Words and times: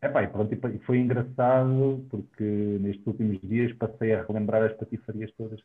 Epá, 0.00 0.22
e 0.22 0.28
pronto, 0.28 0.54
e 0.54 0.78
foi 0.80 0.98
engraçado 0.98 2.06
porque 2.08 2.44
nestes 2.44 3.04
últimos 3.04 3.40
dias 3.42 3.72
passei 3.72 4.14
a 4.14 4.22
relembrar 4.22 4.62
as 4.62 4.72
patifarias 4.76 5.32
todas. 5.32 5.60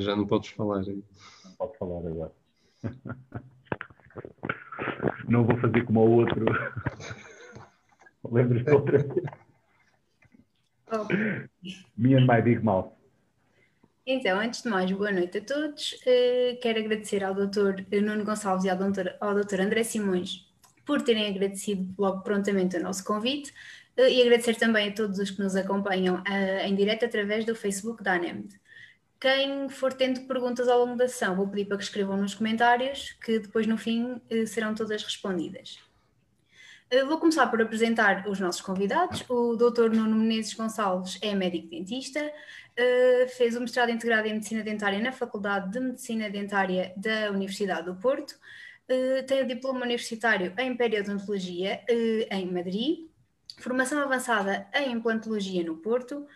Já 0.00 0.16
não 0.16 0.26
podes 0.26 0.50
falar. 0.50 0.82
Não 0.84 1.02
posso 1.56 1.78
falar 1.78 1.98
agora. 1.98 2.32
Não 5.28 5.44
vou 5.44 5.56
fazer 5.56 5.84
como 5.86 6.00
o 6.00 6.10
outro. 6.18 6.44
Lembras-te 8.30 8.70
outra? 8.70 9.06
Oh. 10.92 11.06
Me 11.96 12.14
and 12.14 12.26
my 12.26 12.42
big 12.42 12.62
mouth. 12.62 12.92
Então, 14.06 14.38
antes 14.38 14.62
de 14.62 14.68
mais, 14.68 14.92
boa 14.92 15.10
noite 15.10 15.38
a 15.38 15.44
todos. 15.44 15.94
Uh, 16.02 16.60
quero 16.60 16.78
agradecer 16.78 17.24
ao 17.24 17.34
Dr. 17.34 17.82
Nuno 18.02 18.24
Gonçalves 18.24 18.64
e 18.64 18.70
ao 18.70 18.76
Dr. 18.76 19.16
ao 19.18 19.34
Dr. 19.34 19.62
André 19.62 19.82
Simões 19.82 20.53
por 20.84 21.02
terem 21.02 21.28
agradecido 21.28 21.94
logo 21.98 22.22
prontamente 22.22 22.76
o 22.76 22.82
nosso 22.82 23.04
convite 23.04 23.50
uh, 23.98 24.02
e 24.02 24.22
agradecer 24.22 24.56
também 24.56 24.88
a 24.88 24.92
todos 24.92 25.18
os 25.18 25.30
que 25.30 25.42
nos 25.42 25.56
acompanham 25.56 26.16
uh, 26.16 26.66
em 26.66 26.74
direto 26.74 27.04
através 27.04 27.44
do 27.44 27.54
Facebook 27.54 28.02
da 28.02 28.14
ANEMD. 28.14 28.58
Quem 29.24 29.70
for 29.70 29.94
tendo 29.94 30.20
perguntas 30.26 30.68
ao 30.68 30.80
longo 30.80 30.96
da 30.96 31.08
sessão, 31.08 31.34
vou 31.34 31.48
pedir 31.48 31.64
para 31.64 31.78
que 31.78 31.84
escrevam 31.84 32.14
nos 32.14 32.34
comentários, 32.34 33.12
que 33.24 33.38
depois 33.38 33.66
no 33.66 33.78
fim 33.78 34.20
eh, 34.28 34.44
serão 34.44 34.74
todas 34.74 35.02
respondidas. 35.02 35.78
Eh, 36.90 37.04
vou 37.06 37.18
começar 37.18 37.46
por 37.46 37.62
apresentar 37.62 38.28
os 38.28 38.38
nossos 38.38 38.60
convidados. 38.60 39.24
O 39.30 39.56
Dr. 39.56 39.88
Nuno 39.88 40.14
Menezes 40.14 40.52
Gonçalves 40.52 41.18
é 41.22 41.34
médico 41.34 41.70
dentista, 41.70 42.20
eh, 42.76 43.26
fez 43.34 43.56
o 43.56 43.62
mestrado 43.62 43.90
integrado 43.90 44.28
em 44.28 44.34
Medicina 44.34 44.62
Dentária 44.62 45.00
na 45.00 45.10
Faculdade 45.10 45.72
de 45.72 45.80
Medicina 45.80 46.28
Dentária 46.28 46.92
da 46.94 47.30
Universidade 47.30 47.86
do 47.86 47.94
Porto, 47.94 48.34
tem 49.26 49.42
o 49.42 49.46
diploma 49.46 49.82
universitário 49.82 50.52
em 50.58 50.76
Periodontologia 50.76 51.82
em 52.30 52.50
Madrid, 52.52 53.08
formação 53.58 54.00
avançada 54.00 54.66
em 54.74 54.92
Implantologia 54.92 55.62
no 55.64 55.76
Porto, 55.76 56.26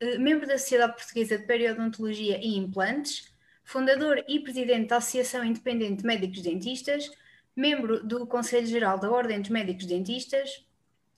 eh, 0.00 0.18
membro 0.18 0.46
da 0.46 0.58
Sociedade 0.58 0.94
Portuguesa 0.94 1.38
de 1.38 1.46
Periodontologia 1.46 2.38
e 2.38 2.56
Implantes, 2.56 3.32
fundador 3.64 4.24
e 4.26 4.40
presidente 4.40 4.88
da 4.88 4.96
Associação 4.96 5.44
Independente 5.44 5.98
de 5.98 6.06
Médicos 6.06 6.42
Dentistas, 6.42 7.10
membro 7.54 8.04
do 8.04 8.26
Conselho 8.26 8.66
Geral 8.66 8.98
da 8.98 9.10
Ordem 9.10 9.40
dos 9.40 9.50
Médicos 9.50 9.86
Dentistas, 9.86 10.66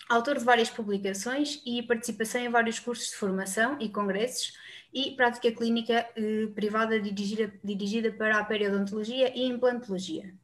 autor 0.08 0.38
de 0.38 0.44
várias 0.44 0.68
publicações 0.68 1.62
e 1.64 1.82
participação 1.82 2.40
em 2.42 2.50
vários 2.50 2.78
cursos 2.78 3.08
de 3.08 3.16
formação 3.16 3.78
e 3.80 3.88
congressos 3.88 4.52
e 4.92 5.12
prática 5.12 5.50
clínica 5.50 6.06
eh, 6.14 6.48
privada 6.54 7.00
dirigida, 7.00 7.52
dirigida, 7.64 8.12
para 8.12 8.38
a 8.38 8.44
periodontologia 8.44 9.32
e 9.34 9.46
implantologia. 9.46 10.34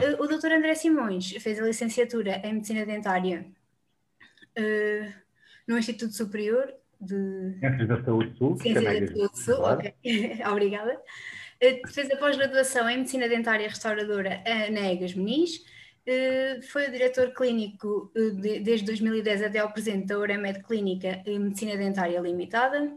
Eh, 0.00 0.16
o 0.18 0.26
Dr. 0.26 0.52
André 0.52 0.74
Simões 0.74 1.30
fez 1.40 1.60
a 1.60 1.64
licenciatura 1.64 2.40
em 2.44 2.54
Medicina 2.54 2.86
Dentária 2.86 3.46
eh, 4.56 5.12
no 5.66 5.78
Instituto 5.78 6.14
Superior 6.14 6.72
de 7.00 7.58
Ciências 7.58 7.88
da 7.88 8.04
Saúde 8.04 8.36
Sul. 8.38 8.56
Ciências 8.58 8.84
da 8.84 9.16
Saúde 9.16 9.38
Sul, 9.38 9.60
ok. 9.60 9.94
Obrigada. 10.50 11.00
Eh, 11.62 11.80
fez 11.88 12.10
a 12.10 12.16
pós-graduação 12.16 12.90
em 12.90 12.98
Medicina 12.98 13.28
Dentária 13.28 13.68
Restauradora 13.68 14.42
eh, 14.44 14.68
na 14.70 14.92
EGAS 14.92 15.14
Muniz. 15.14 15.64
Eh, 16.04 16.58
foi 16.62 16.88
o 16.88 16.90
diretor 16.90 17.32
clínico 17.32 18.10
desde 18.64 18.84
2010 18.86 19.44
até 19.44 19.60
ao 19.60 19.72
presente 19.72 20.06
da 20.06 20.18
Oremed 20.18 20.60
Clínica 20.64 21.22
Medicina 21.24 21.76
Dentária 21.76 22.18
Limitada, 22.18 22.92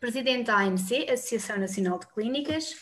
presidente 0.00 0.46
da 0.46 0.56
ANC, 0.56 1.10
Associação 1.10 1.58
Nacional 1.58 1.98
de 1.98 2.06
Clínicas, 2.06 2.76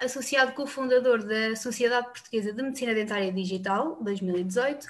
associado 0.00 0.52
cofundador 0.52 1.24
da 1.24 1.54
Sociedade 1.54 2.08
Portuguesa 2.08 2.52
de 2.52 2.62
Medicina 2.62 2.94
Dentária 2.94 3.32
Digital, 3.32 3.96
2018, 4.02 4.88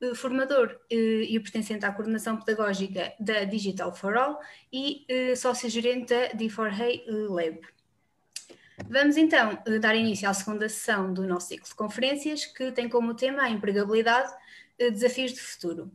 eh, 0.00 0.14
formador 0.14 0.80
eh, 0.90 1.26
e 1.28 1.38
pertencente 1.40 1.84
à 1.84 1.92
coordenação 1.92 2.38
pedagógica 2.38 3.12
da 3.20 3.44
Digital 3.44 3.94
for 3.94 4.16
All 4.16 4.40
e 4.72 5.04
eh, 5.08 5.36
sócio-gerente 5.36 6.08
da 6.08 6.30
D4Hey 6.30 7.04
Lab. 7.28 7.60
Vamos 8.88 9.18
então 9.18 9.62
dar 9.78 9.94
início 9.94 10.26
à 10.26 10.32
segunda 10.32 10.66
sessão 10.66 11.12
do 11.12 11.26
nosso 11.26 11.48
ciclo 11.48 11.68
de 11.68 11.74
conferências, 11.74 12.46
que 12.46 12.72
tem 12.72 12.88
como 12.88 13.14
tema 13.14 13.42
a 13.42 13.50
empregabilidade, 13.50 14.32
desafios 14.78 15.34
de 15.34 15.40
futuro. 15.40 15.92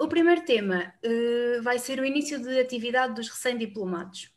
O 0.00 0.08
primeiro 0.08 0.44
tema 0.44 0.92
vai 1.62 1.78
ser 1.78 2.00
o 2.00 2.04
início 2.04 2.42
de 2.42 2.58
atividade 2.58 3.14
dos 3.14 3.28
recém-diplomados. 3.28 4.35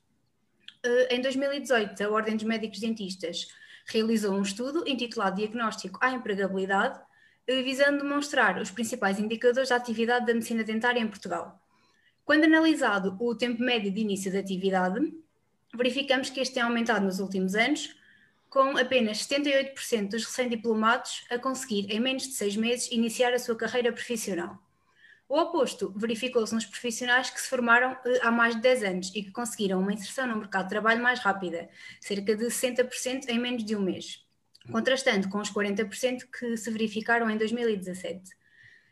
Em 1.10 1.22
2018, 1.22 2.02
a 2.02 2.10
Ordem 2.10 2.38
dos 2.38 2.46
Médicos 2.46 2.80
Dentistas 2.80 3.48
realizou 3.86 4.34
um 4.34 4.42
estudo 4.42 4.88
intitulado 4.88 5.36
Diagnóstico 5.36 6.00
à 6.02 6.12
Empregabilidade, 6.12 6.98
eh, 7.48 7.62
visando 7.62 8.04
demonstrar 8.04 8.62
os 8.62 8.72
principais 8.72 9.20
indicadores 9.20 9.70
da 9.70 9.76
atividade 9.76 10.26
da 10.26 10.34
medicina 10.34 10.64
dentária 10.64 11.02
em 11.02 11.08
Portugal. 11.08 11.60
Quando 12.24 12.46
analisado 12.46 13.18
o 13.20 13.36
tempo 13.36 13.62
médio 13.62 13.92
de 13.92 14.00
início 14.00 14.32
da 14.32 14.40
atividade, 14.40 15.14
verificamos 15.76 16.30
que 16.30 16.40
este 16.40 16.54
tem 16.54 16.64
aumentado 16.64 17.04
nos 17.04 17.20
últimos 17.20 17.56
anos, 17.56 17.94
com 18.50 18.78
apenas 18.78 19.28
78% 19.28 20.12
dos 20.12 20.26
recém-diplomados 20.26 21.26
a 21.30 21.38
conseguir, 21.38 21.92
em 21.92 22.00
menos 22.00 22.24
de 22.24 22.34
seis 22.34 22.56
meses, 22.56 22.90
iniciar 22.90 23.34
a 23.34 23.40
sua 23.40 23.56
carreira 23.56 23.92
profissional. 23.92 24.58
O 25.30 25.40
oposto 25.40 25.94
verificou-se 25.96 26.54
nos 26.54 26.66
profissionais 26.66 27.30
que 27.30 27.40
se 27.40 27.48
formaram 27.48 27.96
eh, 28.06 28.20
há 28.22 28.32
mais 28.32 28.56
de 28.56 28.62
10 28.62 28.84
anos 28.84 29.12
e 29.16 29.24
que 29.24 29.32
conseguiram 29.32 29.80
uma 29.80 29.94
inserção 29.94 30.28
no 30.28 30.36
mercado 30.36 30.64
de 30.64 30.70
trabalho 30.70 31.02
mais 31.02 31.20
rápida, 31.20 31.70
cerca 32.02 32.36
de 32.36 32.46
60% 32.48 33.30
em 33.30 33.40
menos 33.40 33.64
de 33.64 33.76
um 33.76 33.82
mês 33.82 34.28
contrastando 34.72 35.30
com 35.30 35.40
os 35.40 35.52
40% 35.52 36.26
que 36.32 36.58
se 36.58 36.72
verificaram 36.72 37.30
em 37.30 37.38
2017. 37.38 38.32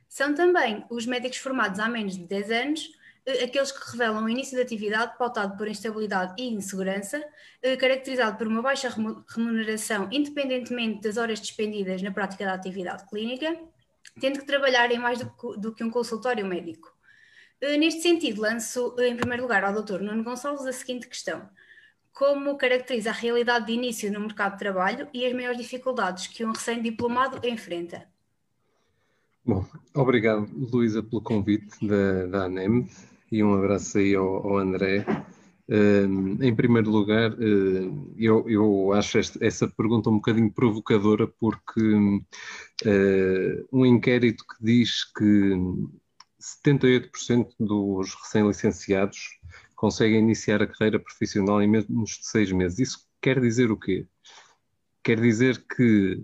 São 0.09 0.33
também 0.33 0.85
os 0.89 1.05
médicos 1.05 1.37
formados 1.37 1.79
há 1.79 1.87
menos 1.87 2.15
de 2.15 2.25
10 2.25 2.51
anos 2.51 2.91
eh, 3.25 3.43
aqueles 3.43 3.71
que 3.71 3.91
revelam 3.91 4.23
o 4.23 4.29
início 4.29 4.55
da 4.55 4.63
atividade 4.63 5.17
pautado 5.17 5.57
por 5.57 5.67
instabilidade 5.67 6.33
e 6.37 6.47
insegurança, 6.47 7.23
eh, 7.61 7.75
caracterizado 7.75 8.37
por 8.37 8.47
uma 8.47 8.61
baixa 8.61 8.89
remuneração 9.29 10.07
independentemente 10.11 11.01
das 11.01 11.17
horas 11.17 11.39
despendidas 11.39 12.01
na 12.01 12.11
prática 12.11 12.45
da 12.45 12.53
atividade 12.53 13.05
clínica, 13.07 13.57
tendo 14.19 14.39
que 14.39 14.45
trabalhar 14.45 14.91
em 14.91 14.99
mais 14.99 15.19
do 15.57 15.73
que 15.73 15.83
um 15.83 15.89
consultório 15.89 16.45
médico. 16.45 16.91
Eh, 17.61 17.77
neste 17.77 18.01
sentido, 18.01 18.41
lanço 18.41 18.95
em 18.99 19.15
primeiro 19.15 19.43
lugar 19.43 19.63
ao 19.63 19.81
Dr. 19.81 19.99
Nuno 20.01 20.23
Gonçalves 20.23 20.65
a 20.65 20.73
seguinte 20.73 21.07
questão 21.07 21.49
como 22.17 22.57
caracteriza 22.57 23.11
a 23.11 23.13
realidade 23.13 23.67
de 23.67 23.73
início 23.73 24.11
no 24.11 24.21
mercado 24.21 24.53
de 24.53 24.57
trabalho 24.57 25.07
e 25.13 25.23
as 25.23 25.33
maiores 25.33 25.59
dificuldades 25.59 26.25
que 26.25 26.43
um 26.43 26.51
recém-diplomado 26.51 27.47
enfrenta. 27.47 28.07
Bom, 29.45 29.63
obrigado, 29.93 30.49
Luísa, 30.51 31.03
pelo 31.03 31.21
convite 31.21 31.77
da, 31.85 32.25
da 32.25 32.45
ANEM 32.45 32.89
e 33.31 33.43
um 33.43 33.53
abraço 33.53 33.99
aí 33.99 34.15
ao, 34.15 34.25
ao 34.25 34.57
André. 34.57 35.05
Em 35.69 36.55
primeiro 36.55 36.89
lugar, 36.89 37.33
uh, 37.33 38.13
eu, 38.17 38.49
eu, 38.49 38.93
acho 38.93 39.17
esta, 39.17 39.45
essa 39.45 39.67
pergunta 39.67 40.09
um 40.09 40.15
bocadinho 40.15 40.51
provocadora, 40.51 41.27
porque 41.27 41.81
uh, 41.81 43.67
um 43.71 43.85
inquérito 43.85 44.45
que 44.47 44.63
diz 44.63 45.03
que 45.03 45.57
78% 46.39 47.49
dos 47.59 48.15
recém-licenciados 48.15 49.39
conseguem 49.75 50.19
iniciar 50.19 50.61
a 50.61 50.67
carreira 50.67 50.99
profissional 50.99 51.61
em 51.61 51.67
menos 51.67 52.11
de 52.11 52.25
seis 52.25 52.49
meses. 52.51 52.79
Isso 52.79 53.07
quer 53.21 53.39
dizer 53.41 53.69
o 53.69 53.77
quê? 53.77 54.07
Quer 55.03 55.19
dizer 55.19 55.65
que 55.75 56.23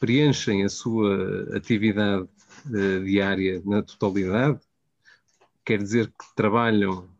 preenchem 0.00 0.64
a 0.64 0.68
sua 0.70 1.54
atividade 1.54 2.26
uh, 2.66 3.04
diária 3.04 3.60
na 3.66 3.82
totalidade? 3.82 4.60
Quer 5.62 5.82
dizer 5.82 6.06
que 6.08 6.34
trabalham 6.34 7.17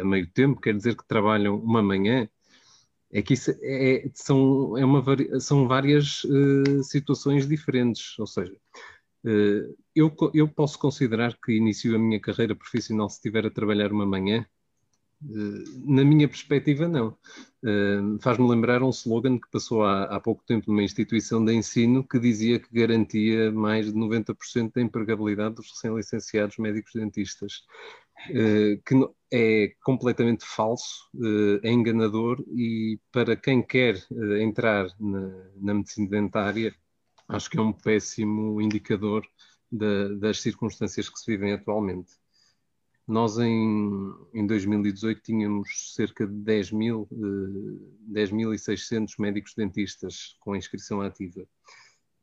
a 0.00 0.04
meio 0.04 0.30
tempo? 0.30 0.60
Quer 0.60 0.74
dizer 0.76 0.96
que 0.96 1.06
trabalham 1.06 1.56
uma 1.56 1.82
manhã? 1.82 2.28
É 3.12 3.20
que 3.20 3.34
isso 3.34 3.52
é, 3.62 4.10
são, 4.14 4.76
é 4.78 4.84
uma, 4.84 5.04
são 5.38 5.68
várias 5.68 6.24
uh, 6.24 6.82
situações 6.82 7.46
diferentes. 7.46 8.18
Ou 8.18 8.26
seja, 8.26 8.56
eu, 9.94 10.14
eu 10.34 10.48
posso 10.48 10.78
considerar 10.78 11.36
que 11.38 11.52
inicio 11.52 11.94
a 11.94 11.98
minha 11.98 12.20
carreira 12.20 12.56
profissional 12.56 13.08
se 13.08 13.16
estiver 13.16 13.46
a 13.46 13.50
trabalhar 13.50 13.92
uma 13.92 14.06
manhã? 14.06 14.46
Eh, 15.30 15.64
na 15.84 16.04
minha 16.04 16.28
perspectiva, 16.28 16.88
não. 16.88 17.16
Uh, 17.62 18.18
Faz-me 18.20 18.48
lembrar 18.48 18.82
um 18.82 18.90
slogan 18.90 19.38
que 19.38 19.48
passou 19.50 19.84
há, 19.84 20.04
há, 20.04 20.20
pouco 20.20 20.42
tempo 20.44 20.68
numa 20.68 20.82
instituição 20.82 21.44
de 21.44 21.52
ensino 21.54 22.02
que 22.06 22.18
dizia 22.18 22.58
que 22.58 22.68
garantia 22.74 23.52
mais 23.52 23.86
de 23.86 23.92
90% 23.92 24.72
da 24.74 24.80
empregabilidade 24.80 25.54
dos 25.54 25.70
recém-licenciados 25.70 26.58
médicos 26.58 26.92
dentistas, 26.94 27.62
uh, 28.30 28.82
que 28.84 28.94
é 29.32 29.74
completamente 29.84 30.44
falso, 30.44 31.08
é 31.62 31.70
enganador 31.70 32.42
e 32.48 32.98
para 33.12 33.36
quem 33.36 33.62
quer 33.62 33.96
entrar 34.40 34.88
na, 35.00 35.50
na, 35.56 35.74
medicina 35.74 36.08
dentária, 36.10 36.74
acho 37.28 37.48
que 37.48 37.58
é 37.58 37.62
um 37.62 37.72
péssimo 37.72 38.60
indicador 38.60 39.24
da, 39.70 40.08
das 40.18 40.40
circunstâncias 40.40 41.08
que 41.08 41.18
se 41.18 41.30
vivem 41.30 41.52
atualmente. 41.52 42.21
Nós 43.06 43.36
em, 43.38 44.14
em 44.32 44.46
2018 44.46 45.22
tínhamos 45.22 45.92
cerca 45.94 46.26
de 46.26 46.34
10 46.34 46.72
mil, 46.72 47.08
10.600 48.10 49.10
eh, 49.10 49.22
médicos 49.22 49.54
dentistas 49.54 50.36
com 50.40 50.54
inscrição 50.54 51.00
ativa. 51.00 51.44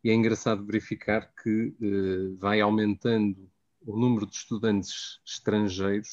e 0.04 0.10
é 0.10 0.14
engraçado 0.14 0.66
verificar 0.66 1.30
que 1.44 1.76
uh, 1.82 2.38
vai 2.38 2.62
aumentando 2.62 3.50
o 3.86 3.98
número 3.98 4.26
de 4.26 4.36
estudantes 4.36 5.20
estrangeiros 5.26 6.10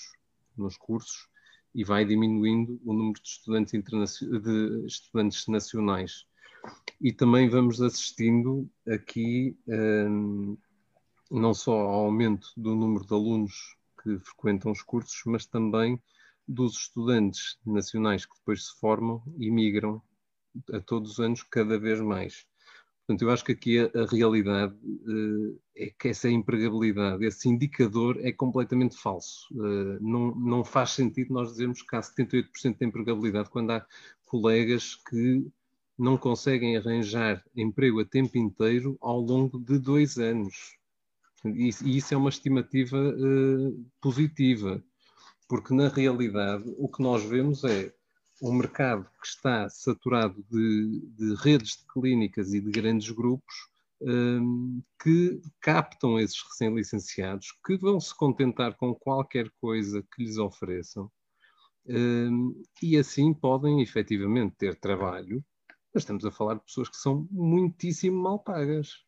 nos 0.56 0.76
cursos 0.76 1.28
e 1.72 1.84
vai 1.84 2.04
diminuindo 2.04 2.80
o 2.84 2.92
número 2.92 3.20
de 3.20 3.28
estudantes, 3.28 3.72
de 3.72 4.86
estudantes 4.86 5.46
nacionais. 5.46 6.26
E 7.00 7.12
também 7.12 7.48
vamos 7.48 7.80
assistindo 7.80 8.68
aqui 8.88 9.56
um, 9.68 10.56
não 11.30 11.54
só 11.54 11.72
ao 11.72 12.06
aumento 12.06 12.48
do 12.56 12.74
número 12.74 13.06
de 13.06 13.12
alunos 13.12 13.75
que 14.06 14.18
frequentam 14.20 14.70
os 14.70 14.82
cursos, 14.82 15.22
mas 15.26 15.46
também 15.46 16.00
dos 16.46 16.74
estudantes 16.78 17.58
nacionais 17.66 18.24
que 18.24 18.36
depois 18.38 18.68
se 18.68 18.78
formam 18.78 19.20
e 19.36 19.50
migram 19.50 20.00
a 20.72 20.80
todos 20.80 21.12
os 21.12 21.20
anos 21.20 21.42
cada 21.42 21.78
vez 21.78 22.00
mais. 22.00 22.46
Portanto, 23.00 23.22
eu 23.22 23.30
acho 23.30 23.44
que 23.44 23.52
aqui 23.52 23.78
a, 23.78 23.90
a 24.00 24.06
realidade 24.06 24.74
uh, 24.74 25.60
é 25.76 25.92
que 25.98 26.08
essa 26.08 26.28
empregabilidade, 26.28 27.24
esse 27.24 27.48
indicador 27.48 28.18
é 28.20 28.32
completamente 28.32 28.96
falso. 28.96 29.46
Uh, 29.52 29.98
não, 30.00 30.34
não 30.34 30.64
faz 30.64 30.90
sentido 30.90 31.32
nós 31.34 31.50
dizermos 31.50 31.82
que 31.82 31.96
há 31.96 32.00
78% 32.00 32.78
de 32.78 32.86
empregabilidade 32.86 33.50
quando 33.50 33.72
há 33.72 33.86
colegas 34.24 34.94
que 34.94 35.46
não 35.98 36.16
conseguem 36.16 36.76
arranjar 36.76 37.44
emprego 37.54 38.00
a 38.00 38.04
tempo 38.04 38.38
inteiro 38.38 38.96
ao 39.00 39.20
longo 39.20 39.58
de 39.58 39.78
dois 39.78 40.18
anos. 40.18 40.76
E, 41.54 41.68
isso 41.68 42.14
é 42.14 42.16
uma 42.16 42.30
estimativa 42.30 42.96
uh, 42.96 43.86
positiva, 44.00 44.82
porque 45.48 45.74
na 45.74 45.88
realidade 45.88 46.64
o 46.78 46.88
que 46.88 47.02
nós 47.02 47.22
vemos 47.24 47.64
é 47.64 47.92
um 48.42 48.52
mercado 48.52 49.04
que 49.20 49.26
está 49.26 49.68
saturado 49.68 50.44
de, 50.50 51.00
de 51.16 51.34
redes 51.36 51.78
de 51.78 51.86
clínicas 51.92 52.52
e 52.52 52.60
de 52.60 52.70
grandes 52.70 53.10
grupos 53.10 53.54
um, 54.00 54.82
que 55.02 55.40
captam 55.60 56.18
esses 56.18 56.42
recém-licenciados, 56.42 57.52
que 57.64 57.76
vão 57.78 57.98
se 57.98 58.14
contentar 58.14 58.76
com 58.76 58.94
qualquer 58.94 59.50
coisa 59.60 60.02
que 60.02 60.22
lhes 60.22 60.36
ofereçam 60.38 61.10
um, 61.88 62.62
e 62.82 62.96
assim 62.96 63.32
podem 63.32 63.80
efetivamente 63.80 64.56
ter 64.56 64.78
trabalho. 64.78 65.44
Mas 65.94 66.02
estamos 66.02 66.24
a 66.24 66.30
falar 66.30 66.54
de 66.54 66.64
pessoas 66.64 66.88
que 66.88 66.96
são 66.96 67.26
muitíssimo 67.30 68.22
mal 68.22 68.38
pagas. 68.38 69.05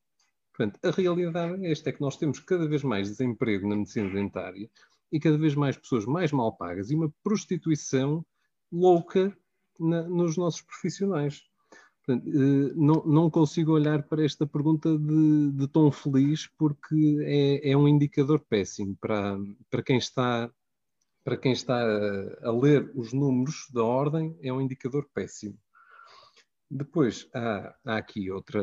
Portanto, 0.58 0.80
a 0.82 0.90
realidade 0.90 1.64
é 1.64 1.70
esta: 1.70 1.90
é 1.90 1.92
que 1.92 2.00
nós 2.00 2.16
temos 2.16 2.40
cada 2.40 2.66
vez 2.66 2.82
mais 2.82 3.08
desemprego 3.08 3.68
na 3.68 3.76
medicina 3.76 4.10
dentária 4.10 4.68
e 5.10 5.20
cada 5.20 5.38
vez 5.38 5.54
mais 5.54 5.76
pessoas 5.76 6.04
mais 6.04 6.32
mal 6.32 6.56
pagas 6.56 6.90
e 6.90 6.96
uma 6.96 7.14
prostituição 7.22 8.26
louca 8.70 9.32
na, 9.78 10.02
nos 10.02 10.36
nossos 10.36 10.60
profissionais. 10.60 11.42
Portanto, 12.04 12.28
eh, 12.28 12.72
não, 12.74 13.04
não, 13.06 13.30
consigo 13.30 13.72
olhar 13.72 14.02
para 14.02 14.24
esta 14.24 14.46
pergunta 14.46 14.98
de, 14.98 15.52
de 15.52 15.68
tom 15.68 15.92
feliz 15.92 16.48
porque 16.58 17.18
é, 17.20 17.70
é, 17.70 17.76
um 17.76 17.86
indicador 17.86 18.40
péssimo 18.40 18.96
para, 19.00 19.38
para 19.70 19.82
quem 19.82 19.96
está 19.98 20.50
para 21.22 21.36
quem 21.36 21.52
está 21.52 21.76
a, 21.76 22.48
a, 22.48 22.52
ler 22.52 22.90
os 22.94 23.12
números 23.12 23.68
da 23.72 23.84
ordem 23.84 24.36
é 24.42 24.50
um 24.50 24.62
indicador 24.62 25.06
péssimo. 25.12 25.58
Depois 26.70 27.28
há, 27.34 27.74
há, 27.84 27.96
aqui 27.96 28.30
outra 28.30 28.62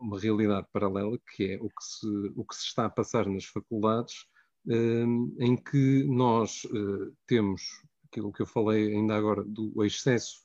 uma 0.00 0.18
realidade 0.18 0.66
paralela 0.72 1.18
que 1.34 1.52
é 1.52 1.56
o 1.60 1.68
que 1.68 1.84
se, 1.84 2.06
o 2.36 2.44
que 2.44 2.54
se 2.54 2.66
está 2.66 2.86
a 2.86 2.90
passar 2.90 3.26
nas 3.26 3.44
faculdades 3.44 4.26
eh, 4.68 5.04
em 5.38 5.56
que 5.56 6.04
nós 6.04 6.62
eh, 6.66 7.12
temos 7.26 7.62
aquilo 8.06 8.32
que 8.32 8.42
eu 8.42 8.46
falei 8.46 8.94
ainda 8.94 9.16
agora 9.16 9.44
do 9.44 9.84
excesso 9.84 10.42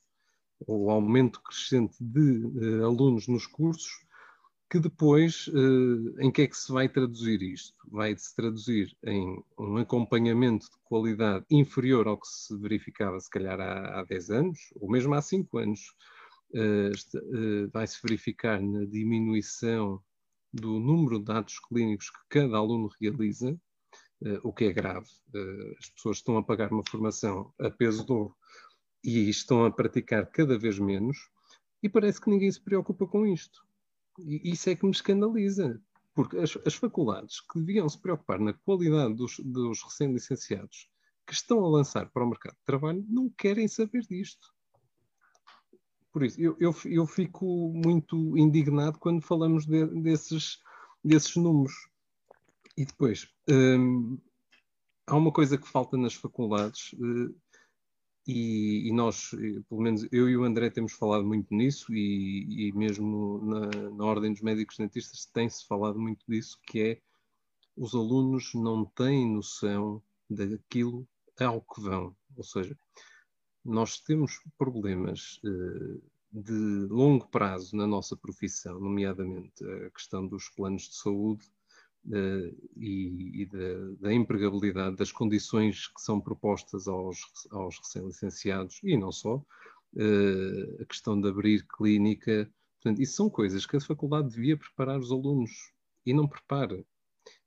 ou 0.66 0.90
aumento 0.90 1.42
crescente 1.44 1.96
de 2.00 2.46
uh, 2.46 2.86
alunos 2.86 3.28
nos 3.28 3.46
cursos, 3.46 3.92
que 4.70 4.80
depois, 4.80 5.48
uh, 5.48 6.20
em 6.20 6.32
que 6.32 6.42
é 6.42 6.48
que 6.48 6.58
se 6.58 6.72
vai 6.72 6.90
traduzir 6.90 7.42
isto? 7.42 7.76
Vai-se 7.90 8.36
traduzir 8.36 8.96
em 9.06 9.42
um 9.58 9.78
acompanhamento 9.78 10.66
de 10.66 10.78
qualidade 10.84 11.46
inferior 11.50 12.08
ao 12.08 12.20
que 12.20 12.28
se 12.28 12.58
verificava, 12.58 13.20
se 13.20 13.30
calhar, 13.30 13.60
há, 13.60 14.00
há 14.00 14.04
10 14.04 14.30
anos, 14.32 14.60
ou 14.76 14.90
mesmo 14.90 15.14
há 15.14 15.22
5 15.22 15.58
anos. 15.58 15.80
Uh, 16.54 17.70
vai-se 17.74 18.00
verificar 18.02 18.62
na 18.62 18.86
diminuição 18.86 20.02
do 20.54 20.80
número 20.80 21.20
de 21.20 21.26
dados 21.26 21.60
clínicos 21.60 22.10
que 22.10 22.20
cada 22.30 22.58
aluno 22.58 22.90
realiza, 23.02 23.52
uh, 23.52 24.40
o 24.44 24.54
que 24.54 24.66
é 24.66 24.74
grave. 24.74 25.10
As 25.80 25.90
pessoas 25.90 26.18
estão 26.18 26.38
a 26.38 26.44
pagar 26.44 26.72
uma 26.72 26.84
formação 26.90 27.54
a 27.60 27.70
peso 27.70 28.06
de 28.06 28.12
ouro 28.12 28.36
e 29.04 29.30
estão 29.30 29.66
a 29.66 29.72
praticar 29.72 30.26
cada 30.32 30.58
vez 30.58 30.80
menos, 30.80 31.18
e 31.84 31.90
parece 31.90 32.20
que 32.20 32.30
ninguém 32.30 32.52
se 32.52 32.62
preocupa 32.62 33.06
com 33.06 33.26
isto. 33.26 33.66
E 34.20 34.52
isso 34.52 34.70
é 34.70 34.76
que 34.76 34.86
me 34.86 34.92
escandaliza, 34.92 35.80
porque 36.16 36.38
as, 36.38 36.58
as 36.66 36.74
faculdades 36.74 37.40
que 37.42 37.60
deviam 37.60 37.88
se 37.88 38.02
preocupar 38.02 38.40
na 38.40 38.54
qualidade 38.54 39.14
dos, 39.14 39.38
dos 39.40 39.84
recém-licenciados 39.84 40.90
que 41.28 41.34
estão 41.34 41.64
a 41.64 41.70
lançar 41.70 42.10
para 42.10 42.24
o 42.24 42.30
mercado 42.30 42.56
de 42.56 42.66
trabalho 42.66 43.06
não 43.08 43.30
querem 43.30 43.68
saber 43.68 44.02
disto. 44.10 44.48
Por 46.12 46.24
isso, 46.24 46.40
eu, 46.42 46.56
eu, 46.60 46.76
eu 46.86 47.06
fico 47.06 47.46
muito 47.74 48.38
indignado 48.38 48.98
quando 49.00 49.22
falamos 49.22 49.66
de, 49.66 49.86
desses, 50.02 50.60
desses 51.04 51.36
números. 51.36 51.74
E 52.76 52.86
depois, 52.86 53.28
hum, 53.50 54.20
há 55.08 55.16
uma 55.16 55.32
coisa 55.32 55.58
que 55.58 55.68
falta 55.68 55.98
nas 55.98 56.14
faculdades, 56.14 56.94
uh, 56.94 57.36
e, 58.28 58.90
e, 58.90 58.92
nós, 58.92 59.32
eh, 59.34 59.62
pelo 59.70 59.82
menos 59.82 60.06
eu 60.12 60.30
e 60.30 60.36
o 60.36 60.44
André, 60.44 60.70
temos 60.70 60.92
falado 60.92 61.26
muito 61.26 61.56
nisso, 61.56 61.94
e, 61.94 62.68
e 62.68 62.74
mesmo 62.74 63.40
na, 63.46 63.90
na, 63.90 64.06
Ordem 64.06 64.34
dos 64.34 64.42
Médicos 64.42 64.76
Dentistas 64.78 65.26
tem-se 65.28 65.66
falado 65.66 65.98
muito 65.98 66.26
disso, 66.28 66.60
que 66.68 66.82
é 66.82 67.02
os 67.78 67.96
alunos 67.96 68.54
não 68.54 68.84
têm 68.84 69.34
noção 69.34 70.04
daquilo 70.30 71.08
ao 71.40 71.62
que 71.62 71.80
vão. 71.80 72.14
Ou 72.36 72.44
seja, 72.44 72.78
nós 73.68 74.00
temos 74.00 74.40
problemas 74.58 75.40
uh, 75.44 76.02
de 76.32 76.88
longo 76.90 77.28
prazo 77.28 77.76
na 77.76 77.86
nossa 77.86 78.16
profissão, 78.16 78.80
nomeadamente 78.80 79.64
a 79.64 79.90
questão 79.92 80.26
dos 80.26 80.50
planos 80.50 80.84
de 80.84 80.96
saúde, 80.96 81.46
uh, 82.06 82.70
e, 82.78 83.46
da, 83.52 84.08
da, 84.08 84.14
empregabilidade, 84.14 84.96
das 84.96 85.12
condições 85.12 85.88
que 85.88 86.02
são 86.02 86.20
propostas 86.20 86.88
aos, 86.88 87.20
aos 87.52 87.78
recém-licenciados 87.80 88.80
e 88.84 88.98
não 88.98 89.12
só, 89.12 89.36
uh, 89.36 90.82
a 90.82 90.86
questão 90.86 91.20
de 91.20 91.28
abrir 91.28 91.66
clínica. 91.68 92.50
Portanto, 92.82 93.02
isso 93.02 93.16
são 93.16 93.30
coisas 93.30 93.66
que 93.66 93.76
a 93.76 93.82
faculdade 93.82 94.30
devia 94.30 94.58
preparar 94.58 95.00
os 95.00 95.12
alunos 95.12 95.74
e 96.06 96.14
não 96.14 96.28
prepara. 96.28 96.86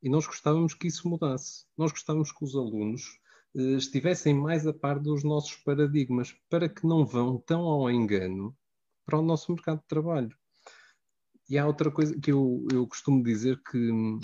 E 0.02 0.11
nós 0.11 0.26
gostávamos 0.26 0.75
que 0.75 0.88
isso 0.88 1.08
mudasse. 1.08 1.64
Nós 1.77 1.91
gostávamos 1.93 2.31
que 2.32 2.44
os 2.44 2.55
alunos 2.55 3.19
estivessem 3.54 4.34
mais 4.34 4.66
a 4.66 4.72
par 4.72 4.98
dos 4.98 5.24
nossos 5.24 5.56
paradigmas, 5.56 6.34
para 6.48 6.69
que 6.69 6.86
não 6.86 7.04
vão 7.04 7.38
tão 7.38 7.62
ao 7.62 7.90
engano 7.90 8.56
para 9.04 9.19
o 9.19 9.22
nosso 9.22 9.52
mercado 9.52 9.80
de 9.80 9.86
trabalho. 9.86 10.36
E 11.48 11.58
há 11.58 11.66
outra 11.66 11.90
coisa 11.90 12.19
que 12.19 12.30
eu, 12.30 12.64
eu 12.72 12.86
costumo 12.86 13.24
dizer 13.24 13.60
que 13.64 13.90
hum, 13.90 14.20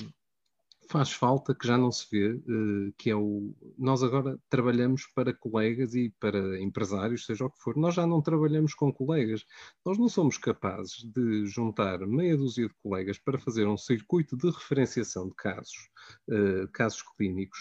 faz 0.89 1.13
falta, 1.13 1.55
que 1.55 1.67
já 1.67 1.77
não 1.77 1.91
se 1.91 2.07
vê, 2.11 2.33
uh, 2.33 2.93
que 2.97 3.11
é 3.11 3.17
o. 3.17 3.55
Nós 3.77 4.03
agora 4.03 4.39
trabalhamos 4.49 5.07
para 5.15 5.35
colegas 5.35 5.95
e 5.95 6.11
para 6.21 6.61
empresários, 6.61 7.27
seja 7.27 7.45
o 7.45 7.51
que 7.51 7.61
for. 7.61 7.77
Nós 7.77 7.95
já 7.95 8.07
não 8.07 8.23
trabalhamos 8.23 8.75
com 8.75 8.93
colegas. 8.93 9.45
Nós 9.85 9.99
não 9.99 10.09
somos 10.09 10.39
capazes 10.39 11.03
de 11.03 11.47
juntar 11.47 11.99
meia 12.07 12.37
dúzia 12.37 12.69
de 12.69 12.75
colegas 12.83 13.19
para 13.19 13.39
fazer 13.39 13.67
um 13.67 13.77
circuito 13.77 14.37
de 14.37 14.49
referenciação 14.51 15.29
de 15.29 15.35
casos, 15.35 15.91
uh, 16.29 16.69
casos 16.73 17.03
clínicos, 17.17 17.59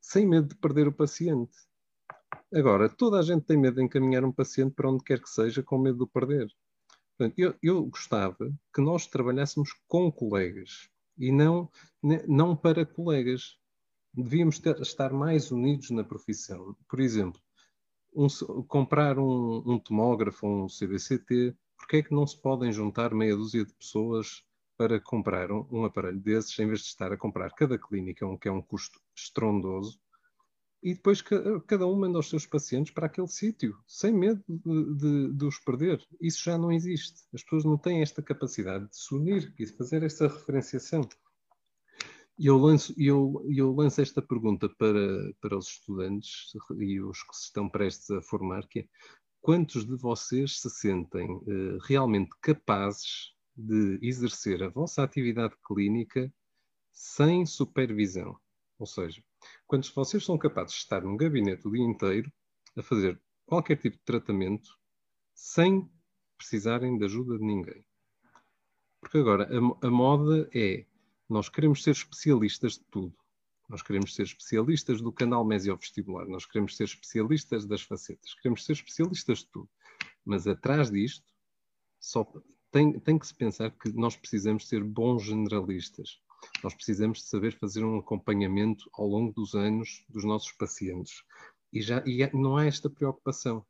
sem 0.00 0.26
medo 0.26 0.48
de 0.48 0.54
perder 0.56 0.88
o 0.88 0.92
paciente. 0.92 1.56
Agora, 2.54 2.88
toda 2.88 3.18
a 3.18 3.22
gente 3.22 3.44
tem 3.44 3.56
medo 3.56 3.76
de 3.76 3.84
encaminhar 3.84 4.24
um 4.24 4.32
paciente 4.32 4.74
para 4.74 4.90
onde 4.90 5.04
quer 5.04 5.20
que 5.20 5.28
seja, 5.28 5.62
com 5.62 5.78
medo 5.78 5.98
de 5.98 6.04
o 6.04 6.06
perder. 6.06 6.48
Portanto, 7.16 7.38
eu, 7.38 7.54
eu 7.62 7.86
gostava 7.86 8.52
que 8.74 8.80
nós 8.80 9.06
trabalhássemos 9.06 9.70
com 9.86 10.10
colegas 10.10 10.88
e 11.16 11.30
não, 11.30 11.70
não 12.26 12.56
para 12.56 12.84
colegas. 12.84 13.58
Devíamos 14.14 14.58
ter, 14.58 14.78
estar 14.80 15.12
mais 15.12 15.50
unidos 15.50 15.90
na 15.90 16.04
profissão. 16.04 16.76
Por 16.88 17.00
exemplo, 17.00 17.40
um, 18.14 18.26
comprar 18.64 19.18
um, 19.18 19.62
um 19.64 19.78
tomógrafo, 19.78 20.46
um 20.46 20.66
CBCT, 20.66 21.56
porque 21.76 21.98
é 21.98 22.02
que 22.02 22.14
não 22.14 22.26
se 22.26 22.40
podem 22.40 22.72
juntar 22.72 23.14
meia 23.14 23.36
dúzia 23.36 23.64
de 23.64 23.72
pessoas 23.74 24.44
para 24.82 25.00
comprar 25.00 25.52
um, 25.52 25.64
um 25.70 25.84
aparelho 25.84 26.18
desses, 26.18 26.58
em 26.58 26.66
vez 26.66 26.80
de 26.80 26.86
estar 26.86 27.12
a 27.12 27.16
comprar 27.16 27.52
cada 27.52 27.78
clínica, 27.78 28.26
um, 28.26 28.36
que 28.36 28.48
é 28.48 28.50
um 28.50 28.60
custo 28.60 28.98
estrondoso, 29.16 30.00
e 30.82 30.92
depois 30.94 31.22
cada 31.68 31.86
um 31.86 31.96
manda 31.96 32.18
os 32.18 32.28
seus 32.28 32.44
pacientes 32.44 32.92
para 32.92 33.06
aquele 33.06 33.28
sítio, 33.28 33.78
sem 33.86 34.12
medo 34.12 34.42
de, 34.48 34.96
de, 34.96 35.32
de, 35.34 35.44
os 35.44 35.56
perder. 35.60 36.04
Isso 36.20 36.42
já 36.42 36.58
não 36.58 36.72
existe. 36.72 37.20
As 37.32 37.44
pessoas 37.44 37.64
não 37.64 37.78
têm 37.78 38.02
esta 38.02 38.20
capacidade 38.20 38.88
de 38.88 38.96
se 38.96 39.14
unir 39.14 39.54
e 39.56 39.64
de 39.64 39.72
fazer 39.76 40.02
esta 40.02 40.26
referenciação. 40.26 41.08
E 42.36 42.46
eu 42.46 42.58
lanço, 42.58 42.92
eu, 42.98 43.46
eu 43.54 43.72
lanço 43.72 44.00
esta 44.00 44.20
pergunta 44.20 44.68
para, 44.68 45.32
para 45.40 45.56
os 45.56 45.68
estudantes 45.68 46.52
e 46.76 47.00
os 47.00 47.22
que 47.22 47.36
se 47.36 47.44
estão 47.44 47.68
prestes 47.68 48.10
a 48.10 48.20
formar, 48.20 48.66
que 48.66 48.80
é 48.80 48.88
quantos 49.40 49.86
de 49.86 49.94
vocês 49.94 50.58
se 50.58 50.68
sentem 50.68 51.30
uh, 51.30 51.78
realmente 51.86 52.30
capazes 52.40 53.32
de 53.56 53.98
exercer 54.02 54.62
a 54.62 54.68
vossa 54.68 55.02
atividade 55.02 55.54
clínica 55.66 56.32
sem 56.90 57.46
supervisão. 57.46 58.38
Ou 58.78 58.86
seja, 58.86 59.22
quando 59.66 59.90
vocês 59.92 60.24
são 60.24 60.38
capazes 60.38 60.72
de 60.74 60.78
estar 60.78 61.02
num 61.02 61.16
gabinete 61.16 61.66
o 61.66 61.70
dia 61.70 61.84
inteiro 61.84 62.32
a 62.76 62.82
fazer 62.82 63.20
qualquer 63.46 63.76
tipo 63.76 63.96
de 63.96 64.02
tratamento 64.04 64.78
sem 65.34 65.90
precisarem 66.36 66.98
de 66.98 67.04
ajuda 67.04 67.38
de 67.38 67.44
ninguém. 67.44 67.84
Porque 69.00 69.18
agora 69.18 69.44
a, 69.44 69.86
a 69.86 69.90
moda 69.90 70.48
é 70.54 70.86
nós 71.28 71.48
queremos 71.48 71.82
ser 71.82 71.92
especialistas 71.92 72.74
de 72.74 72.84
tudo. 72.90 73.16
Nós 73.68 73.82
queremos 73.82 74.14
ser 74.14 74.24
especialistas 74.24 75.00
do 75.00 75.12
canal 75.12 75.44
mesiovestibular, 75.44 76.26
nós 76.26 76.44
queremos 76.44 76.76
ser 76.76 76.84
especialistas 76.84 77.64
das 77.64 77.80
facetas, 77.80 78.34
queremos 78.34 78.64
ser 78.64 78.72
especialistas 78.72 79.38
de 79.38 79.46
tudo. 79.46 79.70
Mas 80.24 80.46
atrás 80.46 80.90
disto, 80.90 81.24
só 81.98 82.30
tem, 82.72 82.98
tem 82.98 83.18
que 83.18 83.26
se 83.26 83.34
pensar 83.34 83.70
que 83.70 83.92
nós 83.92 84.16
precisamos 84.16 84.68
ser 84.68 84.82
bons 84.82 85.22
generalistas. 85.22 86.20
Nós 86.64 86.74
precisamos 86.74 87.18
de 87.18 87.24
saber 87.26 87.56
fazer 87.56 87.84
um 87.84 87.98
acompanhamento 87.98 88.90
ao 88.94 89.06
longo 89.06 89.32
dos 89.32 89.54
anos 89.54 90.04
dos 90.08 90.24
nossos 90.24 90.50
pacientes. 90.52 91.22
E, 91.72 91.80
já, 91.80 92.02
e 92.04 92.28
não 92.34 92.56
há 92.56 92.64
esta 92.64 92.90
preocupação. 92.90 93.64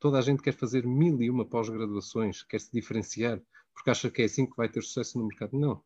Toda 0.00 0.18
a 0.18 0.22
gente 0.22 0.42
quer 0.42 0.52
fazer 0.52 0.84
mil 0.84 1.22
e 1.22 1.30
uma 1.30 1.44
pós-graduações, 1.44 2.42
quer 2.42 2.60
se 2.60 2.72
diferenciar, 2.72 3.40
porque 3.72 3.90
acha 3.90 4.10
que 4.10 4.22
é 4.22 4.24
assim 4.24 4.46
que 4.46 4.56
vai 4.56 4.68
ter 4.68 4.82
sucesso 4.82 5.16
no 5.16 5.28
mercado. 5.28 5.56
Não 5.56 5.80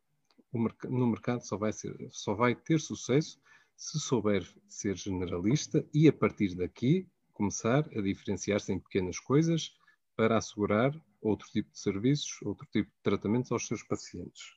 no 0.52 1.06
mercado 1.06 1.44
só 1.44 1.56
vai, 1.56 1.72
ser, 1.72 1.94
só 2.10 2.34
vai 2.34 2.54
ter 2.54 2.80
sucesso 2.80 3.38
se 3.76 4.00
souber 4.00 4.42
ser 4.68 4.96
generalista 4.96 5.86
e, 5.92 6.08
a 6.08 6.12
partir 6.12 6.54
daqui, 6.54 7.06
começar 7.32 7.86
a 7.94 8.00
diferenciar-se 8.00 8.72
em 8.72 8.78
pequenas 8.78 9.18
coisas 9.18 9.72
para 10.16 10.38
assegurar 10.38 10.92
outro 11.26 11.48
tipo 11.48 11.70
de 11.70 11.78
serviços, 11.78 12.40
outro 12.42 12.66
tipo 12.70 12.90
de 12.90 13.02
tratamentos 13.02 13.50
aos 13.52 13.66
seus 13.66 13.82
pacientes. 13.82 14.54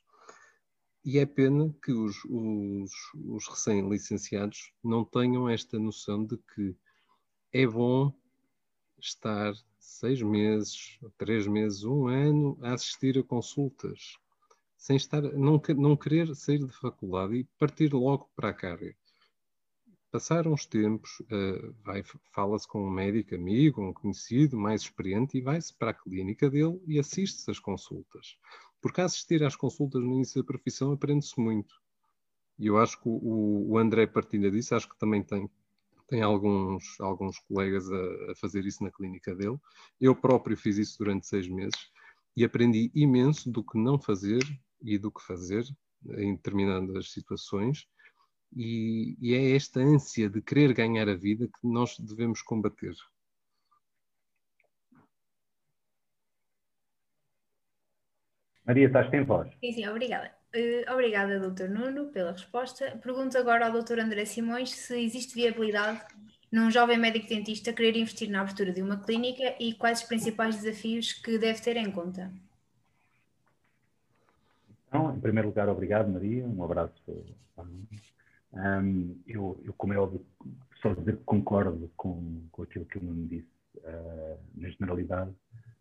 E 1.04 1.18
é 1.18 1.26
pena 1.26 1.74
que 1.82 1.92
os, 1.92 2.24
os, 2.26 2.92
os 3.14 3.48
recém-licenciados 3.48 4.72
não 4.84 5.04
tenham 5.04 5.48
esta 5.48 5.78
noção 5.78 6.24
de 6.24 6.36
que 6.36 6.76
é 7.52 7.66
bom 7.66 8.12
estar 8.98 9.54
seis 9.78 10.20
meses, 10.20 10.98
três 11.16 11.46
meses, 11.46 11.84
um 11.84 12.06
ano 12.06 12.58
a 12.60 12.74
assistir 12.74 13.18
a 13.18 13.22
consultas 13.22 14.18
sem 14.76 14.96
estar, 14.96 15.22
não, 15.22 15.60
não 15.76 15.96
querer 15.96 16.34
sair 16.34 16.64
de 16.64 16.72
faculdade 16.72 17.36
e 17.36 17.44
partir 17.58 17.92
logo 17.92 18.30
para 18.34 18.48
a 18.48 18.54
carga. 18.54 18.96
Passaram 20.10 20.52
uns 20.52 20.66
tempos, 20.66 21.20
uh, 21.20 21.74
fala-se 22.32 22.66
com 22.66 22.84
um 22.84 22.90
médico 22.90 23.34
amigo, 23.34 23.80
um 23.80 23.92
conhecido, 23.92 24.56
mais 24.56 24.82
experiente, 24.82 25.38
e 25.38 25.40
vai-se 25.40 25.72
para 25.72 25.92
a 25.92 25.94
clínica 25.94 26.50
dele 26.50 26.80
e 26.86 26.98
assiste-se 26.98 27.48
às 27.48 27.60
consultas. 27.60 28.36
Porque 28.80 29.00
assistir 29.00 29.44
às 29.44 29.54
consultas 29.54 30.02
no 30.02 30.14
início 30.14 30.42
da 30.42 30.46
profissão 30.46 30.92
aprende-se 30.92 31.38
muito. 31.38 31.74
E 32.58 32.66
eu 32.66 32.76
acho 32.76 33.00
que 33.00 33.08
o, 33.08 33.70
o 33.70 33.78
André 33.78 34.06
partilha 34.06 34.50
disso, 34.50 34.74
acho 34.74 34.88
que 34.88 34.98
também 34.98 35.22
tem, 35.22 35.48
tem 36.08 36.22
alguns, 36.22 37.00
alguns 37.00 37.38
colegas 37.38 37.90
a, 37.90 38.32
a, 38.32 38.34
fazer 38.34 38.66
isso 38.66 38.82
na 38.82 38.90
clínica 38.90 39.34
dele. 39.34 39.58
Eu 40.00 40.16
próprio 40.16 40.56
fiz 40.56 40.76
isso 40.76 40.98
durante 40.98 41.26
seis 41.26 41.48
meses 41.48 41.88
e 42.36 42.44
aprendi 42.44 42.90
imenso 42.94 43.50
do 43.50 43.62
que 43.62 43.78
não 43.78 43.98
fazer 43.98 44.42
e 44.82 44.98
do 44.98 45.10
que 45.12 45.22
fazer 45.22 45.64
em 46.16 46.34
determinadas 46.34 47.12
situações, 47.12 47.86
e, 48.54 49.16
e 49.20 49.34
é 49.34 49.56
esta 49.56 49.80
ânsia 49.80 50.28
de 50.28 50.40
querer 50.42 50.72
ganhar 50.72 51.08
a 51.08 51.14
vida 51.14 51.46
que 51.46 51.66
nós 51.66 51.98
devemos 51.98 52.42
combater. 52.42 52.94
Maria, 58.64 58.86
estás 58.86 59.10
sem 59.10 59.24
voz. 59.24 59.48
Sim, 59.60 59.72
sim, 59.72 59.88
obrigada. 59.88 60.32
Uh, 60.54 60.92
obrigada, 60.92 61.38
Dr. 61.40 61.68
Nuno, 61.68 62.10
pela 62.12 62.32
resposta. 62.32 62.98
Pergunto 63.02 63.38
agora 63.38 63.66
ao 63.66 63.82
Dr. 63.82 63.98
André 64.00 64.24
Simões 64.24 64.70
se 64.70 65.00
existe 65.00 65.34
viabilidade 65.34 66.00
num 66.52 66.70
jovem 66.70 66.98
médico 66.98 67.28
dentista 67.28 67.72
querer 67.72 67.96
investir 67.96 68.28
na 68.28 68.40
abertura 68.40 68.72
de 68.72 68.82
uma 68.82 68.98
clínica 68.98 69.54
e 69.60 69.74
quais 69.74 70.00
os 70.00 70.08
principais 70.08 70.56
desafios 70.56 71.12
que 71.12 71.38
deve 71.38 71.60
ter 71.60 71.76
em 71.76 71.90
conta. 71.90 72.32
Então, 74.88 75.14
em 75.14 75.20
primeiro 75.20 75.48
lugar, 75.48 75.68
obrigado, 75.68 76.10
Maria. 76.10 76.44
Um 76.44 76.64
abraço. 76.64 76.92
Um, 78.52 79.16
eu, 79.26 79.60
eu, 79.64 79.72
como 79.74 79.92
é 79.92 79.98
óbvio, 79.98 80.24
só 80.82 80.92
dizer 80.94 81.16
que 81.16 81.24
concordo 81.24 81.90
com, 81.96 82.42
com 82.50 82.62
aquilo 82.62 82.84
que 82.86 82.98
o 82.98 83.02
Nuno 83.02 83.26
disse, 83.28 83.48
uh, 83.78 84.38
na 84.56 84.68
generalidade. 84.68 85.30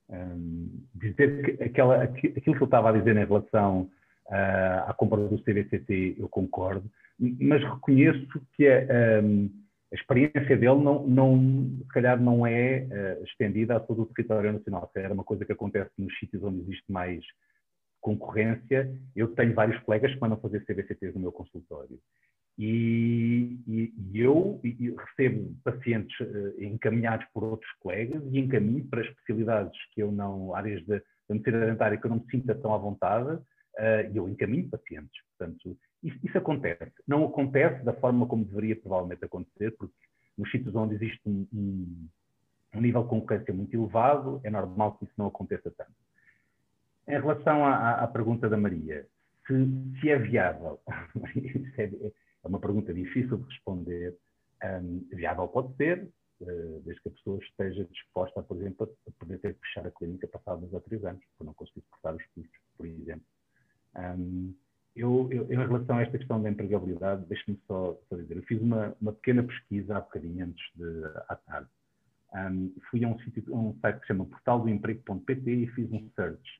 Um, 0.09 0.85
dizer 0.95 1.57
que 1.57 1.63
aquela, 1.63 2.03
aquilo 2.03 2.55
que 2.55 2.61
eu 2.61 2.65
estava 2.65 2.89
a 2.89 2.93
dizer 2.93 3.15
em 3.15 3.25
relação 3.25 3.89
uh, 4.27 4.89
à 4.89 4.93
compra 4.97 5.27
do 5.27 5.39
CBCT, 5.39 6.15
eu 6.17 6.27
concordo, 6.27 6.89
mas 7.19 7.63
reconheço 7.63 8.27
que 8.53 8.67
a, 8.67 9.21
um, 9.23 9.49
a 9.91 9.95
experiência 9.95 10.57
dele, 10.57 10.81
não, 10.81 11.07
não, 11.07 11.77
se 11.81 11.87
calhar, 11.89 12.19
não 12.19 12.45
é 12.45 12.87
uh, 13.19 13.23
estendida 13.23 13.75
a 13.75 13.79
todo 13.79 14.03
o 14.03 14.05
território 14.07 14.53
nacional. 14.53 14.87
Se 14.87 14.93
calhar 14.93 15.11
é 15.11 15.13
uma 15.13 15.23
coisa 15.23 15.45
que 15.45 15.51
acontece 15.51 15.91
nos 15.97 16.17
sítios 16.19 16.43
onde 16.43 16.61
existe 16.61 16.91
mais 16.91 17.23
concorrência, 17.99 18.89
eu 19.15 19.27
tenho 19.35 19.53
vários 19.53 19.81
colegas 19.83 20.13
que 20.13 20.21
mandam 20.21 20.39
fazer 20.39 20.63
CBCTs 20.65 21.13
no 21.15 21.21
meu 21.21 21.31
consultório. 21.31 21.99
E, 22.61 23.57
e, 23.65 23.93
e 24.11 24.19
eu 24.19 24.59
recebo 24.97 25.55
pacientes 25.63 26.19
uh, 26.19 26.61
encaminhados 26.61 27.25
por 27.33 27.41
outros 27.41 27.71
colegas 27.79 28.21
e 28.29 28.37
encaminho 28.37 28.83
para 28.83 28.99
especialidades 28.99 29.79
que 29.93 30.03
eu 30.03 30.11
não, 30.11 30.53
áreas 30.53 30.85
da 30.85 30.99
medicina 31.29 31.65
dentária 31.65 31.97
que 31.97 32.05
eu 32.05 32.09
não 32.09 32.17
me 32.17 32.29
sinta 32.29 32.53
tão 32.53 32.73
à 32.73 32.77
vontade, 32.77 33.31
uh, 33.31 34.11
e 34.13 34.17
eu 34.17 34.27
encaminho 34.27 34.67
pacientes. 34.67 35.21
Portanto, 35.37 35.77
isso, 36.03 36.19
isso, 36.21 36.37
acontece. 36.37 36.91
Não 37.07 37.23
acontece 37.23 37.81
da 37.85 37.93
forma 37.93 38.27
como 38.27 38.43
deveria 38.43 38.75
provavelmente 38.75 39.23
acontecer, 39.23 39.73
porque 39.77 39.95
nos 40.37 40.51
sítios 40.51 40.75
onde 40.75 40.95
existe 40.95 41.21
um, 41.25 41.47
um, 41.53 42.07
um 42.75 42.81
nível 42.81 43.03
de 43.03 43.09
concorrência 43.09 43.53
muito 43.53 43.73
elevado, 43.73 44.41
é 44.43 44.49
normal 44.49 44.97
que 44.97 45.05
isso 45.05 45.13
não 45.17 45.27
aconteça 45.27 45.71
tanto. 45.71 45.93
Em 47.07 47.13
relação 47.21 47.63
à, 47.63 48.03
à 48.03 48.07
pergunta 48.07 48.49
da 48.49 48.57
Maria, 48.57 49.07
se, 49.47 49.53
se 50.01 50.09
é 50.09 50.19
viável, 50.19 50.77
é, 51.77 51.89
é 52.43 52.47
uma 52.47 52.59
pergunta 52.59 52.93
difícil 52.93 53.37
de 53.37 53.43
responder. 53.43 54.17
Um, 54.63 55.07
viável 55.11 55.47
pode 55.47 55.75
ser, 55.77 56.09
uh, 56.41 56.81
desde 56.81 57.01
que 57.01 57.09
a 57.09 57.11
pessoa 57.11 57.39
esteja 57.39 57.85
disposta, 57.85 58.43
por 58.43 58.57
exemplo, 58.57 58.89
a 59.07 59.11
poder 59.19 59.39
ter 59.39 59.53
que 59.53 59.61
fechar 59.61 59.87
a 59.87 59.91
clínica 59.91 60.27
passados 60.27 60.71
ou 60.73 60.81
três 60.81 61.03
anos, 61.05 61.23
por 61.37 61.45
não 61.45 61.53
conseguir 61.53 61.81
suportar 61.81 62.15
os 62.15 62.25
custos, 62.35 62.59
por 62.77 62.85
exemplo. 62.85 63.25
Um, 63.95 64.53
eu, 64.95 65.29
eu, 65.31 65.45
em 65.45 65.55
relação 65.55 65.97
a 65.97 66.01
esta 66.01 66.17
questão 66.17 66.41
da 66.41 66.49
empregabilidade, 66.49 67.25
deixe-me 67.27 67.57
só, 67.67 67.97
só, 68.09 68.15
dizer, 68.15 68.37
eu 68.37 68.43
fiz 68.43 68.61
uma, 68.61 68.95
uma, 68.99 69.13
pequena 69.13 69.43
pesquisa 69.43 69.95
há 69.95 70.01
bocadinho 70.01 70.45
antes 70.45 70.65
de, 70.75 71.05
à 71.29 71.35
tarde. 71.35 71.69
Um, 72.33 72.73
fui 72.89 73.03
a 73.03 73.07
um, 73.07 73.17
sítio, 73.19 73.43
um 73.55 73.73
site 73.79 73.95
que 73.95 74.01
se 74.01 74.07
chama 74.07 74.25
portaldoemprego.pt 74.25 75.51
e 75.51 75.67
fiz 75.67 75.91
um 75.91 76.09
search 76.15 76.59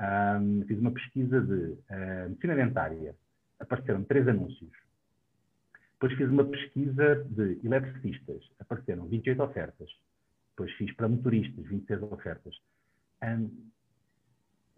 um, 0.00 0.64
fiz 0.66 0.78
uma 0.78 0.90
pesquisa 0.90 1.40
de 1.40 1.54
uh, 1.54 2.28
medicina 2.28 2.54
dentária. 2.54 3.16
Apareceram 3.58 4.04
três 4.04 4.28
anúncios. 4.28 4.70
Depois 6.00 6.18
fiz 6.18 6.28
uma 6.28 6.44
pesquisa 6.44 7.24
de 7.30 7.58
eletricistas. 7.64 8.42
Apareceram 8.58 9.06
28 9.06 9.42
ofertas. 9.42 9.90
Depois 10.50 10.72
fiz 10.72 10.92
para 10.94 11.08
motoristas, 11.08 11.66
26 11.66 12.02
ofertas. 12.02 12.54
Um, 13.22 13.50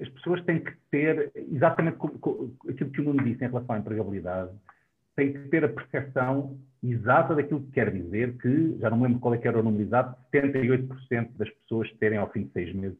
as 0.01 0.09
pessoas 0.11 0.45
têm 0.45 0.63
que 0.63 0.73
ter, 0.91 1.33
exatamente 1.35 1.97
aquilo 1.97 2.91
que 2.91 3.01
o 3.01 3.05
Nuno 3.05 3.25
disse 3.25 3.45
em 3.45 3.49
relação 3.49 3.75
à 3.75 3.79
empregabilidade, 3.79 4.53
têm 5.17 5.33
que 5.33 5.49
ter 5.49 5.65
a 5.65 5.69
percepção 5.69 6.57
exata 6.81 7.35
daquilo 7.35 7.63
que 7.63 7.73
quer 7.73 7.93
dizer 7.93 8.39
que, 8.39 8.79
já 8.79 8.89
não 8.89 8.99
me 8.99 9.05
lembro 9.05 9.19
qual 9.19 9.35
é 9.35 9.39
que 9.39 9.49
era 9.49 9.59
o 9.59 9.63
número 9.63 9.83
exato, 9.83 10.17
78% 10.33 11.37
das 11.37 11.51
pessoas 11.51 11.93
terem 11.95 12.19
ao 12.19 12.31
fim 12.31 12.45
de 12.45 12.53
seis 12.53 12.73
meses 12.73 12.99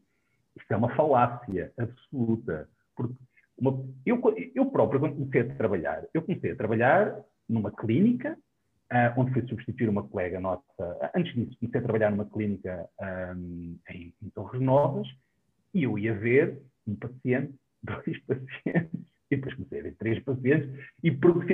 isto 0.59 0.71
é 0.71 0.77
uma 0.77 0.95
falácia 0.95 1.71
absoluta. 1.77 2.69
Porque 2.95 3.13
uma, 3.57 3.83
eu, 4.05 4.21
eu 4.55 4.65
próprio, 4.67 4.99
quando 4.99 5.15
comecei 5.15 5.41
a 5.41 5.55
trabalhar, 5.55 6.05
eu 6.13 6.21
comecei 6.21 6.51
a 6.51 6.55
trabalhar 6.55 7.19
numa 7.49 7.71
clínica, 7.71 8.37
uh, 8.91 9.19
onde 9.19 9.33
fui 9.33 9.47
substituir 9.47 9.89
uma 9.89 10.07
colega 10.07 10.39
nossa. 10.39 11.11
Antes 11.15 11.33
disso, 11.33 11.57
comecei 11.59 11.79
a 11.79 11.83
trabalhar 11.83 12.11
numa 12.11 12.25
clínica 12.25 12.87
um, 13.35 13.77
em, 13.89 14.13
em 14.21 14.29
Torres 14.29 14.61
Novas, 14.61 15.07
e 15.73 15.83
eu 15.83 15.97
ia 15.97 16.13
ver 16.13 16.61
um 16.87 16.95
paciente, 16.95 17.53
dois 17.83 18.19
pacientes, 18.25 19.09
e 19.31 19.35
depois 19.35 19.55
comecei 19.55 19.79
a 19.79 19.83
ver 19.83 19.95
três 19.97 20.23
pacientes, 20.23 20.69
e 21.03 21.11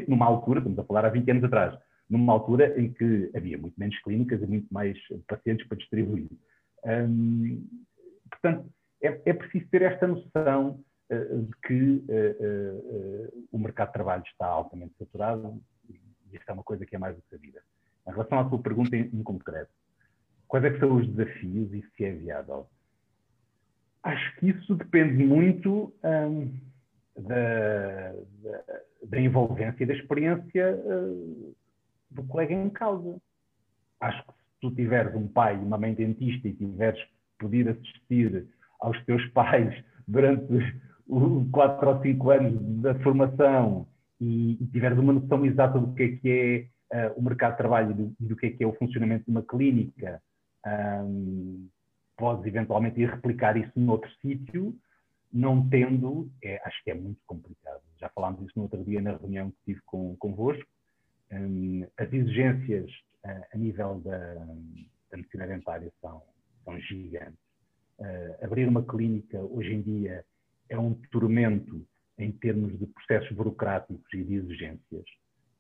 numa 0.08 0.26
altura, 0.26 0.60
estamos 0.60 0.80
a 0.80 0.84
falar 0.84 1.06
há 1.06 1.10
20 1.10 1.32
anos 1.32 1.44
atrás, 1.44 1.78
numa 2.10 2.34
altura 2.34 2.80
em 2.80 2.92
que 2.94 3.32
havia 3.36 3.58
muito 3.58 3.80
menos 3.80 3.98
clínicas 4.02 4.42
e 4.42 4.46
muito 4.46 4.72
mais 4.72 4.98
pacientes 5.28 5.68
para 5.68 5.78
distribuir. 5.78 6.30
Portanto, 8.30 8.70
é, 9.02 9.22
é 9.26 9.34
preciso 9.34 9.68
ter 9.70 9.82
esta 9.82 10.08
noção 10.08 10.84
uh, 11.12 11.42
de 11.42 11.52
que 11.66 12.04
uh, 12.10 13.34
uh, 13.34 13.48
o 13.52 13.60
mercado 13.60 13.88
de 13.88 13.94
trabalho 13.94 14.24
está 14.26 14.48
altamente 14.48 14.96
saturado 14.98 15.62
esta 16.38 16.52
é 16.52 16.54
uma 16.54 16.64
coisa 16.64 16.86
que 16.86 16.96
é 16.96 17.00
mais 17.00 17.16
do 17.16 17.22
que 17.22 17.30
sabida. 17.30 17.62
Em 18.08 18.12
relação 18.12 18.40
à 18.40 18.50
sua 18.50 18.60
pergunta 18.60 18.96
em, 18.96 19.10
em 19.14 19.24
concreto, 19.24 19.72
quais 20.48 20.66
é 20.66 20.80
são 20.80 20.96
os 20.96 21.08
desafios 21.08 21.74
e 21.74 21.84
se 21.96 22.06
é 22.06 22.12
viável? 22.12 22.68
Acho 24.04 24.36
que 24.38 24.50
isso 24.50 24.76
depende 24.76 25.24
muito 25.24 25.92
um, 26.04 26.54
da, 27.18 28.12
da, 28.44 28.64
da, 29.04 29.20
envolvência 29.20 29.84
e 29.84 29.88
da 29.88 29.94
experiência 29.94 30.76
uh, 30.76 31.56
do 32.12 32.24
colega 32.24 32.54
em 32.54 32.70
causa. 32.70 33.20
Acho 34.00 34.24
que 34.28 34.34
se 34.34 34.60
tu 34.62 34.72
tiveres 34.76 35.16
um 35.16 35.28
pai 35.28 35.56
e 35.56 35.60
uma 35.60 35.78
mãe 35.78 35.94
dentista 35.94 36.48
e 36.48 36.54
tiveres 36.54 37.04
poder 37.40 37.70
assistir 37.70 38.48
aos 38.80 39.04
teus 39.06 39.26
pais 39.30 39.74
durante 40.08 40.54
os 41.08 41.50
quatro 41.52 41.90
ou 41.90 42.02
cinco 42.02 42.30
anos 42.30 42.82
da 42.82 42.94
formação 43.00 43.88
e, 44.20 44.54
e 44.62 44.68
tiveres 44.68 44.98
uma 44.98 45.14
noção 45.14 45.46
exata 45.46 45.80
do 45.80 45.94
que 45.94 46.04
é 46.04 46.18
que 46.18 46.70
é 46.92 47.10
uh, 47.10 47.20
o 47.20 47.22
mercado 47.22 47.52
de 47.52 47.58
trabalho 47.58 47.92
e 47.92 47.94
do, 47.94 48.16
do, 48.20 48.36
que 48.36 48.48
é 48.48 48.50
que 48.52 48.64
é 48.64 48.68
o 48.68 48.74
funcionamento 48.74 49.26
de 49.26 49.32
uma 49.32 49.44
clínica, 49.44 50.22
um, 50.66 51.68
podes 52.18 52.46
eventualmente 52.46 53.00
ir 53.00 53.10
replicar 53.10 53.58
isso 53.58 53.72
noutro 53.76 54.10
sítio, 54.22 54.76
não 55.32 55.68
tendo, 55.68 56.32
é, 56.42 56.62
acho 56.64 56.82
que 56.84 56.92
é 56.92 56.94
muito 56.94 57.20
complicado. 57.28 57.82
Já 58.00 58.10
falámos 58.10 58.42
isso 58.42 58.54
no 58.56 58.64
outro 58.64 58.84
dia 58.84 59.02
na 59.02 59.18
reunião 59.18 59.52
que 59.52 59.58
tive 59.66 59.82
com, 59.86 60.16
convosco. 60.18 60.66
Um, 61.32 61.86
as 61.98 62.12
exigências 62.14 62.90
uh, 63.26 63.44
a 63.54 63.58
nível 63.58 64.00
da, 64.00 64.18
da 65.12 65.18
medicina 65.18 65.46
dentária 65.46 65.92
são, 66.00 66.22
são 66.64 66.80
gigantes. 66.80 67.40
Uh, 68.00 68.46
abrir 68.46 68.68
uma 68.68 68.84
clínica 68.84 69.40
hoje 69.40 69.74
em 69.74 69.82
dia 69.82 70.24
é 70.70 70.78
um 70.78 70.94
tormento 71.12 71.86
em 72.18 72.32
termos 72.32 72.78
de 72.80 72.86
processos 72.88 73.32
burocráticos 73.36 74.14
e 74.14 74.24
de 74.24 74.36
exigências. 74.36 75.06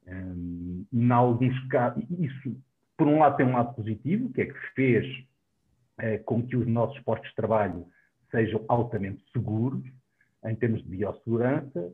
Um, 0.07 0.85
isso, 2.19 2.57
por 2.97 3.07
um 3.07 3.19
lado, 3.19 3.37
tem 3.37 3.45
um 3.45 3.53
lado 3.53 3.75
positivo, 3.75 4.31
que 4.31 4.41
é 4.41 4.45
que 4.45 4.59
fez 4.75 5.05
eh, 5.97 6.19
com 6.19 6.45
que 6.45 6.55
os 6.55 6.67
nossos 6.67 6.99
postos 7.01 7.29
de 7.29 7.35
trabalho 7.35 7.87
sejam 8.31 8.63
altamente 8.67 9.23
seguros, 9.31 9.83
em 10.45 10.55
termos 10.55 10.83
de 10.83 10.89
biossegurança, 10.89 11.93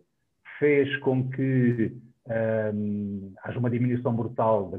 fez 0.59 0.95
com 0.97 1.29
que 1.29 1.95
um, 2.73 3.33
haja 3.43 3.59
uma 3.59 3.69
diminuição 3.69 4.15
brutal. 4.15 4.71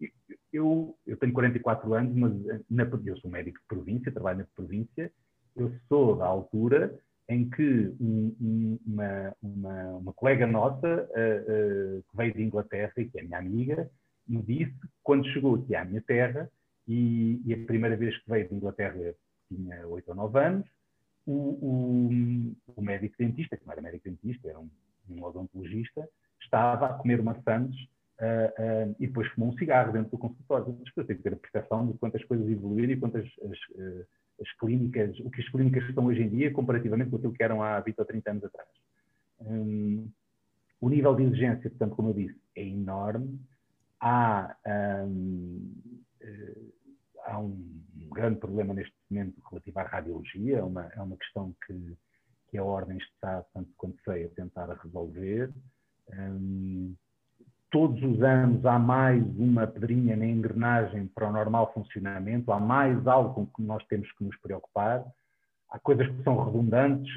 De, 0.00 0.12
eu, 0.52 0.96
eu 1.06 1.16
tenho 1.16 1.32
44 1.32 1.94
anos, 1.94 2.14
mas 2.14 2.32
na, 2.70 2.84
eu 3.04 3.16
sou 3.18 3.30
médico 3.30 3.58
de 3.58 3.66
província, 3.66 4.12
trabalho 4.12 4.38
na 4.38 4.46
província, 4.54 5.12
eu 5.56 5.72
sou 5.88 6.16
da 6.16 6.26
altura 6.26 6.98
em 7.32 7.48
que 7.48 7.94
um, 8.00 8.78
uma, 8.86 9.36
uma, 9.42 9.84
uma, 9.96 10.12
colega 10.12 10.46
nossa, 10.46 10.86
uh, 10.86 11.98
uh, 11.98 12.02
que 12.02 12.16
veio 12.16 12.34
de 12.34 12.42
Inglaterra 12.42 12.92
e 12.96 13.06
que 13.06 13.18
é 13.18 13.22
minha 13.22 13.38
amiga, 13.38 13.90
me 14.26 14.42
disse, 14.42 14.74
quando 15.02 15.26
chegou 15.28 15.56
aqui 15.56 15.74
à 15.74 15.84
minha 15.84 16.02
terra, 16.02 16.50
e, 16.86 17.40
e, 17.44 17.54
a 17.54 17.66
primeira 17.66 17.96
vez 17.96 18.16
que 18.18 18.28
veio 18.28 18.48
de 18.48 18.54
Inglaterra 18.54 19.14
tinha 19.48 19.86
8 19.86 20.08
ou 20.08 20.14
9 20.14 20.38
anos. 20.38 20.68
O, 21.24 21.32
o, 21.32 22.54
o 22.76 22.82
médico 22.82 23.14
dentista, 23.16 23.56
que 23.56 23.64
não 23.64 23.72
era 23.72 23.82
médico 23.82 24.04
dentista, 24.04 24.48
era 24.48 24.58
um, 24.58 24.68
um 25.08 25.22
odontologista, 25.22 26.08
estava 26.40 26.86
a 26.86 26.94
comer 26.94 27.22
maçãs 27.22 27.70
uh, 27.70 28.90
uh, 28.90 28.96
e 28.98 29.06
depois 29.06 29.28
fumou 29.28 29.50
um 29.50 29.56
cigarro 29.56 29.92
dentro 29.92 30.10
do 30.10 30.18
consultório. 30.18 30.76
As 30.82 30.88
pessoas 30.88 31.06
têm 31.06 31.16
que 31.16 31.22
ter 31.22 31.34
a 31.34 31.36
percepção 31.36 31.86
de 31.86 31.98
quantas 31.98 32.24
coisas 32.24 32.48
evoluíram 32.48 32.92
e 32.92 32.96
quantas 32.98 33.24
as, 33.24 33.58
uh, 33.76 34.06
as 34.42 34.52
clínicas, 34.58 35.18
o 35.20 35.30
que 35.30 35.40
as 35.40 35.48
clínicas 35.48 35.84
estão 35.84 36.06
hoje 36.06 36.22
em 36.22 36.28
dia 36.28 36.52
comparativamente 36.52 37.10
com 37.10 37.16
aquilo 37.16 37.32
que 37.32 37.42
eram 37.42 37.62
há 37.62 37.80
20 37.80 37.98
ou 37.98 38.04
30 38.04 38.30
anos 38.30 38.44
atrás. 38.44 38.68
Um, 39.40 40.10
o 40.80 40.88
nível 40.88 41.14
de 41.14 41.22
exigência, 41.22 41.70
portanto, 41.70 41.94
como 41.94 42.10
eu 42.10 42.14
disse, 42.14 42.38
é 42.56 42.64
enorme. 42.64 43.40
Há 44.00 44.56
um, 45.06 45.72
eh, 46.20 46.56
há 47.24 47.38
um 47.38 47.56
grande 48.12 48.40
problema 48.40 48.74
neste 48.74 48.94
momento 49.08 49.40
relativo 49.48 49.78
à 49.78 49.82
radiologia, 49.84 50.58
é 50.58 50.62
uma, 50.62 50.86
é 50.86 51.00
uma 51.00 51.16
questão 51.16 51.54
que, 51.64 51.96
que 52.50 52.58
a 52.58 52.64
Ordem 52.64 52.98
está, 52.98 53.44
tanto 53.54 53.70
quanto 53.76 54.02
sei, 54.02 54.24
a 54.24 54.28
tentar 54.30 54.66
resolver. 54.82 55.52
Um, 56.12 56.96
todos 57.72 58.00
os 58.02 58.22
anos 58.22 58.64
há 58.66 58.78
mais 58.78 59.24
uma 59.38 59.66
pedrinha 59.66 60.14
na 60.14 60.26
engrenagem 60.26 61.06
para 61.06 61.28
o 61.28 61.32
normal 61.32 61.72
funcionamento, 61.72 62.52
há 62.52 62.60
mais 62.60 63.04
algo 63.06 63.34
com 63.34 63.46
que 63.46 63.62
nós 63.62 63.82
temos 63.86 64.12
que 64.12 64.22
nos 64.22 64.36
preocupar. 64.40 65.02
Há 65.70 65.78
coisas 65.78 66.06
que 66.06 66.22
são 66.22 66.44
redundantes, 66.44 67.10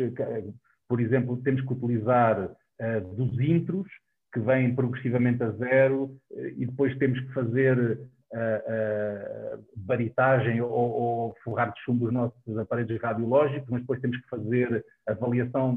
por 0.87 1.01
exemplo, 1.01 1.35
temos 1.43 1.61
que 1.61 1.73
utilizar 1.73 2.39
uh, 2.45 3.15
dos 3.15 3.37
intros, 3.37 3.85
que 4.33 4.39
vêm 4.39 4.73
progressivamente 4.73 5.43
a 5.43 5.51
zero, 5.51 6.03
uh, 6.31 6.47
e 6.55 6.65
depois 6.65 6.97
temos 6.97 7.19
que 7.19 7.33
fazer 7.33 7.99
uh, 8.31 9.65
baritagem 9.75 10.61
ou, 10.61 10.71
ou, 10.71 11.35
forrar 11.43 11.73
de 11.73 11.81
chumbo 11.81 12.05
os 12.05 12.13
nossos 12.13 12.57
aparelhos 12.57 13.01
radiológicos, 13.01 13.69
mas 13.69 13.81
depois 13.81 13.99
temos 13.99 14.17
que 14.21 14.29
fazer 14.29 14.85
avaliação 15.05 15.75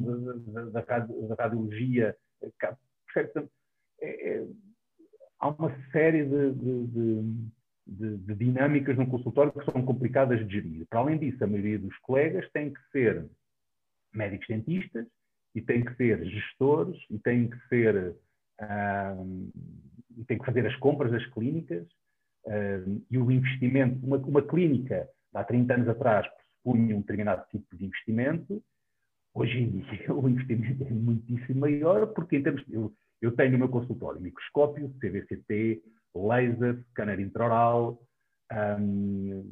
da, 0.73 0.85
radiologia. 1.37 2.14
É, 4.01 4.29
é, 4.31 4.47
há 5.40 5.48
uma 5.48 5.74
série 5.90 6.24
de, 6.24 6.53
de, 6.53 6.87
de, 7.87 8.16
de, 8.18 8.35
dinâmicas 8.35 8.96
no 8.96 9.07
consultório 9.07 9.53
que 9.53 9.64
são 9.70 9.85
complicadas 9.85 10.38
de 10.46 10.53
gerir. 10.53 10.87
Para 10.88 11.01
além 11.01 11.18
disso, 11.18 11.42
a 11.42 11.46
maioria 11.46 11.79
dos 11.79 11.96
colegas 11.98 12.48
tem 12.53 12.72
que 12.72 12.81
ser 12.90 13.27
médicos 14.12 14.46
dentistas 14.48 15.07
e 15.55 15.62
tem 15.62 15.85
que 15.85 15.94
ser 15.94 16.24
gestores 16.24 16.96
e 17.11 17.18
tem 17.18 17.48
que 17.48 17.68
ser 17.68 18.14
tem 20.27 20.37
que 20.37 20.44
fazer 20.44 20.66
as 20.66 20.74
compras 20.77 21.12
das 21.12 21.24
clínicas 21.27 21.87
e 23.09 23.16
o 23.16 23.31
investimento, 23.31 24.05
uma, 24.05 24.16
uma 24.16 24.42
clínica 24.42 25.09
há 25.33 25.44
30 25.44 25.74
anos 25.74 25.88
atrás 25.88 26.27
pressupunha 26.68 26.96
um 26.96 27.01
determinado 27.01 27.46
tipo 27.51 27.77
de 27.77 27.85
investimento, 27.85 28.62
hoje 29.35 29.59
em 29.59 29.70
dia 29.70 30.12
o 30.14 30.29
investimento 30.29 30.85
é 30.85 30.90
muitíssimo 30.90 31.61
maior, 31.61 32.07
porque 32.09 32.37
em 32.37 32.42
termos, 32.42 32.64
eu, 32.68 32.92
eu 33.21 33.33
tenho 33.33 33.53
no 33.53 33.59
meu 33.59 33.69
consultório 33.69 34.21
microscópio, 34.21 34.95
CVCT, 35.01 35.83
laser, 36.15 36.83
scanner 36.91 37.21
intraoral, 37.21 38.01
um, 38.81 39.45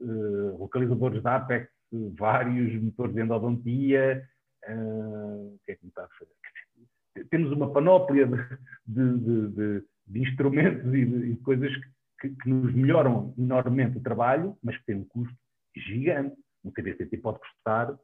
uh, 0.00 0.56
localizadores 0.58 1.22
de 1.22 1.28
Apex, 1.28 1.68
vários 2.16 2.80
motores 2.82 3.14
de 3.14 3.20
endodontia, 3.20 4.24
uh, 4.68 5.54
o 5.54 5.58
que 5.64 5.72
é 5.72 5.76
que 5.76 5.84
me 5.84 5.88
está 5.88 6.04
a 6.04 6.08
fazer? 6.08 7.26
Temos 7.28 7.52
uma 7.52 7.72
panóplia 7.72 8.26
de, 8.86 9.18
de, 9.18 9.48
de, 9.48 9.84
de 10.06 10.20
instrumentos 10.20 10.94
e 10.94 11.04
de, 11.04 11.36
coisas 11.42 11.70
que, 12.20 12.30
que, 12.30 12.48
nos 12.48 12.72
melhoram 12.74 13.34
enormemente 13.36 13.98
o 13.98 14.02
trabalho, 14.02 14.56
mas 14.62 14.76
que 14.78 14.86
têm 14.86 14.96
um 14.96 15.04
custo 15.04 15.36
gigante. 15.76 16.36
Um 16.64 16.70
TBCT 16.70 17.16
pode 17.18 17.38
custar 17.40 17.98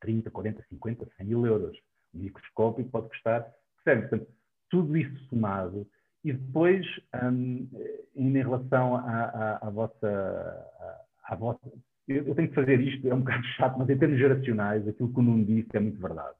30, 0.00 0.30
40, 0.30 0.64
50, 0.68 1.08
100 1.16 1.26
mil 1.26 1.46
euros. 1.46 1.76
Microscópio 2.14 2.84
pode 2.86 3.08
custar, 3.08 3.46
percebe? 3.84 4.08
Portanto, 4.08 4.30
tudo 4.68 4.96
isso 4.96 5.18
somado. 5.28 5.86
E 6.22 6.32
depois, 6.32 6.86
um, 7.22 7.68
em 8.14 8.32
relação 8.32 8.96
à, 8.96 9.00
à, 9.00 9.66
à 9.66 9.70
vossa, 9.70 10.66
à, 11.26 11.32
à 11.32 11.34
vossa 11.34 11.60
eu, 12.06 12.34
tenho 12.34 12.48
que 12.48 12.54
fazer 12.54 12.80
isto, 12.80 13.08
é 13.08 13.14
um 13.14 13.20
bocado 13.20 13.44
chato, 13.56 13.78
mas 13.78 13.88
em 13.88 13.96
termos 13.96 14.18
geracionais, 14.18 14.86
aquilo 14.86 15.12
que 15.12 15.18
o 15.18 15.22
Nuno 15.22 15.44
disse 15.44 15.70
é 15.74 15.80
muito 15.80 16.00
verdade 16.00 16.34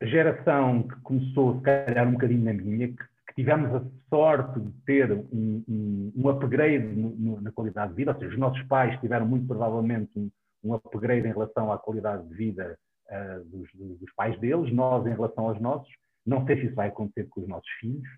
a 0.00 0.06
geração 0.06 0.82
que 0.82 0.96
começou, 1.00 1.56
se 1.56 1.62
calhar, 1.62 2.06
um 2.06 2.12
bocadinho 2.12 2.44
na 2.44 2.52
minha, 2.52 2.88
que, 2.88 2.96
que 2.96 3.34
tivemos 3.34 3.74
a 3.74 3.82
sorte 4.10 4.60
de 4.60 4.70
ter 4.84 5.10
um, 5.12 5.64
um, 5.68 6.12
um 6.16 6.28
upgrade 6.28 6.86
no, 6.86 7.10
no, 7.10 7.40
na 7.40 7.50
qualidade 7.50 7.90
de 7.90 7.96
vida, 7.96 8.12
ou 8.12 8.18
seja, 8.18 8.32
os 8.32 8.38
nossos 8.38 8.62
pais 8.64 8.98
tiveram 9.00 9.26
muito 9.26 9.46
provavelmente 9.46 10.10
um, 10.16 10.30
um 10.62 10.74
upgrade 10.74 11.26
em 11.26 11.32
relação 11.32 11.72
à 11.72 11.78
qualidade 11.78 12.28
de 12.28 12.34
vida 12.34 12.78
uh, 13.10 13.44
dos, 13.44 13.68
dos, 13.98 14.12
pais 14.14 14.38
deles, 14.40 14.72
nós 14.72 15.06
em 15.06 15.10
relação 15.10 15.48
aos 15.48 15.60
nossos. 15.60 15.92
Não 16.24 16.44
sei 16.46 16.56
se 16.56 16.66
isso 16.66 16.74
vai 16.74 16.88
acontecer 16.88 17.28
com 17.28 17.40
os 17.40 17.48
nossos 17.48 17.70
filhos, 17.80 18.08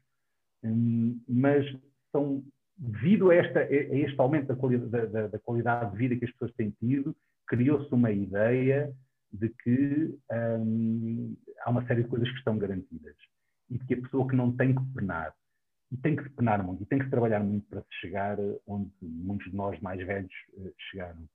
um, 0.64 1.20
mas 1.28 1.64
são, 2.10 2.42
devido 2.76 3.30
a, 3.30 3.34
esta, 3.34 3.60
a 3.60 3.72
este 3.72 4.18
aumento 4.20 4.48
da 4.48 4.56
qualidade, 4.56 5.12
da, 5.12 5.26
da 5.26 5.38
qualidade 5.38 5.92
de 5.92 5.98
vida 5.98 6.16
que 6.16 6.24
as 6.24 6.32
pessoas 6.32 6.52
têm 6.54 6.70
tido, 6.70 7.14
criou-se 7.46 7.92
uma 7.92 8.10
ideia 8.10 8.92
de 9.32 9.48
que 9.48 10.18
hum, 10.60 11.36
há 11.60 11.70
uma 11.70 11.86
série 11.86 12.02
de 12.02 12.08
coisas 12.08 12.28
que 12.30 12.38
estão 12.38 12.56
garantidas 12.58 13.16
e 13.70 13.78
de 13.78 13.84
que 13.86 13.94
a 13.94 14.00
pessoa 14.00 14.26
que 14.26 14.36
não 14.36 14.56
tem 14.56 14.74
que 14.74 14.82
penar, 14.94 15.34
e 15.90 15.96
tem 15.96 16.16
que 16.16 16.22
se 16.22 16.30
penar 16.30 16.62
muito, 16.62 16.82
e 16.82 16.86
tem 16.86 16.98
que 16.98 17.04
se 17.04 17.10
trabalhar 17.10 17.40
muito 17.40 17.66
para 17.68 17.82
se 17.82 17.94
chegar 18.00 18.38
onde 18.66 18.90
muitos 19.02 19.50
de 19.50 19.56
nós 19.56 19.78
mais 19.80 20.04
velhos 20.06 20.32
uh, 20.54 20.72
chegaram. 20.90 21.28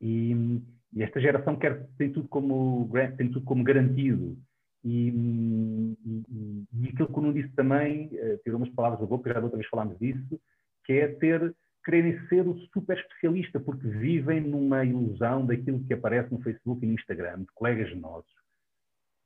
E, 0.00 0.60
e, 0.94 1.02
esta 1.02 1.20
geração 1.20 1.56
quer, 1.56 1.86
tem, 1.98 2.12
tudo 2.12 2.28
como, 2.28 2.90
tem 3.16 3.30
tudo 3.30 3.44
como 3.44 3.64
garantido. 3.64 4.36
E, 4.84 5.08
e, 5.08 6.64
e 6.72 6.88
aquilo 6.88 7.08
que 7.08 7.18
o 7.18 7.20
Nuno 7.20 7.34
disse 7.34 7.52
também, 7.54 8.06
uh, 8.06 8.38
tirou 8.44 8.58
umas 8.58 8.70
palavras 8.70 9.00
da 9.00 9.06
boca, 9.06 9.32
já 9.32 9.40
outra 9.40 9.58
vez 9.58 9.68
falámos 9.68 9.98
disso, 9.98 10.40
que 10.84 10.92
é 10.92 11.08
ter 11.08 11.54
quererem 11.88 12.20
ser 12.28 12.46
o 12.46 12.54
super 12.72 12.98
especialista, 12.98 13.58
porque 13.58 13.88
vivem 13.88 14.42
numa 14.42 14.84
ilusão 14.84 15.46
daquilo 15.46 15.82
que 15.84 15.94
aparece 15.94 16.30
no 16.30 16.42
Facebook 16.42 16.84
e 16.84 16.88
no 16.88 16.94
Instagram, 16.94 17.40
de 17.40 17.52
colegas 17.54 17.96
nossos, 17.96 18.30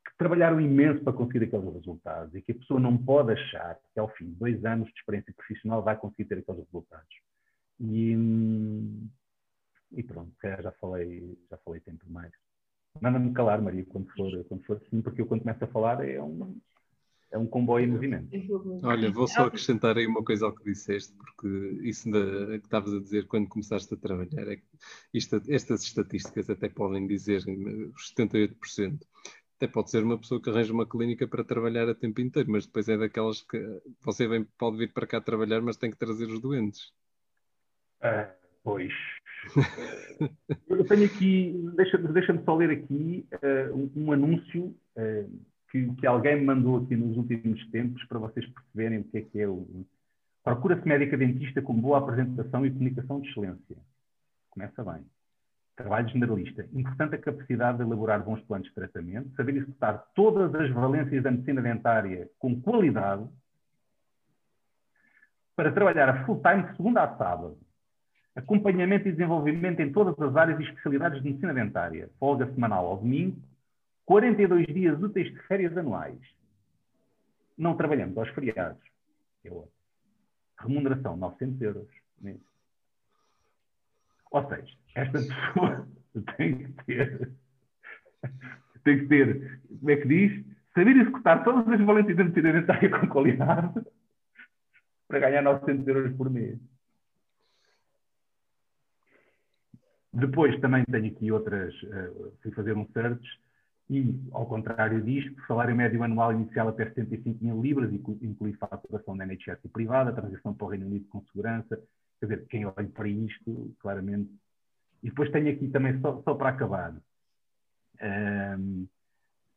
que 0.07 0.17
trabalharam 0.17 0.61
imenso 0.61 1.03
para 1.03 1.11
conseguir 1.11 1.43
aqueles 1.43 1.73
resultados 1.73 2.33
e 2.33 2.41
que 2.41 2.53
a 2.53 2.55
pessoa 2.55 2.79
não 2.79 2.97
pode 2.97 3.33
achar 3.33 3.77
que 3.93 3.99
ao 3.99 4.07
fim 4.15 4.27
de 4.27 4.35
dois 4.35 4.63
anos 4.63 4.87
de 4.87 4.97
experiência 4.97 5.33
profissional 5.33 5.83
vai 5.83 5.97
conseguir 5.97 6.25
ter 6.25 6.37
aqueles 6.37 6.63
resultados. 6.65 7.15
E, 7.81 8.15
e 9.95 10.03
pronto, 10.03 10.31
já 10.41 10.71
falei, 10.73 11.37
já 11.49 11.57
falei 11.57 11.81
tempo 11.81 12.05
mais. 12.09 12.31
Manda-me 13.01 13.33
calar, 13.33 13.61
Maria, 13.61 13.85
quando 13.85 14.07
for, 14.11 14.43
quando 14.45 14.65
for 14.65 14.77
assim, 14.77 15.01
porque 15.01 15.21
eu 15.21 15.25
quando 15.25 15.41
começo 15.41 15.63
a 15.63 15.67
falar 15.67 16.07
é 16.07 16.21
um, 16.21 16.59
é 17.31 17.37
um 17.37 17.47
comboio 17.47 17.85
em 17.85 17.91
movimento. 17.91 18.29
Olha, 18.83 19.09
vou 19.11 19.27
só 19.27 19.45
acrescentar 19.47 19.97
aí 19.97 20.05
uma 20.05 20.23
coisa 20.23 20.45
ao 20.45 20.53
que 20.53 20.63
disseste, 20.63 21.13
porque 21.13 21.47
isso 21.81 22.09
da, 22.11 22.59
que 22.59 22.65
estavas 22.65 22.93
a 22.93 22.99
dizer 22.99 23.27
quando 23.27 23.49
começaste 23.49 23.91
a 23.93 23.97
trabalhar, 23.97 24.47
é 24.47 24.57
que 24.57 24.63
isto, 25.13 25.41
estas 25.47 25.83
estatísticas 25.83 26.49
até 26.49 26.69
podem 26.69 27.07
dizer 27.07 27.43
os 27.95 28.13
78%. 28.15 28.99
Até 29.55 29.67
pode 29.67 29.89
ser 29.89 30.03
uma 30.03 30.17
pessoa 30.17 30.41
que 30.41 30.49
arranja 30.49 30.73
uma 30.73 30.87
clínica 30.87 31.27
para 31.27 31.43
trabalhar 31.43 31.89
a 31.89 31.95
tempo 31.95 32.21
inteiro, 32.21 32.51
mas 32.51 32.65
depois 32.65 32.87
é 32.89 32.97
daquelas 32.97 33.41
que 33.41 33.81
você 34.01 34.27
vem, 34.27 34.43
pode 34.57 34.77
vir 34.77 34.91
para 34.91 35.07
cá 35.07 35.21
trabalhar, 35.21 35.61
mas 35.61 35.77
tem 35.77 35.89
que 35.89 35.97
trazer 35.97 36.25
os 36.25 36.39
doentes. 36.39 36.91
Ah, 38.01 38.31
pois. 38.63 38.93
Eu 40.69 40.85
tenho 40.85 41.05
aqui, 41.05 41.71
deixa-me 41.75 42.07
deixa 42.09 42.41
só 42.43 42.55
ler 42.55 42.71
aqui 42.71 43.27
uh, 43.33 43.75
um, 43.75 43.91
um, 43.95 44.11
anúncio 44.11 44.75
uh, 44.95 45.41
que, 45.71 45.93
que, 45.95 46.07
alguém 46.07 46.37
me 46.37 46.45
mandou 46.45 46.77
aqui 46.77 46.95
nos 46.95 47.17
últimos 47.17 47.65
tempos 47.69 48.03
para 48.05 48.19
vocês 48.19 48.45
perceberem 48.47 48.99
o 48.99 49.03
que 49.03 49.17
é 49.17 49.21
que 49.21 49.39
é 49.41 49.47
o. 49.47 49.85
Procura-se 50.43 50.87
médica 50.87 51.17
dentista 51.17 51.61
com 51.61 51.73
boa 51.73 51.99
apresentação 51.99 52.65
e 52.65 52.71
comunicação 52.71 53.21
de 53.21 53.29
excelência. 53.29 53.77
Começa 54.49 54.83
bem. 54.83 55.05
Trabalho 55.75 56.09
generalista. 56.09 56.67
Importante 56.73 57.15
a 57.15 57.17
capacidade 57.17 57.77
de 57.77 57.83
elaborar 57.83 58.23
bons 58.23 58.41
planos 58.41 58.67
de 58.67 58.73
tratamento, 58.73 59.33
saber 59.35 59.55
executar 59.55 60.05
todas 60.13 60.53
as 60.53 60.69
valências 60.71 61.23
da 61.23 61.31
medicina 61.31 61.61
dentária 61.61 62.29
com 62.37 62.61
qualidade, 62.61 63.27
para 65.55 65.71
trabalhar 65.71 66.09
a 66.09 66.25
full 66.25 66.41
time 66.41 66.63
de 66.63 66.75
segunda 66.75 67.03
a 67.03 67.17
sábado. 67.17 67.57
Acompanhamento 68.35 69.07
e 69.07 69.11
desenvolvimento 69.11 69.79
em 69.79 69.91
todas 69.91 70.19
as 70.19 70.35
áreas 70.35 70.59
e 70.59 70.63
especialidades 70.63 71.21
de 71.21 71.25
medicina 71.25 71.53
dentária. 71.53 72.09
Folga 72.19 72.51
semanal 72.53 72.87
ao 72.87 72.97
domingo, 72.97 73.39
42 74.05 74.65
dias 74.67 75.01
úteis 75.01 75.31
de 75.31 75.39
férias 75.43 75.77
anuais. 75.77 76.19
Não 77.57 77.77
trabalhamos 77.77 78.17
aos 78.17 78.29
feriados. 78.29 78.81
Eu, 79.43 79.69
remuneração, 80.57 81.15
900 81.15 81.61
euros 81.61 81.87
mês. 82.19 82.39
Ou 84.31 84.49
seja, 84.49 84.77
esta 84.95 85.19
pessoa 85.19 85.87
tem 86.37 86.57
que 86.57 86.83
ter, 86.85 87.31
tem 88.83 88.99
que 88.99 89.05
ter, 89.07 89.61
como 89.79 89.91
é 89.91 89.95
que 89.97 90.07
diz? 90.07 90.45
Saber 90.73 90.97
executar 90.97 91.43
todas 91.43 91.67
as 91.67 91.85
valências 91.85 92.17
da 92.17 92.23
medicina 92.23 92.51
dentária 92.51 92.89
com 92.89 93.07
qualidade 93.07 93.85
para 95.07 95.19
ganhar 95.19 95.43
900 95.43 95.87
euros 95.87 96.17
por 96.17 96.31
mês. 96.31 96.57
Depois 100.13 100.59
também 100.59 100.83
tenho 100.85 101.07
aqui 101.07 101.31
outras, 101.31 101.73
uh, 101.83 102.33
fui 102.43 102.51
fazer 102.51 102.77
um 102.77 102.87
search 102.93 103.27
e, 103.89 104.15
ao 104.31 104.45
contrário 104.45 105.01
disto, 105.01 105.35
salário 105.47 105.75
médio 105.75 106.03
anual 106.03 106.31
inicial 106.31 106.69
até 106.69 106.85
75 106.85 107.43
mil 107.43 107.61
libras, 107.61 107.91
inclui 107.91 108.53
faturação 108.53 109.17
da 109.17 109.25
NHS 109.25 109.59
e 109.65 109.69
privada, 109.69 110.13
transição 110.13 110.53
para 110.53 110.65
o 110.65 110.69
Reino 110.69 110.85
Unido 110.85 111.05
com 111.09 111.21
segurança. 111.23 111.81
Quer 112.19 112.27
dizer, 112.27 112.47
quem 112.47 112.65
olha 112.65 112.87
para 112.93 113.07
isto, 113.07 113.75
claramente. 113.79 114.29
E 115.01 115.09
depois 115.09 115.31
tenho 115.31 115.51
aqui 115.51 115.67
também, 115.67 115.99
só, 115.99 116.21
só 116.21 116.35
para 116.35 116.49
acabar, 116.49 116.95
um, 118.01 118.87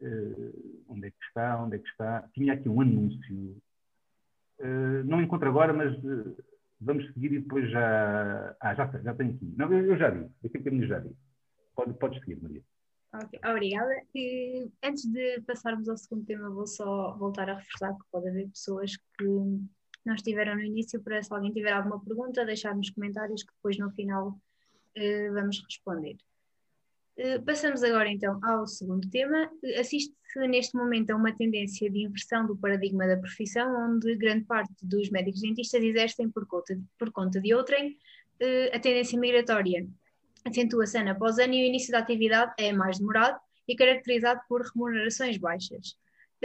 uh, 0.01 0.85
onde 0.89 1.07
é 1.07 1.11
que 1.11 1.25
está? 1.29 1.63
Onde 1.63 1.77
é 1.77 1.79
que 1.79 1.89
está? 1.89 2.29
Tinha 2.33 2.55
aqui 2.55 2.69
um 2.69 2.81
anúncio. 2.81 3.57
Uh, 4.59 5.05
não 5.05 5.21
encontro 5.21 5.49
agora, 5.49 5.73
mas 5.73 5.95
vamos 6.81 7.07
seguir 7.13 7.33
e 7.33 7.41
depois 7.41 7.71
já. 7.71 8.57
Ah, 8.61 8.75
já, 8.75 8.87
já 9.03 9.15
tenho 9.15 9.35
aqui. 9.35 9.55
Não, 9.57 9.73
eu, 9.73 9.97
já 9.97 10.11
vi. 10.11 10.29
Daqui 10.43 10.57
a 10.57 10.61
bocadinho 10.61 10.87
já 10.87 10.99
vi. 10.99 11.17
Pode, 11.75 11.95
podes 11.95 12.21
seguir, 12.21 12.41
Maria. 12.43 12.63
Obrigada. 13.45 13.95
E, 14.15 14.71
antes 14.83 15.05
de 15.11 15.41
passarmos 15.43 15.89
ao 15.89 15.97
segundo 15.97 16.27
tema, 16.27 16.51
vou 16.51 16.67
só 16.67 17.17
voltar 17.17 17.49
a 17.49 17.57
reforçar 17.57 17.95
que 17.95 18.05
pode 18.11 18.29
haver 18.29 18.49
pessoas 18.49 18.97
que 18.97 19.25
não 20.05 20.15
estiveram 20.15 20.55
no 20.55 20.63
início, 20.63 21.03
para 21.03 21.23
se 21.23 21.33
alguém 21.33 21.53
tiver 21.53 21.73
alguma 21.73 22.03
pergunta, 22.03 22.45
deixar 22.45 22.77
nos 22.77 22.91
comentários 22.91 23.43
que 23.43 23.53
depois 23.55 23.79
no 23.79 23.91
final 23.91 24.39
eh, 24.95 25.31
vamos 25.31 25.63
responder. 25.65 26.17
Eh, 27.19 27.39
passamos 27.39 27.83
agora 27.83 28.09
então 28.11 28.39
ao 28.45 28.67
segundo 28.67 29.09
tema. 29.11 29.51
Assiste-se 29.79 30.47
neste 30.49 30.77
momento 30.77 31.11
a 31.11 31.17
uma 31.17 31.35
tendência 31.35 31.91
de 31.91 32.01
inversão 32.05 32.47
do 32.47 32.57
paradigma 32.57 33.07
da 33.07 33.17
profissão, 33.17 33.75
onde 33.89 34.15
grande 34.17 34.45
parte 34.45 34.75
dos 34.83 35.09
médicos 35.11 35.41
dentistas 35.41 35.83
exercem 35.83 36.31
por 36.31 36.47
conta, 36.47 36.79
por 36.99 37.11
conta 37.11 37.41
de 37.41 37.55
outrem 37.55 37.97
eh, 38.41 38.71
a 38.75 38.79
tendência 38.79 39.19
migratória 39.19 39.87
acentua-se 40.45 40.99
ano 40.99 41.11
após 41.11 41.39
ano 41.39 41.55
e 41.55 41.65
o 41.65 41.67
início 41.67 41.91
da 41.91 41.99
atividade 41.99 42.53
é 42.59 42.73
mais 42.73 42.99
demorado 42.99 43.39
e 43.67 43.75
caracterizado 43.75 44.41
por 44.49 44.63
remunerações 44.63 45.39
baixas. 45.39 45.97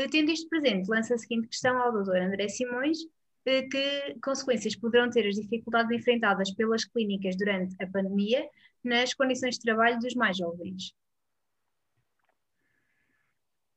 Tendo 0.09 0.31
isto 0.31 0.49
presente, 0.49 0.89
lança 0.89 1.13
a 1.13 1.17
seguinte 1.17 1.49
questão 1.49 1.77
ao 1.77 1.91
Dr. 1.91 2.15
André 2.15 2.47
Simões, 2.47 2.97
que 3.43 4.15
consequências 4.23 4.75
poderão 4.75 5.09
ter 5.09 5.27
as 5.27 5.35
dificuldades 5.35 5.91
enfrentadas 5.91 6.51
pelas 6.51 6.85
clínicas 6.85 7.35
durante 7.37 7.75
a 7.79 7.85
pandemia 7.85 8.43
nas 8.83 9.13
condições 9.13 9.55
de 9.55 9.61
trabalho 9.61 9.99
dos 9.99 10.15
mais 10.15 10.37
jovens? 10.37 10.93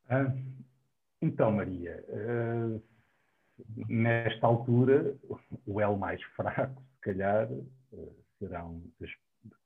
Ah, 0.09 0.33
então, 1.21 1.51
Maria, 1.51 2.05
ah, 2.11 2.81
nesta 3.88 4.47
altura, 4.47 5.17
o 5.67 5.81
elo 5.81 5.97
mais 5.97 6.23
fraco, 6.37 6.83
se 6.95 7.01
calhar, 7.01 7.49
ah, 7.51 7.97
serão 8.38 8.83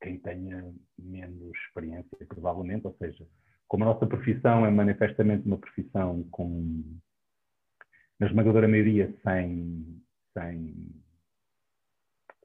quem 0.01 0.18
tenha 0.18 0.72
menos 0.98 1.57
experiência, 1.66 2.27
provavelmente, 2.29 2.87
ou 2.87 2.94
seja, 2.98 3.27
como 3.66 3.85
a 3.85 3.88
nossa 3.88 4.07
profissão 4.07 4.64
é 4.64 4.70
manifestamente 4.70 5.46
uma 5.46 5.59
profissão 5.59 6.24
com, 6.31 6.83
na 8.18 8.27
esmagadora 8.27 8.66
maioria, 8.66 9.14
sem, 9.22 10.03
sem, 10.33 10.74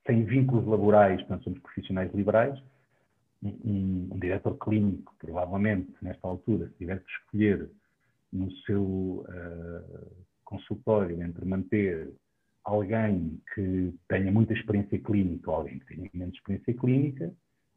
sem 0.05 0.25
vínculos 0.25 0.65
laborais, 0.67 1.19
portanto, 1.21 1.45
somos 1.45 1.59
profissionais 1.59 2.13
liberais, 2.13 2.59
um, 3.43 4.09
um, 4.11 4.19
diretor 4.19 4.57
clínico, 4.57 5.13
provavelmente, 5.19 5.91
nesta 6.01 6.27
altura, 6.27 6.67
se 6.69 6.75
tiver 6.75 7.03
que 7.03 7.11
escolher 7.11 7.69
no 8.31 8.51
seu 8.61 8.83
uh, 8.83 10.25
consultório 10.43 11.21
entre 11.21 11.45
manter 11.45 12.13
alguém 12.63 13.41
que 13.53 13.93
tenha 14.07 14.31
muita 14.31 14.53
experiência 14.53 14.97
clínica 14.99 15.51
ou 15.51 15.57
alguém 15.57 15.79
que 15.79 15.85
tenha 15.85 16.09
menos 16.13 16.35
experiência 16.35 16.73
clínica, 16.73 17.33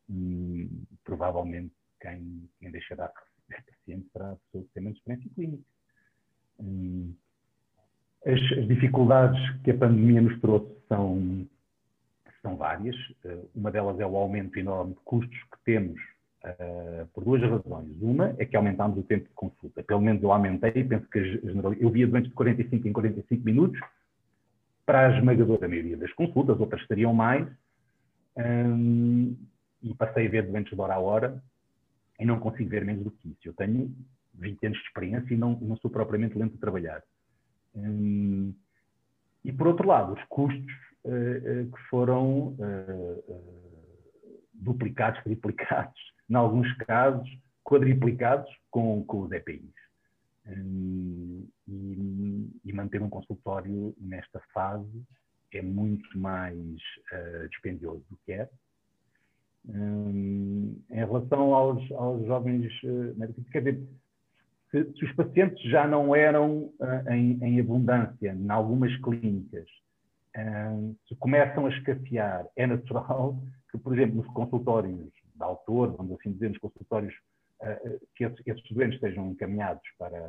hum, 0.09 0.85
provavelmente 1.05 1.74
quem, 2.00 2.48
quem 2.61 2.70
deixará 2.70 3.09
de 3.09 3.55
receber 3.55 3.64
paciente 3.76 4.09
será 4.12 4.33
a 4.33 4.37
pessoa 4.37 4.64
que 4.64 4.70
tem 4.74 4.83
menos 4.83 4.98
experiência 4.98 5.31
clínica. 5.35 5.64
Hum, 6.61 7.14
as, 8.24 8.59
as, 8.59 8.66
dificuldades 8.66 9.38
que 9.62 9.70
a 9.70 9.79
pandemia 9.79 10.20
nos 10.20 10.40
trouxe 10.40 10.72
são, 10.88 11.46
são 12.46 12.56
várias. 12.56 12.96
Uh, 13.24 13.50
uma 13.54 13.72
delas 13.72 13.98
é 13.98 14.06
o 14.06 14.16
aumento 14.16 14.56
enorme 14.56 14.94
de 14.94 15.00
custos 15.00 15.37
que 15.37 15.59
temos 15.64 16.00
uh, 16.44 17.06
por 17.12 17.24
duas 17.24 17.42
razões. 17.42 17.90
Uma 18.00 18.35
é 18.38 18.44
que 18.44 18.56
aumentámos 18.56 18.98
o 18.98 19.02
tempo 19.02 19.24
de 19.24 19.35
consulta. 19.35 19.82
Pelo 19.82 20.00
menos 20.00 20.22
eu 20.22 20.30
aumentei, 20.30 20.85
penso 20.85 21.06
que 21.11 21.40
eu 21.80 21.90
via 21.90 22.06
doentes 22.06 22.30
de 22.30 22.37
45 22.37 22.88
em 22.88 22.92
45 22.92 23.44
minutos, 23.44 23.80
para 24.85 25.09
a 25.09 25.18
esmagadora 25.18 25.68
maioria 25.68 25.96
das 25.96 26.12
consultas, 26.12 26.61
outras 26.61 26.80
estariam 26.82 27.12
mais, 27.12 27.46
um, 28.37 29.37
e 29.82 29.92
passei 29.94 30.26
a 30.26 30.30
ver 30.30 30.46
doentes 30.46 30.72
de 30.72 30.80
hora 30.80 30.94
a 30.94 31.00
hora 31.00 31.42
e 32.20 32.24
não 32.24 32.38
consigo 32.38 32.70
ver 32.70 32.85
menos 32.85 33.02
do 33.02 33.11
que 33.11 33.28
isso. 33.28 33.40
Eu 33.44 33.54
tenho 33.54 33.92
20 34.35 34.66
anos 34.66 34.78
de 34.78 34.85
experiência 34.85 35.35
e 35.35 35.37
não, 35.37 35.59
não 35.61 35.76
sou 35.78 35.90
propriamente 35.90 36.38
lento 36.38 36.54
a 36.54 36.61
trabalhar. 36.61 37.02
Um, 37.74 38.54
e 39.44 39.52
por 39.52 39.66
outro 39.66 39.88
lado, 39.88 40.12
os 40.12 40.22
custos 40.28 40.86
que 41.06 41.80
foram 41.88 42.48
uh, 42.58 43.24
duplicados, 44.54 45.22
triplicados, 45.24 46.00
em 46.28 46.34
alguns 46.34 46.72
casos, 46.78 47.28
quadriplicados 47.64 48.50
com, 48.70 49.04
com 49.04 49.22
os 49.22 49.32
EPIs. 49.32 49.74
Um, 50.48 51.48
e, 51.66 52.50
e, 52.64 52.72
manter 52.72 53.02
um 53.02 53.10
consultório 53.10 53.94
nesta 54.00 54.40
fase 54.54 55.02
é 55.52 55.60
muito 55.60 56.16
mais 56.16 56.56
dispendioso 57.50 58.04
do 58.08 58.16
que 58.24 58.32
é. 58.32 58.48
Em 59.68 60.84
relação 60.88 61.52
aos, 61.52 61.90
aos 61.92 62.24
jovens 62.26 62.70
médicos, 63.16 63.48
quer 63.50 63.58
dizer, 63.58 63.82
se, 64.70 64.92
se, 64.92 65.04
os 65.04 65.12
pacientes 65.14 65.60
já 65.68 65.86
não 65.88 66.14
eram 66.14 66.72
em, 67.10 67.42
em, 67.42 67.58
abundância 67.58 68.32
em 68.32 68.50
algumas 68.50 68.94
clínicas, 69.00 69.66
se 71.09 71.16
começam 71.16 71.66
a 71.66 71.70
escassear, 71.70 72.46
é 72.57 72.66
natural 72.66 73.38
que, 73.70 73.79
por 73.79 73.94
exemplo, 73.94 74.16
nos 74.16 74.27
consultórios 74.33 75.11
de 75.35 75.42
autor, 75.42 75.96
vamos 75.96 76.18
assim 76.18 76.33
dizer, 76.33 76.51
nos 76.51 76.59
consultórios 76.59 77.14
uh, 77.61 78.07
que 78.14 78.25
esses, 78.25 78.70
doentes 78.70 79.01
sejam 79.01 79.31
encaminhados 79.31 79.83
para, 79.99 80.20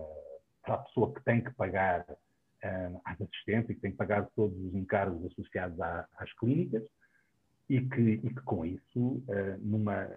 para 0.63 0.75
a 0.75 0.77
pessoa 0.79 1.13
que 1.13 1.23
tem 1.23 1.41
que 1.41 1.51
pagar 1.51 2.05
uh, 2.09 3.01
às 3.05 3.21
assistências, 3.21 3.75
que 3.75 3.81
tem 3.81 3.91
que 3.91 3.97
pagar 3.97 4.27
todos 4.35 4.57
os 4.57 4.73
encargos 4.75 5.25
associados 5.31 5.79
à, 5.79 6.07
às 6.17 6.31
clínicas. 6.33 6.83
e, 7.69 7.81
que, 7.81 8.01
e 8.01 8.29
que 8.29 8.41
com 8.43 8.65
isso, 8.65 9.23
numa, 9.59 10.09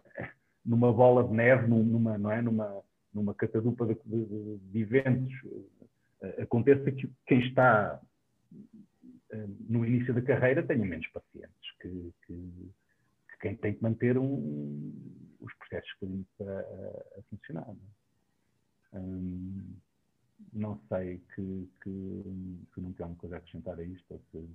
numa 0.65 0.93
bola 0.93 1.25
de 1.25 1.35
neve, 1.35 1.67
numa, 1.67 2.17
não 2.17 2.31
é? 2.31 2.41
numa, 2.41 2.81
numa 3.13 3.35
catadupa 3.35 3.87
de, 3.87 3.97
de, 4.05 4.57
de 4.59 4.81
eventos, 4.81 5.33
aconteça 6.41 6.93
que 6.93 7.11
quem 7.27 7.41
está 7.41 8.01
no 9.69 9.85
início 9.85 10.13
da 10.13 10.23
carreira 10.23 10.63
tenha 10.67 10.85
menos 10.85 11.07
pacientes 11.09 11.73
que, 11.81 12.13
que, 12.27 12.35
que 13.29 13.39
quem 13.41 13.57
tem 13.57 13.75
que 13.75 13.83
manter 13.83 14.19
um, 14.19 14.93
os 15.41 15.55
processos 15.55 15.93
clínicos 15.95 16.41
a, 16.41 16.61
a, 17.19 17.23
funcionar. 17.31 17.67
Não, 17.67 17.79
é? 18.93 18.99
hum, 19.01 19.77
não 20.53 20.81
sei 20.89 21.19
que, 21.35 21.69
que, 21.83 22.65
que 22.75 22.81
não 22.81 22.93
tem 22.93 23.05
alguma 23.05 23.21
coisa 23.21 23.37
a 23.37 23.39
acrescentar 23.39 23.79
a 23.79 23.85
isto. 23.85 24.21
Ou. 24.33 24.49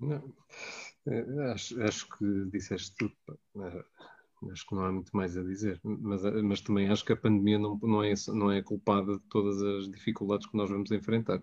Não, 0.00 0.34
é, 1.06 1.52
acho, 1.52 1.80
acho 1.82 2.08
que 2.16 2.44
disseste 2.50 2.94
tudo. 2.96 3.16
Acho 4.50 4.66
que 4.66 4.74
não 4.74 4.84
há 4.84 4.92
muito 4.92 5.16
mais 5.16 5.36
a 5.36 5.42
dizer, 5.42 5.80
mas, 5.82 6.22
mas 6.42 6.60
também 6.60 6.88
acho 6.88 7.04
que 7.04 7.12
a 7.12 7.16
pandemia 7.16 7.58
não, 7.58 7.78
não, 7.82 8.02
é, 8.02 8.12
não 8.28 8.50
é 8.50 8.62
culpada 8.62 9.16
de 9.16 9.22
todas 9.30 9.62
as 9.62 9.90
dificuldades 9.90 10.46
que 10.46 10.56
nós 10.56 10.68
vamos 10.68 10.90
enfrentar. 10.90 11.40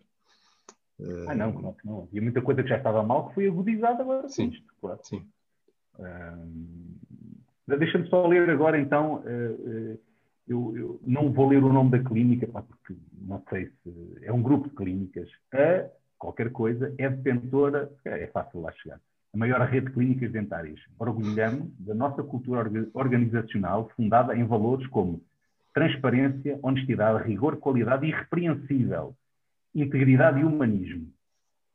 Ah, 1.28 1.34
não, 1.34 1.52
claro 1.52 1.76
que 1.76 1.88
não. 1.88 2.08
E 2.12 2.22
muita 2.22 2.42
coisa 2.42 2.62
que 2.62 2.70
já 2.70 2.78
estava 2.78 3.02
mal 3.02 3.30
que 3.30 3.36
foi 3.36 3.48
agudizada 3.48 4.04
agora 4.04 4.30
sim, 4.30 4.50
isto, 4.50 4.72
claro. 4.80 5.00
Sim. 5.04 5.26
Deixa-me 7.68 8.08
só 8.10 8.28
ler 8.28 8.50
agora, 8.50 8.80
então, 8.80 9.16
uh, 9.16 9.24
uh, 9.24 10.00
eu, 10.48 10.78
eu, 10.78 11.00
não 11.06 11.32
vou 11.32 11.48
ler 11.48 11.64
o 11.64 11.72
nome 11.72 11.92
da 11.92 12.04
clínica, 12.04 12.48
porque 12.48 12.96
não 13.22 13.42
sei 13.50 13.68
se 13.68 14.26
é 14.26 14.32
um 14.32 14.42
grupo 14.42 14.70
de 14.70 14.76
clínicas. 14.76 15.30
A 15.54 15.90
qualquer 16.18 16.52
coisa 16.52 16.94
é 16.98 17.10
detentora, 17.10 17.92
é 18.06 18.28
fácil 18.28 18.62
lá 18.62 18.72
chegar, 18.74 19.00
a 19.34 19.38
maior 19.38 19.62
rede 19.62 19.88
de 19.88 19.94
clínicas 19.94 20.32
dentárias. 20.32 20.80
Orgulhamos 21.00 21.72
da 21.80 21.94
nossa 21.94 22.22
cultura 22.22 22.70
organizacional 22.94 23.90
fundada 23.96 24.36
em 24.36 24.46
valores 24.46 24.86
como 24.88 25.22
transparência, 25.74 26.60
honestidade, 26.62 27.28
rigor, 27.28 27.58
qualidade 27.58 28.06
irrepreensível, 28.06 29.16
integridade 29.74 30.42
e 30.42 30.44
humanismo. 30.44 31.08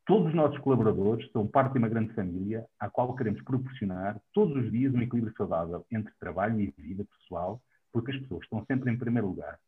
Todos 0.04 0.28
os 0.28 0.34
nossos 0.34 0.58
colaboradores 0.58 1.28
são 1.32 1.46
parte 1.46 1.72
de 1.72 1.78
uma 1.78 1.88
grande 1.88 2.12
família 2.12 2.64
à 2.78 2.88
qual 2.88 3.16
queremos 3.16 3.42
proporcionar 3.42 4.20
todos 4.32 4.56
os 4.56 4.70
dias 4.70 4.94
um 4.94 5.00
equilíbrio 5.00 5.34
saudável 5.36 5.84
entre 5.90 6.12
trabalho 6.20 6.60
e 6.60 6.72
vida 6.78 7.04
pessoal, 7.04 7.60
porque 7.92 8.12
as 8.12 8.18
pessoas 8.18 8.42
estão 8.44 8.64
sempre 8.66 8.92
em 8.92 8.98
primeiro 8.98 9.28
lugar. 9.28 9.58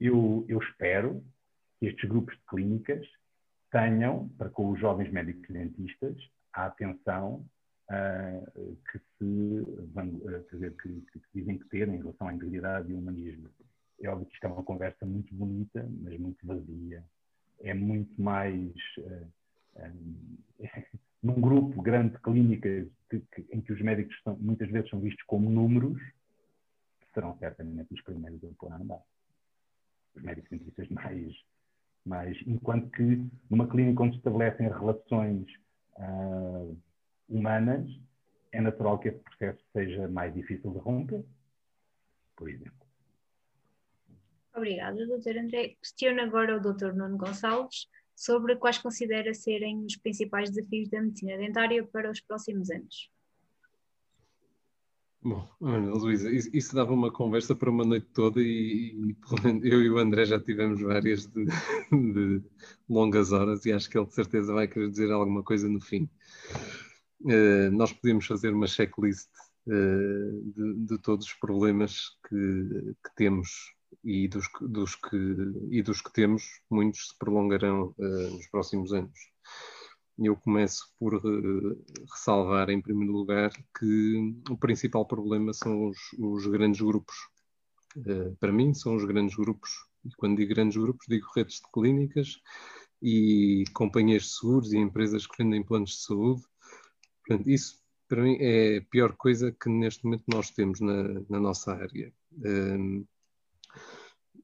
Eu, 0.00 0.44
eu 0.48 0.58
espero 0.58 1.24
que 1.78 1.86
estes 1.86 2.08
grupos 2.08 2.34
de 2.34 2.42
clínicas 2.46 3.06
tenham, 3.70 4.28
para 4.36 4.50
com 4.50 4.70
os 4.70 4.78
jovens 4.78 5.10
médicos 5.10 5.48
dentistas, 5.48 6.16
a 6.54 6.66
atenção 6.66 7.44
uh, 7.90 8.76
que 8.90 8.98
se 8.98 9.60
uh, 9.60 10.46
dizer, 10.52 10.74
que, 10.76 10.88
que, 11.12 11.20
dizem 11.34 11.58
que 11.58 11.68
ter 11.68 11.88
em 11.88 11.98
relação 11.98 12.28
à 12.28 12.34
integridade 12.34 12.90
e 12.90 12.94
humanismo. 12.94 13.48
É 14.00 14.08
óbvio 14.08 14.26
que 14.26 14.34
isto 14.34 14.44
é 14.44 14.48
uma 14.48 14.62
conversa 14.62 15.04
muito 15.04 15.34
bonita, 15.34 15.86
mas 16.00 16.18
muito 16.18 16.46
vazia. 16.46 17.04
É 17.60 17.74
muito 17.74 18.20
mais 18.20 18.72
uh, 18.98 19.26
um, 19.76 20.36
num 21.22 21.40
grupo 21.40 21.82
grande 21.82 22.14
de 22.14 22.22
clínicas 22.22 22.86
que, 23.10 23.20
que, 23.20 23.46
em 23.50 23.60
que 23.60 23.72
os 23.72 23.80
médicos 23.80 24.14
são, 24.22 24.36
muitas 24.36 24.70
vezes 24.70 24.90
são 24.90 25.00
vistos 25.00 25.24
como 25.26 25.50
números, 25.50 26.00
serão 27.12 27.36
certamente 27.38 27.92
os 27.92 28.02
primeiros 28.02 28.42
a 28.44 28.48
pôr 28.58 28.72
a 28.72 28.76
andar. 28.76 29.02
Os 30.14 30.22
médicos 30.22 30.50
dentistas 30.50 30.88
mais, 30.90 31.32
mais. 32.04 32.36
Enquanto 32.46 32.90
que 32.90 33.26
numa 33.50 33.68
clínica 33.68 34.02
onde 34.02 34.12
se 34.12 34.18
estabelecem 34.18 34.68
relações 34.68 35.46
uh, 35.96 36.76
humanas, 37.28 37.88
é 38.52 38.60
natural 38.60 38.98
que 38.98 39.08
esse 39.08 39.18
processo 39.18 39.64
seja 39.72 40.08
mais 40.08 40.32
difícil 40.32 40.72
de 40.72 40.78
romper, 40.78 41.24
por 42.36 42.48
exemplo. 42.48 42.84
Obrigada, 44.54 45.06
doutor 45.06 45.36
André. 45.36 45.76
Questiono 45.80 46.20
agora 46.20 46.56
o 46.56 46.60
doutor 46.60 46.94
Nuno 46.94 47.16
Gonçalves 47.16 47.88
sobre 48.14 48.54
quais 48.56 48.78
considera 48.78 49.34
serem 49.34 49.84
os 49.84 49.96
principais 49.96 50.50
desafios 50.50 50.88
da 50.88 51.02
medicina 51.02 51.36
dentária 51.36 51.84
para 51.84 52.10
os 52.10 52.20
próximos 52.20 52.70
anos. 52.70 53.10
Bom, 55.24 55.48
Luísa, 55.58 56.30
isso, 56.30 56.50
isso, 56.52 56.74
dava 56.74 56.92
uma 56.92 57.10
conversa 57.10 57.56
para 57.56 57.70
uma 57.70 57.82
noite 57.82 58.06
toda 58.12 58.42
e, 58.42 58.94
e, 58.94 59.16
eu 59.62 59.80
e 59.80 59.88
o 59.88 59.96
André 59.96 60.26
já 60.26 60.38
tivemos 60.38 60.82
várias 60.82 61.24
de, 61.24 61.46
de, 61.90 62.42
longas 62.86 63.32
horas 63.32 63.64
e 63.64 63.72
acho 63.72 63.88
que 63.88 63.96
ele 63.96 64.06
de 64.06 64.12
certeza 64.12 64.52
vai 64.52 64.68
querer 64.68 64.90
dizer 64.90 65.10
alguma 65.10 65.42
coisa 65.42 65.66
no 65.66 65.80
fim. 65.80 66.10
Uh, 67.22 67.70
nós 67.72 67.90
podíamos 67.90 68.26
fazer 68.26 68.52
uma 68.52 68.66
checklist 68.66 69.30
uh, 69.66 70.52
de, 70.54 70.74
de, 70.88 70.98
todos 70.98 71.24
os 71.24 71.32
problemas 71.32 72.10
que, 72.28 72.94
que 73.02 73.14
temos 73.16 73.72
e 74.04 74.28
dos, 74.28 74.46
dos, 74.60 74.94
que, 74.94 75.16
e 75.70 75.82
dos 75.82 76.02
que 76.02 76.12
temos, 76.12 76.60
muitos 76.70 77.08
se 77.08 77.18
prolongarão 77.18 77.94
uh, 77.96 78.30
nos 78.30 78.46
próximos 78.48 78.92
anos. 78.92 79.18
Eu 80.18 80.36
começo 80.36 80.86
por 80.98 81.14
uh, 81.14 81.84
ressalvar, 82.10 82.70
em 82.70 82.80
primeiro 82.80 83.12
lugar, 83.12 83.50
que 83.78 84.34
o 84.48 84.56
principal 84.56 85.06
problema 85.06 85.52
são 85.52 85.88
os, 85.88 85.98
os 86.18 86.46
grandes 86.46 86.80
grupos. 86.80 87.16
Uh, 87.96 88.36
para 88.36 88.52
mim, 88.52 88.72
são 88.72 88.94
os 88.94 89.04
grandes 89.04 89.34
grupos. 89.34 89.70
E 90.04 90.10
quando 90.16 90.36
digo 90.36 90.54
grandes 90.54 90.76
grupos, 90.76 91.06
digo 91.08 91.26
redes 91.34 91.56
de 91.56 91.72
clínicas 91.72 92.40
e 93.02 93.64
companhias 93.74 94.22
de 94.22 94.28
seguros 94.30 94.72
e 94.72 94.78
empresas 94.78 95.26
que 95.26 95.42
vendem 95.42 95.62
planos 95.64 95.90
de 95.90 96.02
saúde. 96.04 96.42
Portanto, 97.26 97.50
isso 97.50 97.82
para 98.08 98.22
mim 98.22 98.36
é 98.38 98.78
a 98.78 98.82
pior 98.82 99.16
coisa 99.16 99.50
que 99.50 99.68
neste 99.68 100.04
momento 100.04 100.24
nós 100.28 100.50
temos 100.50 100.80
na, 100.80 101.02
na 101.28 101.40
nossa 101.40 101.72
área. 101.72 102.12
Um, 102.32 103.04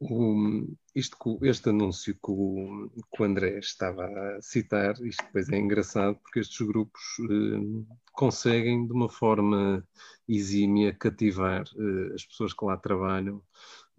o, 0.00 0.76
isto, 0.94 1.38
este 1.42 1.70
anúncio 1.70 2.14
que 2.14 2.30
o, 2.30 2.90
que 3.14 3.22
o, 3.22 3.24
André 3.24 3.58
estava 3.58 4.04
a 4.06 4.42
citar, 4.42 4.94
isto 5.02 5.24
depois 5.24 5.48
é 5.48 5.58
engraçado 5.58 6.16
porque 6.16 6.40
estes 6.40 6.66
grupos 6.66 7.02
eh, 7.20 7.84
conseguem 8.12 8.86
de 8.86 8.92
uma 8.92 9.08
forma 9.08 9.86
exímia 10.28 10.94
cativar 10.94 11.64
eh, 11.76 12.14
as 12.14 12.24
pessoas 12.26 12.52
que 12.52 12.64
lá 12.64 12.76
trabalham. 12.76 13.42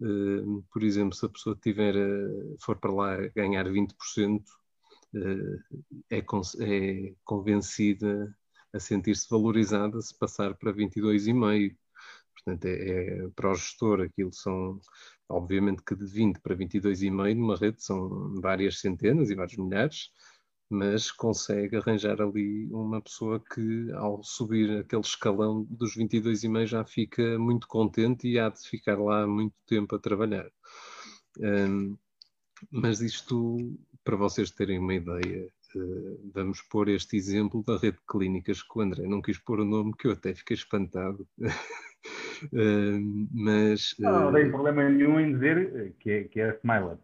Eh, 0.02 0.62
por 0.72 0.82
exemplo, 0.82 1.16
se 1.16 1.26
a 1.26 1.28
pessoa 1.28 1.58
tiver, 1.60 1.94
for 2.60 2.78
para 2.78 2.92
lá 2.92 3.16
ganhar 3.34 3.66
20%, 3.66 4.42
é, 6.10 6.18
é 6.18 7.14
convencida 7.24 8.34
a 8.72 8.80
sentir-se 8.80 9.28
valorizada 9.30 10.00
se 10.00 10.16
passar 10.18 10.54
para 10.56 10.72
22,5%. 10.72 11.76
Portanto, 12.34 12.64
é, 12.64 13.24
é, 13.24 13.28
para 13.36 13.50
o 13.50 13.54
gestor 13.54 14.00
aquilo 14.00 14.32
são 14.32 14.80
Obviamente 15.32 15.82
que 15.82 15.94
de 15.96 16.04
20 16.04 16.40
para 16.40 16.54
22,5 16.54 17.34
numa 17.34 17.56
rede 17.56 17.82
são 17.82 18.34
várias 18.40 18.80
centenas 18.80 19.30
e 19.30 19.34
vários 19.34 19.56
milhares, 19.56 20.10
mas 20.68 21.10
consegue 21.10 21.76
arranjar 21.76 22.20
ali 22.20 22.68
uma 22.70 23.00
pessoa 23.00 23.38
que, 23.40 23.90
ao 23.92 24.22
subir 24.22 24.78
aquele 24.78 25.02
escalão 25.02 25.66
dos 25.70 25.96
22,5, 25.96 26.66
já 26.66 26.84
fica 26.84 27.38
muito 27.38 27.66
contente 27.66 28.28
e 28.28 28.38
há 28.38 28.48
de 28.48 28.60
ficar 28.60 28.98
lá 28.98 29.26
muito 29.26 29.54
tempo 29.66 29.94
a 29.94 29.98
trabalhar. 29.98 30.50
Um, 31.38 31.96
mas 32.70 33.00
isto, 33.00 33.56
para 34.04 34.16
vocês 34.16 34.50
terem 34.50 34.78
uma 34.78 34.94
ideia, 34.94 35.48
uh, 35.74 36.30
vamos 36.34 36.62
pôr 36.62 36.88
este 36.88 37.16
exemplo 37.16 37.62
da 37.64 37.76
rede 37.76 37.96
de 37.96 38.04
clínicas 38.06 38.62
que 38.62 38.78
o 38.78 38.82
André 38.82 39.06
não 39.06 39.22
quis 39.22 39.38
pôr 39.38 39.60
o 39.60 39.64
nome, 39.64 39.94
que 39.98 40.06
eu 40.06 40.12
até 40.12 40.34
fiquei 40.34 40.54
espantado. 40.56 41.26
Uh, 42.46 43.28
mas. 43.32 43.94
Não, 43.98 44.24
não 44.24 44.32
tem 44.32 44.50
problema 44.50 44.88
nenhum 44.88 45.20
em 45.20 45.32
dizer 45.32 45.94
que 45.98 46.10
é, 46.10 46.24
que 46.24 46.40
é 46.40 46.50
a 46.50 46.54
SmileUp. 46.54 47.00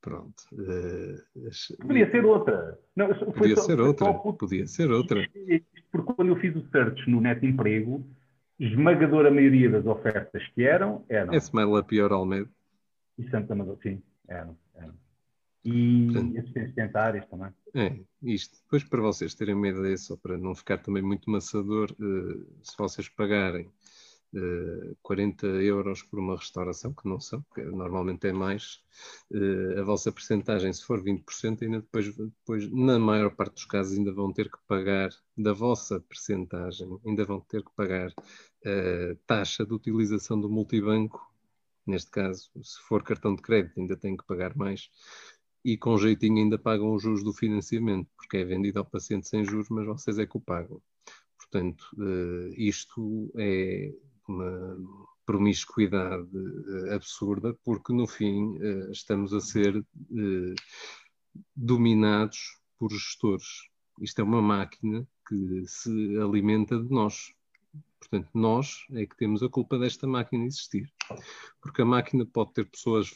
Pronto. 0.00 0.42
Uh, 0.52 1.86
podia 1.86 2.10
ser 2.10 2.24
outra. 2.26 2.78
Não, 2.94 3.08
podia, 3.32 3.56
só, 3.56 3.62
ser 3.62 3.80
outra. 3.80 4.14
Por... 4.14 4.34
podia 4.34 4.66
ser 4.66 4.90
outra. 4.90 5.26
Porque 5.90 6.12
quando 6.12 6.28
eu 6.28 6.36
fiz 6.36 6.54
o 6.54 6.68
search 6.70 7.08
no 7.08 7.20
Net 7.20 7.44
Emprego, 7.44 8.04
esmagadora 8.58 9.30
maioria 9.30 9.70
das 9.70 9.86
ofertas 9.86 10.46
que 10.54 10.62
eram, 10.62 11.04
eram. 11.08 11.32
É 11.32 11.38
SmileUp 11.38 11.90
e 11.92 12.02
Oralmed. 12.02 12.48
E 13.18 13.28
Santa 13.30 13.54
Amador, 13.54 13.78
sim, 13.82 14.02
eram. 14.28 14.56
eram. 14.74 14.94
E 15.64 16.10
Portanto, 16.12 16.38
assistentes 16.38 16.74
dentários 16.74 17.26
também. 17.26 17.50
É, 17.74 17.96
isto. 18.22 18.58
Depois, 18.64 18.84
para 18.84 19.00
vocês 19.00 19.34
terem 19.34 19.54
uma 19.54 19.68
ideia, 19.68 19.96
só 19.96 20.16
para 20.16 20.36
não 20.36 20.54
ficar 20.54 20.78
também 20.78 21.02
muito 21.02 21.30
maçador, 21.30 21.90
uh, 21.92 22.46
se 22.62 22.76
vocês 22.76 23.08
pagarem 23.08 23.70
40 25.02 25.46
euros 25.46 26.02
por 26.02 26.18
uma 26.18 26.36
restauração, 26.36 26.92
que 26.92 27.08
não 27.08 27.20
são, 27.20 27.44
que 27.54 27.62
normalmente 27.62 28.26
é 28.26 28.32
mais, 28.32 28.82
uh, 29.30 29.80
a 29.80 29.82
vossa 29.82 30.10
percentagem, 30.10 30.72
se 30.72 30.84
for 30.84 31.02
20%, 31.02 31.62
ainda 31.62 31.80
depois, 31.80 32.14
depois, 32.16 32.70
na 32.72 32.98
maior 32.98 33.34
parte 33.34 33.54
dos 33.54 33.64
casos, 33.64 33.96
ainda 33.96 34.12
vão 34.12 34.32
ter 34.32 34.50
que 34.50 34.58
pagar, 34.66 35.10
da 35.36 35.52
vossa 35.52 36.00
percentagem, 36.00 36.88
ainda 37.06 37.24
vão 37.24 37.40
ter 37.40 37.62
que 37.62 37.70
pagar 37.76 38.12
a 38.64 39.16
taxa 39.26 39.64
de 39.64 39.72
utilização 39.74 40.40
do 40.40 40.48
multibanco, 40.48 41.20
neste 41.86 42.10
caso, 42.10 42.50
se 42.62 42.80
for 42.88 43.02
cartão 43.02 43.34
de 43.34 43.42
crédito, 43.42 43.78
ainda 43.78 43.96
tem 43.96 44.16
que 44.16 44.24
pagar 44.26 44.56
mais. 44.56 44.90
e 45.64 45.78
com 45.78 45.96
jeitinho 45.96 46.38
ainda 46.38 46.58
pagam 46.58 46.94
os 46.94 47.02
juros 47.02 47.22
do 47.24 47.32
financiamento, 47.32 48.08
porque 48.16 48.36
é 48.38 48.44
vendido 48.44 48.78
ao 48.78 48.84
paciente 48.84 49.28
sem 49.28 49.44
juros, 49.44 49.68
mas 49.70 49.86
vocês 49.86 50.18
é 50.18 50.26
que 50.26 50.36
o 50.36 50.40
pagam. 50.40 50.80
Portanto, 51.38 51.84
uh, 51.98 52.52
isto 52.56 53.32
é 53.36 53.92
uma 54.32 54.76
promiscuidade 55.26 56.36
uh, 56.36 56.94
absurda, 56.94 57.56
porque 57.64 57.92
no 57.92 58.06
fim 58.06 58.56
uh, 58.58 58.90
estamos 58.90 59.32
a 59.32 59.40
ser 59.40 59.84
dominados 61.54 62.58
por 62.78 62.90
gestores. 62.92 63.68
Isto 64.00 64.20
é 64.20 64.24
uma 64.24 64.42
máquina 64.42 65.06
que 65.28 65.64
se 65.66 66.18
alimenta 66.18 66.78
de 66.78 66.90
nós. 66.90 67.32
Portanto, 67.98 68.28
nós 68.34 68.84
é 68.92 69.06
que 69.06 69.16
temos 69.16 69.42
a 69.42 69.48
culpa 69.48 69.78
desta 69.78 70.06
máquina 70.06 70.44
existir. 70.44 70.92
Porque 71.60 71.82
a 71.82 71.86
máquina 71.86 72.26
pode 72.26 72.52
ter 72.52 72.66
pessoas, 72.66 73.12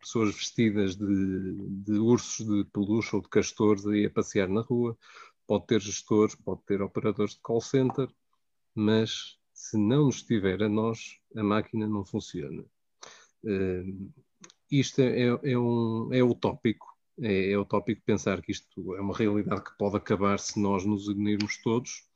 pessoas 0.00 0.34
vestidas 0.34 0.96
de, 0.96 1.54
de 1.84 1.92
ursos 1.92 2.44
de 2.44 2.64
peluche 2.72 3.14
ou 3.14 3.22
de 3.22 3.28
castores 3.28 3.86
aí 3.86 4.06
a 4.06 4.10
passear 4.10 4.48
na 4.48 4.62
rua, 4.62 4.98
pode 5.46 5.66
ter 5.66 5.80
gestores, 5.80 6.34
pode 6.34 6.62
ter 6.64 6.82
operadores 6.82 7.34
de 7.34 7.40
call 7.40 7.60
center, 7.60 8.08
mas 8.74 9.38
se 9.62 9.78
não 9.78 10.06
nos 10.06 10.22
tiver 10.24 10.60
a 10.60 10.68
nós, 10.68 11.20
a 11.36 11.42
máquina 11.42 11.86
não 11.86 12.04
funciona. 12.04 12.64
Uh, 13.44 14.12
isto 14.68 15.00
é, 15.00 15.28
é, 15.44 15.56
um, 15.56 16.12
é 16.12 16.20
utópico, 16.20 16.84
é, 17.20 17.52
é 17.52 17.58
utópico 17.58 18.02
pensar 18.04 18.42
que 18.42 18.50
isto 18.50 18.96
é 18.96 19.00
uma 19.00 19.16
realidade 19.16 19.62
que 19.62 19.78
pode 19.78 19.96
acabar 19.96 20.40
se 20.40 20.58
nós 20.58 20.84
nos 20.84 21.06
unirmos 21.06 21.58
todos, 21.62 22.08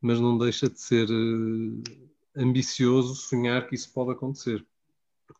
mas 0.00 0.20
não 0.20 0.38
deixa 0.38 0.70
de 0.70 0.80
ser 0.80 1.10
uh, 1.10 1.82
ambicioso 2.36 3.16
sonhar 3.16 3.66
que 3.66 3.74
isso 3.74 3.92
pode 3.92 4.12
acontecer. 4.12 4.64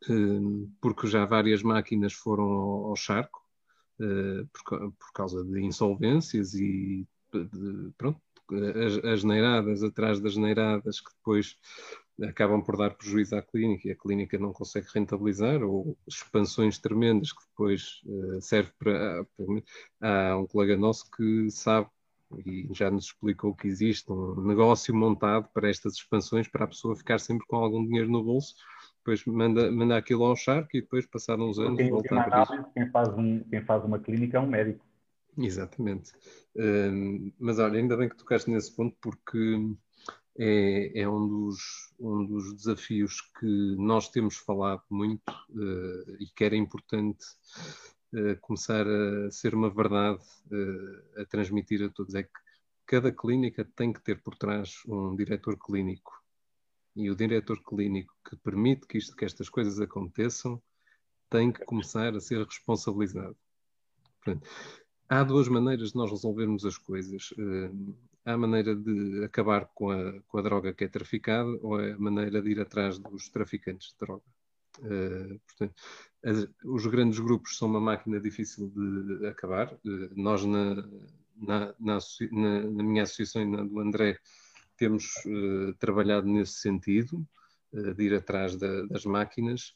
Uh, 0.09 0.69
porque 0.81 1.07
já 1.07 1.25
várias 1.27 1.63
máquinas 1.63 2.13
foram 2.13 2.45
ao, 2.45 2.97
charco, 2.97 3.41
por, 4.53 5.13
causa 5.15 5.45
de 5.45 5.61
insolvências 5.61 6.55
e 6.55 7.07
de, 7.33 7.93
pronto, 7.97 8.21
as, 8.55 9.05
as 9.05 9.25
neiradas 9.25 9.83
atrás 9.83 10.21
das 10.21 10.37
neiradas 10.37 11.01
que 11.01 11.11
depois 11.15 11.57
acabam 12.23 12.63
por 12.63 12.77
dar 12.77 12.91
prejuízo 12.91 13.35
à 13.37 13.43
clínica 13.43 13.89
e 13.89 13.93
a 13.93 13.97
clínica 13.97 14.39
não 14.39 14.53
consegue 14.53 14.87
rentabilizar, 14.95 15.63
ou 15.63 15.97
expansões 16.07 16.79
tremendas 16.79 17.33
que 17.33 17.43
depois 17.51 18.03
uh, 18.07 18.41
serve 18.41 18.71
para. 18.79 19.27
Há 20.01 20.37
um 20.37 20.47
colega 20.47 20.77
nosso 20.77 21.11
que 21.11 21.51
sabe 21.51 21.89
e 22.47 22.69
já 22.73 22.91
nos 22.91 23.07
explicou 23.07 23.55
que 23.55 23.67
existe 23.67 24.11
um 24.13 24.41
negócio 24.43 24.95
montado 24.95 25.49
para 25.53 25.69
estas 25.69 25.95
expansões, 25.95 26.47
para 26.47 26.65
a 26.65 26.69
pessoa 26.69 26.95
ficar 26.95 27.19
sempre 27.19 27.47
com 27.47 27.57
algum 27.57 27.85
dinheiro 27.85 28.09
no 28.09 28.23
bolso, 28.23 28.55
depois 28.99 29.25
manda, 29.25 29.71
manda 29.71 29.97
aquilo 29.97 30.25
ao 30.25 30.37
charco 30.37 30.69
e 30.75 30.81
depois, 30.81 31.07
passados 31.07 31.45
uns 31.45 31.59
anos, 31.59 31.77
quem, 31.77 31.91
análise, 32.19 32.65
quem 32.75 32.91
faz, 32.91 33.09
um, 33.09 33.41
quem 33.41 33.63
faz 33.63 33.85
uma 33.85 33.99
clínica 33.99 34.37
é 34.37 34.41
um 34.41 34.47
médico. 34.47 34.85
Exatamente. 35.39 36.13
Um, 36.55 37.33
mas 37.39 37.59
olha, 37.59 37.79
ainda 37.79 37.97
bem 37.97 38.09
que 38.09 38.17
tocaste 38.17 38.51
nesse 38.51 38.75
ponto, 38.75 38.97
porque 39.01 39.59
é, 40.39 41.01
é 41.01 41.09
um, 41.09 41.29
dos, 41.29 41.93
um 41.99 42.25
dos 42.25 42.55
desafios 42.55 43.21
que 43.39 43.77
nós 43.77 44.09
temos 44.09 44.37
falado 44.37 44.83
muito 44.91 45.31
uh, 45.51 46.17
e 46.19 46.27
que 46.35 46.45
era 46.45 46.57
importante 46.57 47.25
uh, 48.15 48.37
começar 48.41 48.87
a 48.87 49.31
ser 49.31 49.55
uma 49.55 49.71
verdade 49.71 50.23
uh, 50.51 51.21
a 51.21 51.25
transmitir 51.25 51.83
a 51.85 51.91
todos. 51.91 52.15
É 52.15 52.23
que 52.23 52.41
cada 52.87 53.13
clínica 53.13 53.65
tem 53.77 53.93
que 53.93 54.03
ter 54.03 54.21
por 54.23 54.37
trás 54.37 54.83
um 54.87 55.15
diretor 55.15 55.57
clínico. 55.59 56.21
E 56.97 57.09
o 57.09 57.15
diretor 57.15 57.63
clínico 57.63 58.13
que 58.29 58.37
permite 58.37 58.87
que, 58.87 58.99
isto, 58.99 59.15
que 59.15 59.25
estas 59.25 59.49
coisas 59.49 59.81
aconteçam 59.81 60.61
tem 61.31 61.53
que 61.53 61.65
começar 61.65 62.17
a 62.17 62.21
ser 62.21 62.45
responsabilizado. 62.45 63.37
Portanto, 64.23 64.49
há 65.11 65.25
duas 65.25 65.49
maneiras 65.49 65.91
de 65.91 65.97
nós 65.97 66.11
resolvermos 66.11 66.65
as 66.65 66.79
coisas. 66.79 67.33
Uh, 67.33 67.95
há 68.25 68.33
a 68.33 68.39
maneira 68.39 68.75
de 68.77 69.25
acabar 69.25 69.67
com 69.75 69.91
a, 69.91 70.21
com 70.29 70.39
a 70.39 70.43
droga 70.43 70.73
que 70.73 70.85
é 70.85 70.89
traficada 70.89 71.51
ou 71.63 71.81
é 71.81 71.93
a 71.93 71.99
maneira 71.99 72.41
de 72.41 72.51
ir 72.51 72.61
atrás 72.61 72.99
dos 72.99 73.29
traficantes 73.29 73.89
de 73.89 73.99
droga. 73.99 74.23
Uh, 74.79 75.39
portanto, 75.47 75.75
as, 76.25 76.49
os 76.65 76.87
grandes 76.87 77.19
grupos 77.19 77.59
são 77.59 77.69
uma 77.69 77.81
máquina 77.81 78.21
difícil 78.21 78.71
de 78.71 79.27
acabar. 79.27 79.75
Uh, 79.85 80.11
nós, 80.15 80.45
na, 80.45 80.77
na, 81.37 81.75
na, 81.81 81.99
na, 82.31 82.83
minha 82.85 83.03
associação 83.03 83.43
e 83.43 83.47
na 83.47 83.65
do 83.65 83.81
André, 83.81 84.17
temos 84.77 85.13
trabalhado 85.79 86.27
nesse 86.27 86.55
sentido, 86.55 87.27
de 87.71 88.03
ir 88.03 88.15
atrás 88.15 88.57
da, 88.57 88.87
das 88.87 89.05
máquinas 89.05 89.75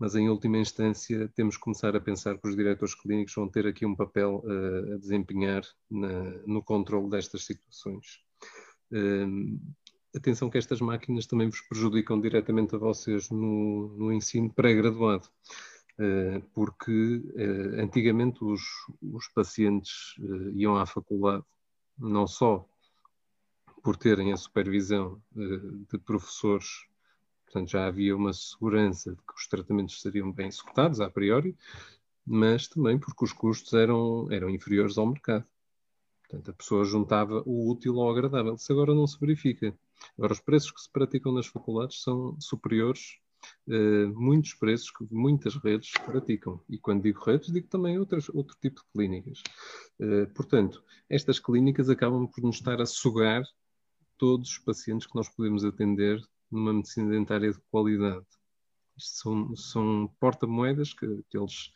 mas 0.00 0.14
em 0.14 0.30
última 0.30 0.56
instância 0.56 1.30
temos 1.36 1.56
que 1.56 1.62
começar 1.62 1.94
a 1.94 2.00
pensar 2.00 2.38
que 2.38 2.48
os 2.48 2.56
diretores 2.56 2.94
clínicos 2.94 3.34
vão 3.34 3.46
ter 3.46 3.66
aqui 3.66 3.84
um 3.84 3.94
papel 3.94 4.42
uh, 4.42 4.94
a 4.94 4.96
desempenhar 4.96 5.62
na, 5.90 6.22
no 6.46 6.62
controle 6.62 7.10
destas 7.10 7.44
situações. 7.44 8.22
Uh, 8.90 9.60
atenção 10.16 10.48
que 10.48 10.56
estas 10.56 10.80
máquinas 10.80 11.26
também 11.26 11.50
vos 11.50 11.60
prejudicam 11.60 12.18
diretamente 12.18 12.74
a 12.74 12.78
vocês 12.78 13.28
no, 13.28 13.94
no 13.98 14.10
ensino 14.10 14.50
pré-graduado, 14.50 15.28
uh, 15.98 16.40
porque 16.54 17.22
antigamente 17.78 18.42
os, 18.42 18.62
os 19.02 19.28
pacientes 19.28 20.14
iam 20.54 20.76
à 20.76 20.86
faculdade 20.86 21.44
não 21.98 22.26
só 22.26 22.66
por 23.82 23.98
terem 23.98 24.32
a 24.32 24.36
supervisão 24.36 25.22
de 25.34 25.98
professores 25.98 26.89
Portanto, 27.50 27.70
já 27.70 27.86
havia 27.86 28.14
uma 28.14 28.32
segurança 28.32 29.10
de 29.10 29.16
que 29.16 29.34
os 29.36 29.48
tratamentos 29.48 30.00
seriam 30.00 30.30
bem 30.30 30.46
executados, 30.46 31.00
a 31.00 31.10
priori, 31.10 31.56
mas 32.24 32.68
também 32.68 32.96
porque 32.96 33.24
os 33.24 33.32
custos 33.32 33.72
eram, 33.72 34.30
eram 34.30 34.48
inferiores 34.48 34.96
ao 34.96 35.06
mercado. 35.06 35.44
Portanto, 36.20 36.48
a 36.48 36.54
pessoa 36.54 36.84
juntava 36.84 37.42
o 37.44 37.68
útil 37.68 38.00
ao 38.00 38.08
agradável. 38.08 38.54
Isso 38.54 38.72
agora 38.72 38.94
não 38.94 39.04
se 39.04 39.18
verifica. 39.18 39.76
Agora, 40.16 40.32
os 40.32 40.40
preços 40.40 40.70
que 40.70 40.80
se 40.80 40.88
praticam 40.88 41.32
nas 41.32 41.46
faculdades 41.46 42.02
são 42.02 42.40
superiores 42.40 43.18
Uh, 43.66 44.12
muitos 44.20 44.52
preços 44.52 44.90
que 44.90 45.02
muitas 45.10 45.56
redes 45.56 45.92
praticam. 46.04 46.60
E 46.68 46.76
quando 46.76 47.02
digo 47.02 47.24
redes, 47.24 47.50
digo 47.50 47.68
também 47.68 47.98
outras, 47.98 48.28
outro 48.28 48.54
tipo 48.60 48.82
de 48.82 48.86
clínicas. 48.92 49.42
Uh, 49.98 50.26
portanto, 50.34 50.84
estas 51.08 51.38
clínicas 51.38 51.88
acabam 51.88 52.26
por 52.26 52.42
nos 52.44 52.56
estar 52.56 52.82
a 52.82 52.86
sugar 52.86 53.42
todos 54.18 54.50
os 54.50 54.58
pacientes 54.58 55.06
que 55.06 55.16
nós 55.16 55.26
podemos 55.30 55.64
atender 55.64 56.22
numa 56.50 56.72
medicina 56.72 57.10
dentária 57.10 57.52
de 57.52 57.58
qualidade. 57.70 58.26
Isto 58.96 59.16
são, 59.22 59.56
são 59.56 60.14
porta-moedas 60.20 60.92
que, 60.92 61.06
que, 61.28 61.38
eles, 61.38 61.72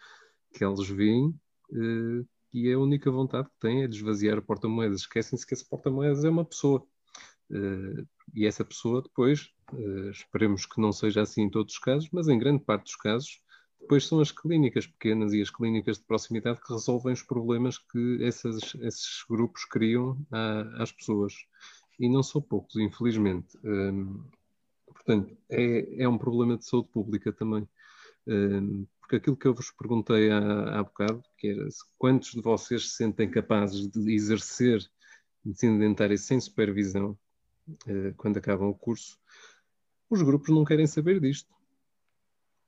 que 0.52 0.64
eles 0.64 0.88
veem 0.88 1.28
uh, 1.70 2.26
e 2.52 2.72
a 2.72 2.78
única 2.78 3.10
vontade 3.10 3.48
que 3.48 3.58
têm 3.60 3.82
é 3.82 3.88
de 3.88 3.96
esvaziar 3.96 4.38
o 4.38 4.42
porta-moedas. 4.42 5.00
Esquecem-se 5.00 5.46
que 5.46 5.54
esse 5.54 5.68
porta-moedas 5.68 6.24
é 6.24 6.30
uma 6.30 6.44
pessoa. 6.44 6.86
Uh, 7.50 8.06
e 8.32 8.46
essa 8.46 8.64
pessoa 8.64 9.02
depois, 9.02 9.50
uh, 9.72 10.10
esperemos 10.10 10.64
que 10.64 10.80
não 10.80 10.92
seja 10.92 11.22
assim 11.22 11.42
em 11.42 11.50
todos 11.50 11.74
os 11.74 11.78
casos, 11.80 12.08
mas 12.12 12.28
em 12.28 12.38
grande 12.38 12.62
parte 12.62 12.84
dos 12.84 12.96
casos, 12.96 13.40
depois 13.80 14.06
são 14.06 14.20
as 14.20 14.30
clínicas 14.30 14.86
pequenas 14.86 15.32
e 15.32 15.42
as 15.42 15.50
clínicas 15.50 15.98
de 15.98 16.04
proximidade 16.04 16.60
que 16.60 16.72
resolvem 16.72 17.12
os 17.12 17.22
problemas 17.22 17.76
que 17.76 18.22
essas, 18.22 18.74
esses 18.76 19.24
grupos 19.28 19.64
criam 19.66 20.16
à, 20.30 20.82
às 20.82 20.92
pessoas. 20.92 21.34
E 21.98 22.08
não 22.08 22.22
são 22.22 22.40
poucos, 22.40 22.76
infelizmente. 22.76 23.58
Portanto, 25.04 25.36
é, 25.50 26.02
é 26.02 26.08
um 26.08 26.16
problema 26.16 26.56
de 26.56 26.64
saúde 26.64 26.88
pública 26.88 27.32
também. 27.32 27.68
Um, 28.26 28.86
porque 29.00 29.16
aquilo 29.16 29.36
que 29.36 29.46
eu 29.46 29.54
vos 29.54 29.70
perguntei 29.70 30.30
há, 30.30 30.78
há 30.78 30.82
bocado, 30.82 31.22
que 31.36 31.48
era 31.48 31.68
quantos 31.98 32.30
de 32.30 32.40
vocês 32.40 32.88
se 32.88 32.96
sentem 32.96 33.30
capazes 33.30 33.86
de 33.86 34.14
exercer 34.14 34.82
medicina 35.44 35.78
dentária 35.78 36.16
sem 36.16 36.40
supervisão 36.40 37.18
uh, 37.68 38.14
quando 38.16 38.38
acabam 38.38 38.68
o 38.68 38.74
curso, 38.74 39.18
os 40.08 40.22
grupos 40.22 40.48
não 40.48 40.64
querem 40.64 40.86
saber 40.86 41.20
disto. 41.20 41.52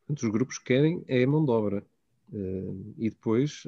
Portanto, 0.06 0.24
os 0.24 0.30
grupos 0.30 0.58
querem 0.58 1.02
é 1.08 1.24
mão 1.24 1.44
de 1.44 1.50
obra. 1.50 1.86
Uh, 2.30 2.94
e 2.98 3.08
depois, 3.08 3.66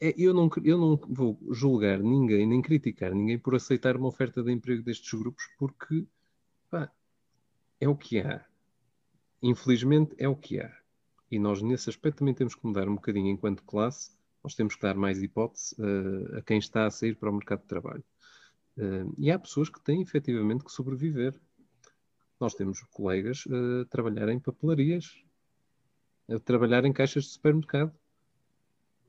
é, 0.00 0.14
eu, 0.16 0.32
não, 0.32 0.48
eu 0.62 0.78
não 0.78 0.96
vou 1.08 1.38
julgar 1.50 1.98
ninguém, 1.98 2.46
nem 2.46 2.62
criticar 2.62 3.12
ninguém 3.12 3.38
por 3.38 3.54
aceitar 3.54 3.96
uma 3.96 4.08
oferta 4.08 4.42
de 4.42 4.52
emprego 4.52 4.82
destes 4.82 5.18
grupos, 5.18 5.44
porque 5.58 6.06
pá, 6.70 6.92
é 7.84 7.88
o 7.88 7.94
que 7.94 8.18
há. 8.18 8.42
Infelizmente, 9.42 10.14
é 10.18 10.26
o 10.26 10.34
que 10.34 10.58
há. 10.58 10.74
E 11.30 11.38
nós, 11.38 11.60
nesse 11.60 11.90
aspecto, 11.90 12.18
também 12.18 12.34
temos 12.34 12.54
que 12.54 12.66
mudar 12.66 12.88
um 12.88 12.94
bocadinho 12.94 13.28
enquanto 13.28 13.62
classe. 13.62 14.12
Nós 14.42 14.54
temos 14.54 14.74
que 14.74 14.80
dar 14.80 14.94
mais 14.94 15.22
hipótese 15.22 15.74
uh, 15.78 16.38
a 16.38 16.42
quem 16.42 16.58
está 16.58 16.86
a 16.86 16.90
sair 16.90 17.14
para 17.14 17.30
o 17.30 17.34
mercado 17.34 17.60
de 17.60 17.66
trabalho. 17.66 18.04
Uh, 18.78 19.12
e 19.18 19.30
há 19.30 19.38
pessoas 19.38 19.68
que 19.68 19.80
têm 19.82 20.00
efetivamente 20.00 20.64
que 20.64 20.72
sobreviver. 20.72 21.38
Nós 22.40 22.54
temos 22.54 22.80
colegas 22.90 23.44
uh, 23.46 23.82
a 23.82 23.84
trabalhar 23.84 24.30
em 24.30 24.40
papelarias, 24.40 25.22
a 26.28 26.38
trabalhar 26.38 26.86
em 26.86 26.92
caixas 26.92 27.24
de 27.24 27.30
supermercado. 27.30 27.92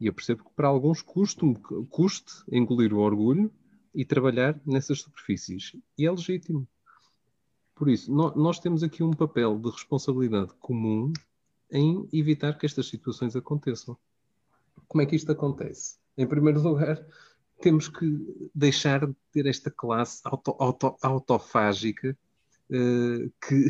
E 0.01 0.07
eu 0.07 0.13
percebo 0.13 0.43
que 0.43 0.53
para 0.53 0.67
alguns 0.67 1.01
custe, 1.01 1.45
custe 1.89 2.43
engolir 2.51 2.93
o 2.93 2.99
orgulho 2.99 3.49
e 3.93 4.03
trabalhar 4.03 4.59
nessas 4.65 4.99
superfícies. 4.99 5.77
E 5.97 6.05
é 6.05 6.11
legítimo. 6.11 6.67
Por 7.75 7.89
isso, 7.89 8.11
nós 8.11 8.57
temos 8.59 8.83
aqui 8.83 9.03
um 9.03 9.11
papel 9.11 9.59
de 9.59 9.69
responsabilidade 9.69 10.53
comum 10.59 11.11
em 11.69 12.07
evitar 12.13 12.57
que 12.57 12.65
estas 12.65 12.87
situações 12.87 13.35
aconteçam. 13.35 13.97
como 14.87 15.01
é 15.01 15.05
que 15.05 15.15
isto 15.15 15.31
acontece? 15.31 15.97
Em 16.17 16.25
primeiro 16.25 16.61
lugar, 16.61 17.05
temos 17.61 17.89
que 17.89 18.49
deixar 18.53 19.05
de 19.05 19.15
ter 19.31 19.45
esta 19.45 19.69
classe 19.69 20.21
auto, 20.23 20.55
auto, 20.57 20.95
autofágica 21.01 22.17
uh, 22.69 23.31
que 23.45 23.67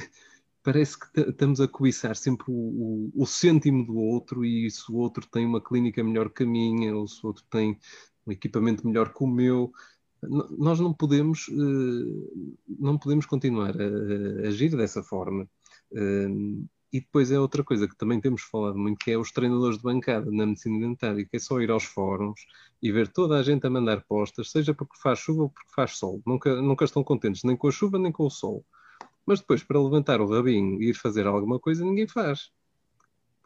parece 0.61 0.99
que 0.99 1.21
estamos 1.21 1.61
a 1.61 1.67
cobiçar 1.67 2.15
sempre 2.15 2.45
o, 2.47 2.53
o, 2.53 3.11
o, 3.15 3.25
cêntimo 3.25 3.85
do 3.85 3.97
outro 3.97 4.43
e 4.43 4.69
se 4.69 4.91
o 4.91 4.95
outro 4.95 5.25
tem 5.27 5.45
uma 5.45 5.61
clínica 5.61 6.03
melhor 6.03 6.29
que 6.29 6.43
a 6.43 6.47
minha 6.47 6.95
ou 6.95 7.07
se 7.07 7.23
o 7.23 7.27
outro 7.27 7.43
tem 7.49 7.79
um 8.25 8.31
equipamento 8.31 8.85
melhor 8.87 9.13
que 9.13 9.23
o 9.23 9.27
meu, 9.27 9.71
nós 10.29 10.79
não 10.79 10.93
podemos, 10.93 11.47
uh, 11.47 12.57
não 12.67 12.97
podemos 12.97 13.25
continuar 13.25 13.75
a, 13.79 13.83
a, 13.83 14.47
agir 14.47 14.75
dessa 14.75 15.03
forma. 15.03 15.47
Uh, 15.91 16.65
e 16.95 17.01
depois 17.01 17.29
é 17.29 17.37
outra 17.37 17.61
coisa 17.61 17.89
que 17.89 17.97
também 17.97 18.21
temos 18.21 18.43
falado 18.43 18.77
muito, 18.77 18.99
que 18.99 19.11
é 19.11 19.17
os 19.17 19.29
treinadores 19.31 19.77
de 19.77 19.83
bancada 19.83 20.31
na 20.31 20.45
medicina 20.45 20.79
dentária, 20.79 21.25
que 21.25 21.35
é 21.35 21.39
só 21.39 21.59
ir 21.59 21.69
aos 21.69 21.83
fóruns 21.83 22.39
e 22.81 22.89
ver 22.89 23.09
toda 23.09 23.37
a 23.37 23.43
gente 23.43 23.67
a 23.67 23.69
mandar 23.69 24.05
postas, 24.05 24.49
seja 24.49 24.73
porque 24.73 24.97
faz 25.01 25.19
chuva 25.19 25.43
ou 25.43 25.49
porque 25.49 25.71
faz 25.75 25.97
sol. 25.97 26.21
Nunca, 26.25 26.61
nunca 26.61 26.85
estão 26.85 27.03
contentes 27.03 27.43
nem 27.43 27.57
com 27.57 27.67
a 27.67 27.71
chuva 27.71 27.99
nem 27.99 28.13
com 28.13 28.25
o 28.25 28.29
sol. 28.29 28.65
Mas 29.25 29.41
depois, 29.41 29.61
para 29.61 29.81
levantar 29.81 30.21
o 30.21 30.29
rabinho 30.29 30.81
e 30.81 30.91
ir 30.91 30.93
fazer 30.93 31.27
alguma 31.27 31.59
coisa, 31.59 31.83
ninguém 31.83 32.07
faz. 32.07 32.51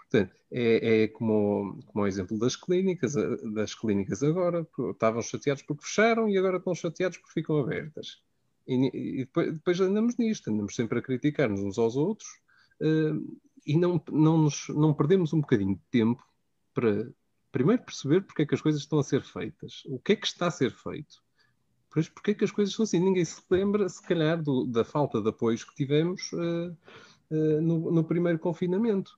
Portanto, 0.10 0.36
é, 0.52 1.04
é 1.04 1.08
como, 1.08 1.80
como 1.86 2.04
o 2.04 2.08
exemplo 2.08 2.38
das 2.40 2.56
clínicas, 2.56 3.14
das 3.54 3.76
clínicas 3.76 4.24
agora, 4.24 4.68
estavam 4.92 5.22
chateados 5.22 5.62
porque 5.64 5.84
fecharam 5.84 6.28
e 6.28 6.38
agora 6.38 6.58
estão 6.58 6.74
chateados 6.74 7.18
porque 7.18 7.34
ficam 7.34 7.58
abertas. 7.58 8.22
E, 8.68 8.90
e 8.94 9.18
depois, 9.26 9.54
depois, 9.54 9.80
andamos 9.80 10.18
nisto, 10.18 10.50
andamos 10.50 10.76
sempre 10.76 11.00
a 11.00 11.02
criticar-nos 11.02 11.62
uns 11.62 11.78
aos 11.78 11.96
outros 11.96 12.28
uh, 12.82 13.40
e 13.66 13.78
não, 13.78 14.02
não, 14.12 14.38
nos, 14.38 14.68
não 14.70 14.94
perdemos 14.94 15.34
um 15.34 15.42
bocadinho 15.42 15.76
de 15.76 15.82
tempo 15.92 16.24
para 16.74 17.12
primeiro 17.52 17.84
perceber 17.84 18.22
porque 18.22 18.44
é 18.44 18.46
que 18.46 18.56
as 18.56 18.62
coisas 18.62 18.82
estão 18.82 19.00
a 19.00 19.04
ser 19.04 19.24
feitas, 19.24 19.84
o 19.86 20.00
que 20.00 20.14
é 20.14 20.16
que 20.16 20.28
está 20.28 20.48
a 20.48 20.52
ser 20.52 20.72
feito. 20.72 21.22
Pois 21.92 22.08
porque 22.08 22.32
é 22.32 22.34
que 22.36 22.44
as 22.44 22.52
coisas 22.52 22.74
são 22.74 22.84
assim? 22.84 23.00
Ninguém 23.00 23.26
se 23.26 23.42
lembra, 23.50 23.90
se 23.90 24.02
calhar, 24.02 24.42
do, 24.42 24.66
da 24.66 24.84
falta 24.84 25.22
de 25.22 25.30
apoios 25.30 25.64
que 25.64 25.76
tivemos 25.76 26.32
uh, 26.34 26.78
uh, 27.32 27.62
no, 27.62 27.92
no, 27.92 28.04
primeiro 28.04 28.38
confinamento. 28.38 29.18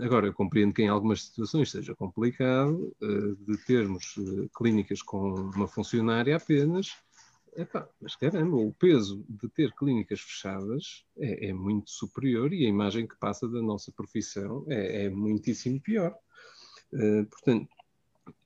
Agora, 0.00 0.26
eu 0.26 0.32
compreendo 0.32 0.72
que 0.72 0.82
em 0.82 0.88
algumas 0.88 1.24
situações 1.24 1.70
seja 1.70 1.94
complicado 1.94 2.94
de 3.00 3.56
termos 3.66 4.14
clínicas 4.56 5.02
com 5.02 5.34
uma 5.34 5.66
funcionária 5.66 6.36
apenas, 6.36 6.96
Epá, 7.58 7.88
mas 8.00 8.14
caramba, 8.14 8.56
o 8.56 8.72
peso 8.72 9.24
de 9.28 9.48
ter 9.48 9.72
clínicas 9.74 10.20
fechadas 10.20 11.04
é, 11.18 11.48
é, 11.48 11.52
muito 11.52 11.90
superior 11.90 12.52
e 12.52 12.64
a 12.64 12.68
imagem 12.68 13.04
que 13.04 13.18
passa 13.18 13.48
da 13.48 13.60
nossa 13.60 13.90
profissão 13.90 14.64
é, 14.68 15.06
é 15.06 15.10
muitíssimo 15.10 15.80
pior. 15.80 16.14
Uh, 16.92 17.26
portanto, 17.26 17.68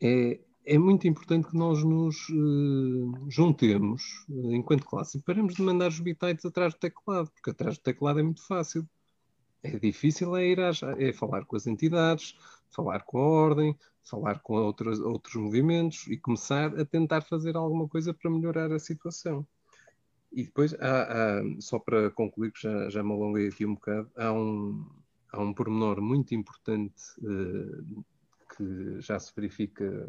é, 0.00 0.40
é, 0.64 0.78
muito 0.78 1.06
importante 1.06 1.48
que 1.48 1.56
nós 1.56 1.84
nos 1.84 2.26
uh, 2.30 3.30
juntemos 3.30 4.02
uh, 4.30 4.54
enquanto 4.54 4.86
classe 4.86 5.18
e 5.18 5.22
paremos 5.22 5.56
de 5.56 5.62
mandar 5.62 5.88
os 5.88 6.00
bitites 6.00 6.46
atrás 6.46 6.72
do 6.72 6.80
teclado, 6.80 7.30
porque 7.32 7.50
atrás 7.50 7.76
do 7.76 7.82
teclado 7.82 8.18
é 8.18 8.22
muito 8.22 8.46
fácil. 8.46 8.88
É 9.62 9.78
difícil 9.78 10.34
é 10.36 10.46
ir 10.46 10.60
às, 10.60 10.82
é 10.82 11.12
falar 11.12 11.44
com 11.44 11.56
as 11.56 11.66
entidades, 11.66 12.36
falar 12.70 13.04
com 13.04 13.18
a 13.18 13.28
ordem, 13.28 13.78
falar 14.02 14.40
com 14.40 14.54
outros, 14.54 14.98
outros 14.98 15.36
movimentos 15.36 16.06
e 16.08 16.16
começar 16.16 16.78
a 16.78 16.84
tentar 16.84 17.20
fazer 17.20 17.56
alguma 17.56 17.88
coisa 17.88 18.12
para 18.12 18.30
melhorar 18.30 18.72
a 18.72 18.78
situação. 18.78 19.46
E 20.32 20.44
depois, 20.44 20.74
há, 20.74 21.02
há, 21.38 21.42
só 21.60 21.78
para 21.78 22.10
concluir, 22.10 22.52
que 22.52 22.62
já, 22.62 22.88
já 22.88 23.02
me 23.02 23.12
alonguei 23.12 23.48
aqui 23.48 23.66
um 23.66 23.74
bocado, 23.74 24.10
há 24.16 24.32
um, 24.32 24.84
há 25.30 25.40
um 25.40 25.52
pormenor 25.52 26.00
muito 26.00 26.34
importante 26.34 27.02
uh, 27.18 28.04
que 28.56 29.00
já 29.00 29.18
se 29.18 29.32
verifica 29.36 30.08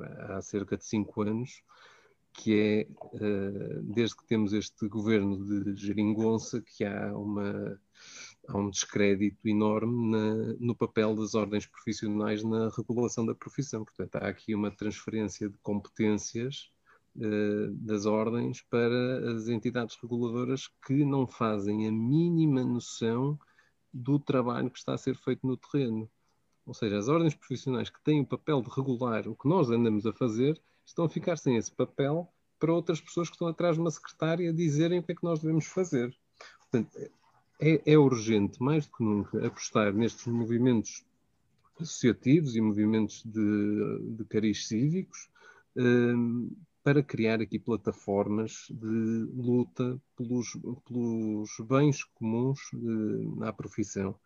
há 0.00 0.42
cerca 0.42 0.76
de 0.76 0.84
cinco 0.84 1.22
anos, 1.22 1.62
que 2.32 2.58
é, 2.60 2.88
uh, 3.16 3.82
desde 3.82 4.16
que 4.16 4.26
temos 4.26 4.52
este 4.52 4.88
governo 4.88 5.64
de 5.64 5.76
geringonça, 5.76 6.60
que 6.60 6.84
há 6.84 7.16
uma 7.16 7.80
há 8.50 8.58
um 8.58 8.68
descrédito 8.68 9.48
enorme 9.48 10.10
na, 10.10 10.34
no 10.58 10.74
papel 10.74 11.14
das 11.14 11.34
ordens 11.34 11.66
profissionais 11.66 12.42
na 12.42 12.68
regulação 12.76 13.24
da 13.24 13.34
profissão. 13.34 13.84
Portanto, 13.84 14.16
há 14.16 14.28
aqui 14.28 14.54
uma 14.54 14.70
transferência 14.70 15.48
de 15.48 15.56
competências 15.58 16.70
uh, 17.16 17.72
das 17.74 18.06
ordens 18.06 18.60
para 18.62 19.32
as 19.32 19.48
entidades 19.48 19.96
reguladoras 20.02 20.68
que 20.86 21.04
não 21.04 21.26
fazem 21.26 21.86
a 21.86 21.92
mínima 21.92 22.64
noção 22.64 23.38
do 23.92 24.18
trabalho 24.18 24.70
que 24.70 24.78
está 24.78 24.94
a 24.94 24.98
ser 24.98 25.16
feito 25.16 25.46
no 25.46 25.56
terreno. 25.56 26.10
Ou 26.66 26.74
seja, 26.74 26.98
as 26.98 27.08
ordens 27.08 27.34
profissionais 27.34 27.88
que 27.88 28.02
têm 28.02 28.20
o 28.20 28.26
papel 28.26 28.62
de 28.62 28.70
regular 28.70 29.26
o 29.28 29.34
que 29.34 29.48
nós 29.48 29.70
andamos 29.70 30.06
a 30.06 30.12
fazer 30.12 30.60
estão 30.84 31.04
a 31.04 31.08
ficar 31.08 31.36
sem 31.36 31.56
esse 31.56 31.70
papel 31.70 32.28
para 32.58 32.72
outras 32.72 33.00
pessoas 33.00 33.28
que 33.28 33.36
estão 33.36 33.48
atrás 33.48 33.76
de 33.76 33.80
uma 33.80 33.90
secretária 33.90 34.52
dizerem 34.52 34.98
o 34.98 35.02
que 35.02 35.12
é 35.12 35.14
que 35.14 35.24
nós 35.24 35.40
devemos 35.40 35.66
fazer. 35.66 36.14
Portanto, 36.60 37.10
é, 37.60 37.92
é 37.92 37.98
urgente, 37.98 38.62
mais 38.62 38.86
do 38.86 38.92
que 38.96 39.04
nunca, 39.04 39.46
apostar 39.46 39.92
nestes 39.92 40.26
movimentos 40.26 41.04
associativos 41.78 42.56
e 42.56 42.60
movimentos 42.60 43.22
de, 43.24 44.16
de 44.16 44.24
cariz 44.24 44.66
cívicos 44.66 45.28
um, 45.76 46.50
para 46.82 47.02
criar 47.02 47.40
aqui 47.40 47.58
plataformas 47.58 48.66
de 48.70 49.28
luta 49.34 50.00
pelos, 50.16 50.58
pelos 50.86 51.50
bens 51.68 52.04
comuns 52.04 52.58
uh, 52.74 53.44
à 53.44 53.52
profissão. 53.52 54.16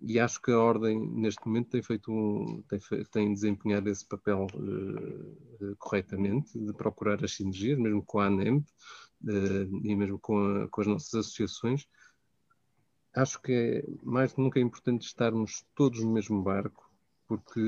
E 0.00 0.20
acho 0.20 0.40
que 0.40 0.52
a 0.52 0.58
Ordem, 0.58 1.00
neste 1.00 1.44
momento, 1.44 1.70
tem 1.70 1.82
feito 1.82 2.12
um, 2.12 2.62
tem, 2.68 2.78
tem 3.10 3.34
desempenhado 3.34 3.88
esse 3.88 4.06
papel 4.06 4.46
uh, 4.54 5.76
corretamente, 5.78 6.56
de 6.58 6.72
procurar 6.72 7.24
as 7.24 7.34
sinergias, 7.34 7.78
mesmo 7.78 8.02
com 8.04 8.20
a 8.20 8.26
ANEMP 8.26 8.64
uh, 9.24 9.86
e 9.86 9.96
mesmo 9.96 10.18
com, 10.18 10.38
a, 10.38 10.68
com 10.68 10.80
as 10.82 10.86
nossas 10.86 11.14
associações, 11.14 11.86
acho 13.14 13.40
que 13.40 13.52
é 13.52 13.84
mais 14.02 14.30
do 14.30 14.36
que 14.36 14.42
nunca 14.42 14.60
importante 14.60 15.06
estarmos 15.06 15.64
todos 15.74 16.02
no 16.02 16.12
mesmo 16.12 16.42
barco, 16.42 16.90
porque, 17.26 17.60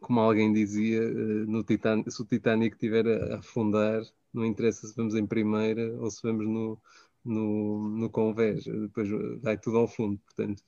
como 0.00 0.20
alguém 0.20 0.52
dizia, 0.52 1.02
eh, 1.02 1.46
no 1.46 1.64
Titanic, 1.64 2.10
se 2.10 2.22
o 2.22 2.24
Titanic 2.26 2.74
estiver 2.74 3.06
a 3.06 3.38
afundar, 3.38 4.02
não 4.32 4.44
interessa 4.44 4.86
se 4.86 4.94
vamos 4.94 5.14
em 5.14 5.26
primeira 5.26 5.92
ou 6.00 6.10
se 6.10 6.22
vamos 6.22 6.46
no, 6.46 6.80
no, 7.24 7.88
no 7.88 8.10
convés, 8.10 8.64
depois 8.64 9.08
vai 9.42 9.56
tudo 9.56 9.78
ao 9.78 9.88
fundo. 9.88 10.18
Portanto, 10.18 10.62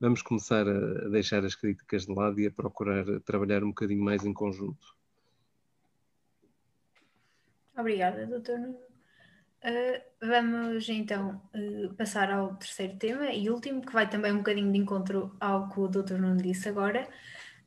vamos 0.00 0.22
começar 0.22 0.68
a 0.68 1.08
deixar 1.08 1.44
as 1.44 1.54
críticas 1.54 2.06
de 2.06 2.14
lado 2.14 2.40
e 2.40 2.46
a 2.46 2.50
procurar 2.50 3.04
trabalhar 3.20 3.64
um 3.64 3.68
bocadinho 3.68 4.02
mais 4.04 4.24
em 4.24 4.32
conjunto. 4.32 4.96
Obrigada, 7.76 8.26
doutor 8.26 8.58
Uh, 9.64 10.02
vamos 10.20 10.88
então 10.88 11.40
uh, 11.54 11.94
passar 11.94 12.32
ao 12.32 12.56
terceiro 12.56 12.96
tema 12.96 13.30
e 13.30 13.48
último, 13.48 13.80
que 13.80 13.92
vai 13.92 14.10
também 14.10 14.32
um 14.32 14.38
bocadinho 14.38 14.72
de 14.72 14.78
encontro 14.78 15.36
ao 15.38 15.68
que 15.68 15.78
o 15.78 15.86
Dr. 15.86 16.14
Nuno 16.14 16.42
disse 16.42 16.68
agora. 16.68 17.08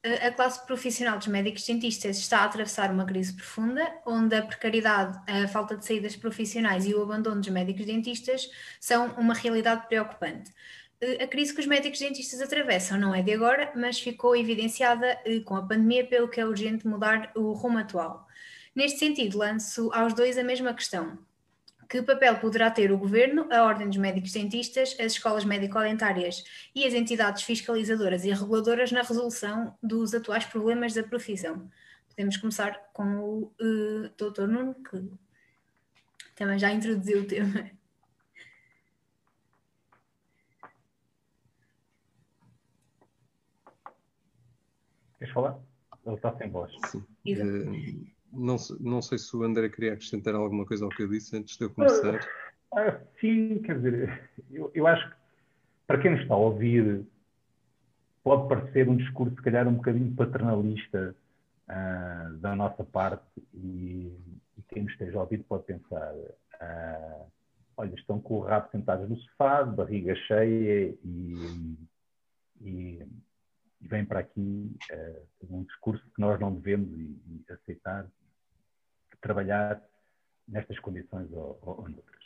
Uh, 0.05 0.27
a 0.27 0.31
classe 0.31 0.65
profissional 0.65 1.17
dos 1.17 1.27
médicos 1.27 1.65
dentistas 1.65 2.17
está 2.17 2.39
a 2.39 2.43
atravessar 2.43 2.91
uma 2.91 3.05
crise 3.05 3.33
profunda, 3.33 3.81
onde 4.05 4.35
a 4.35 4.45
precariedade, 4.45 5.17
a 5.25 5.47
falta 5.47 5.77
de 5.77 5.85
saídas 5.85 6.17
profissionais 6.17 6.85
e 6.85 6.93
o 6.93 7.01
abandono 7.01 7.39
dos 7.39 7.49
médicos 7.49 7.85
dentistas 7.85 8.49
são 8.77 9.13
uma 9.17 9.33
realidade 9.33 9.87
preocupante. 9.87 10.51
A 11.21 11.27
crise 11.27 11.53
que 11.53 11.61
os 11.61 11.67
médicos 11.67 11.99
dentistas 11.99 12.41
atravessam 12.41 12.97
não 12.97 13.15
é 13.15 13.21
de 13.21 13.31
agora, 13.31 13.71
mas 13.75 13.99
ficou 13.99 14.35
evidenciada 14.35 15.17
com 15.45 15.55
a 15.55 15.61
pandemia, 15.61 16.05
pelo 16.05 16.27
que 16.27 16.41
é 16.41 16.45
urgente 16.45 16.87
mudar 16.87 17.31
o 17.35 17.53
rumo 17.53 17.77
atual. 17.77 18.27
Neste 18.73 18.99
sentido, 18.99 19.37
lanço 19.37 19.91
aos 19.93 20.13
dois 20.13 20.37
a 20.37 20.43
mesma 20.43 20.73
questão 20.73 21.17
que 21.89 22.01
papel 22.01 22.39
poderá 22.39 22.71
ter 22.71 22.91
o 22.91 22.97
Governo, 22.97 23.47
a 23.51 23.63
Ordem 23.63 23.87
dos 23.87 23.97
Médicos 23.97 24.31
Dentistas, 24.31 24.95
as 24.99 25.13
escolas 25.13 25.45
médico-dentárias 25.45 26.43
e 26.73 26.85
as 26.85 26.93
entidades 26.93 27.43
fiscalizadoras 27.43 28.25
e 28.25 28.31
reguladoras 28.31 28.91
na 28.91 29.01
resolução 29.01 29.77
dos 29.81 30.13
atuais 30.13 30.45
problemas 30.45 30.93
da 30.93 31.03
profissão? 31.03 31.69
Podemos 32.09 32.37
começar 32.37 32.89
com 32.93 33.17
o 33.17 33.53
uh, 33.61 34.09
Dr. 34.17 34.47
Nuno, 34.47 34.75
que 34.75 35.09
também 36.35 36.57
já 36.57 36.71
introduziu 36.71 37.21
o 37.21 37.25
tema. 37.25 37.69
Queres 45.17 45.33
falar? 45.33 45.59
Ele 46.05 46.15
está 46.15 46.35
sem 46.37 46.49
voz. 46.49 46.71
Sim. 46.87 47.03
Uh, 47.25 48.14
não, 48.35 48.55
não 48.79 49.01
sei 49.01 49.17
se 49.17 49.35
o 49.35 49.43
André 49.43 49.69
queria 49.69 49.93
acrescentar 49.93 50.35
alguma 50.35 50.65
coisa 50.65 50.85
ao 50.85 50.89
que 50.89 51.03
eu 51.03 51.07
disse 51.07 51.35
antes 51.37 51.57
de 51.57 51.63
eu 51.63 51.69
começar. 51.69 52.19
Ah, 52.73 52.81
ah, 52.81 53.01
sim, 53.19 53.61
quer 53.63 53.77
dizer, 53.77 54.29
eu, 54.51 54.71
eu 54.73 54.85
acho 54.85 55.09
que 55.09 55.15
para 55.87 56.01
quem 56.01 56.11
nos 56.11 56.21
está 56.21 56.33
a 56.33 56.37
ouvir, 56.37 57.05
pode 58.23 58.49
parecer 58.49 58.89
um 58.89 58.97
discurso, 58.97 59.35
se 59.35 59.41
calhar, 59.41 59.67
um 59.67 59.75
bocadinho 59.75 60.15
paternalista 60.15 61.15
uh, 61.69 62.37
da 62.37 62.55
nossa 62.55 62.83
parte, 62.83 63.23
e, 63.53 64.11
e, 64.57 64.61
quem 64.69 64.83
nos 64.83 64.91
esteja 64.93 65.17
a 65.17 65.21
ouvir 65.21 65.43
pode 65.43 65.63
pensar: 65.63 66.13
uh, 66.13 67.31
olha, 67.77 67.93
estão 67.95 68.19
com 68.19 68.35
o 68.35 68.41
rabo 68.41 68.69
sentados 68.71 69.07
no 69.07 69.15
sofá, 69.17 69.63
de 69.63 69.75
barriga 69.75 70.15
cheia 70.15 70.95
e, 71.03 71.77
e, 72.61 72.99
e 72.99 73.07
vem 73.79 74.03
para 74.03 74.19
aqui 74.19 74.75
um 75.49 75.63
discurso 75.63 76.03
que 76.15 76.19
nós 76.19 76.39
não 76.39 76.53
devemos 76.53 76.91
e, 76.97 77.03
e 77.03 77.53
aceitar 77.53 78.07
trabalhar 79.25 79.81
nestas 80.47 80.77
condições 80.79 81.31
ou, 81.33 81.57
ou 81.63 81.89
noutras. 81.89 82.23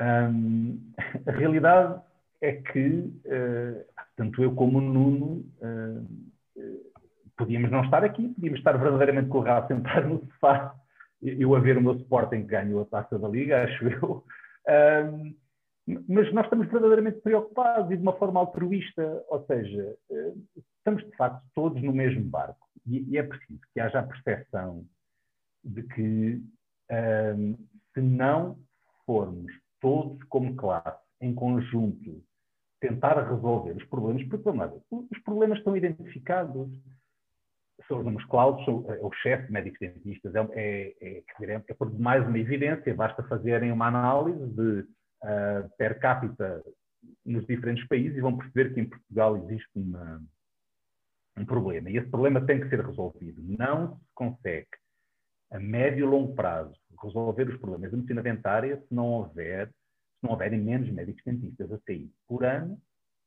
Um, 0.00 0.92
a 1.26 1.30
realidade 1.30 2.00
é 2.40 2.52
que, 2.52 2.88
uh, 2.88 3.84
tanto 4.16 4.42
eu 4.42 4.54
como 4.54 4.78
o 4.78 4.80
Nuno, 4.80 5.44
uh, 5.60 6.90
podíamos 7.36 7.70
não 7.70 7.84
estar 7.84 8.02
aqui, 8.02 8.28
podíamos 8.28 8.60
estar 8.60 8.78
verdadeiramente 8.78 9.28
com 9.28 9.38
o 9.38 9.42
rabo 9.42 9.68
sentado 9.68 10.08
no 10.08 10.20
sofá, 10.20 10.74
eu 11.22 11.54
a 11.54 11.60
ver 11.60 11.76
o 11.76 11.82
meu 11.82 11.96
Sporting 11.96 12.42
que 12.42 12.48
ganhou 12.48 12.80
a 12.80 12.86
taça 12.86 13.18
da 13.18 13.28
Liga, 13.28 13.64
acho 13.64 13.86
eu. 13.86 14.24
Um, 15.06 15.36
mas 16.08 16.32
nós 16.32 16.44
estamos 16.44 16.68
verdadeiramente 16.68 17.20
preocupados 17.20 17.90
e 17.90 17.96
de 17.96 18.02
uma 18.02 18.16
forma 18.16 18.40
altruísta, 18.40 19.22
ou 19.28 19.44
seja, 19.44 19.96
estamos 20.78 21.04
de 21.04 21.16
facto 21.16 21.42
todos 21.54 21.82
no 21.82 21.92
mesmo 21.92 22.22
barco 22.24 22.68
e, 22.86 23.18
é 23.18 23.22
preciso 23.22 23.60
que 23.72 23.80
haja 23.80 23.98
a 23.98 24.02
percepção 24.02 24.86
de 25.64 25.82
que 25.82 26.42
um, 26.90 27.56
se 27.92 28.00
não 28.00 28.58
formos 29.06 29.52
todos 29.80 30.22
como 30.24 30.54
classe, 30.56 31.00
em 31.20 31.34
conjunto, 31.34 32.22
tentar 32.80 33.20
resolver 33.28 33.76
os 33.76 33.84
problemas, 33.84 34.22
porque 34.24 35.14
os 35.14 35.22
problemas 35.22 35.58
estão 35.58 35.76
identificados. 35.76 36.68
São 37.86 37.98
os 37.98 38.04
números 38.04 38.26
cláusulos, 38.28 38.88
é 38.88 39.04
o 39.04 39.12
chefe 39.14 39.50
médicos 39.50 39.80
dentistas, 39.80 40.34
é, 40.34 40.40
é, 40.52 40.94
é, 41.00 41.22
é, 41.42 41.64
é 41.68 41.74
por 41.74 41.92
mais 41.98 42.26
uma 42.26 42.38
evidência, 42.38 42.94
basta 42.94 43.22
fazerem 43.24 43.72
uma 43.72 43.88
análise 43.88 44.46
de 44.54 44.80
uh, 44.80 45.68
per 45.76 45.98
capita 45.98 46.62
nos 47.24 47.46
diferentes 47.46 47.86
países 47.88 48.16
e 48.16 48.20
vão 48.20 48.36
perceber 48.36 48.74
que 48.74 48.80
em 48.80 48.88
Portugal 48.88 49.36
existe 49.38 49.70
uma, 49.74 50.22
um 51.36 51.44
problema. 51.44 51.90
E 51.90 51.96
esse 51.96 52.08
problema 52.08 52.44
tem 52.44 52.60
que 52.60 52.68
ser 52.68 52.84
resolvido. 52.84 53.42
Não 53.42 53.96
se 53.96 54.04
consegue, 54.14 54.68
a 55.50 55.58
médio 55.58 56.06
e 56.06 56.08
longo 56.08 56.34
prazo, 56.34 56.74
resolver 57.02 57.48
os 57.48 57.58
problemas 57.58 57.90
da 57.90 57.96
medicina 57.96 58.22
dentária 58.22 58.76
se 58.76 58.94
não 58.94 59.06
houver, 59.06 59.68
se 59.68 60.22
não 60.22 60.30
houverem 60.30 60.60
menos 60.60 60.90
médicos 60.90 61.22
dentistas 61.24 61.72
a 61.72 61.78
sair 61.80 62.10
por 62.28 62.44
ano 62.44 62.80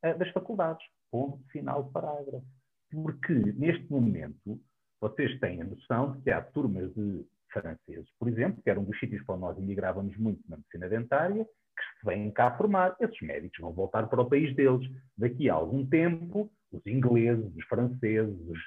uh, 0.04 0.18
das 0.18 0.30
faculdades. 0.30 0.86
Ponto 1.10 1.42
final 1.50 1.90
parágrafo. 1.90 2.44
Porque 2.90 3.34
neste 3.34 3.90
momento 3.90 4.60
vocês 5.00 5.38
têm 5.40 5.60
a 5.60 5.64
noção 5.64 6.12
de 6.12 6.22
que 6.22 6.30
há 6.30 6.40
turmas 6.40 6.92
de 6.94 7.26
franceses, 7.52 8.08
por 8.18 8.28
exemplo, 8.28 8.62
que 8.62 8.70
era 8.70 8.80
um 8.80 8.84
dos 8.84 8.98
sítios 8.98 9.24
para 9.24 9.36
nós 9.36 9.56
imigrávamos 9.58 10.16
muito 10.16 10.42
na 10.48 10.56
medicina 10.56 10.88
dentária, 10.88 11.44
que 11.44 12.00
se 12.00 12.06
vêm 12.06 12.30
cá 12.30 12.56
formar. 12.56 12.96
Esses 13.00 13.20
médicos 13.20 13.58
vão 13.60 13.72
voltar 13.72 14.06
para 14.08 14.20
o 14.20 14.28
país 14.28 14.54
deles. 14.54 14.88
Daqui 15.16 15.48
a 15.48 15.54
algum 15.54 15.86
tempo, 15.86 16.50
os 16.72 16.84
ingleses, 16.86 17.54
os 17.56 17.64
franceses, 17.66 18.58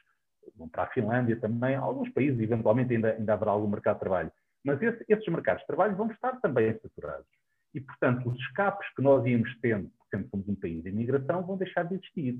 vão 0.56 0.70
para 0.70 0.84
a 0.84 0.88
Finlândia 0.88 1.36
também, 1.40 1.76
alguns 1.76 2.10
países, 2.10 2.40
eventualmente 2.40 2.94
ainda, 2.94 3.14
ainda 3.14 3.34
haverá 3.34 3.52
algum 3.52 3.68
mercado 3.68 3.96
de 3.96 4.02
trabalho. 4.02 4.32
Mas 4.64 4.82
esse, 4.82 5.06
esses 5.08 5.28
mercados 5.28 5.62
de 5.62 5.68
trabalho 5.68 5.96
vão 5.96 6.12
estar 6.12 6.40
também 6.42 6.78
saturados. 6.80 7.28
E, 7.74 7.82
portanto, 7.82 8.30
os 8.30 8.40
escapes 8.40 8.88
que 8.96 9.02
nós 9.02 9.26
íamos 9.26 9.50
tendo, 9.62 9.92
sempre 10.10 10.30
somos 10.30 10.48
um 10.48 10.56
país 10.56 10.82
de 10.84 10.90
imigração, 10.90 11.46
vão 11.46 11.58
deixar 11.58 11.84
de 11.84 11.96
existir. 11.96 12.40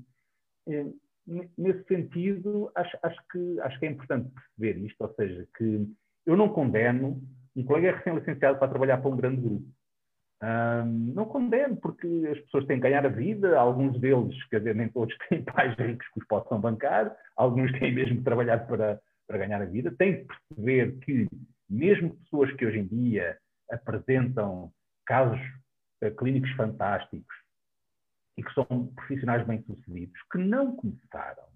Nesse 1.58 1.84
sentido, 1.88 2.72
acho, 2.76 2.98
acho, 3.04 3.22
que, 3.32 3.60
acho 3.62 3.80
que 3.80 3.86
é 3.86 3.90
importante 3.92 4.30
perceber 4.30 4.80
isto, 4.86 5.02
ou 5.02 5.14
seja, 5.14 5.48
que 5.58 5.88
eu 6.26 6.36
não 6.36 6.50
condeno 6.50 7.22
um 7.56 7.64
colega 7.64 7.98
recém-licenciado 7.98 8.60
para 8.60 8.68
trabalhar 8.68 8.98
para 8.98 9.10
um 9.10 9.18
grande 9.18 9.42
grupo. 9.42 9.66
Um, 10.44 11.14
não 11.16 11.26
condeno, 11.26 11.76
porque 11.78 12.08
as 12.32 12.40
pessoas 12.42 12.66
têm 12.66 12.78
que 12.78 12.84
ganhar 12.84 13.04
a 13.04 13.10
vida, 13.10 13.58
alguns 13.58 14.00
deles, 14.00 14.36
quer 14.50 14.60
dizer, 14.60 14.76
nem 14.76 14.88
todos 14.90 15.16
têm 15.30 15.44
pais 15.44 15.76
ricos 15.76 16.08
que 16.10 16.20
os 16.20 16.28
possam 16.28 16.62
bancar, 16.62 17.16
alguns 17.36 17.72
têm 17.80 17.94
mesmo 17.94 18.18
que 18.18 18.24
trabalhar 18.24 18.68
para, 18.68 19.02
para 19.28 19.38
ganhar 19.40 19.62
a 19.62 19.66
vida. 19.66 19.94
Tem 19.98 20.18
que 20.18 20.28
perceber 20.28 20.98
que, 21.00 21.28
mesmo 21.68 22.16
pessoas 22.18 22.52
que 22.54 22.66
hoje 22.66 22.80
em 22.80 22.88
dia 22.88 23.38
apresentam 23.72 24.72
casos 25.06 25.40
uh, 26.04 26.12
clínicos 26.16 26.52
fantásticos 26.52 27.36
e 28.38 28.44
que 28.44 28.54
são 28.54 28.66
profissionais 28.96 29.46
bem-sucedidos, 29.48 30.22
que 30.32 30.38
não 30.38 30.76
começaram 30.76 31.47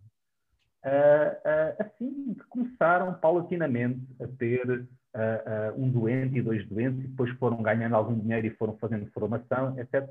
assim, 1.80 2.34
que 2.34 2.44
começaram 2.50 3.14
paulatinamente 3.14 4.02
a 4.22 4.28
ter 4.28 4.88
uh, 5.16 5.82
um 5.82 5.90
doente 5.90 6.38
e 6.38 6.42
dois 6.42 6.68
doentes, 6.68 7.04
e 7.04 7.08
depois 7.08 7.32
foram 7.38 7.62
ganhando 7.62 7.96
algum 7.96 8.18
dinheiro 8.18 8.48
e 8.48 8.56
foram 8.56 8.78
fazendo 8.78 9.10
formação, 9.12 9.78
etc. 9.80 10.10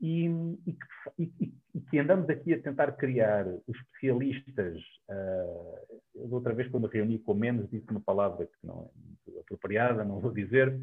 E, 0.00 0.26
e, 0.66 0.78
e, 1.18 1.54
e 1.74 1.80
que 1.80 1.98
andamos 1.98 2.28
aqui 2.30 2.54
a 2.54 2.62
tentar 2.62 2.92
criar 2.92 3.46
os 3.46 3.76
especialistas. 3.76 4.78
Uh, 5.08 6.00
outra 6.34 6.54
vez, 6.54 6.70
quando 6.70 6.86
reuni 6.86 7.18
com 7.18 7.34
menos, 7.34 7.68
disse 7.70 7.90
uma 7.90 8.00
palavra 8.00 8.46
que 8.46 8.66
não 8.66 8.90
é 8.90 9.28
muito 9.28 9.40
apropriada, 9.40 10.04
não 10.04 10.20
vou 10.20 10.32
dizer, 10.32 10.74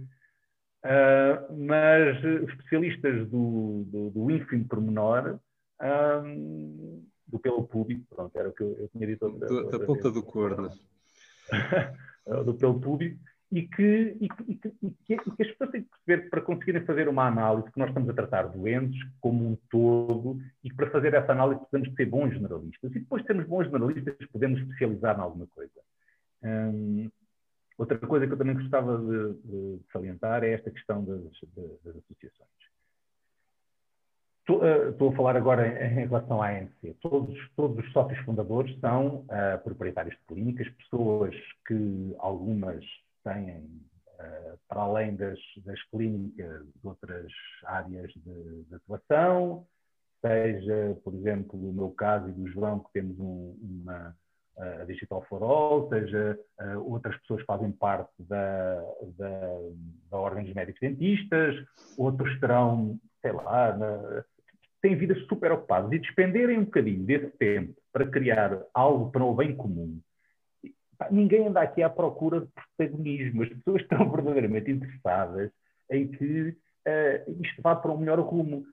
uh, 0.86 1.58
mas 1.58 2.24
os 2.24 2.50
especialistas 2.50 3.28
do, 3.30 3.84
do, 3.88 4.10
do 4.12 4.32
ínfimo 4.32 4.68
pormenor. 4.68 5.40
Um, 5.80 7.06
do 7.28 7.40
pelo 7.40 7.64
público, 7.64 8.04
pronto, 8.10 8.38
era 8.38 8.50
o 8.50 8.54
que 8.54 8.62
eu, 8.62 8.76
eu 8.80 8.88
tinha 8.90 9.08
dito 9.08 9.26
outra, 9.26 9.48
do, 9.48 9.56
outra 9.56 9.80
Da 9.80 9.86
ponta 9.86 10.12
do 10.12 10.24
corno. 10.24 10.70
do 12.46 12.54
pelo 12.54 12.80
público, 12.80 13.18
e 13.52 13.66
que, 13.66 14.18
e, 14.20 14.28
que, 14.28 14.44
e, 14.48 14.56
que, 14.56 14.74
e 14.82 14.92
que, 15.06 15.44
as 15.44 15.52
pessoas 15.52 15.72
têm 15.72 15.84
que 15.84 15.90
perceber 15.90 16.24
que 16.24 16.30
para 16.30 16.42
conseguirem 16.42 16.86
fazer 16.86 17.08
uma 17.08 17.28
análise, 17.28 17.72
que 17.72 17.80
nós 17.80 17.88
estamos 17.90 18.10
a 18.10 18.14
tratar 18.14 18.44
doentes 18.48 19.00
como 19.22 19.48
um 19.48 19.58
todo, 19.70 20.42
e 20.64 20.70
que 20.70 20.76
para 20.76 20.92
fazer 20.92 21.14
essa 21.14 21.32
análise 21.32 21.62
precisamos 21.62 21.96
ser 21.96 22.06
bons 22.08 22.34
generalistas. 22.34 22.92
E 22.92 23.00
depois 23.00 23.22
de 23.22 23.28
sermos 23.28 23.46
bons 23.46 23.66
generalistas, 23.66 24.28
podemos 24.32 24.60
especializar 24.60 25.18
em 25.18 25.22
alguma 25.22 25.48
coisa. 25.48 25.80
Hum, 26.44 27.10
outra 27.78 27.98
coisa 28.00 28.28
que 28.28 28.34
eu 28.34 28.38
também 28.38 28.56
gostava 28.56 28.98
de, 28.98 29.34
de 29.46 29.80
salientar 29.94 30.44
é 30.44 30.52
esta 30.52 30.70
questão 30.70 31.04
das, 31.06 31.22
das 31.86 31.96
associações. 31.96 32.67
Eh, 34.50 34.90
estou 34.92 35.10
a 35.10 35.16
falar 35.16 35.36
agora 35.36 35.68
em 35.68 36.08
relação 36.08 36.42
à 36.42 36.48
ANC. 36.48 36.96
Todos, 37.02 37.38
todos 37.56 37.86
os 37.86 37.92
sócios 37.92 38.18
fundadores 38.20 38.80
são 38.80 39.26
uh, 39.26 39.62
proprietários 39.62 40.16
de 40.16 40.22
clínicas, 40.26 40.70
pessoas 40.70 41.36
que 41.68 42.16
algumas 42.18 42.84
têm, 43.26 43.58
uh, 43.58 44.58
para 44.70 44.82
além 44.82 45.16
das, 45.18 45.38
das, 45.66 45.82
clínicas, 45.90 46.66
outras 46.82 47.30
áreas 47.66 48.10
de, 48.14 48.64
de, 48.64 48.76
atuação, 48.76 49.68
seja, 50.22 50.98
por 51.04 51.14
exemplo, 51.14 51.60
no 51.60 51.74
meu 51.74 51.90
caso 51.90 52.30
e 52.30 52.32
do 52.32 52.48
João, 52.48 52.80
que 52.80 52.94
temos 52.94 53.20
um, 53.20 53.54
uma 53.62 54.16
a 54.58 54.86
Digital 54.86 55.24
for 55.30 55.44
All, 55.44 55.88
seja 55.90 56.40
uh, 56.62 56.92
outras 56.92 57.16
pessoas 57.18 57.44
fazem 57.44 57.72
parte 57.72 58.12
da, 58.24 58.82
da, 59.18 59.60
da 60.10 60.18
Ordem 60.18 60.46
dos 60.46 60.54
Médicos 60.56 60.80
Dentistas, 60.80 61.56
outros 61.96 62.40
terão, 62.40 62.98
sei 63.22 63.34
lá, 63.34 63.78
na, 63.78 64.24
têm 64.82 64.96
vidas 64.96 65.20
super 65.28 65.52
ocupadas 65.52 65.92
e 65.92 66.00
despenderem 66.00 66.60
um 66.60 66.66
bocadinho 66.66 67.04
desse 67.04 67.30
tempo 67.38 67.74
para 67.92 68.08
criar 68.08 68.60
algo 68.74 69.12
para 69.12 69.24
o 69.24 69.34
bem 69.34 69.56
comum, 69.56 70.00
ninguém 71.12 71.48
anda 71.48 71.62
aqui 71.62 71.84
à 71.84 71.90
procura 71.90 72.42
de 72.42 72.48
protagonismo. 72.48 73.44
As 73.44 73.50
pessoas 73.50 73.82
estão 73.82 74.10
verdadeiramente 74.10 74.72
interessadas 74.72 75.52
em 75.92 76.08
que 76.08 76.50
uh, 76.50 77.42
isto 77.42 77.62
vá 77.62 77.76
para 77.76 77.92
um 77.92 77.98
melhor 77.98 78.20
rumo. 78.20 78.66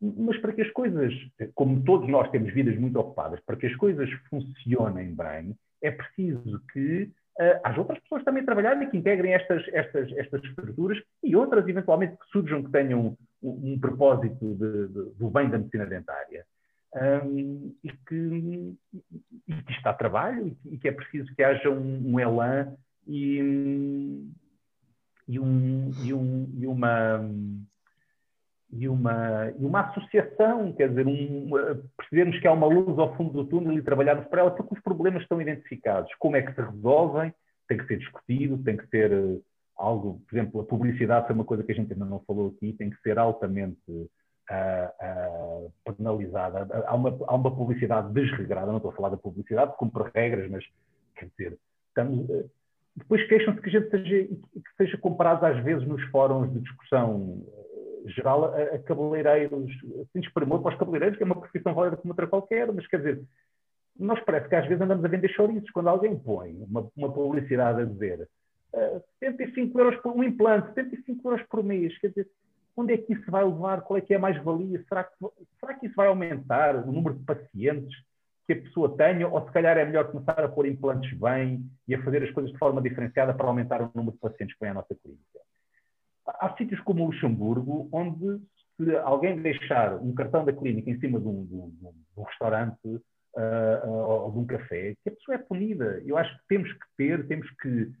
Mas 0.00 0.36
para 0.38 0.52
que 0.52 0.60
as 0.60 0.70
coisas, 0.70 1.12
como 1.54 1.82
todos 1.82 2.08
nós 2.08 2.30
temos 2.30 2.52
vidas 2.52 2.76
muito 2.76 2.98
ocupadas, 2.98 3.40
para 3.46 3.56
que 3.56 3.66
as 3.66 3.74
coisas 3.76 4.10
funcionem 4.28 5.14
bem, 5.14 5.56
é 5.80 5.90
preciso 5.90 6.60
que 6.72 7.04
uh, 7.40 7.60
haja 7.64 7.80
outras 7.80 7.98
pessoas 8.00 8.22
também 8.22 8.42
a 8.42 8.46
trabalhar 8.46 8.80
e 8.82 8.90
que 8.90 8.98
integrem 8.98 9.32
estas, 9.32 9.66
estas, 9.68 10.12
estas 10.12 10.44
estruturas 10.44 11.00
e 11.22 11.34
outras, 11.34 11.66
eventualmente, 11.66 12.16
que 12.18 12.26
surjam, 12.30 12.62
que 12.62 12.70
tenham 12.70 13.16
um, 13.48 13.78
propósito 13.78 14.54
de, 14.54 14.88
de, 14.88 15.10
do 15.16 15.30
bem 15.30 15.48
da 15.48 15.58
medicina 15.58 15.86
dentária. 15.86 16.44
Um, 16.94 17.74
e, 17.82 17.90
que, 17.90 18.76
e 19.48 19.62
que 19.62 19.72
está 19.72 19.90
a 19.90 19.94
trabalho 19.94 20.56
e 20.64 20.78
que 20.78 20.86
é 20.86 20.92
preciso 20.92 21.34
que 21.34 21.42
haja 21.42 21.68
um, 21.68 22.12
um 22.12 22.20
elan 22.20 22.72
e, 23.06 24.28
e, 25.26 25.40
um, 25.40 25.90
e, 26.04 26.14
um, 26.14 26.52
e 26.56 26.66
uma 26.68 27.20
e 28.76 28.88
uma, 28.88 29.52
e 29.56 29.64
uma 29.64 29.80
associação, 29.82 30.72
quer 30.72 30.88
dizer, 30.88 31.06
um, 31.06 31.50
percebermos 31.96 32.38
que 32.40 32.46
há 32.46 32.52
uma 32.52 32.66
luz 32.66 32.98
ao 32.98 33.16
fundo 33.16 33.32
do 33.32 33.44
túnel 33.44 33.78
e 33.78 33.82
trabalharmos 33.82 34.26
para 34.26 34.40
ela, 34.40 34.50
porque 34.50 34.74
os 34.74 34.82
problemas 34.82 35.22
estão 35.22 35.40
identificados. 35.40 36.12
Como 36.18 36.36
é 36.36 36.42
que 36.42 36.52
se 36.54 36.60
resolvem? 36.60 37.32
Tem 37.68 37.78
que 37.78 37.86
ser 37.86 37.98
discutido, 37.98 38.62
tem 38.64 38.76
que 38.76 38.86
ser 38.88 39.40
algo, 39.76 40.20
por 40.28 40.36
exemplo, 40.36 40.60
a 40.60 40.64
publicidade 40.64 41.26
foi 41.26 41.34
uma 41.34 41.44
coisa 41.44 41.62
que 41.62 41.72
a 41.72 41.74
gente 41.74 41.92
ainda 41.92 42.04
não 42.04 42.20
falou 42.20 42.54
aqui, 42.56 42.72
tem 42.72 42.90
que 42.90 43.00
ser 43.02 43.18
altamente 43.18 43.78
uh, 43.90 45.66
uh, 45.66 45.72
penalizada. 45.96 46.84
Há 46.86 46.94
uma, 46.94 47.16
há 47.26 47.34
uma 47.34 47.54
publicidade 47.54 48.12
desregrada, 48.12 48.66
não 48.66 48.76
estou 48.76 48.92
a 48.92 48.94
falar 48.94 49.10
da 49.10 49.16
publicidade, 49.16 49.76
cumpre 49.76 50.10
regras, 50.14 50.50
mas 50.50 50.64
quer 51.16 51.28
dizer, 51.36 51.58
estamos, 51.88 52.26
depois 52.96 53.26
queixam-se 53.26 53.60
que 53.60 53.68
a 53.68 53.72
gente 53.72 53.90
seja, 53.90 54.28
que 54.28 54.76
seja 54.76 54.98
comparado 54.98 55.44
às 55.46 55.62
vezes 55.64 55.86
nos 55.86 56.02
fóruns 56.10 56.52
de 56.52 56.60
discussão 56.60 57.44
geral 58.06 58.44
a, 58.44 58.62
a 58.74 58.78
cabeleireiros, 58.80 59.70
assim, 60.02 60.20
espremou 60.20 60.60
para 60.60 60.72
os 60.72 60.78
cabeleireiros, 60.78 61.16
que 61.16 61.22
é 61.22 61.26
uma 61.26 61.40
profissão 61.40 61.74
válida 61.74 61.96
como 61.96 62.12
outra 62.12 62.26
qualquer, 62.26 62.72
mas 62.72 62.86
quer 62.86 62.98
dizer, 62.98 63.22
nós 63.98 64.20
parece 64.24 64.48
que 64.48 64.54
às 64.54 64.66
vezes 64.66 64.80
andamos 64.80 65.04
a 65.04 65.08
vender 65.08 65.28
chouriços. 65.28 65.70
Quando 65.70 65.88
alguém 65.88 66.18
põe 66.18 66.52
uma, 66.68 66.88
uma 66.96 67.12
publicidade 67.12 67.82
a 67.82 67.84
dizer 67.84 68.20
uh, 68.20 68.26
75 69.20 69.78
euros 69.78 70.00
por 70.00 70.12
um 70.12 70.22
implante, 70.22 70.74
75 70.74 71.28
euros 71.28 71.46
por 71.46 71.62
mês, 71.62 71.96
quer 71.98 72.08
dizer, 72.08 72.28
onde 72.76 72.94
é 72.94 72.98
que 72.98 73.12
isso 73.12 73.30
vai 73.30 73.44
levar? 73.44 73.82
Qual 73.82 73.96
é 73.96 74.00
que 74.00 74.12
é 74.12 74.16
a 74.16 74.20
mais-valia? 74.20 74.84
Será 74.88 75.04
que, 75.04 75.14
será 75.60 75.74
que 75.74 75.86
isso 75.86 75.94
vai 75.94 76.08
aumentar 76.08 76.76
o 76.76 76.92
número 76.92 77.14
de 77.16 77.24
pacientes 77.24 77.94
que 78.46 78.52
a 78.52 78.60
pessoa 78.60 78.96
tenha? 78.96 79.28
Ou 79.28 79.44
se 79.46 79.52
calhar 79.52 79.76
é 79.76 79.84
melhor 79.84 80.10
começar 80.10 80.42
a 80.42 80.48
pôr 80.48 80.66
implantes 80.66 81.16
bem 81.18 81.64
e 81.86 81.94
a 81.94 82.02
fazer 82.02 82.22
as 82.22 82.30
coisas 82.32 82.52
de 82.52 82.58
forma 82.58 82.82
diferenciada 82.82 83.32
para 83.32 83.46
aumentar 83.46 83.80
o 83.80 83.90
número 83.94 84.12
de 84.12 84.18
pacientes 84.18 84.54
que 84.54 84.60
vêm 84.60 84.70
à 84.70 84.74
nossa 84.74 84.94
clínica? 84.94 85.22
Há 86.26 86.54
sítios 86.56 86.80
como 86.80 87.06
Luxemburgo, 87.06 87.88
onde 87.92 88.40
se 88.76 88.96
alguém 88.96 89.40
deixar 89.40 89.96
um 89.96 90.14
cartão 90.14 90.44
da 90.44 90.52
clínica 90.52 90.90
em 90.90 90.98
cima 90.98 91.20
de 91.20 91.28
um, 91.28 91.44
de 91.44 91.54
um, 91.54 91.70
de 91.70 92.20
um 92.20 92.22
restaurante 92.22 92.88
uh, 92.88 93.86
uh, 93.88 94.24
ou 94.24 94.32
de 94.32 94.38
um 94.38 94.46
café, 94.46 94.94
que 95.02 95.10
a 95.10 95.12
pessoa 95.12 95.36
é 95.36 95.38
punida. 95.38 96.02
Eu 96.04 96.16
acho 96.16 96.34
que 96.38 96.44
temos 96.48 96.72
que 96.72 96.86
ter, 96.96 97.26
temos 97.28 97.48
que 97.62 97.92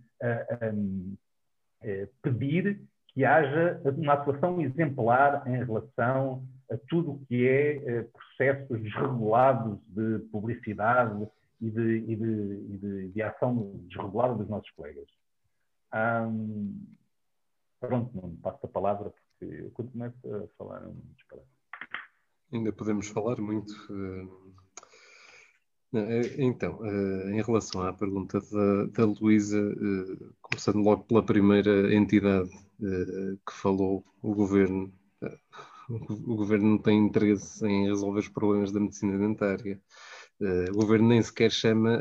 pedir 2.22 2.80
que 3.08 3.24
haja 3.24 3.80
uma 3.96 4.14
atuação 4.14 4.60
exemplar 4.60 5.46
em 5.46 5.64
relação 5.64 6.44
a 6.70 6.76
tudo 6.88 7.12
o 7.12 7.26
que 7.26 7.46
é 7.46 8.02
processos 8.02 8.82
desregulados 8.82 9.78
de 9.88 10.18
publicidade 10.30 11.28
e 11.60 11.70
de, 11.70 11.80
e 11.80 12.16
de, 12.16 12.74
e 12.74 12.78
de, 12.78 13.08
de 13.10 13.22
ação 13.22 13.72
desregulada 13.88 14.34
dos 14.34 14.48
nossos 14.48 14.70
colegas. 14.70 15.06
Um, 15.94 16.86
pronto, 17.78 18.10
não 18.20 18.34
passo 18.36 18.66
a 18.66 18.68
palavra 18.68 19.10
porque 19.10 19.62
eu 19.62 19.70
começo 19.70 20.16
a 20.34 20.48
falar 20.58 20.86
um 20.86 20.96
disparate. 21.14 21.46
Ainda 22.52 22.72
podemos 22.72 23.08
falar 23.08 23.40
muito. 23.40 23.72
Eh, 23.90 24.22
é, 24.22 24.43
então, 26.38 26.84
eh, 26.84 27.30
em 27.32 27.42
relação 27.42 27.82
à 27.82 27.92
pergunta 27.92 28.40
da, 28.40 28.86
da 28.86 29.04
Luísa, 29.04 29.58
eh, 29.58 30.26
começando 30.42 30.82
logo 30.82 31.04
pela 31.04 31.22
primeira 31.22 31.94
entidade 31.94 32.50
que 33.46 33.52
falou, 33.52 34.04
o 34.22 34.34
governo. 34.34 34.92
O 35.88 36.34
governo 36.36 36.70
não 36.70 36.78
tem 36.78 36.98
interesse 36.98 37.64
em 37.66 37.86
resolver 37.86 38.20
os 38.20 38.28
problemas 38.28 38.72
da 38.72 38.80
medicina 38.80 39.18
dentária. 39.18 39.80
O 40.72 40.76
governo 40.76 41.08
nem 41.08 41.22
sequer 41.22 41.50
chama 41.52 42.00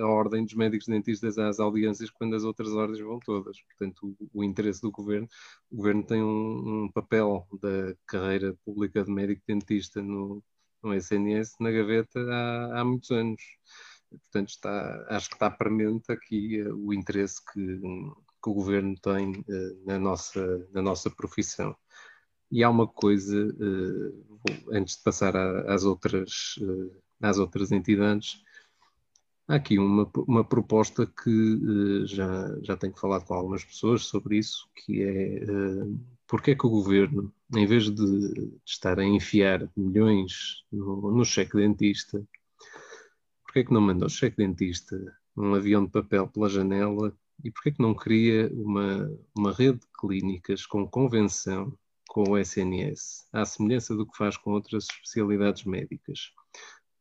a 0.00 0.06
ordem 0.06 0.44
dos 0.44 0.54
médicos 0.54 0.86
dentistas 0.86 1.36
às 1.38 1.60
audiências 1.60 2.10
quando 2.10 2.34
as 2.34 2.44
outras 2.44 2.72
ordens 2.72 3.00
vão 3.00 3.18
todas. 3.18 3.58
Portanto, 3.62 4.16
o, 4.32 4.40
o 4.40 4.44
interesse 4.44 4.80
do 4.80 4.90
governo, 4.90 5.28
o 5.70 5.76
governo 5.76 6.02
tem 6.04 6.22
um, 6.22 6.84
um, 6.84 6.90
papel 6.92 7.46
da 7.60 7.94
carreira 8.06 8.56
pública 8.64 9.04
de 9.04 9.10
médico 9.12 9.42
dentista 9.46 10.00
no, 10.00 10.42
no 10.86 10.94
SNS 10.94 11.56
na 11.60 11.70
gaveta 11.70 12.20
há, 12.20 12.80
há 12.80 12.84
muitos 12.84 13.10
anos. 13.10 13.42
Portanto, 14.10 14.48
está, 14.50 15.06
acho 15.10 15.28
que 15.28 15.34
está 15.34 15.50
premente 15.50 16.10
aqui 16.12 16.62
uh, 16.62 16.74
o 16.74 16.94
interesse 16.94 17.44
que, 17.52 17.78
que, 17.80 18.50
o 18.50 18.54
governo 18.54 18.94
tem 19.00 19.44
na, 19.84 19.98
nossa, 19.98 20.68
na 20.72 20.80
nossa 20.80 21.10
profissão. 21.10 21.76
E 22.50 22.62
há 22.62 22.70
uma 22.70 22.86
coisa, 22.86 23.36
antes 24.70 24.96
de 24.96 25.02
passar 25.02 25.36
às 25.36 25.82
outras 25.82 26.54
às 27.20 27.38
outras 27.38 27.72
entidades. 27.72 28.42
Há 29.48 29.56
aqui 29.56 29.78
uma, 29.78 30.10
uma 30.26 30.44
proposta 30.44 31.06
que 31.06 32.06
já, 32.06 32.58
já 32.62 32.76
tenho 32.76 32.96
falado 32.96 33.24
com 33.24 33.34
algumas 33.34 33.64
pessoas 33.64 34.04
sobre 34.04 34.38
isso, 34.38 34.68
que 34.74 35.02
é 35.02 35.44
porque 36.26 36.52
é 36.52 36.54
que 36.54 36.66
o 36.66 36.70
governo, 36.70 37.32
em 37.54 37.66
vez 37.66 37.90
de, 37.90 38.58
estar 38.64 38.98
a 38.98 39.04
enfiar 39.04 39.70
milhões 39.76 40.64
no, 40.72 41.10
no 41.12 41.24
cheque 41.24 41.56
dentista, 41.56 42.22
porque 43.44 43.60
é 43.60 43.64
que 43.64 43.72
não 43.72 43.80
manda 43.80 44.06
o 44.06 44.10
cheque 44.10 44.36
dentista 44.36 44.96
um 45.36 45.54
avião 45.54 45.84
de 45.84 45.90
papel 45.90 46.26
pela 46.28 46.48
janela 46.48 47.16
e 47.44 47.50
porque 47.50 47.68
é 47.68 47.72
que 47.72 47.82
não 47.82 47.94
cria 47.94 48.50
uma, 48.54 49.10
uma 49.36 49.52
rede 49.52 49.78
de 49.78 49.86
clínicas 50.00 50.64
com 50.64 50.88
convenção 50.88 51.76
com 52.08 52.30
o 52.30 52.38
SNS, 52.38 53.28
à 53.32 53.44
semelhança 53.44 53.94
do 53.94 54.06
que 54.06 54.16
faz 54.16 54.36
com 54.38 54.52
outras 54.52 54.86
especialidades 54.90 55.64
médicas? 55.64 56.32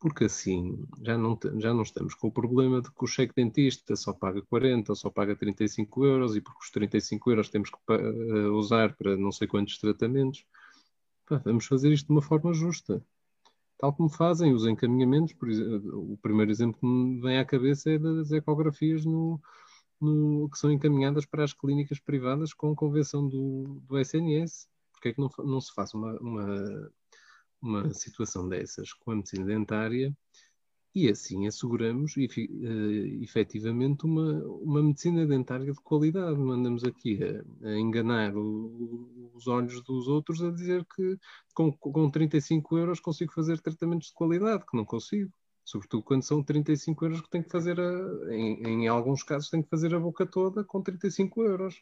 Porque 0.05 0.25
assim 0.25 0.85
já 1.01 1.17
não, 1.17 1.35
já 1.57 1.73
não 1.73 1.81
estamos 1.81 2.13
com 2.13 2.27
o 2.27 2.31
problema 2.31 2.79
de 2.79 2.91
que 2.91 3.03
o 3.03 3.07
cheque 3.07 3.33
dentista 3.35 3.95
só 3.95 4.13
paga 4.13 4.39
40 4.39 4.91
ou 4.91 4.95
só 4.95 5.09
paga 5.09 5.35
35 5.35 6.05
euros 6.05 6.35
e 6.35 6.41
porque 6.41 6.59
os 6.61 6.69
35 6.69 7.31
euros 7.31 7.49
temos 7.49 7.71
que 7.71 7.77
uh, 7.91 8.53
usar 8.53 8.95
para 8.95 9.17
não 9.17 9.31
sei 9.31 9.47
quantos 9.47 9.79
tratamentos. 9.79 10.45
Pá, 11.25 11.41
vamos 11.43 11.65
fazer 11.65 11.91
isto 11.91 12.05
de 12.05 12.11
uma 12.11 12.21
forma 12.21 12.53
justa. 12.53 13.03
Tal 13.79 13.91
como 13.93 14.07
fazem 14.07 14.53
os 14.53 14.67
encaminhamentos, 14.67 15.33
por, 15.33 15.49
o 15.49 16.19
primeiro 16.21 16.51
exemplo 16.51 16.79
que 16.79 16.85
me 16.85 17.19
vem 17.19 17.39
à 17.39 17.45
cabeça 17.45 17.89
é 17.89 17.97
das 17.97 18.31
ecografias 18.31 19.03
no, 19.05 19.41
no, 19.99 20.47
que 20.51 20.59
são 20.59 20.71
encaminhadas 20.71 21.25
para 21.25 21.43
as 21.43 21.51
clínicas 21.51 21.99
privadas 21.99 22.53
com 22.53 22.75
convenção 22.75 23.27
do, 23.27 23.81
do 23.87 23.97
SNS. 23.97 24.67
Porque 24.91 25.09
é 25.09 25.13
que 25.13 25.19
não, 25.19 25.31
não 25.39 25.59
se 25.59 25.73
faz 25.73 25.95
uma, 25.95 26.13
uma 26.19 26.91
uma 27.65 27.93
situação 27.93 28.47
dessas 28.47 28.93
com 28.93 29.11
a 29.11 29.15
medicina 29.15 29.45
dentária 29.45 30.15
e 30.95 31.09
assim 31.09 31.45
asseguramos 31.45 32.15
uh, 32.15 32.21
efetivamente 33.21 34.05
uma, 34.05 34.41
uma 34.45 34.81
medicina 34.81 35.27
dentária 35.27 35.73
de 35.73 35.81
qualidade. 35.81 36.39
Não 36.39 36.51
andamos 36.51 36.85
aqui 36.85 37.19
a, 37.21 37.67
a 37.67 37.77
enganar 37.77 38.33
o, 38.37 39.31
os 39.33 39.45
olhos 39.45 39.83
dos 39.83 40.07
outros 40.07 40.41
a 40.41 40.49
dizer 40.51 40.85
que 40.95 41.17
com, 41.53 41.69
com 41.73 42.09
35 42.09 42.77
euros 42.77 43.01
consigo 43.01 43.33
fazer 43.33 43.59
tratamentos 43.59 44.07
de 44.07 44.13
qualidade, 44.13 44.65
que 44.65 44.77
não 44.77 44.85
consigo. 44.85 45.29
Sobretudo 45.65 46.03
quando 46.03 46.23
são 46.23 46.41
35 46.41 47.05
euros 47.05 47.21
que 47.21 47.29
tenho 47.29 47.43
que 47.43 47.51
fazer, 47.51 47.77
a, 47.77 48.33
em, 48.33 48.63
em 48.63 48.87
alguns 48.87 49.21
casos, 49.21 49.49
tenho 49.49 49.63
que 49.63 49.69
fazer 49.69 49.93
a 49.93 49.99
boca 49.99 50.25
toda 50.25 50.63
com 50.63 50.81
35 50.81 51.43
euros. 51.43 51.75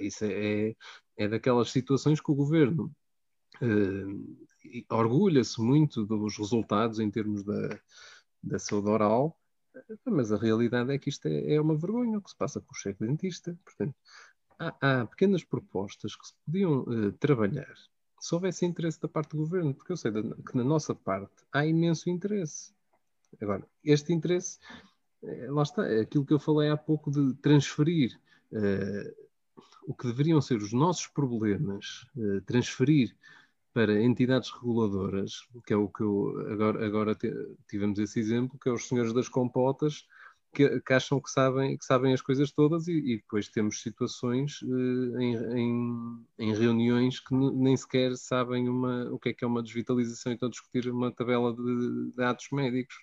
Isso 0.00 0.24
é, 0.24 0.74
é 1.16 1.28
daquelas 1.28 1.70
situações 1.70 2.20
que 2.20 2.32
o 2.32 2.34
governo 2.34 2.90
uh, 3.62 4.47
orgulha-se 4.90 5.60
muito 5.60 6.04
dos 6.04 6.36
resultados 6.36 6.98
em 6.98 7.10
termos 7.10 7.42
da, 7.42 7.80
da 8.42 8.58
saúde 8.58 8.88
oral, 8.88 9.38
mas 10.04 10.32
a 10.32 10.36
realidade 10.36 10.92
é 10.92 10.98
que 10.98 11.08
isto 11.08 11.26
é, 11.26 11.54
é 11.54 11.60
uma 11.60 11.76
vergonha 11.76 12.18
o 12.18 12.22
que 12.22 12.30
se 12.30 12.36
passa 12.36 12.60
com 12.60 12.72
o 12.72 12.76
chefe 12.76 13.06
dentista. 13.06 13.56
Portanto, 13.64 13.94
há, 14.58 14.74
há, 14.80 15.06
pequenas 15.06 15.44
propostas 15.44 16.16
que 16.16 16.26
se 16.26 16.34
podiam 16.44 16.80
uh, 16.80 17.12
trabalhar 17.12 17.74
se 18.20 18.34
houvesse 18.34 18.66
interesse 18.66 19.00
da 19.00 19.08
parte 19.08 19.30
do 19.30 19.38
governo, 19.38 19.72
porque 19.72 19.92
eu 19.92 19.96
sei 19.96 20.10
que 20.10 20.56
na 20.56 20.64
nossa 20.64 20.94
parte 20.94 21.44
há 21.52 21.64
imenso 21.64 22.10
interesse. 22.10 22.74
Agora, 23.40 23.64
este 23.84 24.12
interesse, 24.12 24.58
eh, 25.22 25.46
lá 25.48 25.62
está, 25.62 25.86
é 25.86 26.00
aquilo 26.00 26.26
que 26.26 26.32
eu 26.32 26.40
falei 26.40 26.68
há 26.68 26.76
pouco 26.76 27.10
de 27.10 27.34
transferir 27.34 28.18
uh, 28.52 29.28
o 29.86 29.94
que 29.94 30.08
deveriam 30.08 30.40
ser 30.40 30.56
os 30.56 30.72
nossos 30.72 31.06
problemas, 31.06 32.06
transferir 32.44 33.16
para 33.78 34.02
entidades 34.02 34.50
reguladoras, 34.50 35.46
que 35.64 35.72
é 35.72 35.76
o 35.76 35.88
que 35.88 36.02
eu, 36.02 36.34
agora, 36.50 36.84
agora 36.84 37.16
tivemos 37.68 37.96
esse 38.00 38.18
exemplo, 38.18 38.58
que 38.58 38.68
é 38.68 38.72
os 38.72 38.88
senhores 38.88 39.12
das 39.12 39.28
compotas, 39.28 40.04
que, 40.52 40.80
que 40.80 40.92
acham 40.92 41.20
que 41.20 41.30
sabem, 41.30 41.78
que 41.78 41.84
sabem 41.84 42.12
as 42.12 42.20
coisas 42.20 42.50
todas 42.50 42.88
e, 42.88 42.98
e 42.98 43.16
depois 43.18 43.48
temos 43.48 43.80
situações 43.80 44.62
uh, 44.62 45.20
em, 45.20 45.36
em, 45.56 46.26
em, 46.40 46.54
reuniões 46.54 47.20
que 47.20 47.32
nem 47.32 47.76
sequer 47.76 48.16
sabem 48.16 48.68
uma, 48.68 49.04
o 49.12 49.18
que 49.20 49.28
é 49.28 49.32
que 49.32 49.44
é 49.44 49.46
uma 49.46 49.62
desvitalização 49.62 50.32
e 50.32 50.34
estão 50.34 50.48
a 50.48 50.50
discutir 50.50 50.90
uma 50.90 51.12
tabela 51.12 51.54
de, 51.54 52.10
de 52.16 52.24
atos 52.24 52.48
médicos. 52.50 52.96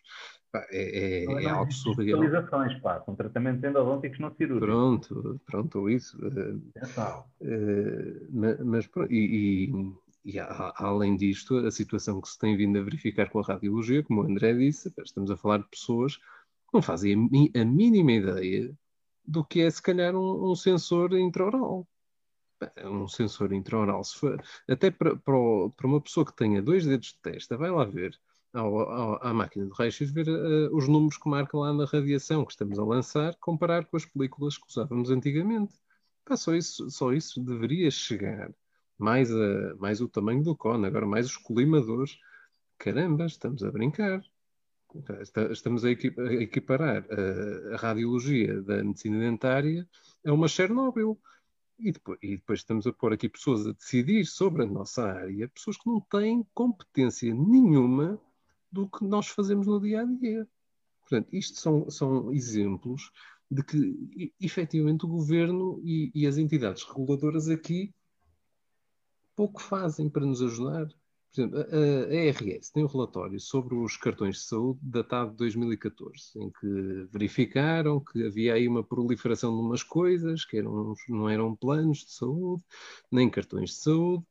Pá, 0.51 0.65
é, 0.71 1.23
é, 1.23 1.43
é 1.45 1.49
algo 1.49 1.71
surreal. 1.71 2.19
Desvitalizações, 2.19 2.81
pá, 2.81 3.01
são 3.05 3.15
tratamentos 3.15 3.63
endodônticos 3.63 4.19
não 4.19 4.35
cirúrgicos. 4.35 4.67
Pronto, 4.67 5.41
pronto, 5.45 5.89
isso. 5.89 6.17
Uh, 6.17 6.57
uh, 7.39 8.27
mas, 8.29 8.59
mas 8.59 8.89
e, 9.09 9.69
e 9.69 10.04
e 10.25 10.39
a, 10.39 10.73
além 10.77 11.15
disto, 11.15 11.57
a 11.57 11.71
situação 11.71 12.19
que 12.19 12.27
se 12.27 12.39
tem 12.39 12.57
vindo 12.57 12.79
a 12.79 12.81
verificar 12.81 13.29
com 13.29 13.39
a 13.39 13.43
radiologia, 13.43 14.03
como 14.03 14.21
o 14.21 14.25
André 14.25 14.53
disse, 14.55 14.91
estamos 14.97 15.29
a 15.29 15.37
falar 15.37 15.59
de 15.59 15.69
pessoas 15.69 16.17
que 16.17 16.73
não 16.73 16.81
fazem 16.81 17.13
a, 17.55 17.61
a 17.61 17.65
mínima 17.65 18.11
ideia 18.11 18.75
do 19.23 19.45
que 19.45 19.61
é, 19.61 19.69
se 19.69 19.81
calhar, 19.81 20.15
um, 20.15 20.51
um 20.51 20.55
sensor 20.55 21.13
intraoral. 21.13 21.87
Um 22.83 23.07
sensor 23.07 23.53
intraoral, 23.53 24.03
se 24.03 24.17
for, 24.17 24.43
até 24.67 24.89
para, 24.89 25.15
para, 25.15 25.35
para, 25.75 25.87
uma 25.87 26.01
pessoa 26.01 26.25
que 26.25 26.35
tenha 26.35 26.61
dois 26.61 26.85
dedos 26.85 27.09
de 27.09 27.19
testa, 27.19 27.57
vai 27.57 27.69
lá 27.69 27.83
ver 27.83 28.17
ao, 28.53 28.79
ao, 28.79 29.27
à 29.27 29.33
máquina 29.33 29.67
de 29.67 29.73
reixos, 29.77 30.09
ver 30.09 30.27
uh, 30.27 30.75
os 30.75 30.87
números 30.87 31.17
que 31.17 31.29
marca 31.29 31.55
lá 31.57 31.71
na 31.73 31.85
radiação 31.85 32.45
que 32.45 32.53
estamos 32.53 32.79
a 32.79 32.83
lançar, 32.83 33.35
comparar 33.35 33.85
com 33.85 33.97
as 33.97 34.05
películas 34.05 34.57
que 34.57 34.67
usávamos 34.67 35.11
antigamente. 35.11 35.75
Pá, 36.23 36.35
só, 36.35 36.55
isso, 36.55 36.89
só 36.89 37.13
isso 37.13 37.43
deveria 37.43 37.91
chegar 37.91 38.51
mais, 38.97 39.31
a, 39.31 39.75
mais 39.75 40.01
o 40.01 40.07
tamanho 40.07 40.43
do 40.43 40.55
cone, 40.55 40.85
agora 40.85 41.05
mais 41.05 41.25
os 41.25 41.37
colimadores. 41.37 42.17
Caramba, 42.77 43.25
estamos 43.25 43.63
a 43.63 43.71
brincar. 43.71 44.23
Estamos 45.51 45.83
a 45.83 45.91
equiparar 45.91 47.05
a, 47.11 47.73
a 47.73 47.77
radiologia 47.77 48.61
da 48.61 48.81
medicina 48.83 49.19
dentária 49.19 49.87
a 50.25 50.31
uma 50.31 50.47
Chernobyl. 50.47 51.19
E 51.77 51.91
depois, 51.91 52.17
e 52.21 52.37
depois, 52.37 52.59
estamos 52.59 52.87
a 52.87 52.93
pôr 52.93 53.11
aqui 53.11 53.27
pessoas 53.27 53.67
a 53.67 53.73
decidir 53.73 54.25
sobre 54.25 54.63
a 54.63 54.65
nossa 54.65 55.03
área, 55.03 55.49
pessoas 55.49 55.77
que 55.77 55.89
não 55.89 55.99
têm 55.99 56.47
competência 56.53 57.33
nenhuma 57.33 58.17
do 58.71 58.87
que 58.87 59.03
nós 59.03 59.27
fazemos 59.27 59.67
no 59.67 59.81
dia 59.81 60.01
a 60.01 60.05
dia. 60.05 60.47
Portanto, 61.01 61.27
isto 61.33 61.59
são, 61.59 61.89
são 61.89 62.31
exemplos 62.31 63.11
de 63.51 63.61
que, 63.61 64.33
efetivamente, 64.39 65.05
o 65.05 65.09
governo 65.09 65.79
e, 65.83 66.11
e 66.15 66.25
as 66.25 66.37
entidades 66.37 66.83
reguladoras 66.83 67.49
aqui 67.49 67.93
pouco 69.35 69.61
fazem 69.61 70.09
para 70.09 70.25
nos 70.25 70.41
ajudar. 70.41 70.87
Por 70.87 71.41
exemplo, 71.41 71.59
a, 71.59 72.11
a 72.11 72.15
ERS 72.15 72.69
tem 72.71 72.83
um 72.83 72.87
relatório 72.87 73.39
sobre 73.39 73.75
os 73.75 73.97
cartões 73.97 74.37
de 74.37 74.43
saúde 74.43 74.79
datado 74.81 75.31
de 75.31 75.37
2014, 75.37 76.39
em 76.39 76.49
que 76.49 77.07
verificaram 77.11 77.99
que 77.99 78.25
havia 78.25 78.53
aí 78.53 78.67
uma 78.67 78.83
proliferação 78.83 79.53
de 79.53 79.61
umas 79.61 79.83
coisas, 79.83 80.45
que 80.45 80.57
eram, 80.57 80.93
não 81.09 81.29
eram 81.29 81.55
planos 81.55 81.99
de 81.99 82.11
saúde, 82.13 82.63
nem 83.11 83.29
cartões 83.29 83.71
de 83.71 83.75
saúde, 83.75 84.23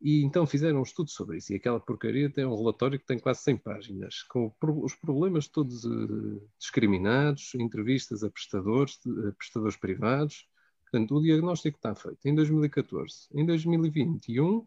e 0.00 0.22
então 0.22 0.46
fizeram 0.46 0.78
um 0.78 0.82
estudo 0.82 1.10
sobre 1.10 1.38
isso. 1.38 1.52
E 1.52 1.56
aquela 1.56 1.80
porcaria 1.80 2.30
tem 2.30 2.44
um 2.44 2.56
relatório 2.56 2.98
que 2.98 3.06
tem 3.06 3.18
quase 3.18 3.42
100 3.42 3.56
páginas, 3.58 4.22
com 4.22 4.52
os 4.62 4.94
problemas 4.94 5.48
todos 5.48 5.84
uh, 5.84 6.40
discriminados, 6.58 7.54
entrevistas 7.56 8.22
a 8.22 8.30
prestadores, 8.30 8.98
a 9.28 9.32
prestadores 9.32 9.76
privados. 9.76 10.46
Portanto, 10.90 11.16
o 11.16 11.22
diagnóstico 11.22 11.76
está 11.76 11.94
feito 11.94 12.26
em 12.26 12.34
2014. 12.34 13.28
Em 13.34 13.44
2021, 13.44 14.66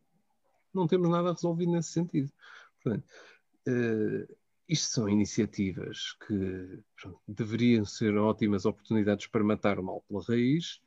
não 0.73 0.87
temos 0.87 1.09
nada 1.09 1.33
resolvido 1.33 1.71
nesse 1.71 1.91
sentido. 1.91 2.31
Portanto, 2.81 3.05
uh, 3.67 4.35
isto 4.67 4.93
são 4.93 5.09
iniciativas 5.09 6.13
que 6.25 6.79
pronto, 7.01 7.19
deveriam 7.27 7.83
ser 7.85 8.15
ótimas 8.17 8.65
oportunidades 8.65 9.27
para 9.27 9.43
matar 9.43 9.79
o 9.79 9.83
mal 9.83 10.01
pela 10.07 10.23
raiz, 10.23 10.79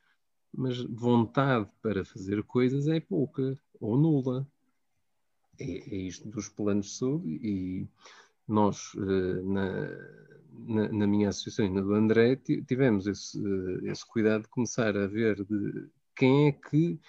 mas 0.53 0.81
vontade 0.81 1.69
para 1.81 2.05
fazer 2.05 2.41
coisas 2.43 2.87
é 2.87 2.99
pouca 2.99 3.57
ou 3.79 3.97
nula. 3.97 4.47
É, 5.59 5.65
é 5.65 5.95
isto 5.95 6.27
dos 6.27 6.49
planos 6.49 6.87
de 6.87 6.91
saúde 6.93 7.39
e 7.41 7.87
nós, 8.47 8.93
uh, 8.95 9.53
na, 9.53 9.89
na, 10.67 10.89
na, 10.91 11.07
minha 11.07 11.29
associação 11.29 11.65
e 11.65 11.69
na 11.69 11.81
do 11.81 11.93
André, 11.93 12.35
tivemos 12.35 13.07
esse, 13.07 13.39
uh, 13.39 13.85
esse 13.87 14.05
cuidado 14.05 14.43
de 14.43 14.49
começar 14.49 14.95
a 14.95 15.07
ver 15.07 15.43
de 15.43 15.89
quem 16.15 16.47
é 16.47 16.51
que 16.51 16.99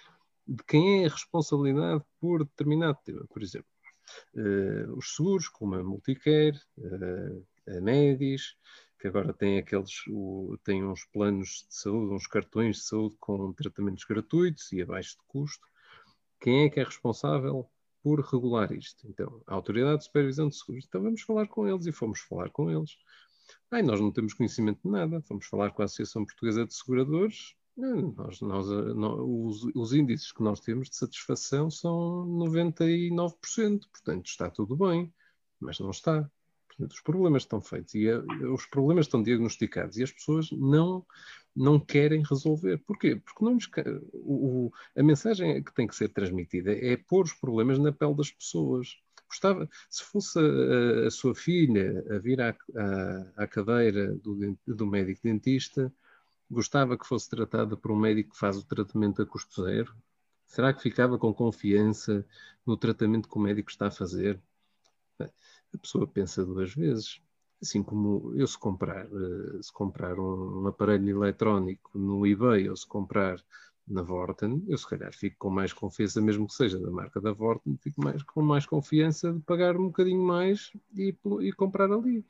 de 0.47 0.63
quem 0.63 1.03
é 1.03 1.07
a 1.07 1.09
responsabilidade 1.09 2.03
por 2.21 2.45
determinado 2.45 2.97
tema. 3.03 3.25
Por 3.27 3.43
exemplo, 3.43 3.69
uh, 4.35 4.97
os 4.97 5.15
seguros, 5.15 5.49
como 5.49 5.75
a 5.75 5.83
Multicare, 5.83 6.57
uh, 6.77 7.45
a 7.67 7.81
Medis, 7.81 8.55
que 8.99 9.07
agora 9.07 9.33
tem 9.33 9.57
aqueles, 9.59 10.07
o, 10.07 10.57
tem 10.63 10.83
uns 10.85 11.05
planos 11.05 11.65
de 11.69 11.75
saúde, 11.75 12.13
uns 12.13 12.27
cartões 12.27 12.77
de 12.77 12.83
saúde 12.83 13.15
com 13.19 13.53
tratamentos 13.53 14.05
gratuitos 14.05 14.71
e 14.71 14.81
abaixo 14.81 15.17
de 15.17 15.23
custo. 15.27 15.67
Quem 16.39 16.65
é 16.65 16.69
que 16.69 16.79
é 16.79 16.83
responsável 16.83 17.69
por 18.03 18.21
regular 18.21 18.71
isto? 18.71 19.07
Então, 19.07 19.41
a 19.47 19.53
Autoridade 19.53 19.99
de 19.99 20.05
Supervisão 20.05 20.49
de 20.49 20.55
Seguros. 20.55 20.85
Então 20.87 21.01
vamos 21.01 21.21
falar 21.21 21.47
com 21.47 21.67
eles 21.67 21.85
e 21.85 21.91
fomos 21.91 22.19
falar 22.21 22.49
com 22.49 22.69
eles. 22.71 22.97
Ai, 23.71 23.81
nós 23.81 23.99
não 23.99 24.11
temos 24.11 24.33
conhecimento 24.33 24.81
de 24.83 24.89
nada. 24.89 25.21
Fomos 25.21 25.45
falar 25.45 25.71
com 25.71 25.81
a 25.81 25.85
Associação 25.85 26.25
Portuguesa 26.25 26.65
de 26.65 26.73
Seguradores 26.73 27.55
nós, 27.77 28.41
nós, 28.41 28.69
nós, 28.95 29.19
os, 29.19 29.63
os, 29.75 29.93
índices 29.93 30.31
que 30.31 30.41
nós 30.41 30.59
temos 30.59 30.89
de 30.89 30.95
satisfação 30.95 31.69
são 31.69 32.25
99%, 32.27 33.81
portanto 33.91 34.25
está 34.25 34.49
tudo 34.49 34.75
bem, 34.75 35.13
mas 35.59 35.79
não 35.79 35.91
está. 35.91 36.29
Portanto, 36.67 36.91
os 36.91 37.01
problemas 37.01 37.43
estão 37.43 37.61
feitos 37.61 37.93
e 37.93 38.09
a, 38.09 38.19
os 38.51 38.65
problemas 38.65 39.05
estão 39.05 39.21
diagnosticados 39.21 39.97
e 39.97 40.03
as 40.03 40.11
pessoas 40.11 40.51
não, 40.51 41.05
não 41.57 41.79
querem 41.79 42.23
resolver. 42.23 42.77
Porquê? 42.79 43.15
Porque 43.15 43.43
não 43.43 43.57
o, 44.13 44.71
a 44.95 45.03
mensagem 45.03 45.63
que 45.63 45.73
tem 45.73 45.87
que 45.87 45.95
ser 45.95 46.09
transmitida 46.09 46.71
é 46.71 46.95
pôr 46.97 47.25
os 47.25 47.33
problemas 47.33 47.79
na 47.79 47.91
pele 47.91 48.15
das 48.15 48.31
pessoas. 48.31 48.97
Gostava, 49.27 49.69
se 49.89 50.03
fosse 50.03 50.39
a, 50.39 51.07
a 51.07 51.11
sua 51.11 51.35
filha 51.35 52.03
a 52.09 52.17
vir 52.19 52.39
à, 52.39 52.55
à, 52.75 53.43
à 53.43 53.47
cadeira 53.47 54.15
do, 54.15 54.57
do 54.65 54.87
médico 54.87 55.21
dentista, 55.23 55.91
Gostava 56.49 56.97
que 56.97 57.05
fosse 57.05 57.29
tratada 57.29 57.75
por 57.75 57.91
um 57.91 57.99
médico 57.99 58.31
que 58.31 58.39
faz 58.39 58.57
o 58.57 58.63
tratamento 58.63 59.21
a 59.21 59.25
custo 59.25 59.65
zero? 59.65 59.93
Será 60.45 60.73
que 60.73 60.81
ficava 60.81 61.17
com 61.19 61.33
confiança 61.33 62.25
no 62.65 62.77
tratamento 62.77 63.27
que 63.27 63.37
o 63.37 63.41
médico 63.41 63.69
está 63.69 63.87
a 63.87 63.91
fazer? 63.91 64.41
A 65.19 65.77
pessoa 65.77 66.07
pensa 66.07 66.45
duas 66.45 66.73
vezes. 66.73 67.21
Assim 67.61 67.81
como 67.81 68.33
eu 68.35 68.45
se 68.45 68.57
comprar, 68.57 69.05
eh, 69.05 69.61
se 69.61 69.73
comprar 69.73 70.19
um 70.19 70.67
aparelho 70.67 71.09
eletrónico 71.23 71.97
no 71.97 72.25
eBay 72.25 72.69
ou 72.69 72.75
se 72.75 72.85
comprar 72.85 73.43
na 73.87 74.01
Vorten, 74.01 74.63
eu 74.67 74.77
se 74.77 74.87
calhar 74.87 75.13
fico 75.13 75.37
com 75.39 75.49
mais 75.49 75.71
confiança, 75.73 76.21
mesmo 76.21 76.45
que 76.47 76.53
seja 76.53 76.79
da 76.79 76.91
marca 76.91 77.21
da 77.21 77.31
Vorten, 77.31 77.77
fico 77.77 78.03
mais, 78.03 78.21
com 78.23 78.41
mais 78.41 78.65
confiança 78.65 79.33
de 79.33 79.39
pagar 79.39 79.77
um 79.77 79.87
bocadinho 79.87 80.21
mais 80.21 80.71
e, 80.93 81.15
e 81.41 81.51
comprar 81.53 81.91
ali. 81.91 82.25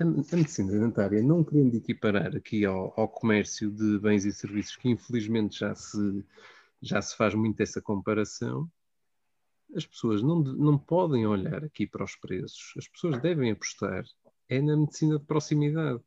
A, 0.00 0.04
medicina 0.04 0.72
dentária, 0.72 1.22
não 1.22 1.44
querendo 1.44 1.76
equiparar 1.76 2.34
aqui 2.34 2.64
ao, 2.64 2.92
ao, 2.98 3.08
comércio 3.08 3.70
de 3.70 3.96
bens 4.00 4.24
e 4.24 4.32
serviços, 4.32 4.74
que 4.74 4.88
infelizmente 4.88 5.60
já 5.60 5.72
se, 5.76 6.24
já 6.82 7.00
se 7.00 7.16
faz 7.16 7.32
muito 7.32 7.60
essa 7.60 7.80
comparação, 7.80 8.68
as 9.74 9.86
pessoas 9.86 10.22
não, 10.22 10.40
não 10.40 10.78
podem 10.78 11.26
olhar 11.26 11.64
aqui 11.64 11.86
para 11.86 12.04
os 12.04 12.14
preços. 12.16 12.72
As 12.76 12.88
pessoas 12.88 13.20
devem 13.20 13.50
apostar 13.50 14.04
é 14.48 14.60
na 14.60 14.76
medicina 14.76 15.18
de 15.18 15.24
proximidade. 15.24 16.00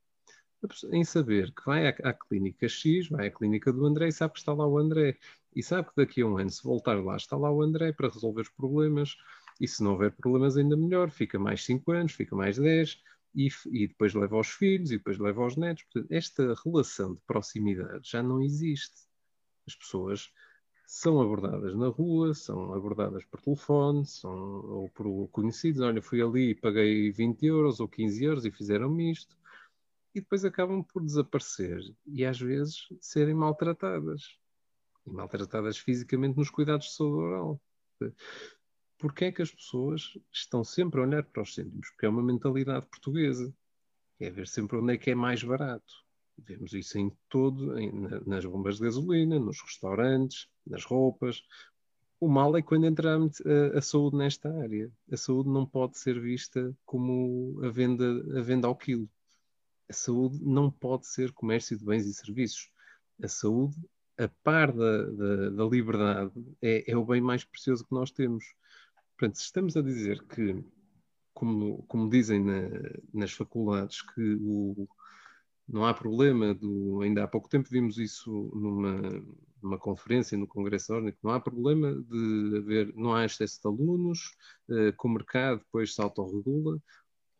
Em 0.92 1.04
saber 1.04 1.54
que 1.54 1.66
vai 1.66 1.88
à, 1.88 1.90
à 2.04 2.14
clínica 2.14 2.68
X, 2.68 3.10
vai 3.10 3.28
à 3.28 3.32
clínica 3.32 3.72
do 3.72 3.86
André 3.86 4.08
e 4.08 4.12
sabe 4.12 4.34
que 4.34 4.40
está 4.40 4.54
lá 4.54 4.68
o 4.68 4.78
André. 4.78 5.18
E 5.56 5.64
sabe 5.64 5.90
que 5.90 5.96
daqui 5.96 6.22
a 6.22 6.28
um 6.28 6.38
ano, 6.38 6.50
se 6.50 6.64
voltar 6.64 7.04
lá, 7.04 7.16
está 7.16 7.38
lá 7.38 7.52
o 7.52 7.62
André 7.62 7.92
para 7.92 8.10
resolver 8.10 8.42
os 8.42 8.50
problemas. 8.50 9.16
E 9.60 9.68
se 9.68 9.84
não 9.84 9.92
houver 9.92 10.12
problemas, 10.12 10.58
ainda 10.58 10.76
melhor. 10.76 11.10
Fica 11.10 11.40
mais 11.40 11.64
5 11.64 11.92
anos, 11.92 12.12
fica 12.14 12.36
mais 12.36 12.58
10 12.58 13.02
e, 13.36 13.50
e, 13.72 13.88
depois 13.88 14.14
leva 14.14 14.36
aos 14.36 14.50
filhos 14.50 14.92
e 14.92 14.98
depois 14.98 15.18
leva 15.18 15.44
aos 15.44 15.56
netos. 15.56 15.84
Portanto, 15.84 16.12
esta 16.12 16.56
relação 16.64 17.14
de 17.14 17.22
proximidade 17.22 18.10
já 18.10 18.22
não 18.24 18.42
existe. 18.42 19.08
As 19.68 19.76
pessoas 19.76 20.32
são 20.88 21.22
abordadas 21.22 21.76
na 21.76 21.90
rua, 21.90 22.34
são 22.34 22.74
abordadas 22.74 23.24
por 23.26 23.40
telefone, 23.42 24.06
são, 24.06 24.32
ou 24.32 24.90
por 24.90 25.28
conhecidos. 25.30 25.82
Olha, 25.82 26.02
fui 26.02 26.22
ali 26.22 26.52
e 26.52 26.56
paguei 26.56 27.12
20 27.12 27.46
euros 27.46 27.80
ou 27.80 27.88
15 27.88 28.24
euros 28.24 28.46
e 28.46 28.52
fizeram-me 28.52 29.12
isto. 29.12 29.38
E 30.16 30.20
depois 30.20 30.44
acabam 30.44 30.84
por 30.84 31.04
desaparecer 31.04 31.80
e 32.08 32.26
às 32.26 32.40
vezes 32.40 32.88
serem 33.00 33.36
maltratadas. 33.36 34.40
E 35.06 35.12
maltratadas 35.12 35.78
fisicamente 35.78 36.38
nos 36.38 36.50
cuidados 36.50 36.88
de 36.88 36.94
saúde 36.96 37.22
oral 37.22 37.62
porque 38.98 39.26
é 39.26 39.32
que 39.32 39.42
as 39.42 39.52
pessoas 39.52 40.18
estão 40.32 40.64
sempre 40.64 41.00
a 41.00 41.04
olhar 41.04 41.24
para 41.24 41.44
os 41.44 41.54
cêntimos? 41.54 41.90
Porque 41.90 42.06
é 42.06 42.10
uma 42.10 42.24
mentalidade 42.24 42.86
portuguesa. 42.88 43.54
É 44.20 44.30
ver 44.30 44.48
sempre 44.48 44.78
onde 44.78 44.94
é 44.94 44.98
que 44.98 45.12
é 45.12 45.16
mais 45.16 45.44
barato. 45.44 45.94
Vemos 46.38 46.74
isso 46.74 46.98
em 46.98 47.12
todo, 47.30 47.78
em, 47.78 47.92
nas 48.26 48.46
bombas 48.46 48.78
de 48.78 48.84
gasolina, 48.84 49.40
nos 49.40 49.62
restaurantes, 49.62 50.48
nas 50.66 50.84
roupas. 50.84 51.44
O 52.20 52.28
mal 52.28 52.56
é 52.56 52.62
quando 52.62 52.86
entra 52.86 53.18
a, 53.18 53.78
a, 53.78 53.82
saúde 53.82 54.18
nesta 54.18 54.50
área. 54.62 54.92
A 55.12 55.18
saúde 55.18 55.50
não 55.50 55.66
pode 55.66 55.98
ser 55.98 56.20
vista 56.20 56.76
como 56.86 57.60
a 57.64 57.70
venda, 57.70 58.06
a 58.38 58.42
venda 58.42 58.68
ao 58.68 58.76
quilo. 58.76 59.10
A 59.90 59.94
saúde 59.94 60.40
não 60.44 60.70
pode 60.70 61.08
ser 61.08 61.32
comércio 61.32 61.78
de 61.78 61.86
bens 61.86 62.06
e 62.06 62.14
serviços. 62.14 62.70
A 63.22 63.28
saúde, 63.28 63.76
a 64.18 64.28
par 64.44 64.72
da, 64.72 65.04
da, 65.04 65.50
da 65.50 65.66
liberdade, 65.66 66.32
é, 66.62 66.92
é 66.92 66.98
o 66.98 67.06
bem 67.06 67.22
mais 67.22 67.44
precioso 67.44 67.86
que 67.86 67.94
nós 67.94 68.12
temos 68.12 68.46
Portanto, 69.18 69.40
se 69.40 69.46
estamos 69.46 69.76
a 69.76 69.82
dizer 69.82 70.24
que, 70.28 70.64
como, 71.34 71.84
como 71.88 72.08
dizem 72.08 72.40
na, 72.40 72.70
nas 73.12 73.32
faculdades, 73.32 74.04
que 74.04 74.36
o, 74.40 74.88
não 75.68 75.86
há 75.86 75.94
problema 75.94 76.54
do. 76.54 77.02
Ainda 77.02 77.24
há 77.24 77.28
pouco 77.28 77.50
tempo 77.50 77.70
vimos 77.70 77.98
isso 77.98 78.52
numa, 78.56 79.24
numa 79.62 79.78
conferência 79.78 80.38
no 80.38 80.48
Congresso 80.48 80.94
Órnico, 80.94 81.18
não 81.22 81.32
há 81.32 81.40
problema 81.40 81.94
de 81.94 82.58
haver, 82.58 82.94
não 82.96 83.14
há 83.14 83.26
excesso 83.26 83.60
de 83.62 83.68
alunos, 83.68 84.36
uh, 84.70 84.94
que 84.94 85.08
o 85.08 85.10
mercado 85.10 85.60
depois 85.60 85.94
se 85.94 86.02
autorregula. 86.02 86.78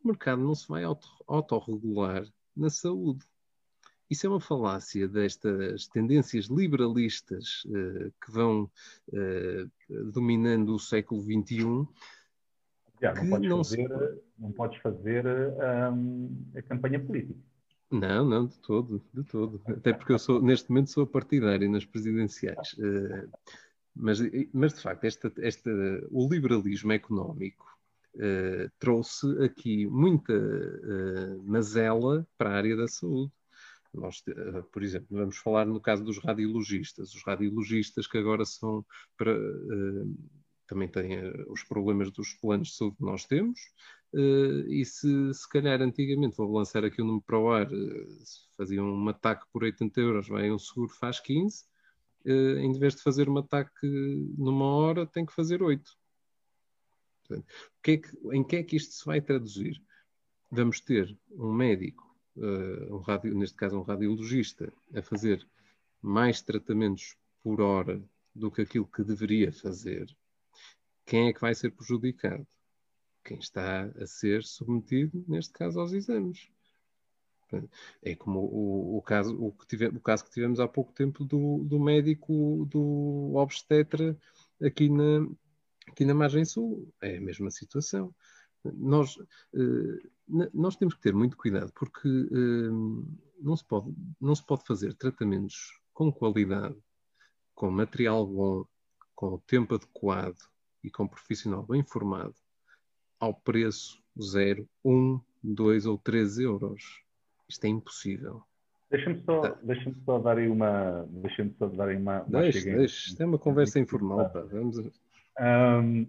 O 0.04 0.08
mercado 0.08 0.42
não 0.42 0.54
se 0.54 0.68
vai 0.68 0.84
auto, 0.84 1.08
autorregular 1.28 2.28
na 2.56 2.70
saúde. 2.70 3.26
Isso 4.10 4.26
é 4.26 4.30
uma 4.30 4.40
falácia 4.40 5.08
destas 5.08 5.88
tendências 5.88 6.46
liberalistas 6.46 7.64
uh, 7.66 8.12
que 8.24 8.32
vão 8.32 8.70
uh, 9.10 10.12
dominando 10.12 10.76
o 10.76 10.80
século 10.80 11.22
XXI. 11.22 11.88
Já, 13.02 13.14
não, 13.14 13.30
podes 13.30 13.50
não, 13.50 13.58
fazer, 13.58 13.88
se... 13.88 14.24
não 14.40 14.52
podes 14.52 14.82
fazer 14.82 15.26
um, 15.94 16.52
a 16.56 16.62
campanha 16.62 17.00
política. 17.00 17.47
Não, 17.90 18.26
não, 18.26 18.48
de 18.48 18.60
todo, 18.60 19.02
de 19.14 19.24
todo. 19.24 19.62
Até 19.66 19.94
porque 19.94 20.12
eu 20.12 20.20
sou, 20.20 20.42
neste 20.42 20.70
momento 20.70 20.92
sou 20.92 21.08
partidário 21.08 21.70
nas 21.72 21.86
presidenciais. 21.86 22.74
Uh, 22.74 23.30
mas, 23.96 24.20
mas, 24.54 24.74
de 24.74 24.82
facto, 24.82 25.06
esta, 25.06 25.32
esta, 25.40 25.70
o 26.12 26.28
liberalismo 26.30 26.92
económico 26.92 27.66
uh, 28.16 28.70
trouxe 28.78 29.26
aqui 29.44 29.88
muita 29.88 30.34
uh, 30.34 31.44
mazela 31.44 32.28
para 32.38 32.52
a 32.52 32.56
área 32.58 32.76
da 32.76 32.88
saúde. 32.88 33.32
Nós, 33.94 34.22
eh, 34.28 34.62
por 34.72 34.84
exemplo, 34.84 35.08
vamos 35.10 35.38
falar 35.38 35.66
no 35.66 35.80
caso 35.80 36.04
dos 36.04 36.20
radiologistas. 36.20 37.16
Os 37.16 37.24
radiologistas 37.24 38.06
que 38.06 38.18
agora 38.18 38.46
são 38.46 38.86
para, 39.18 39.34
também 40.68 40.88
têm 40.88 41.18
os 41.48 41.64
problemas 41.64 42.12
dos 42.12 42.34
planos 42.34 42.68
de 42.68 42.76
saúde 42.76 42.98
que 42.98 43.04
nós 43.04 43.26
temos, 43.26 43.60
Uh, 44.14 44.66
e 44.70 44.86
se, 44.86 45.34
se 45.34 45.50
calhar 45.50 45.82
antigamente, 45.82 46.38
vou 46.38 46.52
lançar 46.52 46.84
aqui 46.86 47.02
o 47.02 47.04
um 47.04 47.08
número 47.08 47.26
para 47.26 47.40
o 47.40 47.52
ar, 47.52 47.68
uh, 47.68 48.08
faziam 48.56 48.86
um 48.86 49.10
ataque 49.10 49.46
por 49.52 49.64
80 49.64 50.00
euros, 50.00 50.28
vai 50.28 50.50
um 50.50 50.58
seguro 50.58 50.90
faz 50.94 51.20
15, 51.20 51.66
uh, 52.26 52.58
em 52.60 52.72
vez 52.80 52.96
de 52.96 53.02
fazer 53.02 53.30
um 53.30 53.38
ataque 53.38 53.86
numa 54.38 54.66
hora, 54.66 55.06
tem 55.06 55.26
que 55.26 55.34
fazer 55.34 55.62
8. 55.62 55.84
Portanto, 57.28 57.48
que 57.84 57.92
é 57.92 57.98
que, 57.98 58.18
em 58.32 58.44
que 58.44 58.56
é 58.56 58.64
que 58.64 58.78
isto 58.78 58.94
se 58.94 59.06
vai 59.06 59.20
traduzir? 59.20 59.82
Vamos 60.50 60.80
ter 60.80 61.18
um 61.32 61.52
médico, 61.52 62.16
um 62.38 63.00
radio, 63.00 63.36
neste 63.36 63.58
caso 63.58 63.78
um 63.78 63.82
radiologista, 63.82 64.72
a 64.96 65.02
fazer 65.02 65.46
mais 66.02 66.42
tratamentos 66.42 67.18
por 67.44 67.60
hora 67.60 68.02
do 68.34 68.50
que 68.50 68.62
aquilo 68.62 68.88
que 68.88 69.04
deveria 69.04 69.52
fazer. 69.52 70.08
Quem 71.06 71.28
é 71.28 71.34
que 71.34 71.42
vai 71.42 71.54
ser 71.54 71.72
prejudicado? 71.72 72.48
Quem 73.28 73.40
está 73.40 73.84
a 73.84 74.08
ser 74.08 74.42
submetido, 74.46 75.24
neste 75.28 75.52
caso, 75.52 75.82
aos 75.82 75.92
exames. 75.92 76.50
É 78.02 78.16
como 78.16 78.40
o, 78.40 78.98
o, 78.98 79.02
caso, 79.02 79.36
o, 79.38 79.52
que 79.52 79.68
tive, 79.68 79.88
o 79.88 80.00
caso 80.00 80.24
que 80.24 80.32
tivemos 80.32 80.60
há 80.62 80.68
pouco 80.68 80.94
tempo 80.94 81.26
do, 81.26 81.64
do 81.66 81.78
médico, 81.78 82.66
do 82.70 83.36
obstetra, 83.36 84.18
aqui 84.62 84.90
na, 84.90 85.28
aqui 85.88 86.06
na 86.06 86.14
margem 86.14 86.46
sul. 86.46 86.90
É 87.02 87.18
a 87.18 87.22
mesma 87.22 87.52
situação. 87.52 88.16
Nós, 88.64 89.18
eh, 89.54 90.10
nós 90.54 90.78
temos 90.78 90.94
que 90.96 91.02
ter 91.02 91.14
muito 91.14 91.38
cuidado, 91.38 91.72
porque 91.74 92.08
eh, 92.08 92.72
não, 93.42 93.56
se 93.58 93.66
pode, 93.66 93.94
não 94.20 94.36
se 94.36 94.46
pode 94.46 94.66
fazer 94.66 94.94
tratamentos 94.94 95.82
com 95.94 96.12
qualidade, 96.12 96.78
com 97.54 97.72
material 97.72 98.26
bom, 98.26 98.66
com 99.16 99.36
o 99.36 99.40
tempo 99.40 99.76
adequado 99.76 100.38
e 100.84 100.90
com 100.90 101.08
profissional 101.08 101.66
bem 101.66 101.84
formado, 101.84 102.36
ao 103.20 103.34
preço 103.34 104.02
zero, 104.22 104.68
um, 104.84 105.20
dois 105.44 105.86
ou 105.86 105.98
três 105.98 106.38
euros. 106.38 107.02
Isto 107.50 107.66
é 107.66 107.70
impossível. 107.70 108.42
Deixa-me 108.90 109.22
só, 109.24 109.42
tá. 109.42 109.58
deixa 109.64 109.94
só 110.06 110.20
dar 110.20 110.38
aí 110.38 110.48
uma. 110.48 111.06
Deixa-me 111.10 111.54
só 111.58 111.68
dar 111.68 111.90
aí 111.90 111.98
uma. 111.98 112.22
uma 112.24 112.42
deixa, 112.42 112.64
deixa. 112.64 113.10
Isto 113.10 113.22
é 113.22 113.26
uma 113.26 113.38
conversa 113.38 113.80
informal. 113.80 114.30
Pá. 114.30 114.42
Vamos 114.42 114.78
um, 115.40 116.06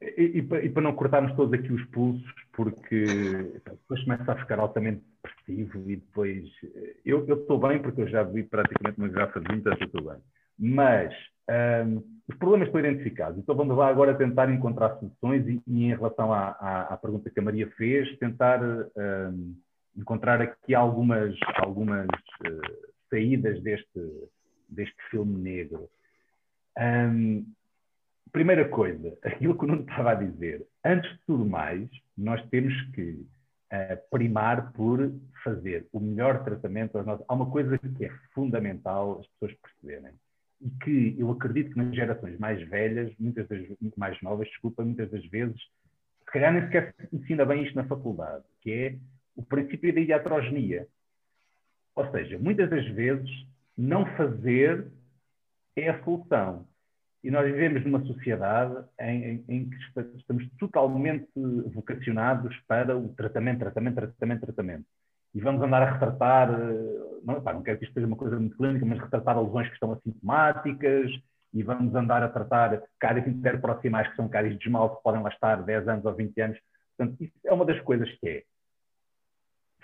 e, 0.00 0.38
e, 0.38 0.42
para, 0.42 0.64
e, 0.64 0.70
para 0.70 0.82
não 0.82 0.94
cortarmos 0.94 1.36
todos 1.36 1.52
aqui 1.52 1.70
os 1.72 1.84
pulsos, 1.86 2.24
porque 2.52 3.04
depois 3.64 4.02
começa 4.02 4.32
a 4.32 4.36
ficar 4.36 4.58
altamente 4.58 5.02
depressivo 5.22 5.90
e 5.90 5.96
depois. 5.96 6.48
Eu, 7.04 7.26
eu 7.26 7.36
estou 7.36 7.58
bem 7.58 7.80
porque 7.80 8.00
eu 8.00 8.08
já 8.08 8.22
vi 8.22 8.42
praticamente 8.42 8.98
uma 8.98 9.08
garrafa 9.08 9.40
de 9.40 9.48
vinho, 9.48 9.62
portanto 9.62 9.84
estou 9.84 10.10
bem. 10.10 10.22
Mas 10.58 11.14
um, 11.50 12.20
os 12.28 12.36
problemas 12.36 12.68
estão 12.68 12.80
identificados, 12.80 13.38
então 13.38 13.56
vamos 13.56 13.76
lá 13.76 13.88
agora 13.88 14.14
tentar 14.14 14.48
encontrar 14.50 14.96
soluções 14.98 15.46
e, 15.48 15.60
e 15.66 15.84
em 15.84 15.94
relação 15.94 16.32
à, 16.32 16.50
à, 16.50 16.94
à, 16.94 16.96
pergunta 16.96 17.28
que 17.28 17.40
a 17.40 17.42
Maria 17.42 17.68
fez, 17.72 18.16
tentar 18.18 18.62
um, 18.62 19.56
encontrar 19.96 20.40
aqui 20.40 20.72
algumas, 20.72 21.36
algumas 21.56 22.06
uh, 22.06 22.92
saídas 23.10 23.60
deste, 23.62 24.28
deste 24.68 24.96
filme 25.10 25.36
negro. 25.38 25.90
Um, 26.78 27.44
primeira 28.30 28.68
coisa, 28.68 29.18
aquilo 29.24 29.58
que 29.58 29.64
o 29.64 29.66
Nuno 29.66 29.82
estava 29.82 30.12
a 30.12 30.14
dizer, 30.14 30.64
antes 30.84 31.10
de 31.10 31.18
tudo 31.26 31.44
mais, 31.44 31.88
nós 32.16 32.40
temos 32.48 32.72
que 32.92 33.26
uh, 33.72 34.08
primar 34.08 34.72
por 34.72 35.12
fazer 35.42 35.88
o 35.92 35.98
melhor 35.98 36.44
tratamento 36.44 36.96
aos 36.96 37.06
nossos. 37.06 37.24
Há 37.26 37.34
uma 37.34 37.50
coisa 37.50 37.76
que 37.76 38.04
é 38.04 38.10
fundamental 38.32 39.18
as 39.18 39.26
pessoas 39.26 39.58
perceberem 39.60 40.12
e 40.60 40.70
que 40.82 41.16
eu 41.18 41.30
acredito 41.30 41.72
que 41.72 41.78
nas 41.78 41.94
gerações 41.94 42.38
mais 42.38 42.60
velhas, 42.68 43.12
muitas 43.18 43.48
das 43.48 43.60
mais 43.96 44.20
novas, 44.20 44.46
desculpa, 44.48 44.84
muitas 44.84 45.10
das 45.10 45.24
vezes, 45.26 45.58
se 46.20 46.32
calhar 46.32 46.52
nem 46.52 46.62
sequer 46.64 46.94
se 46.98 47.16
ensina 47.16 47.44
bem 47.44 47.64
isto 47.64 47.74
na 47.74 47.84
faculdade, 47.84 48.44
que 48.60 48.70
é 48.70 48.96
o 49.34 49.42
princípio 49.42 49.94
da 49.94 50.00
iatrogenia. 50.00 50.86
Ou 51.94 52.10
seja, 52.10 52.38
muitas 52.38 52.68
das 52.68 52.86
vezes 52.88 53.30
não 53.76 54.04
fazer 54.16 54.86
é 55.76 55.88
a 55.88 56.02
solução. 56.04 56.68
E 57.22 57.30
nós 57.30 57.44
vivemos 57.44 57.84
numa 57.84 58.04
sociedade 58.04 58.84
em, 58.98 59.24
em, 59.24 59.44
em, 59.48 59.70
que 59.70 59.76
estamos 60.16 60.48
totalmente 60.58 61.28
vocacionados 61.74 62.56
para 62.66 62.96
o 62.96 63.08
tratamento, 63.10 63.58
tratamento, 63.58 63.94
tratamento, 63.94 64.40
tratamento 64.40 64.86
e 65.34 65.40
vamos 65.40 65.62
andar 65.62 65.82
a 65.82 65.92
retratar, 65.92 66.50
eh, 66.50 67.20
não, 67.22 67.40
pá, 67.40 67.52
não 67.52 67.62
quero 67.62 67.78
que 67.78 67.84
isto 67.84 67.94
seja 67.94 68.06
uma 68.06 68.16
coisa 68.16 68.38
muito 68.38 68.56
clínica, 68.56 68.84
mas 68.84 68.98
retratar 68.98 69.40
lesões 69.40 69.68
que 69.68 69.74
estão 69.74 69.92
assintomáticas 69.92 71.10
e 71.52 71.62
vamos 71.62 71.94
andar 71.94 72.22
a 72.22 72.28
tratar 72.28 72.82
cáries 72.98 73.26
interproximais 73.26 74.08
que 74.08 74.16
são 74.16 74.28
cáries 74.28 74.58
de 74.58 74.66
esmalte 74.66 74.96
que 74.96 75.02
podem 75.02 75.22
lá 75.22 75.28
estar 75.28 75.62
10 75.62 75.88
anos 75.88 76.04
ou 76.04 76.14
20 76.14 76.40
anos. 76.40 76.58
Portanto, 76.96 77.22
isso 77.22 77.34
é 77.44 77.52
uma 77.52 77.64
das 77.64 77.80
coisas 77.82 78.10
que 78.18 78.28
é 78.28 78.42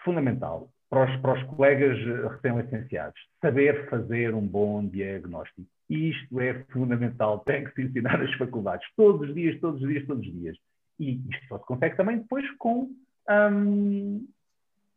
fundamental 0.04 0.70
para 0.88 1.04
os, 1.04 1.20
para 1.20 1.34
os 1.34 1.42
colegas 1.44 1.98
eh, 1.98 2.28
recém-licenciados. 2.28 3.20
Saber 3.40 3.88
fazer 3.88 4.34
um 4.34 4.46
bom 4.46 4.86
diagnóstico. 4.86 5.66
Isto 5.88 6.40
é 6.40 6.64
fundamental, 6.72 7.40
tem 7.46 7.64
que 7.64 7.72
se 7.72 7.82
ensinar 7.82 8.18
nas 8.18 8.32
faculdades, 8.34 8.86
todos 8.96 9.28
os 9.28 9.34
dias, 9.34 9.60
todos 9.60 9.80
os 9.80 9.88
dias, 9.88 10.06
todos 10.06 10.26
os 10.26 10.32
dias. 10.32 10.56
E 10.98 11.20
isto 11.28 11.46
só 11.48 11.58
se 11.58 11.66
consegue 11.66 11.96
também 11.96 12.18
depois 12.18 12.48
com 12.56 12.90
hum, 13.28 14.26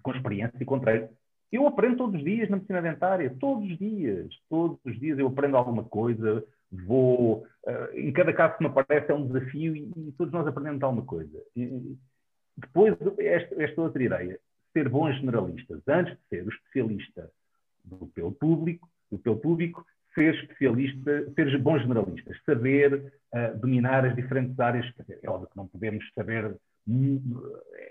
com 0.01 0.11
experiência 0.11 0.57
e 0.59 0.65
com 0.65 0.79
treino. 0.79 1.09
Eu 1.51 1.67
aprendo 1.67 1.97
todos 1.97 2.15
os 2.15 2.23
dias 2.23 2.49
na 2.49 2.57
medicina 2.57 2.81
dentária, 2.81 3.35
todos 3.39 3.69
os 3.69 3.77
dias, 3.77 4.27
todos 4.49 4.77
os 4.85 4.99
dias 4.99 5.17
eu 5.17 5.27
aprendo 5.27 5.57
alguma 5.57 5.83
coisa, 5.83 6.43
vou, 6.71 7.45
uh, 7.65 7.93
em 7.95 8.11
cada 8.11 8.31
caso 8.33 8.57
que 8.57 8.63
me 8.63 8.69
aparece 8.69 9.11
é 9.11 9.15
um 9.15 9.25
desafio 9.25 9.75
e, 9.75 9.91
e 9.97 10.11
todos 10.17 10.31
nós 10.31 10.45
aprendemos 10.45 10.81
alguma 10.83 11.05
coisa. 11.05 11.41
E, 11.55 11.97
depois, 12.55 12.95
esta, 13.19 13.63
esta 13.63 13.81
outra 13.81 14.03
ideia, 14.03 14.39
ser 14.73 14.89
bons 14.89 15.15
generalistas, 15.15 15.81
antes 15.87 16.13
de 16.13 16.19
ser 16.29 16.45
o 16.45 16.49
especialista 16.49 17.31
do 17.83 18.07
pelo 18.07 18.31
público, 18.31 18.87
do 19.11 19.17
pelo 19.17 19.37
público, 19.37 19.85
ser 20.13 20.35
especialista, 20.35 21.31
ser 21.33 21.57
bons 21.59 21.81
generalistas, 21.81 22.37
saber 22.45 23.11
uh, 23.33 23.57
dominar 23.57 24.05
as 24.05 24.15
diferentes 24.15 24.59
áreas. 24.59 24.85
É 25.23 25.29
óbvio 25.29 25.49
que 25.49 25.57
não 25.57 25.67
podemos 25.67 26.05
saber 26.13 26.55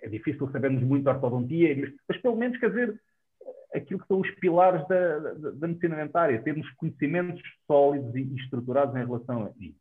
é 0.03 0.09
difícil 0.09 0.51
sabermos 0.51 0.83
muito 0.83 1.05
de 1.05 1.11
ortodontia, 1.11 1.77
mas, 1.77 1.93
mas, 2.09 2.21
pelo 2.21 2.37
menos, 2.37 2.59
quer 2.59 2.71
dizer, 2.71 3.01
aquilo 3.75 4.01
que 4.01 4.07
são 4.07 4.21
os 4.21 4.31
pilares 4.33 4.87
da, 4.89 5.19
da, 5.19 5.51
da 5.51 5.69
medicina 5.69 5.97
dentária, 5.97 6.43
termos 6.43 6.69
conhecimentos 6.73 7.43
sólidos 7.67 8.15
e, 8.15 8.21
e 8.21 8.37
estruturados 8.37 8.95
em 8.97 9.05
relação 9.05 9.45
a 9.45 9.51
isso. 9.59 9.79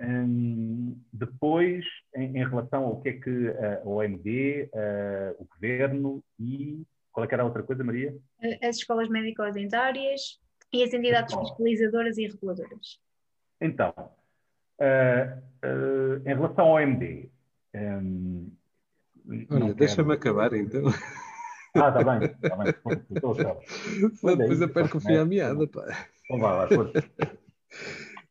Hum, 0.00 1.00
depois, 1.12 1.84
em, 2.16 2.36
em, 2.36 2.48
relação 2.48 2.84
ao 2.84 3.00
que 3.00 3.10
é 3.10 3.12
que 3.12 3.30
uh, 3.30 3.82
a 3.84 3.88
OMD, 3.88 4.70
uh, 4.72 5.42
o 5.42 5.44
governo 5.44 6.24
e 6.40 6.84
qual 7.12 7.24
é 7.24 7.28
que 7.28 7.34
era 7.34 7.42
a 7.42 7.46
outra 7.46 7.62
coisa, 7.62 7.84
Maria? 7.84 8.16
As 8.62 8.76
escolas 8.76 9.08
médico-dentárias 9.08 10.40
e 10.72 10.82
as 10.82 10.92
entidades 10.92 11.34
fiscalizadoras 11.34 12.18
e 12.18 12.26
reguladoras. 12.26 12.98
Então, 13.60 13.92
uh, 14.80 16.22
em 16.24 16.34
relação 16.34 16.66
ao 16.66 16.74
OMD, 16.74 17.30
um, 17.74 18.52
Olha, 19.50 19.74
deixa-me 19.74 20.14
acabar 20.14 20.52
então. 20.52 20.82
Ah, 21.74 21.88
está 21.88 22.04
bem, 22.04 22.28
está 22.28 22.56
bem. 22.56 22.74
Estou 23.14 23.34
depois 24.36 24.60
eu 24.60 24.68
perco 24.68 24.98
o 24.98 25.00
fim 25.00 25.16
à 25.16 25.24
meada, 25.24 25.66
pá. 25.66 26.06
Então 26.24 26.38
vá, 26.38 26.66
vai, 26.66 26.76
força. 26.76 27.10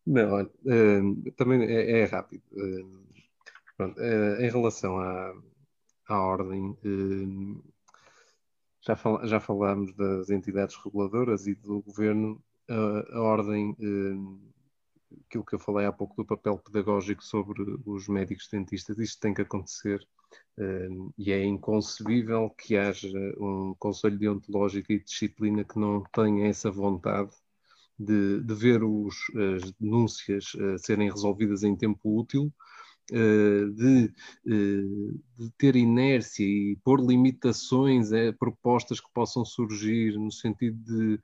Não, 0.05 0.31
olha, 0.31 0.51
uh, 0.65 1.31
também 1.31 1.63
é, 1.63 2.01
é 2.01 2.05
rápido. 2.05 2.43
Uh, 2.51 3.03
pronto, 3.77 3.99
uh, 3.99 4.41
em 4.41 4.49
relação 4.49 4.99
à, 4.99 5.33
à 6.07 6.19
ordem, 6.19 6.77
já, 8.81 8.95
fal, 8.95 9.25
já 9.25 9.39
falámos 9.39 9.93
das 9.95 10.29
entidades 10.29 10.75
reguladoras 10.83 11.47
e 11.47 11.55
do 11.55 11.81
governo. 11.81 12.43
a 12.69 13.21
ordem 13.21 13.75
aquilo 15.25 15.45
que 15.45 15.55
eu 15.55 15.59
falei 15.59 15.85
há 15.85 15.91
pouco 15.91 16.15
do 16.15 16.25
papel 16.25 16.57
pedagógico 16.57 17.23
sobre 17.23 17.61
os 17.85 18.07
médicos 18.07 18.47
dentistas, 18.51 18.97
isto 18.97 19.19
tem 19.19 19.33
que 19.33 19.41
acontecer 19.41 19.99
uh, 20.57 21.13
e 21.17 21.31
é 21.31 21.43
inconcebível 21.43 22.49
que 22.51 22.77
haja 22.77 23.09
um 23.39 23.75
conselho 23.77 24.17
deontológico 24.17 24.91
e 24.91 25.03
disciplina 25.03 25.63
que 25.63 25.79
não 25.79 26.03
tenha 26.13 26.47
essa 26.47 26.71
vontade 26.71 27.31
de, 27.97 28.41
de 28.41 28.53
ver 28.53 28.83
os, 28.83 29.15
as 29.35 29.71
denúncias 29.73 30.53
uh, 30.55 30.77
serem 30.77 31.09
resolvidas 31.09 31.63
em 31.63 31.75
tempo 31.75 32.19
útil, 32.19 32.51
uh, 33.11 33.71
de, 33.73 34.13
de, 34.45 35.51
ter 35.57 35.75
inércia 35.75 36.43
e 36.43 36.77
pôr 36.83 36.99
limitações 36.99 38.11
a 38.11 38.33
propostas 38.33 38.99
que 38.99 39.11
possam 39.13 39.45
surgir 39.45 40.17
no 40.17 40.31
sentido 40.31 40.77
de 40.83 41.19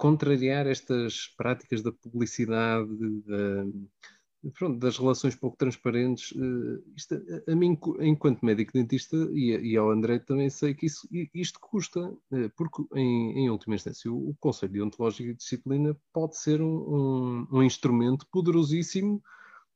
contrariar 0.00 0.66
estas 0.66 1.26
práticas 1.36 1.82
da 1.82 1.92
publicidade, 1.92 2.88
da, 3.26 4.50
pronto, 4.54 4.78
das 4.78 4.96
relações 4.96 5.36
pouco 5.36 5.58
transparentes. 5.58 6.32
Uh, 6.32 6.82
isto, 6.96 7.22
a, 7.46 7.54
mim, 7.54 7.78
enquanto 8.00 8.42
médico 8.42 8.72
dentista, 8.72 9.14
e, 9.34 9.50
e, 9.58 9.76
ao 9.76 9.90
André 9.90 10.18
também 10.18 10.48
sei 10.48 10.72
que 10.72 10.86
isso, 10.86 11.06
isto 11.34 11.60
custa, 11.60 12.00
uh, 12.00 12.50
porque, 12.56 12.82
em, 12.94 13.44
em, 13.44 13.50
última 13.50 13.74
instância, 13.74 14.10
o, 14.10 14.30
o 14.30 14.34
Conselho 14.40 14.72
de 14.72 14.80
Ontológica 14.80 15.32
e 15.32 15.34
Disciplina 15.34 15.94
pode 16.14 16.38
ser 16.38 16.62
um, 16.62 17.46
um, 17.50 17.58
um 17.58 17.62
instrumento 17.62 18.26
poderosíssimo 18.32 19.22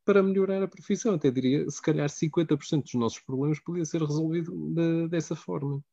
para 0.07 0.23
melhorar 0.23 0.63
a 0.63 0.69
profissão. 0.69 1.13
Até 1.13 1.31
diria, 1.31 1.69
se 1.69 1.83
calhar 1.83 2.09
50% 2.09 2.83
dos 2.83 2.95
nossos 2.95 3.21
problemas 3.21 3.61
podia 3.61 3.85
ser 3.85 4.01
resolvido 4.01 4.53
de, 4.73 5.07
dessa 5.09 5.37
forma. 5.37 5.85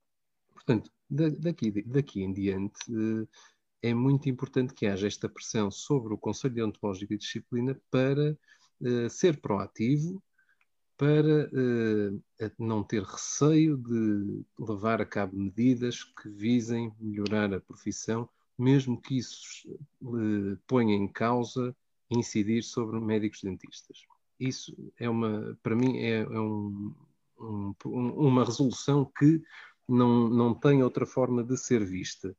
Portanto, 0.53 0.89
daqui, 1.09 1.83
daqui 1.85 2.21
em 2.21 2.31
diante, 2.31 2.79
eh, 2.89 3.27
é 3.81 3.93
muito 3.93 4.29
importante 4.29 4.73
que 4.73 4.85
haja 4.85 5.07
esta 5.07 5.27
pressão 5.27 5.71
sobre 5.71 6.13
o 6.13 6.17
Conselho 6.17 6.53
de 6.53 6.63
Ontológica 6.63 7.13
e 7.13 7.17
Disciplina 7.17 7.79
para 7.89 8.37
uh, 8.81 9.09
ser 9.09 9.41
proativo, 9.41 10.21
para 10.97 11.49
uh, 11.49 12.51
não 12.59 12.83
ter 12.83 13.01
receio 13.03 13.77
de 13.77 14.43
levar 14.59 15.01
a 15.01 15.05
cabo 15.05 15.35
medidas 15.35 16.03
que 16.03 16.29
visem 16.29 16.93
melhorar 16.99 17.53
a 17.53 17.59
profissão, 17.59 18.29
mesmo 18.57 19.01
que 19.01 19.17
isso 19.17 19.67
uh, 20.03 20.57
ponha 20.67 20.95
em 20.95 21.07
causa 21.07 21.75
incidir 22.09 22.63
sobre 22.63 22.99
médicos 22.99 23.41
dentistas. 23.41 24.05
Isso 24.39 24.75
é 24.99 25.09
uma, 25.09 25.57
para 25.63 25.75
mim, 25.75 25.97
é, 25.97 26.21
é 26.21 26.39
um, 26.39 26.93
um, 27.39 27.73
uma 27.85 28.43
resolução 28.43 29.09
que 29.17 29.41
não, 29.87 30.29
não 30.29 30.53
tem 30.53 30.83
outra 30.83 31.05
forma 31.05 31.43
de 31.43 31.57
ser 31.57 31.85
vista. 31.85 32.35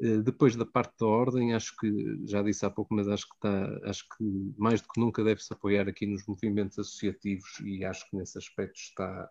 Uh, 0.00 0.22
depois 0.22 0.54
da 0.54 0.64
parte 0.64 0.94
da 1.00 1.06
ordem, 1.06 1.54
acho 1.54 1.76
que 1.76 2.20
já 2.24 2.40
disse 2.42 2.64
há 2.64 2.70
pouco, 2.70 2.94
mas 2.94 3.08
acho 3.08 3.28
que 3.28 3.34
está, 3.34 3.80
acho 3.88 4.04
que 4.16 4.54
mais 4.56 4.80
do 4.80 4.88
que 4.88 5.00
nunca 5.00 5.24
deve-se 5.24 5.52
apoiar 5.52 5.88
aqui 5.88 6.06
nos 6.06 6.24
movimentos 6.26 6.78
associativos 6.78 7.58
e 7.64 7.84
acho 7.84 8.08
que 8.08 8.16
nesse 8.16 8.38
aspecto 8.38 8.76
está 8.76 9.28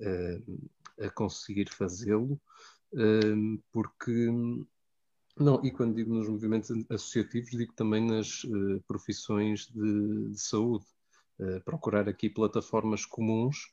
uh, 0.00 0.70
a 1.04 1.10
conseguir 1.10 1.68
fazê-lo, 1.68 2.40
uh, 2.94 3.62
porque 3.70 4.30
não, 5.38 5.64
e 5.64 5.70
quando 5.70 5.94
digo 5.94 6.14
nos 6.14 6.28
movimentos 6.28 6.70
associativos, 6.90 7.50
digo 7.50 7.72
também 7.74 8.06
nas 8.06 8.44
uh, 8.44 8.82
profissões 8.86 9.66
de, 9.68 10.30
de 10.30 10.40
saúde. 10.40 10.84
Procurar 11.64 12.06
aqui 12.06 12.28
plataformas 12.28 13.06
comuns, 13.06 13.72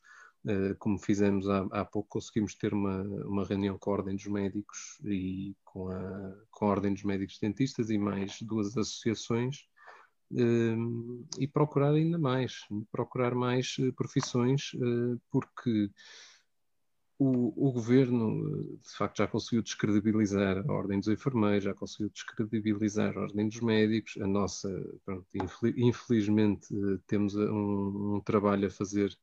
como 0.79 0.97
fizemos 0.97 1.49
há, 1.49 1.67
há, 1.71 1.85
pouco, 1.85 2.09
conseguimos 2.09 2.55
ter 2.55 2.73
uma, 2.73 3.01
uma 3.25 3.45
reunião 3.45 3.77
com 3.77 3.89
a 3.89 3.93
Ordem 3.93 4.15
dos 4.15 4.27
Médicos 4.27 4.99
e 5.03 5.55
com 5.63 5.89
a, 5.89 6.35
com 6.51 6.65
a 6.65 6.69
Ordem 6.69 6.93
dos 6.93 7.03
Médicos 7.03 7.39
Dentistas 7.39 7.89
e 7.89 7.97
mais 7.97 8.41
duas 8.41 8.77
associações, 8.77 9.67
e 11.39 11.47
procurar 11.47 11.91
ainda 11.91 12.17
mais, 12.17 12.59
procurar 12.91 13.33
mais 13.33 13.75
profissões, 13.95 14.71
porque 15.31 15.89
o, 17.19 17.69
o, 17.69 17.71
governo, 17.71 18.77
de 18.77 18.95
facto, 18.95 19.17
já 19.17 19.27
conseguiu 19.27 19.63
descredibilizar 19.63 20.57
a 20.57 20.71
Ordem 20.71 20.99
dos 20.99 21.07
Enfermeiros, 21.07 21.63
já 21.63 21.73
conseguiu 21.73 22.09
descredibilizar 22.11 23.17
a 23.17 23.21
Ordem 23.21 23.49
dos 23.49 23.59
Médicos. 23.59 24.17
A 24.21 24.27
nossa, 24.27 24.69
pronto, 25.03 25.25
infelizmente, 25.75 26.67
temos 27.07 27.35
um, 27.35 28.17
um, 28.17 28.21
trabalho 28.21 28.67
a 28.67 28.69
fazer, 28.69 29.17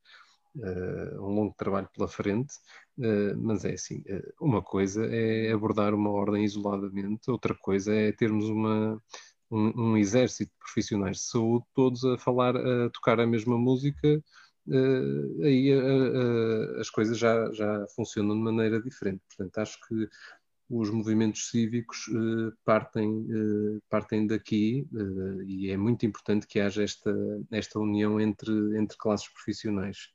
uh, 0.56 1.22
um 1.22 1.34
longo 1.34 1.54
trabalho 1.56 1.88
pela 1.94 2.08
frente, 2.08 2.54
uh, 2.98 3.36
mas 3.36 3.64
é 3.64 3.74
assim: 3.74 4.00
uh, 4.00 4.32
uma 4.40 4.62
coisa 4.62 5.06
é 5.06 5.52
abordar 5.52 5.94
uma 5.94 6.10
ordem 6.10 6.44
isoladamente, 6.44 7.30
outra 7.30 7.54
coisa 7.54 7.94
é 7.94 8.12
termos 8.12 8.48
uma. 8.48 9.00
Um, 9.50 9.92
um 9.92 9.96
exército 9.96 10.50
de 10.50 10.58
profissionais 10.58 11.18
de 11.18 11.22
saúde, 11.24 11.64
todos 11.74 12.04
a 12.04 12.18
falar, 12.18 12.56
a 12.56 12.90
tocar 12.90 13.20
a 13.20 13.26
mesma 13.26 13.56
música, 13.56 14.20
uh, 14.66 15.44
aí 15.44 15.72
uh, 15.74 16.76
uh, 16.76 16.80
as 16.80 16.90
coisas 16.90 17.18
já, 17.18 17.52
já 17.52 17.86
funcionam 17.94 18.34
de 18.34 18.42
maneira 18.42 18.80
diferente. 18.80 19.22
Portanto, 19.28 19.58
acho 19.58 19.78
que 19.86 20.08
os 20.70 20.90
movimentos 20.90 21.50
cívicos 21.50 22.08
partem, 22.64 23.26
partem 23.90 24.26
daqui 24.26 24.88
e 25.46 25.70
é 25.70 25.76
muito 25.76 26.06
importante 26.06 26.46
que 26.46 26.58
haja 26.58 26.82
esta, 26.82 27.12
esta 27.52 27.78
união 27.78 28.18
entre, 28.18 28.50
entre 28.78 28.96
classes 28.96 29.28
profissionais. 29.28 30.13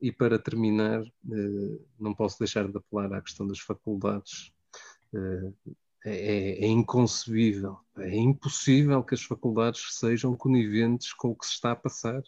E 0.00 0.10
para 0.10 0.38
terminar, 0.38 1.02
não 1.98 2.14
posso 2.14 2.38
deixar 2.38 2.66
de 2.66 2.76
apelar 2.76 3.12
à 3.12 3.20
questão 3.20 3.46
das 3.46 3.58
faculdades. 3.58 4.52
É, 6.02 6.64
é, 6.64 6.66
inconcebível, 6.66 7.78
é 7.98 8.16
impossível 8.16 9.04
que 9.04 9.14
as 9.14 9.22
faculdades 9.22 9.98
sejam 9.98 10.34
coniventes 10.34 11.12
com 11.12 11.28
o 11.28 11.36
que 11.36 11.44
se 11.44 11.52
está 11.52 11.72
a 11.72 11.76
passar 11.76 12.22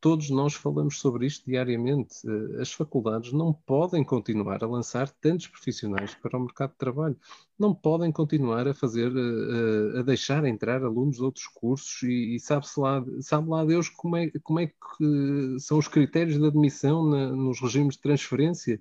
todos 0.00 0.30
nós 0.30 0.54
falamos 0.54 0.98
sobre 0.98 1.26
isto 1.26 1.44
diariamente. 1.46 2.16
Eh, 2.26 2.62
as 2.62 2.72
faculdades 2.72 3.32
não 3.32 3.52
podem 3.52 4.02
continuar 4.02 4.64
a 4.64 4.66
lançar 4.66 5.08
tantos 5.10 5.46
profissionais 5.46 6.14
para 6.14 6.38
o 6.38 6.40
mercado 6.40 6.70
de 6.70 6.78
trabalho. 6.78 7.16
Não 7.58 7.74
podem 7.74 8.10
continuar 8.10 8.66
a 8.66 8.74
fazer, 8.74 9.12
a, 9.14 9.20
eh, 9.20 9.96
eh, 9.96 10.00
a 10.00 10.02
deixar 10.02 10.44
entrar 10.46 10.82
alunos 10.82 11.16
de 11.16 11.22
outros 11.22 11.46
cursos 11.46 12.02
e, 12.02 12.36
e 12.36 12.40
sabe-se 12.40 12.80
lá, 12.80 13.04
sabe 13.20 13.48
lá 13.50 13.64
Deus 13.64 13.88
como 13.90 14.16
é, 14.16 14.30
como 14.42 14.60
é 14.60 14.68
que 14.68 15.58
são 15.60 15.78
os 15.78 15.86
critérios 15.86 16.38
de 16.38 16.46
admissão 16.46 17.06
na, 17.06 17.30
nos 17.30 17.60
regimes 17.60 17.96
de 17.96 18.00
transferência. 18.00 18.80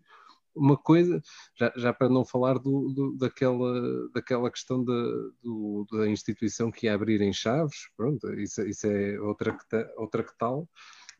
Uma 0.55 0.77
coisa, 0.77 1.21
já, 1.55 1.71
já 1.75 1.93
para 1.93 2.09
não 2.09 2.25
falar 2.25 2.57
do, 2.57 2.89
do, 2.89 3.17
daquela, 3.17 4.09
daquela 4.13 4.49
questão 4.49 4.83
da, 4.83 4.93
do, 5.43 5.85
da 5.91 6.07
instituição 6.09 6.71
que 6.71 6.87
ia 6.87 6.93
abrir 6.93 7.21
em 7.21 7.31
Chaves, 7.31 7.89
pronto, 7.95 8.33
isso, 8.33 8.61
isso 8.63 8.87
é 8.87 9.19
outra 9.19 9.53
que, 9.53 9.93
outra 9.97 10.23
que 10.23 10.37
tal. 10.37 10.67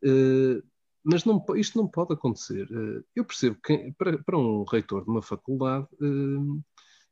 Uh, 0.03 0.61
mas 1.03 1.25
não, 1.25 1.43
isto 1.55 1.77
não 1.77 1.87
pode 1.87 2.13
acontecer. 2.13 2.69
Uh, 2.71 3.03
eu 3.15 3.25
percebo 3.25 3.57
que 3.63 3.93
para, 3.97 4.17
para, 4.23 4.37
um 4.37 4.63
reitor 4.63 5.03
de 5.03 5.09
uma 5.09 5.21
faculdade 5.21 5.87
uh, 6.01 6.61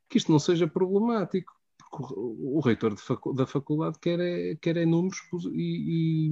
que 0.09 0.17
isto 0.17 0.31
não 0.31 0.39
seja 0.39 0.67
problemático, 0.67 1.51
porque 1.77 2.13
o, 2.15 2.59
reitor 2.59 2.95
facu 2.97 3.33
da 3.33 3.45
faculdade 3.45 3.97
quer, 3.99 4.19
é, 4.19 4.55
quer 4.55 4.77
é 4.77 4.85
números 4.85 5.19
e, 5.51 6.29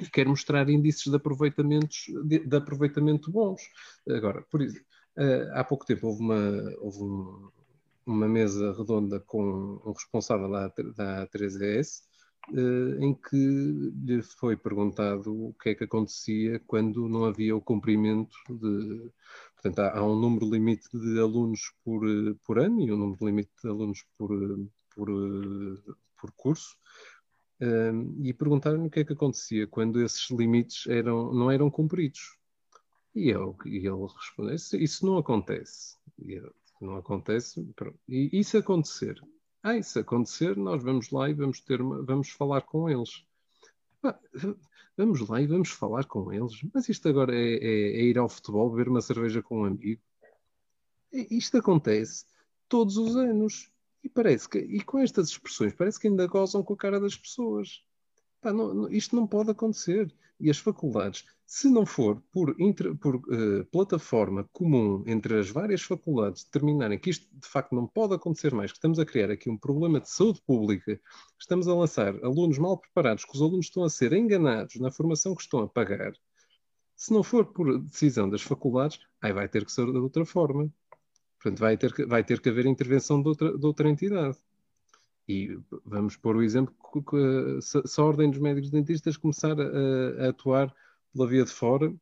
e, 0.00 0.10
quer 0.12 0.26
mostrar 0.26 0.68
índices 0.68 1.10
de, 1.10 1.16
aproveitamentos, 1.16 2.06
de, 2.24 2.40
de 2.40 2.56
aproveitamento 2.56 3.30
bons. 3.30 3.60
Agora, 4.08 4.44
por 4.50 4.62
exemplo, 4.62 4.86
há 5.52 5.64
pouco 5.64 5.84
tempo 5.84 6.06
houve 6.06 6.20
uma, 6.22 6.74
houve 6.80 7.02
um, 7.02 7.50
uma 8.08 8.26
mesa 8.26 8.72
redonda 8.72 9.20
com 9.20 9.80
um 9.84 9.92
responsável 9.92 10.50
da, 10.50 10.68
da 10.96 11.26
3ES 11.28 12.00
eh, 12.02 12.07
em 13.00 13.14
que 13.14 13.36
lhe 13.36 14.22
foi 14.22 14.56
perguntado 14.56 15.48
o 15.48 15.54
que 15.54 15.70
é 15.70 15.74
que 15.74 15.84
acontecia 15.84 16.60
quando 16.66 17.08
não 17.08 17.24
havia 17.24 17.56
o 17.56 17.60
cumprimento 17.60 18.36
de. 18.48 19.10
Portanto, 19.54 19.78
há, 19.80 19.98
há 19.98 20.04
um 20.04 20.18
número 20.18 20.48
limite 20.48 20.88
de 20.92 21.18
alunos 21.18 21.72
por, 21.84 22.08
eh, 22.08 22.34
por 22.44 22.58
ano 22.58 22.80
e 22.80 22.92
um 22.92 22.96
número 22.96 23.26
limite 23.26 23.50
de 23.62 23.68
alunos 23.68 24.04
por, 24.16 24.30
eh, 24.32 24.66
por, 24.94 25.08
por 26.20 26.32
curso. 26.32 26.76
e 28.22 28.32
perguntaram 28.32 28.86
o 28.86 28.90
que 28.90 29.00
é 29.00 29.04
que 29.04 29.12
acontecia 29.12 29.66
quando 29.66 30.00
esses 30.00 30.30
limites 30.30 30.86
eram, 30.86 31.32
não 31.32 31.50
eram 31.50 31.70
cumpridos. 31.70 32.38
E, 33.14 33.30
eu, 33.30 33.56
e 33.66 33.78
ele 33.78 34.06
respondeu: 34.16 34.54
isso, 34.54 34.76
isso 34.76 35.04
não 35.06 35.18
acontece. 35.18 35.96
E 36.18 36.34
eu, 36.34 36.54
não 36.80 36.96
acontece. 36.96 37.62
Pronto. 37.74 37.98
E 38.08 38.30
isso 38.32 38.56
acontecer, 38.56 39.20
ah, 39.62 39.76
isso 39.76 39.98
acontecer, 39.98 40.56
nós 40.56 40.82
vamos 40.82 41.10
lá 41.10 41.28
e 41.28 41.34
vamos 41.34 41.60
ter 41.60 41.80
uma, 41.80 42.02
vamos 42.02 42.30
falar 42.30 42.62
com 42.62 42.88
eles. 42.88 43.24
Vamos 44.96 45.28
lá 45.28 45.40
e 45.40 45.46
vamos 45.46 45.70
falar 45.70 46.04
com 46.06 46.32
eles. 46.32 46.60
Mas 46.74 46.88
isto 46.88 47.08
agora 47.08 47.34
é, 47.34 47.54
é, 47.54 48.00
é 48.00 48.02
ir 48.02 48.18
ao 48.18 48.28
futebol, 48.28 48.70
beber 48.70 48.88
uma 48.88 49.00
cerveja 49.00 49.40
com 49.40 49.60
um 49.60 49.64
amigo. 49.64 50.02
Isto 51.12 51.58
acontece 51.58 52.24
todos 52.68 52.96
os 52.96 53.16
anos. 53.16 53.70
E 54.02 54.08
parece 54.08 54.48
que, 54.48 54.58
e 54.58 54.80
com 54.80 54.98
estas 54.98 55.28
expressões, 55.28 55.72
parece 55.72 55.98
que 55.98 56.08
ainda 56.08 56.26
gozam 56.26 56.62
com 56.62 56.74
a 56.74 56.76
cara 56.76 57.00
das 57.00 57.16
pessoas. 57.16 57.84
Pá, 58.40 58.52
não, 58.52 58.72
não, 58.72 58.90
isto 58.90 59.14
não 59.14 59.26
pode 59.26 59.50
acontecer. 59.50 60.12
E 60.40 60.50
as 60.50 60.58
faculdades, 60.58 61.24
se 61.44 61.68
não 61.68 61.84
for 61.84 62.22
por, 62.32 62.54
inter, 62.60 62.94
por 62.96 63.16
uh, 63.16 63.64
plataforma 63.72 64.48
comum 64.52 65.02
entre 65.06 65.38
as 65.38 65.50
várias 65.50 65.82
faculdades 65.82 66.44
determinarem 66.44 66.98
que 66.98 67.10
isto 67.10 67.26
de 67.32 67.48
facto 67.48 67.74
não 67.74 67.86
pode 67.86 68.14
acontecer 68.14 68.54
mais, 68.54 68.70
que 68.70 68.78
estamos 68.78 68.98
a 68.98 69.04
criar 69.04 69.30
aqui 69.30 69.50
um 69.50 69.58
problema 69.58 70.00
de 70.00 70.10
saúde 70.10 70.40
pública, 70.46 71.00
estamos 71.38 71.66
a 71.66 71.74
lançar 71.74 72.14
alunos 72.24 72.58
mal 72.58 72.78
preparados, 72.78 73.24
que 73.24 73.34
os 73.34 73.42
alunos 73.42 73.66
estão 73.66 73.82
a 73.82 73.90
ser 73.90 74.12
enganados 74.12 74.76
na 74.76 74.90
formação 74.90 75.34
que 75.34 75.42
estão 75.42 75.60
a 75.60 75.68
pagar, 75.68 76.12
se 76.98 77.12
não 77.12 77.22
for 77.22 77.46
por 77.46 77.78
decisão 77.78 78.28
das 78.28 78.42
faculdades, 78.42 78.98
aí 79.22 79.32
vai 79.32 79.48
ter 79.48 79.64
que 79.64 79.70
ser 79.70 79.86
de 79.86 79.98
outra 79.98 80.24
forma. 80.24 80.68
Portanto, 81.40 81.60
vai 81.60 81.76
ter 81.76 81.94
que, 81.94 82.04
vai 82.04 82.24
ter 82.24 82.40
que 82.40 82.48
haver 82.48 82.66
intervenção 82.66 83.22
de 83.22 83.28
outra, 83.28 83.56
de 83.56 83.64
outra 83.64 83.88
entidade. 83.88 84.36
E 85.28 85.60
vamos 85.84 86.16
pôr 86.16 86.36
o 86.36 86.42
exemplo 86.42 86.74
que 87.02 87.60
se, 87.60 88.00
a 88.00 88.02
Ordem 88.02 88.30
dos 88.30 88.40
Médicos 88.40 88.70
Dentistas 88.70 89.18
começar 89.18 89.60
a, 89.60 90.24
a, 90.24 90.28
atuar 90.30 90.74
pela 91.12 91.28
via 91.28 91.44
de 91.44 91.50
fora, 91.50 91.94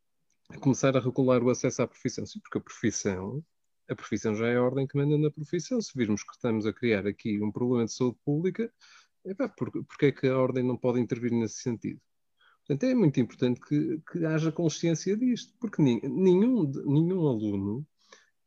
a 0.49 0.59
começar 0.59 0.97
a 0.97 1.01
regular 1.01 1.43
o 1.43 1.51
acesso 1.51 1.83
à 1.83 1.89
profissão. 1.89 2.25
Sim, 2.25 2.39
porque 2.39 2.59
a 2.59 2.61
profissão, 2.61 3.45
a 3.91 3.97
profissão 3.97 4.35
já 4.37 4.47
é 4.47 4.57
a 4.57 4.63
ordem 4.63 4.87
que 4.87 4.97
manda 4.97 5.19
na 5.19 5.31
profissão. 5.31 5.81
Se 5.81 5.91
virmos 5.97 6.23
que 6.23 6.33
estamos 6.33 6.67
a 6.67 6.73
criar 6.73 7.05
aqui 7.05 7.43
um 7.43 7.51
problema 7.51 7.87
de 7.87 7.93
saúde 7.93 8.17
pública, 8.25 8.73
por, 9.57 9.73
porque 9.73 10.07
é 10.07 10.13
que 10.13 10.29
a 10.29 10.39
ordem 10.39 10.63
não 10.63 10.77
pode 10.77 11.01
intervir 11.01 11.33
nesse 11.33 11.63
sentido? 11.63 12.01
Portanto, 12.65 12.85
é 12.85 12.95
muito 12.95 13.19
importante 13.19 13.61
que, 13.61 14.01
que 14.11 14.25
haja 14.25 14.53
consciência 14.53 15.17
disto, 15.17 15.53
porque 15.61 15.83
nenhum, 15.83 16.71
nenhum 16.85 17.27
aluno 17.27 17.87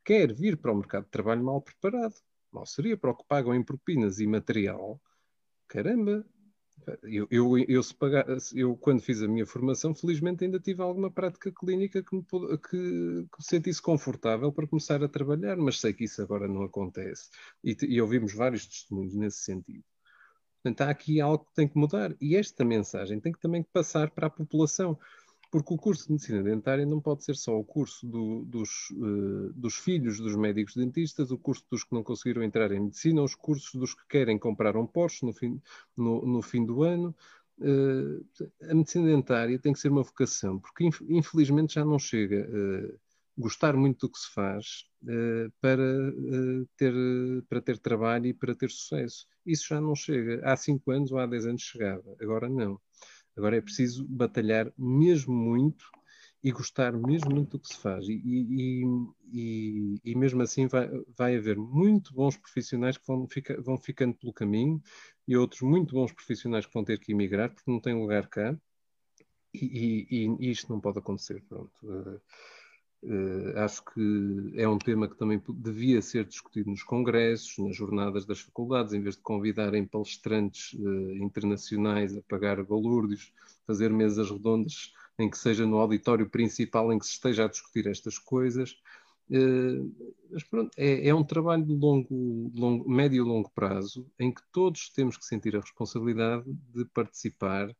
quer 0.04 0.32
vir 0.34 0.56
para 0.56 0.72
o 0.72 0.76
mercado 0.76 1.04
de 1.04 1.10
trabalho 1.10 1.44
mal 1.44 1.60
preparado 1.60 2.14
mal 2.52 2.66
seria 2.66 2.96
para 2.96 3.10
o 3.10 3.16
que 3.16 3.24
pagam 3.26 3.54
em 3.54 3.62
propinas 3.62 4.20
e 4.20 4.26
material. 4.26 5.00
Caramba, 5.68 6.24
Eu, 7.02 7.26
eu, 7.30 7.58
eu, 7.58 7.82
pagar, 7.98 8.26
eu, 8.54 8.76
quando 8.76 9.02
fiz 9.02 9.22
a 9.22 9.28
minha 9.28 9.46
formação, 9.46 9.94
felizmente 9.94 10.44
ainda 10.44 10.58
tive 10.58 10.82
alguma 10.82 11.10
prática 11.10 11.52
clínica 11.52 12.02
que 12.02 12.16
me, 12.16 12.22
que, 12.22 13.26
que 13.30 13.42
sentisse 13.42 13.82
confortável 13.82 14.50
para 14.52 14.66
começar 14.66 15.02
a 15.04 15.08
trabalhar, 15.08 15.56
mas 15.56 15.78
sei 15.80 15.92
que 15.92 16.04
isso 16.04 16.22
agora 16.22 16.48
não 16.48 16.62
acontece. 16.62 17.28
E, 17.62 17.76
e 17.82 18.00
ouvimos 18.00 18.32
vários 18.34 18.66
testemunhos 18.66 19.14
nesse 19.14 19.38
sentido. 19.42 19.84
Portanto, 20.62 20.80
há 20.82 20.90
aqui 20.90 21.20
algo 21.20 21.44
que 21.44 21.54
tem 21.54 21.68
que 21.68 21.78
mudar. 21.78 22.14
E 22.20 22.36
esta 22.36 22.64
mensagem 22.64 23.20
tem 23.20 23.32
que 23.32 23.40
também 23.40 23.62
passar 23.62 24.10
para 24.10 24.26
a 24.26 24.30
população 24.30 24.98
porque 25.50 25.74
o 25.74 25.76
curso 25.76 26.06
de 26.06 26.12
medicina 26.12 26.42
dentária 26.42 26.86
não 26.86 27.00
pode 27.00 27.24
ser 27.24 27.34
só 27.34 27.58
o 27.58 27.64
curso 27.64 28.06
do, 28.06 28.44
dos, 28.44 28.90
uh, 28.92 29.52
dos, 29.52 29.74
filhos 29.74 30.18
dos 30.18 30.36
médicos 30.36 30.76
dentistas, 30.76 31.32
o 31.32 31.38
curso 31.38 31.64
dos 31.70 31.82
que 31.82 31.92
não 31.92 32.04
conseguiram 32.04 32.42
entrar 32.42 32.70
em 32.70 32.80
medicina, 32.80 33.22
os 33.22 33.34
cursos 33.34 33.74
dos 33.74 33.92
que 33.94 34.06
querem 34.08 34.38
comprar 34.38 34.76
um 34.76 34.86
Porsche 34.86 35.26
no 35.26 35.32
fim, 35.32 35.60
no, 35.96 36.24
no 36.24 36.40
fim 36.40 36.64
do 36.64 36.82
ano. 36.84 37.14
Uh, 37.58 38.24
a 38.70 38.74
medicina 38.74 39.06
dentária 39.06 39.58
tem 39.58 39.72
que 39.72 39.80
ser 39.80 39.90
uma 39.90 40.02
vocação, 40.02 40.58
porque 40.60 40.88
infelizmente 41.08 41.74
já 41.74 41.84
não 41.84 41.98
chega 41.98 42.48
uh, 42.48 42.98
gostar 43.36 43.76
muito 43.76 44.06
do 44.06 44.12
que 44.12 44.18
se 44.18 44.32
faz 44.32 44.86
para, 45.62 46.12
ter, 46.76 46.94
para 47.48 47.60
ter 47.62 47.78
trabalho 47.78 48.26
e 48.26 48.34
para 48.34 48.54
ter 48.54 48.70
sucesso. 48.70 49.26
Isso 49.46 49.66
já 49.68 49.80
não 49.80 49.94
chega. 49.94 50.42
Há 50.44 50.54
cinco 50.56 50.90
anos 50.90 51.10
ou 51.10 51.18
há 51.18 51.26
dez 51.26 51.46
anos 51.46 51.62
chegava, 51.62 52.04
agora 52.20 52.50
não. 52.50 52.78
Agora 53.36 53.56
é 53.56 53.60
preciso 53.60 54.06
batalhar 54.06 54.72
mesmo 54.76 55.34
muito 55.34 55.84
e 56.42 56.50
gostar 56.50 56.92
mesmo 56.92 57.34
muito 57.34 57.52
do 57.52 57.58
que 57.58 57.68
se 57.68 57.78
faz. 57.78 58.08
E, 58.08 58.12
e, 58.12 58.84
e, 59.32 60.00
e 60.04 60.14
mesmo 60.14 60.42
assim 60.42 60.66
vai, 60.66 60.88
vai 61.16 61.36
haver 61.36 61.56
muito 61.56 62.14
bons 62.14 62.36
profissionais 62.36 62.96
que 62.96 63.06
vão, 63.06 63.26
fica, 63.28 63.60
vão 63.60 63.76
ficando 63.76 64.14
pelo 64.14 64.32
caminho 64.32 64.82
e 65.28 65.36
outros 65.36 65.60
muito 65.60 65.94
bons 65.94 66.12
profissionais 66.12 66.66
que 66.66 66.72
vão 66.72 66.84
ter 66.84 66.98
que 66.98 67.12
emigrar 67.12 67.50
porque 67.50 67.70
não 67.70 67.80
têm 67.80 67.94
lugar 67.94 68.26
cá. 68.28 68.56
E, 69.52 70.28
isto 70.40 70.72
não 70.72 70.80
pode 70.80 70.98
acontecer. 70.98 71.42
Pronto. 71.48 71.72
Uh, 73.02 73.56
acho 73.56 73.82
que 73.86 74.52
é 74.56 74.68
um 74.68 74.76
tema 74.76 75.08
que 75.08 75.16
também 75.16 75.42
devia 75.48 76.02
ser 76.02 76.26
discutido 76.26 76.68
nos 76.70 76.82
congressos, 76.82 77.56
nas 77.56 77.74
jornadas 77.74 78.26
das 78.26 78.40
faculdades, 78.40 78.92
em 78.92 79.00
vez 79.00 79.16
de 79.16 79.22
convidarem 79.22 79.86
palestrantes 79.86 80.74
uh, 80.74 81.12
internacionais 81.16 82.14
a 82.14 82.20
pagar 82.22 82.62
balúrdios, 82.62 83.32
fazer 83.66 83.90
mesas 83.90 84.30
redondas 84.30 84.92
em 85.18 85.30
que 85.30 85.38
seja 85.38 85.66
no 85.66 85.78
auditório 85.78 86.28
principal 86.28 86.92
em 86.92 86.98
que 86.98 87.06
se 87.06 87.12
esteja 87.12 87.44
a 87.44 87.48
discutir 87.48 87.86
estas 87.86 88.18
coisas. 88.18 88.76
Uh, 89.30 89.94
mas 90.30 90.42
pronto, 90.44 90.70
é, 90.76 91.08
é, 91.08 91.14
um 91.14 91.24
trabalho 91.24 91.64
de 91.64 91.72
longo, 91.72 92.50
longo, 92.54 92.90
médio 92.90 93.24
e 93.24 93.26
longo 93.26 93.48
prazo 93.50 94.06
em 94.18 94.30
que 94.32 94.42
todos 94.52 94.90
temos 94.90 95.16
que 95.16 95.24
sentir 95.24 95.56
a 95.56 95.60
responsabilidade 95.60 96.44
de 96.74 96.84
participar 96.86 97.74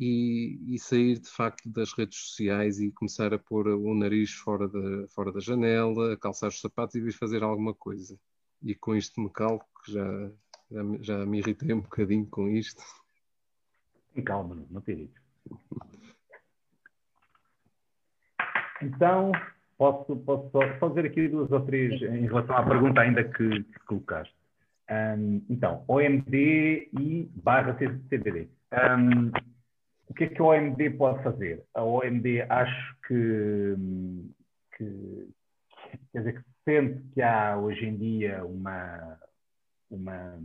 e, 0.00 0.58
e, 0.74 0.78
sair 0.78 1.18
de 1.18 1.28
facto 1.28 1.68
das 1.68 1.92
redes 1.92 2.18
sociais 2.18 2.80
e 2.80 2.90
começar 2.90 3.34
a 3.34 3.38
pôr 3.38 3.68
o 3.68 3.94
nariz 3.94 4.32
fora 4.32 4.66
da, 4.66 5.06
fora 5.08 5.30
da 5.30 5.40
janela, 5.40 6.14
a 6.14 6.16
calçar 6.16 6.48
os 6.48 6.58
sapatos 6.58 6.94
e 6.94 7.00
vir 7.02 7.12
fazer 7.12 7.42
alguma 7.42 7.74
coisa. 7.74 8.18
E 8.62 8.74
com 8.74 8.96
isto 8.96 9.20
me 9.20 9.28
calco, 9.28 9.66
que 9.84 9.92
já, 9.92 10.30
já, 10.70 10.82
já 11.00 11.26
me 11.26 11.38
irritei 11.38 11.74
um 11.74 11.82
bocadinho 11.82 12.26
com 12.26 12.48
isto. 12.48 12.82
E 14.16 14.22
calma, 14.22 14.66
não 14.70 14.80
te 14.80 14.92
irrites. 14.92 15.22
Então, 18.82 19.32
posso, 19.76 20.16
posso 20.16 20.50
só 20.50 20.60
fazer 20.78 21.04
aqui 21.04 21.28
duas 21.28 21.52
ou 21.52 21.60
três 21.60 22.00
em 22.00 22.22
relação 22.22 22.56
à 22.56 22.62
pergunta 22.62 23.02
ainda 23.02 23.22
que, 23.22 23.64
que 23.64 23.78
colocaste. 23.80 24.34
Um, 24.90 25.44
então, 25.48 25.84
OMD 25.86 26.88
e 26.98 27.30
barra 27.34 27.74
CBD. 27.74 28.48
Um, 28.72 29.30
o 30.10 30.14
que 30.14 30.24
é 30.24 30.28
que 30.28 30.42
a 30.42 30.44
OMD 30.44 30.90
pode 30.90 31.22
fazer? 31.22 31.62
A 31.72 31.84
OMD 31.84 32.42
acho 32.42 32.96
que, 33.06 33.76
que 34.76 35.28
quer 36.12 36.18
dizer, 36.18 36.42
que 36.42 36.50
sente 36.64 37.02
que 37.14 37.22
há 37.22 37.56
hoje 37.56 37.86
em 37.86 37.96
dia 37.96 38.44
uma, 38.44 39.18
uma, 39.88 40.38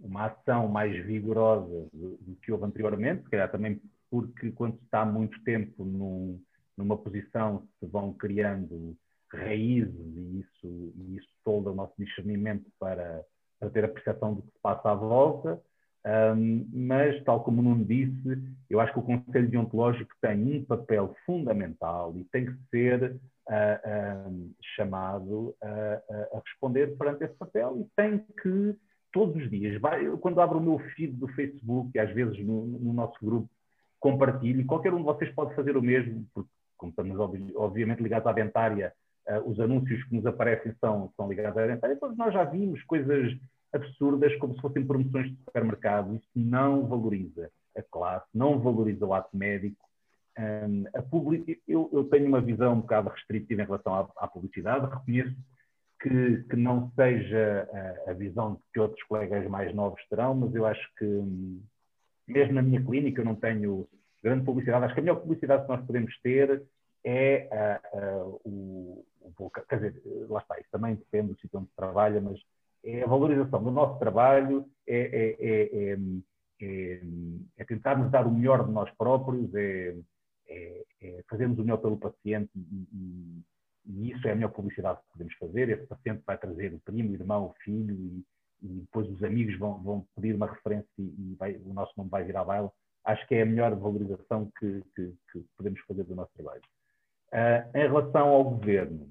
uma 0.00 0.24
ação 0.24 0.68
mais 0.68 0.96
vigorosa 1.04 1.86
do, 1.92 2.16
do 2.16 2.36
que 2.36 2.50
houve 2.50 2.64
anteriormente, 2.64 3.24
se 3.24 3.30
calhar 3.30 3.50
também 3.50 3.78
porque 4.10 4.50
quando 4.52 4.78
se 4.78 4.84
está 4.84 5.04
muito 5.04 5.38
tempo 5.44 5.84
num, 5.84 6.40
numa 6.78 6.96
posição 6.96 7.68
se 7.78 7.86
vão 7.86 8.14
criando 8.14 8.96
raízes 9.30 9.94
e 9.94 10.40
isso, 10.40 10.94
e 10.96 11.16
isso 11.16 11.28
tolda 11.44 11.70
o 11.70 11.74
nosso 11.74 11.92
discernimento 11.98 12.64
para, 12.78 13.22
para 13.60 13.68
ter 13.68 13.84
a 13.84 13.88
percepção 13.88 14.34
do 14.34 14.42
que 14.42 14.52
se 14.52 14.58
passa 14.62 14.90
à 14.90 14.94
volta. 14.94 15.60
Um, 16.06 16.68
mas, 16.72 17.20
tal 17.24 17.42
como 17.42 17.60
o 17.60 17.64
Nuno 17.64 17.84
disse, 17.84 18.40
eu 18.70 18.78
acho 18.78 18.92
que 18.92 18.98
o 19.00 19.02
Conselho 19.02 19.50
Deontológico 19.50 20.12
tem 20.20 20.58
um 20.58 20.64
papel 20.64 21.16
fundamental 21.26 22.14
e 22.16 22.22
tem 22.26 22.46
que 22.46 22.54
ser 22.70 23.16
uh, 23.48 24.54
chamado 24.76 25.52
a 25.60 26.40
responder 26.44 26.96
perante 26.96 27.24
esse 27.24 27.34
papel 27.34 27.80
e 27.80 27.90
tem 27.96 28.24
que, 28.40 28.76
todos 29.12 29.34
os 29.34 29.50
dias, 29.50 29.80
vai, 29.80 30.06
quando 30.18 30.40
abro 30.40 30.58
o 30.58 30.62
meu 30.62 30.78
feed 30.94 31.12
do 31.16 31.26
Facebook, 31.28 31.90
e 31.92 31.98
às 31.98 32.12
vezes 32.12 32.38
no, 32.38 32.66
no 32.66 32.92
nosso 32.92 33.18
grupo, 33.20 33.50
compartilho, 33.98 34.60
e 34.60 34.64
qualquer 34.64 34.94
um 34.94 34.98
de 34.98 35.04
vocês 35.04 35.34
pode 35.34 35.56
fazer 35.56 35.76
o 35.76 35.82
mesmo, 35.82 36.24
porque, 36.32 36.50
como 36.76 36.90
estamos 36.90 37.18
obviamente 37.56 38.00
ligados 38.00 38.28
à 38.28 38.32
dentária, 38.32 38.92
uh, 39.28 39.50
os 39.50 39.58
anúncios 39.58 40.04
que 40.04 40.14
nos 40.14 40.24
aparecem 40.24 40.72
são, 40.80 41.10
são 41.16 41.28
ligados 41.28 41.58
à 41.58 41.66
dentária, 41.66 41.96
todos 41.96 42.16
nós 42.16 42.32
já 42.32 42.44
vimos 42.44 42.80
coisas 42.84 43.36
absurdas, 43.72 44.34
como 44.36 44.54
se 44.54 44.60
fossem 44.60 44.86
promoções 44.86 45.30
de 45.30 45.36
supermercado. 45.44 46.14
Isso 46.14 46.28
não 46.34 46.86
valoriza 46.86 47.50
a 47.76 47.82
classe, 47.82 48.26
não 48.34 48.58
valoriza 48.58 49.04
o 49.04 49.14
ato 49.14 49.36
médico. 49.36 49.84
Um, 50.38 50.84
a 50.94 51.02
public... 51.02 51.60
eu, 51.66 51.88
eu, 51.92 52.04
tenho 52.04 52.26
uma 52.26 52.40
visão 52.40 52.74
um 52.74 52.80
bocado 52.80 53.08
restritiva 53.08 53.62
em 53.62 53.66
relação 53.66 53.94
à, 53.94 54.08
à 54.18 54.28
publicidade, 54.28 54.86
reconheço 54.86 55.34
que, 56.00 56.44
que 56.44 56.56
não 56.56 56.90
seja 56.94 57.68
a, 58.06 58.10
a, 58.10 58.14
visão 58.14 58.60
que 58.72 58.78
outros 58.78 59.02
colegas 59.04 59.48
mais 59.48 59.74
novos 59.74 60.00
terão, 60.08 60.34
mas 60.34 60.54
eu 60.54 60.66
acho 60.66 60.94
que, 60.98 61.04
mesmo 62.28 62.54
na 62.54 62.62
minha 62.62 62.84
clínica, 62.84 63.22
eu 63.22 63.24
não 63.24 63.34
tenho 63.34 63.88
grande 64.22 64.44
publicidade. 64.44 64.84
Acho 64.84 64.94
que 64.94 65.00
a 65.00 65.02
melhor 65.02 65.20
publicidade 65.20 65.62
que 65.62 65.68
nós 65.68 65.86
podemos 65.86 66.14
ter 66.20 66.62
é 67.02 67.80
o, 68.44 69.04
o, 69.38 69.50
Quer 69.68 69.76
dizer, 69.76 70.02
lá 70.28 70.40
está, 70.40 70.58
isso 70.58 70.68
também 70.70 70.94
depende 70.94 71.32
do 71.32 71.40
sítio 71.40 71.58
onde 71.58 71.68
se 71.68 71.76
trabalha, 71.76 72.20
mas 72.20 72.38
é 72.86 73.02
a 73.02 73.06
valorização 73.06 73.62
do 73.62 73.70
nosso 73.70 73.98
trabalho, 73.98 74.64
é, 74.86 75.36
é, 75.40 75.98
é, 76.62 77.00
é 77.58 77.64
tentarmos 77.64 78.10
dar 78.10 78.26
o 78.26 78.30
melhor 78.30 78.64
de 78.64 78.72
nós 78.72 78.90
próprios, 78.96 79.52
é, 79.54 79.94
fazermos 81.28 81.58
o 81.58 81.62
melhor 81.62 81.78
pelo 81.78 81.98
paciente 81.98 82.50
e, 82.54 83.42
e, 83.88 84.10
isso 84.10 84.26
é 84.26 84.32
a 84.32 84.34
melhor 84.34 84.52
publicidade 84.52 85.00
que 85.00 85.12
podemos 85.12 85.34
fazer. 85.34 85.68
Esse 85.68 85.86
paciente 85.86 86.22
vai 86.24 86.38
trazer 86.38 86.72
o 86.72 86.80
primo, 86.80 87.10
o 87.10 87.14
irmão, 87.14 87.46
o 87.46 87.54
filho 87.62 87.94
e, 87.94 88.24
e 88.62 88.68
depois 88.80 89.08
os 89.10 89.22
amigos 89.22 89.58
vão, 89.58 89.82
vão, 89.82 90.06
pedir 90.14 90.34
uma 90.34 90.46
referência 90.46 90.88
e, 90.98 91.36
vai, 91.38 91.56
o 91.56 91.72
nosso 91.72 91.92
nome 91.96 92.10
vai 92.10 92.24
vir 92.24 92.36
à 92.36 92.44
baila. 92.44 92.72
Acho 93.04 93.26
que 93.26 93.34
é 93.34 93.42
a 93.42 93.46
melhor 93.46 93.74
valorização 93.76 94.50
que, 94.58 94.82
que, 94.94 95.12
que 95.32 95.44
podemos 95.56 95.80
fazer 95.80 96.04
do 96.04 96.14
nosso 96.14 96.32
trabalho. 96.34 96.62
Uh, 97.32 97.78
em 97.78 97.82
relação 97.82 98.28
ao 98.28 98.44
governo, 98.44 99.08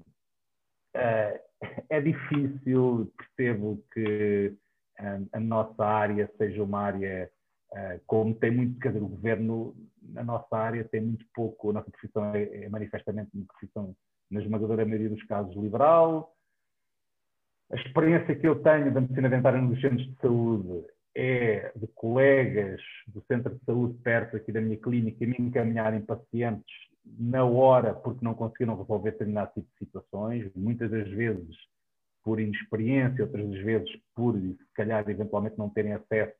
é 1.88 2.00
difícil, 2.00 3.12
percebo 3.16 3.82
que 3.92 4.54
um, 5.00 5.28
a 5.32 5.40
nossa 5.40 5.84
área 5.84 6.30
seja 6.36 6.62
uma 6.62 6.80
área, 6.80 7.30
uh, 7.72 8.00
como 8.06 8.34
tem 8.34 8.50
muito, 8.50 8.78
quer 8.80 8.88
dizer, 8.88 9.04
o 9.04 9.08
governo, 9.08 9.74
na 10.02 10.24
nossa 10.24 10.56
área 10.56 10.84
tem 10.84 11.00
muito 11.00 11.24
pouco, 11.34 11.70
a 11.70 11.74
nossa 11.74 11.90
profissão 11.90 12.34
é, 12.34 12.64
é 12.64 12.68
manifestamente 12.68 13.30
uma 13.34 13.46
profissão, 13.46 13.94
na 14.30 14.40
esmagadora 14.40 14.84
maioria 14.84 15.10
dos 15.10 15.22
casos, 15.24 15.54
liberal. 15.56 16.34
A 17.70 17.76
experiência 17.76 18.34
que 18.34 18.46
eu 18.46 18.62
tenho 18.62 18.92
da 18.92 19.00
medicina 19.00 19.28
dentária 19.28 19.60
nos 19.60 19.80
centros 19.80 20.06
de 20.06 20.16
saúde 20.20 20.86
é 21.14 21.72
de 21.74 21.86
colegas 21.88 22.80
do 23.08 23.22
centro 23.26 23.54
de 23.54 23.64
saúde 23.64 23.98
perto 24.02 24.36
aqui 24.36 24.52
da 24.52 24.60
minha 24.60 24.76
clínica 24.76 25.26
me 25.26 25.36
encaminharem 25.38 26.00
pacientes 26.00 26.85
na 27.18 27.44
hora 27.44 27.94
porque 27.94 28.24
não 28.24 28.34
conseguiram 28.34 28.76
resolver 28.76 29.12
determinado 29.12 29.52
tipo 29.54 29.68
de 29.72 29.78
situações, 29.78 30.50
muitas 30.54 30.90
das 30.90 31.08
vezes 31.08 31.56
por 32.22 32.40
inexperiência, 32.40 33.24
outras 33.24 33.48
das 33.48 33.62
vezes 33.62 33.90
por, 34.14 34.36
se 34.36 34.74
calhar, 34.74 35.08
eventualmente 35.08 35.56
não 35.56 35.70
terem 35.70 35.92
acesso 35.92 36.34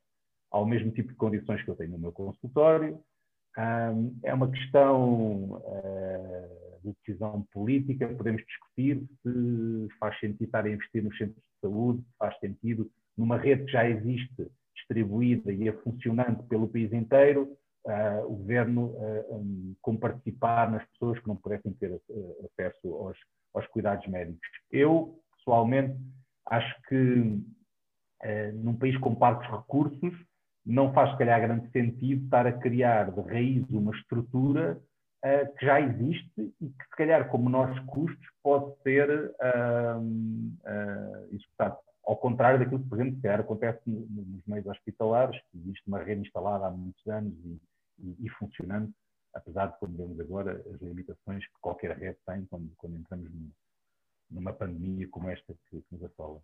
ao 0.50 0.66
mesmo 0.66 0.90
tipo 0.90 1.10
de 1.10 1.14
condições 1.14 1.62
que 1.62 1.70
eu 1.70 1.76
tenho 1.76 1.92
no 1.92 1.98
meu 1.98 2.12
consultório. 2.12 3.00
Um, 3.56 4.18
é 4.22 4.34
uma 4.34 4.50
questão 4.50 5.52
uh, 5.54 6.80
de 6.82 6.94
decisão 6.98 7.46
política, 7.52 8.08
podemos 8.08 8.42
discutir 8.44 9.02
se 9.22 9.88
faz 9.98 10.18
sentido 10.20 10.44
estar 10.44 10.64
a 10.64 10.70
investir 10.70 11.02
nos 11.02 11.16
centros 11.16 11.36
de 11.36 11.60
saúde, 11.60 12.00
se 12.02 12.16
faz 12.18 12.38
sentido 12.38 12.90
numa 13.16 13.38
rede 13.38 13.64
que 13.64 13.72
já 13.72 13.88
existe, 13.88 14.50
distribuída 14.74 15.52
e 15.52 15.68
é 15.68 15.72
funcionante 15.72 16.42
pelo 16.48 16.68
país 16.68 16.92
inteiro, 16.92 17.56
uh, 17.86 18.26
o 18.26 18.36
governo 18.36 18.86
uh, 18.86 19.36
um, 19.36 19.74
como 19.80 19.98
participar 19.98 20.70
nas 20.70 20.84
pessoas 20.90 21.18
que 21.20 21.28
não 21.28 21.36
pudessem 21.36 21.72
ter 21.74 21.90
uh, 21.90 22.48
acesso 22.50 22.94
aos, 22.94 23.18
aos, 23.54 23.66
cuidados 23.68 24.06
médicos. 24.08 24.48
Eu, 24.70 25.18
pessoalmente, 25.36 25.96
acho 26.46 26.82
que 26.88 27.40
num 28.54 28.74
país 28.74 28.96
com 28.98 29.14
parcos 29.14 29.46
recursos, 29.46 30.12
não 30.64 30.92
faz, 30.92 31.12
se 31.12 31.18
calhar, 31.18 31.40
grande 31.40 31.70
sentido 31.70 32.24
estar 32.24 32.46
a 32.46 32.52
criar 32.52 33.12
de 33.12 33.20
raiz 33.20 33.68
uma 33.68 33.94
estrutura 33.94 34.80
que 35.58 35.66
já 35.66 35.80
existe 35.80 36.54
e 36.60 36.68
que, 36.68 36.84
se 36.84 36.96
calhar, 36.96 37.28
com 37.28 37.38
menores 37.38 37.78
custos, 37.86 38.26
pode 38.42 38.74
ser 38.82 39.08
uh, 39.10 41.26
executado. 41.30 41.76
Ao 42.04 42.16
contrário 42.16 42.58
daquilo 42.58 42.82
que, 42.82 42.88
por 42.88 42.98
exemplo, 42.98 43.20
calhar 43.20 43.40
acontece 43.40 43.80
nos 43.86 44.44
meios 44.46 44.66
hospitalares, 44.66 45.38
que 45.50 45.58
existe 45.58 45.86
uma 45.86 46.02
rede 46.02 46.22
instalada 46.22 46.66
há 46.66 46.70
muitos 46.70 47.06
anos 47.06 47.34
e, 47.44 47.60
e, 47.98 48.26
e 48.26 48.28
funcionando, 48.30 48.92
apesar 49.34 49.66
de, 49.66 49.78
como 49.78 49.96
vemos 49.96 50.18
agora, 50.20 50.62
as 50.72 50.80
limitações 50.80 51.44
que 51.46 51.60
qualquer 51.60 51.96
rede 51.96 52.18
tem 52.26 52.44
quando, 52.46 52.70
quando 52.76 52.96
entramos 52.96 53.30
numa 54.30 54.52
pandemia 54.52 55.08
como 55.08 55.28
esta 55.28 55.54
que, 55.68 55.80
que 55.80 55.86
nos 55.92 56.04
assola. 56.04 56.40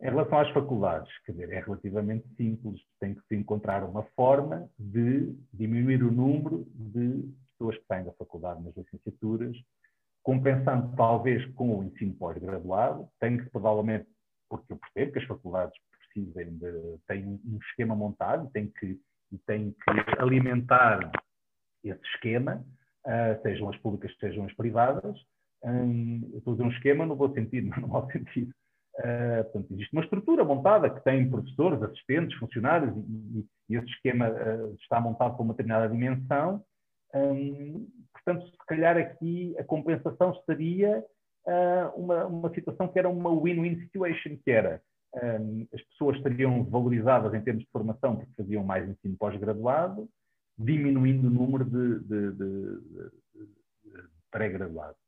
Em 0.00 0.10
relação 0.10 0.38
às 0.38 0.50
faculdades, 0.50 1.10
quer 1.24 1.32
dizer, 1.32 1.52
é 1.52 1.60
relativamente 1.60 2.28
simples, 2.36 2.82
tem 3.00 3.14
que 3.14 3.26
se 3.26 3.34
encontrar 3.34 3.82
uma 3.82 4.02
forma 4.14 4.68
de 4.78 5.34
diminuir 5.54 6.02
o 6.02 6.12
número 6.12 6.66
de 6.74 7.32
pessoas 7.50 7.78
que 7.78 7.84
têm 7.88 8.04
da 8.04 8.12
faculdade 8.12 8.62
nas 8.62 8.76
licenciaturas, 8.76 9.56
compensando 10.22 10.94
talvez 10.96 11.46
com 11.54 11.78
o 11.78 11.84
ensino 11.84 12.12
pós-graduado, 12.14 13.08
tem 13.18 13.38
que 13.38 13.48
provavelmente, 13.48 14.06
porque 14.50 14.72
eu 14.72 14.76
percebo 14.76 15.12
que 15.12 15.18
as 15.20 15.24
faculdades 15.24 15.78
precisem 15.90 16.58
de, 16.58 16.98
têm 17.06 17.26
um 17.26 17.58
esquema 17.62 17.94
montado 17.94 18.50
têm 18.50 18.68
que, 18.68 19.00
e 19.32 19.38
têm 19.38 19.72
que 19.72 20.20
alimentar 20.20 21.10
esse 21.84 22.02
esquema, 22.14 22.64
uh, 23.06 23.42
sejam 23.42 23.68
as 23.70 23.76
públicas, 23.78 24.14
sejam 24.18 24.44
as 24.44 24.54
privadas, 24.54 25.16
um, 25.64 26.32
estou 26.34 26.52
a 26.52 26.56
dizer 26.56 26.68
um 26.68 26.72
esquema 26.72 27.06
no 27.06 27.16
bom 27.16 27.32
sentido, 27.32 27.68
não 27.76 27.80
no 27.80 27.88
mau 27.88 28.10
sentido, 28.10 28.52
Uh, 28.98 29.44
portanto, 29.44 29.72
existe 29.72 29.92
uma 29.92 30.02
estrutura 30.02 30.42
montada 30.42 30.88
que 30.88 31.04
tem 31.04 31.28
professores, 31.28 31.82
assistentes, 31.82 32.38
funcionários, 32.38 32.96
e, 32.96 33.40
e, 33.40 33.46
e 33.68 33.76
esse 33.76 33.88
esquema 33.88 34.30
uh, 34.30 34.74
está 34.80 34.98
montado 34.98 35.36
com 35.36 35.42
uma 35.42 35.52
determinada 35.52 35.88
dimensão. 35.88 36.64
Um, 37.14 37.86
portanto, 38.12 38.46
se 38.46 38.66
calhar 38.66 38.96
aqui 38.96 39.54
a 39.58 39.64
compensação 39.64 40.34
seria 40.46 41.04
uh, 41.46 42.00
uma, 42.00 42.24
uma 42.24 42.54
situação 42.54 42.88
que 42.88 42.98
era 42.98 43.08
uma 43.08 43.30
win-win 43.38 43.80
situation, 43.80 44.38
que 44.42 44.50
era 44.50 44.80
um, 45.14 45.66
as 45.72 45.82
pessoas 45.82 46.16
estariam 46.16 46.64
valorizadas 46.64 47.32
em 47.34 47.40
termos 47.40 47.64
de 47.64 47.70
formação 47.70 48.16
porque 48.16 48.32
faziam 48.36 48.64
mais 48.64 48.88
ensino 48.88 49.16
pós-graduado, 49.16 50.08
diminuindo 50.58 51.26
o 51.26 51.30
número 51.30 51.64
de, 51.64 52.00
de, 52.00 52.32
de, 52.32 52.80
de 52.80 53.12
pré-graduados. 54.30 55.00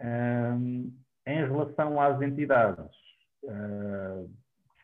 Um, 0.00 0.92
em 1.26 1.46
relação 1.46 2.00
às 2.00 2.20
entidades, 2.20 2.84
uh, 3.44 4.30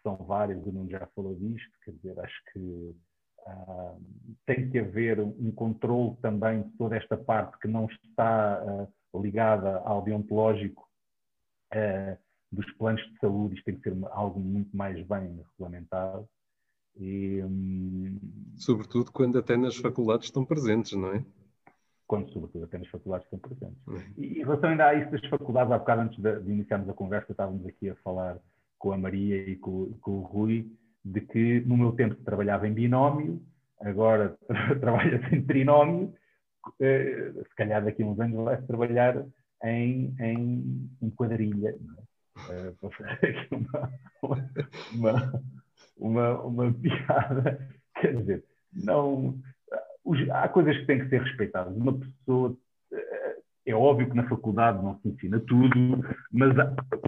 são 0.03 0.17
várias, 0.17 0.65
o 0.65 0.73
Nuno 0.73 0.91
já 0.91 1.07
falou 1.15 1.35
disto, 1.35 1.73
quer 1.85 1.93
dizer, 1.93 2.19
acho 2.21 2.45
que 2.53 2.59
uh, 2.59 4.01
tem 4.47 4.71
que 4.71 4.79
haver 4.79 5.21
um 5.21 5.51
controle 5.51 6.17
também 6.23 6.63
de 6.63 6.71
toda 6.77 6.97
esta 6.97 7.17
parte 7.17 7.59
que 7.59 7.69
não 7.69 7.87
está 7.87 8.63
uh, 9.13 9.21
ligada 9.21 9.79
ao 9.79 10.03
deontológico 10.03 10.87
dos 12.51 12.71
planos 12.75 13.03
de 13.03 13.19
saúde, 13.19 13.55
isto 13.55 13.65
tem 13.65 13.77
que 13.77 13.83
ser 13.83 13.97
algo 14.11 14.41
muito 14.41 14.77
mais 14.77 14.95
bem 15.07 15.43
regulamentado. 15.53 16.29
E, 16.97 17.43
um... 17.43 18.19
Sobretudo 18.57 19.13
quando 19.13 19.39
até 19.39 19.57
nas 19.57 19.77
faculdades 19.77 20.27
estão 20.27 20.45
presentes, 20.45 20.93
não 20.93 21.15
é? 21.15 21.25
quando, 22.09 22.33
sobretudo, 22.33 22.65
até 22.65 22.79
nas 22.79 22.89
faculdades 22.89 23.27
estão 23.27 23.39
presentes. 23.39 23.87
Uhum. 23.87 24.01
E 24.17 24.39
em 24.39 24.43
relação 24.43 24.71
ainda 24.71 24.87
a 24.87 24.95
isso 24.95 25.11
das 25.11 25.25
faculdades, 25.27 25.71
há 25.71 25.79
bocado 25.79 26.01
antes 26.01 26.19
de, 26.19 26.41
de 26.41 26.51
iniciarmos 26.51 26.89
a 26.89 26.95
conversa, 26.95 27.31
estávamos 27.31 27.65
aqui 27.67 27.91
a 27.91 27.95
falar 27.97 28.39
com 28.79 28.93
a 28.93 28.99
Maria 28.99 29.37
e 29.37 29.57
com, 29.57 29.93
com 30.01 30.13
o 30.13 30.23
Rui, 30.23 30.67
de 31.05 31.21
que 31.21 31.61
no 31.61 31.77
meu 31.77 31.93
tempo 31.93 32.15
trabalhava 32.25 32.67
em 32.67 32.73
binómio, 32.73 33.41
agora 33.79 34.37
trabalha-se 34.81 35.35
em 35.35 35.45
trinómio, 35.45 36.15
eh, 36.81 37.33
se 37.47 37.55
calhar 37.55 37.85
daqui 37.85 38.03
a 38.03 38.07
uns 38.07 38.19
anos 38.19 38.43
vai-se 38.43 38.67
trabalhar 38.67 39.25
em, 39.63 40.15
em, 40.19 40.91
em 41.03 41.11
quadrilha. 41.11 41.69
É? 41.69 42.08
Para 42.47 42.91
fazer 42.91 43.11
aqui 43.27 43.55
uma, 43.55 43.93
uma, 44.95 45.43
uma, 45.97 46.43
uma 46.43 46.73
piada, 46.73 47.69
quer 48.01 48.17
dizer, 48.17 48.45
não 48.73 49.39
os, 50.05 50.31
há 50.31 50.49
coisas 50.49 50.77
que 50.79 50.87
têm 50.87 51.01
que 51.01 51.09
ser 51.09 51.23
respeitadas. 51.23 51.77
Uma 51.77 51.99
pessoa, 51.99 52.57
eh, 52.93 53.37
é 53.67 53.75
óbvio 53.75 54.09
que 54.09 54.17
na 54.17 54.29
faculdade 54.29 54.83
não 54.83 54.99
se 55.01 55.09
ensina 55.09 55.39
tudo, 55.41 56.03
mas 56.33 56.55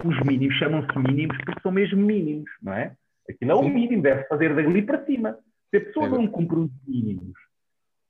os 0.05 0.20
mínimos 0.27 0.57
chamam-se 0.57 0.98
mínimos 0.98 1.36
porque 1.39 1.61
são 1.62 1.73
mesmo 1.73 2.02
mínimos, 2.02 2.51
não 2.62 2.74
é? 2.74 2.94
Aquilo 3.28 3.51
é 3.52 3.55
o 3.55 3.69
mínimo, 3.69 4.02
deve 4.02 4.24
fazer 4.24 4.55
dali 4.55 4.82
para 4.82 5.05
cima. 5.07 5.39
Se 5.70 5.77
a 5.77 5.81
pessoa 5.81 6.07
é 6.07 6.11
não 6.11 6.27
cumpre 6.27 6.59
os 6.59 6.70
mínimos, 6.86 7.32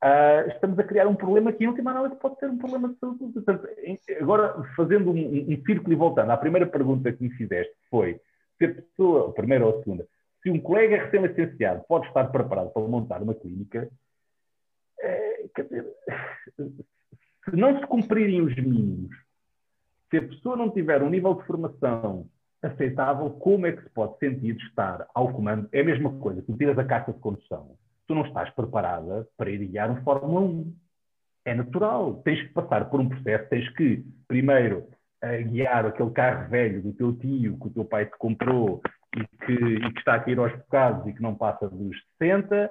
uh, 0.04 0.48
estamos 0.48 0.78
a 0.78 0.84
criar 0.84 1.06
um 1.06 1.14
problema 1.14 1.52
que, 1.52 1.64
em 1.64 1.68
última 1.68 1.90
análise, 1.90 2.16
pode 2.16 2.38
ser 2.38 2.50
um 2.50 2.58
problema 2.58 2.88
de 2.88 2.98
saúde. 2.98 3.32
Agora, 4.20 4.62
fazendo 4.76 5.10
um, 5.10 5.52
um, 5.52 5.62
círculo 5.64 5.92
e 5.92 5.96
voltando, 5.96 6.30
à 6.30 6.36
primeira 6.36 6.66
pergunta 6.66 7.12
que 7.12 7.22
me 7.22 7.30
fizeste 7.30 7.74
foi 7.90 8.20
se 8.58 8.66
a 8.66 8.74
pessoa, 8.74 9.30
a 9.30 9.32
primeira 9.32 9.66
ou 9.66 9.74
a 9.74 9.78
segunda, 9.78 10.06
se 10.42 10.50
um 10.50 10.60
colega 10.60 11.04
recém-licenciado 11.04 11.84
pode 11.88 12.06
estar 12.08 12.24
preparado 12.30 12.70
para 12.70 12.82
montar 12.82 13.22
uma 13.22 13.34
clínica, 13.34 13.90
é, 15.00 15.44
quer 15.54 15.64
dizer, 15.64 15.86
se 17.44 17.56
não 17.56 17.78
se 17.78 17.86
cumprirem 17.86 18.42
os 18.42 18.54
mínimos, 18.56 19.16
se 20.10 20.18
a 20.18 20.22
pessoa 20.22 20.56
não 20.56 20.70
tiver 20.70 21.02
um 21.02 21.08
nível 21.08 21.34
de 21.34 21.46
formação 21.46 22.26
aceitável, 22.62 23.30
como 23.30 23.66
é 23.66 23.72
que 23.72 23.82
se 23.82 23.90
pode 23.90 24.18
sentir 24.18 24.56
estar 24.56 25.06
ao 25.14 25.32
comando? 25.32 25.68
É 25.72 25.80
a 25.80 25.84
mesma 25.84 26.12
coisa, 26.18 26.42
tu 26.42 26.56
tiras 26.56 26.78
a 26.78 26.84
carta 26.84 27.12
de 27.12 27.18
condução, 27.18 27.76
tu 28.10 28.14
não 28.16 28.26
estás 28.26 28.50
preparada 28.50 29.24
para 29.36 29.50
ir 29.50 29.64
guiar 29.68 29.88
um 29.88 30.02
Fórmula 30.02 30.40
1. 30.40 30.74
É 31.44 31.54
natural, 31.54 32.14
tens 32.24 32.42
que 32.42 32.52
passar 32.52 32.90
por 32.90 32.98
um 32.98 33.08
processo, 33.08 33.48
tens 33.48 33.68
que, 33.76 34.04
primeiro, 34.26 34.88
uh, 35.22 35.48
guiar 35.48 35.86
aquele 35.86 36.10
carro 36.10 36.50
velho 36.50 36.82
do 36.82 36.92
teu 36.92 37.12
tio, 37.12 37.56
que 37.56 37.68
o 37.68 37.70
teu 37.70 37.84
pai 37.84 38.06
te 38.06 38.18
comprou 38.18 38.82
e 39.16 39.46
que, 39.46 39.52
e 39.52 39.92
que 39.92 39.98
está 40.00 40.14
a 40.14 40.20
cair 40.20 40.40
aos 40.40 40.50
bocados 40.56 41.06
e 41.06 41.12
que 41.12 41.22
não 41.22 41.36
passa 41.36 41.68
dos 41.68 41.96
60, 42.20 42.68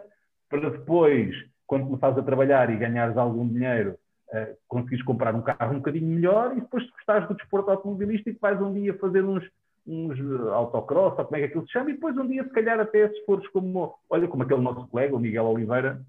para 0.49 0.69
depois 0.71 1.33
quando 1.65 1.85
começares 1.85 2.17
a 2.17 2.23
trabalhar 2.23 2.69
e 2.69 2.75
ganhares 2.75 3.15
algum 3.15 3.47
dinheiro, 3.47 3.97
uh, 4.33 4.57
conseguires 4.67 5.05
comprar 5.05 5.33
um 5.33 5.41
carro 5.41 5.71
um 5.71 5.77
bocadinho 5.77 6.07
melhor 6.07 6.51
e 6.51 6.59
depois, 6.59 6.83
se 6.83 6.91
gostares 6.91 7.29
do 7.29 7.35
desporto 7.35 7.71
automobilístico, 7.71 8.37
vais 8.41 8.61
um 8.61 8.73
dia 8.73 8.93
fazer 8.95 9.23
uns, 9.23 9.49
uns 9.89 10.19
autocross, 10.51 11.17
ou 11.17 11.25
como 11.25 11.35
é 11.35 11.39
que 11.39 11.45
aquilo 11.45 11.65
se 11.65 11.73
chama, 11.73 11.89
e 11.89 11.93
depois 11.93 12.17
um 12.17 12.27
dia, 12.27 12.43
se 12.43 12.51
calhar, 12.51 12.79
até 12.79 13.09
se 13.09 13.25
fores 13.25 13.47
como, 13.49 13.95
olha, 14.09 14.27
como 14.27 14.43
aquele 14.43 14.61
nosso 14.61 14.87
colega, 14.87 15.15
o 15.15 15.19
Miguel 15.19 15.45
Oliveira, 15.45 16.01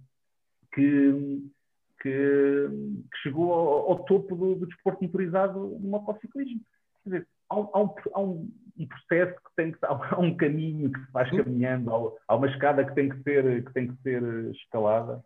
que, 0.73 1.51
que, 2.01 2.69
que 3.11 3.19
chegou 3.23 3.53
ao, 3.53 3.91
ao 3.91 4.05
topo 4.05 4.37
do, 4.37 4.55
do, 4.55 4.67
desporto 4.67 5.03
motorizado 5.03 5.59
no 5.81 5.89
motociclismo. 5.89 6.61
Quer 7.03 7.11
dizer, 7.11 7.29
há, 7.49 7.55
há, 7.55 7.83
um, 7.83 7.95
há 8.15 8.21
um, 8.21 8.53
um, 8.79 8.87
processo 8.87 9.35
que 9.37 9.51
tem 9.57 9.73
que 9.73 9.79
há 9.83 10.21
um 10.21 10.37
caminho 10.37 10.93
que 10.93 11.01
se 11.01 11.13
vai 11.13 11.29
caminhando, 11.31 11.95
há, 11.95 12.13
há 12.29 12.37
uma 12.37 12.49
escada 12.49 12.85
que 12.85 12.95
tem 12.95 13.09
que 13.09 13.23
ser 13.23 13.65
que 13.65 13.73
tem 13.73 13.89
que 13.89 14.03
ser 14.03 14.23
escalada 14.51 15.25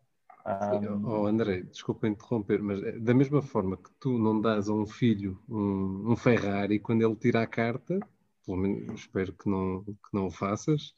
um... 0.90 1.06
Oh, 1.06 1.26
André, 1.26 1.62
desculpa 1.62 2.06
interromper, 2.06 2.62
mas 2.62 2.82
é 2.82 2.98
da 2.98 3.14
mesma 3.14 3.40
forma 3.40 3.78
que 3.78 3.90
tu 3.98 4.18
não 4.18 4.40
dás 4.40 4.68
a 4.68 4.74
um 4.74 4.86
filho 4.86 5.40
um, 5.48 6.12
um 6.12 6.16
Ferrari 6.16 6.78
quando 6.78 7.02
ele 7.02 7.16
tira 7.16 7.42
a 7.42 7.46
carta, 7.46 7.98
pelo 8.44 8.58
menos 8.58 9.00
espero 9.00 9.32
que 9.32 9.48
não, 9.48 9.82
que 9.84 10.12
não 10.12 10.26
o 10.26 10.30
faças, 10.30 10.94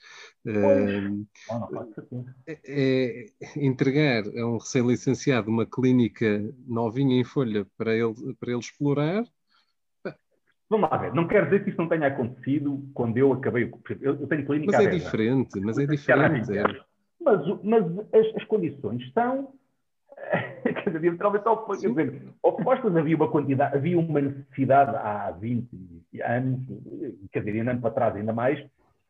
uh, 0.47 1.27
é, 2.47 2.56
é, 2.66 3.27
entregar 3.56 4.24
a 4.27 4.47
um 4.47 4.59
recém-licenciado 4.59 5.51
uma 5.51 5.66
clínica 5.66 6.43
novinha 6.66 7.20
em 7.20 7.24
folha 7.24 7.66
para 7.77 7.94
ele, 7.94 8.14
para 8.39 8.51
ele 8.51 8.60
explorar. 8.60 9.24
Vamos 10.68 10.90
lá 10.90 10.97
ver, 10.97 11.14
não 11.14 11.28
quero 11.28 11.47
dizer 11.47 11.62
que 11.62 11.70
isso 11.70 11.78
não 11.78 11.89
tenha 11.89 12.09
acontecido 12.09 12.90
quando 12.93 13.16
eu 13.16 13.32
acabei. 13.32 13.70
Eu, 14.01 14.20
eu 14.20 14.27
tenho 14.27 14.44
clínica. 14.44 14.73
Mas 14.73 14.86
é 14.86 14.90
diferente, 14.90 15.60
mas 15.60 15.78
é 15.78 15.86
diferente. 15.86 16.51
Mas, 17.20 17.62
mas 17.62 17.85
as, 18.12 18.36
as 18.36 18.44
condições 18.44 19.12
são. 19.12 19.55
quer 20.63 20.91
dizer, 20.91 21.11
literalmente 21.11 21.45
dizer, 21.77 22.23
opostas 22.43 22.97
havia 22.97 23.17
uma 23.17 23.31
quantidade, 23.31 23.77
havia 23.77 23.99
uma 23.99 24.21
necessidade 24.21 24.97
há 24.97 25.31
20 25.31 25.69
anos, 26.23 26.67
quer 27.33 27.45
dizer, 27.45 27.61
andando 27.61 27.81
para 27.81 27.91
trás 27.91 28.17
ainda 28.17 28.33
mais, 28.33 28.65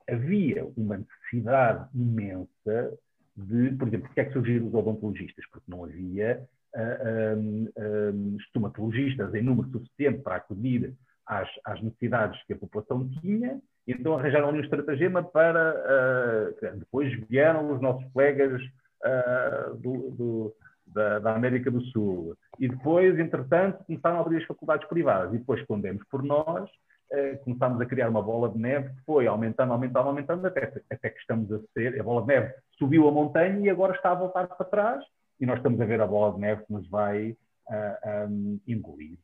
havia 0.09 0.67
uma 0.77 0.99
necessidade 0.99 1.89
imensa 1.95 2.99
de, 3.37 3.71
por 3.73 3.89
exemplo, 3.89 4.07
porque 4.07 4.21
é 4.21 4.25
que 4.25 4.33
surgiram 4.33 4.67
os 4.67 4.75
odontologistas? 4.75 5.45
Porque 5.51 5.71
não 5.71 5.85
havia 5.85 6.43
uh, 6.75 7.37
um, 7.37 7.69
um, 7.77 8.37
estomatologistas 8.39 9.35
em 9.35 9.43
número 9.43 9.69
suficiente 9.71 10.23
para 10.23 10.37
acudir 10.37 10.95
às, 11.27 11.49
às 11.65 11.83
necessidades 11.83 12.43
que 12.45 12.55
a 12.55 12.57
população 12.57 13.09
tinha 13.21 13.61
então 13.87 14.15
arranjaram 14.15 14.49
ali 14.49 14.59
um 14.59 14.65
estratagema 14.65 15.23
para. 15.23 16.55
Uh, 16.65 16.79
depois 16.79 17.13
vieram 17.29 17.73
os 17.73 17.81
nossos 17.81 18.05
colegas 18.13 18.61
uh, 19.05 19.77
do, 19.77 20.11
do, 20.11 20.55
da, 20.97 21.19
da, 21.19 21.37
América 21.37 21.71
do 21.71 21.83
Sul. 21.87 22.35
E 22.59 22.67
depois, 22.67 23.19
entretanto, 23.19 23.85
começaram 23.85 24.17
a 24.17 24.21
abrir 24.21 24.39
as 24.39 24.45
faculdades 24.45 24.89
privadas. 24.89 25.35
E 25.35 25.39
depois, 25.39 25.63
quando 25.67 25.83
demos 25.83 26.03
por 26.11 26.23
nós, 26.23 26.71
uh, 27.13 27.45
começámos 27.45 27.79
a 27.81 27.87
criar 27.87 28.09
uma 28.09 28.23
bola 28.23 28.49
de 28.49 28.59
neve 28.59 28.89
que 28.89 29.05
foi 29.05 29.27
aumentando, 29.27 29.75
aumentando, 29.75 30.09
aumentando, 30.09 30.47
até, 30.47 30.73
até 30.91 31.11
que 31.11 31.21
estamos 31.21 31.53
a 31.53 31.61
ser, 31.75 32.01
a 32.01 32.03
bola 32.03 32.23
de 32.23 32.29
neve 32.29 32.55
subiu 32.79 33.07
a 33.07 33.13
montanha 33.13 33.61
e 33.61 33.69
agora 33.69 33.95
está 33.95 34.13
a 34.13 34.15
voltar 34.15 34.47
para 34.47 34.67
trás, 34.67 35.05
e 35.39 35.45
nós 35.45 35.59
estamos 35.59 35.79
a 35.79 35.85
ver 35.85 36.01
a 36.01 36.07
bola 36.07 36.33
de 36.35 36.41
neve 36.41 36.65
que 36.65 36.73
nos 36.73 36.89
vai 36.89 37.37
uh, 37.69 38.29
um, 38.29 38.59
engolir. 38.67 39.19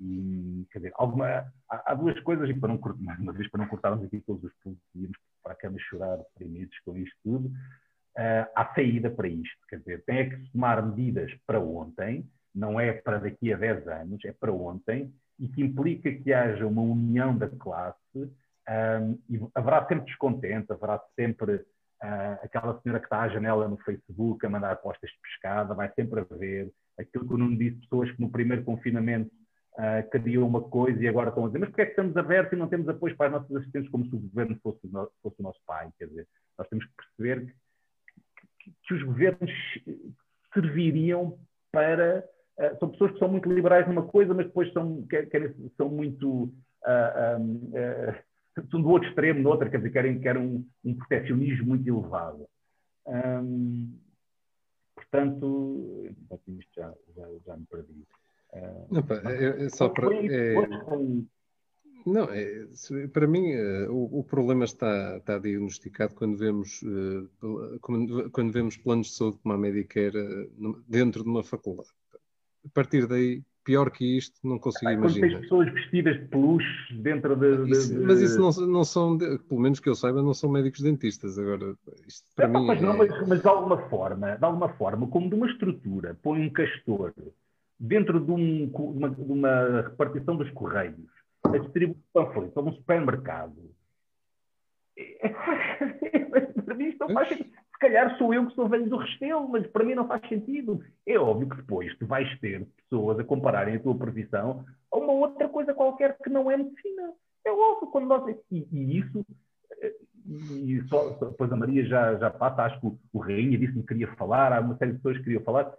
E, 0.00 0.64
quer 0.70 0.78
dizer, 0.78 0.92
alguma, 0.94 1.26
há, 1.68 1.92
há, 1.92 1.94
duas 1.94 2.18
coisas, 2.20 2.48
e 2.48 2.54
para 2.54 2.68
não, 2.68 2.80
mais 3.00 3.18
uma 3.18 3.32
vez, 3.32 3.50
para 3.50 3.62
não 3.62 3.68
cortarmos 3.68 4.04
aqui 4.04 4.20
todos 4.20 4.44
os 4.44 4.52
pontos, 4.62 4.80
íamos 4.94 5.18
para 5.42 5.54
a 5.54 5.56
cama 5.56 5.76
chorar 5.80 6.18
deprimidos 6.18 6.78
com 6.84 6.96
isto 6.96 7.16
tudo, 7.24 7.50
uh, 8.16 8.74
saída 8.74 9.10
para 9.10 9.28
isto. 9.28 9.66
Quer 9.68 9.78
dizer, 9.78 10.04
tem 10.04 10.30
que 10.30 10.36
se 10.36 10.52
tomar 10.52 10.84
medidas 10.84 11.32
para 11.46 11.60
ontem, 11.60 12.28
não 12.54 12.80
é 12.80 12.92
para 12.92 13.18
daqui 13.18 13.52
a 13.52 13.56
10 13.56 13.88
anos, 13.88 14.24
é 14.24 14.32
para 14.32 14.52
ontem, 14.52 15.12
e 15.38 15.48
que 15.48 15.62
implica 15.62 16.10
que 16.10 16.32
haja 16.32 16.66
uma 16.66 16.82
união 16.82 17.36
da 17.36 17.48
classe, 17.48 17.98
um, 18.16 19.18
e 19.28 19.40
haverá 19.54 19.86
sempre 19.86 20.06
descontente, 20.06 20.72
haverá 20.72 21.00
sempre 21.14 21.54
uh, 21.54 22.38
aquela 22.42 22.80
senhora 22.80 22.98
que 22.98 23.06
está 23.06 23.22
à 23.22 23.28
janela 23.28 23.68
no 23.68 23.76
Facebook 23.78 24.44
a 24.44 24.50
mandar 24.50 24.72
apostas 24.72 25.10
de 25.10 25.18
pescada, 25.20 25.74
vai 25.74 25.92
sempre 25.94 26.20
haver 26.20 26.72
aquilo 26.98 27.26
que 27.26 27.34
eu 27.34 27.38
não 27.38 27.54
disse, 27.54 27.80
pessoas 27.80 28.10
que 28.10 28.20
no 28.20 28.30
primeiro 28.30 28.64
confinamento 28.64 29.30
uh, 29.74 30.10
queriam 30.10 30.46
uma 30.46 30.62
coisa 30.62 31.00
e 31.02 31.06
agora 31.06 31.28
estão 31.28 31.44
a 31.44 31.46
dizer, 31.48 31.58
mas 31.58 31.68
porquê 31.68 31.82
é 31.82 31.86
que 31.86 31.92
estamos 31.92 32.16
abertos 32.16 32.52
e 32.52 32.56
não 32.56 32.68
temos 32.68 32.88
apoio 32.88 33.16
para 33.16 33.26
os 33.26 33.32
nossos 33.32 33.56
assistentes 33.56 33.90
como 33.90 34.06
se 34.06 34.16
o 34.16 34.18
governo 34.18 34.58
fosse, 34.62 34.80
fosse 35.22 35.36
o 35.38 35.42
nosso 35.42 35.60
pai? 35.66 35.90
Quer 35.98 36.06
dizer, 36.08 36.26
nós 36.58 36.68
temos 36.68 36.84
que 36.86 36.92
perceber 36.96 37.46
que, 37.46 37.54
que 38.86 38.94
os 38.94 39.02
governos 39.02 39.52
serviriam 40.52 41.38
para 41.70 42.24
Uh, 42.58 42.78
são 42.78 42.88
pessoas 42.88 43.12
que 43.12 43.18
são 43.18 43.28
muito 43.28 43.52
liberais 43.52 43.86
numa 43.86 44.06
coisa, 44.06 44.32
mas 44.32 44.46
depois 44.46 44.72
são, 44.72 45.02
querem, 45.08 45.54
são 45.76 45.90
muito. 45.90 46.44
Uh, 46.84 47.38
um, 47.38 47.72
uh, 47.74 48.66
são 48.70 48.80
do 48.80 48.88
outro 48.88 49.06
extremo, 49.08 49.40
noutra, 49.40 49.68
quer 49.68 49.76
dizer, 49.76 49.90
querem, 49.90 50.18
querem 50.18 50.42
um, 50.42 50.66
um 50.82 50.94
protecionismo 50.94 51.66
muito 51.66 51.86
elevado. 51.86 52.48
Um, 53.06 53.94
portanto, 54.94 56.08
isto 56.48 56.70
já, 56.74 56.94
já, 57.14 57.28
já 57.44 57.56
me 57.58 57.66
perdi. 57.66 58.06
não, 58.90 59.02
pá, 59.02 59.16
é, 59.30 59.66
é 59.66 59.68
só 59.68 59.90
para. 59.90 60.14
É... 60.14 60.54
Não, 62.06 62.28
é, 62.30 62.66
para 63.12 63.26
mim 63.26 63.52
o, 63.88 64.20
o, 64.20 64.24
problema 64.24 64.64
está, 64.64 65.16
está 65.16 65.38
diagnosticado 65.38 66.14
quando 66.14 66.36
vemos, 66.36 66.80
quando, 67.80 68.30
quando 68.30 68.52
vemos 68.52 68.76
planos 68.76 69.08
de 69.08 69.14
saúde 69.14 69.38
como 69.42 69.54
a 69.54 69.58
Medicare 69.58 70.48
dentro 70.88 71.24
de 71.24 71.28
uma 71.28 71.42
faculdade 71.42 71.88
a 72.66 72.68
partir 72.74 73.06
daí, 73.06 73.42
pior 73.64 73.90
que 73.90 74.16
isto, 74.16 74.36
não 74.46 74.58
consigo 74.58 74.88
ah, 74.88 74.92
imaginar. 74.92 75.28
Quando 75.28 75.40
pessoas 75.40 75.72
vestidas 75.72 76.20
de 76.20 76.26
peluche 76.26 76.94
dentro 76.94 77.36
de. 77.36 77.64
de, 77.64 77.70
isso. 77.72 78.00
Mas 78.00 78.20
isso 78.20 78.38
não, 78.38 78.66
não 78.66 78.84
são, 78.84 79.16
pelo 79.16 79.60
menos 79.60 79.80
que 79.80 79.88
eu 79.88 79.94
saiba, 79.94 80.22
não 80.22 80.34
são 80.34 80.50
médicos 80.50 80.80
dentistas. 80.80 81.38
Agora, 81.38 81.74
isto 82.06 82.26
para 82.34 82.46
é, 82.46 82.48
mim. 82.48 82.66
Mas, 82.66 82.78
é... 82.78 82.82
não, 82.82 82.96
mas, 82.96 83.28
mas, 83.28 83.40
de 83.40 83.48
alguma 83.48 83.78
forma, 83.88 84.36
de 84.36 84.44
alguma 84.44 84.68
forma, 84.70 85.06
como 85.08 85.28
de 85.28 85.34
uma 85.34 85.50
estrutura, 85.50 86.16
põe 86.22 86.40
um 86.40 86.50
castor 86.50 87.12
dentro 87.78 88.20
de, 88.20 88.30
um, 88.30 88.66
de, 88.66 88.76
uma, 88.76 89.10
de 89.10 89.20
uma, 89.20 89.80
repartição 89.82 90.36
dos 90.36 90.50
correios, 90.50 90.94
a 91.54 91.58
distribuir 91.58 91.98
panfletos 92.12 92.56
a 92.56 92.60
um 92.60 92.72
supermercado. 92.72 93.70
É, 94.98 95.28
para 96.64 96.74
mim 96.74 96.86
isto 96.86 97.00
não 97.00 97.14
faz 97.14 97.28
sentido 97.28 97.56
se 97.76 97.80
calhar 97.80 98.16
sou 98.16 98.32
eu 98.32 98.46
que 98.46 98.54
sou 98.54 98.68
velho 98.68 98.88
do 98.88 98.96
Restelo, 98.96 99.46
mas 99.48 99.66
para 99.66 99.84
mim 99.84 99.94
não 99.94 100.08
faz 100.08 100.26
sentido. 100.28 100.82
É 101.06 101.18
óbvio 101.18 101.50
que 101.50 101.56
depois 101.56 101.94
tu 101.98 102.06
vais 102.06 102.26
ter 102.40 102.66
pessoas 102.76 103.18
a 103.18 103.24
compararem 103.24 103.76
a 103.76 103.80
tua 103.80 103.94
profissão 103.94 104.64
a 104.90 104.96
uma 104.96 105.12
outra 105.12 105.46
coisa 105.46 105.74
qualquer 105.74 106.16
que 106.16 106.30
não 106.30 106.50
é 106.50 106.56
medicina. 106.56 107.12
É 107.44 107.52
óbvio, 107.52 107.90
quando 107.90 108.06
nós... 108.06 108.36
E, 108.50 108.66
e 108.72 108.98
isso... 108.98 109.24
E 110.24 110.82
só, 110.88 111.10
depois 111.10 111.52
a 111.52 111.56
Maria 111.56 111.84
já, 111.84 112.16
já 112.16 112.30
passa, 112.30 112.62
acho 112.62 112.80
que 112.80 112.86
o, 112.86 112.98
o 113.12 113.18
Rainha 113.18 113.58
disse-me 113.58 113.82
que 113.82 113.88
queria 113.88 114.12
falar, 114.16 114.52
há 114.52 114.60
uma 114.60 114.76
série 114.76 114.92
de 114.92 114.96
pessoas 114.96 115.18
que 115.18 115.24
queriam 115.24 115.42
falar. 115.42 115.72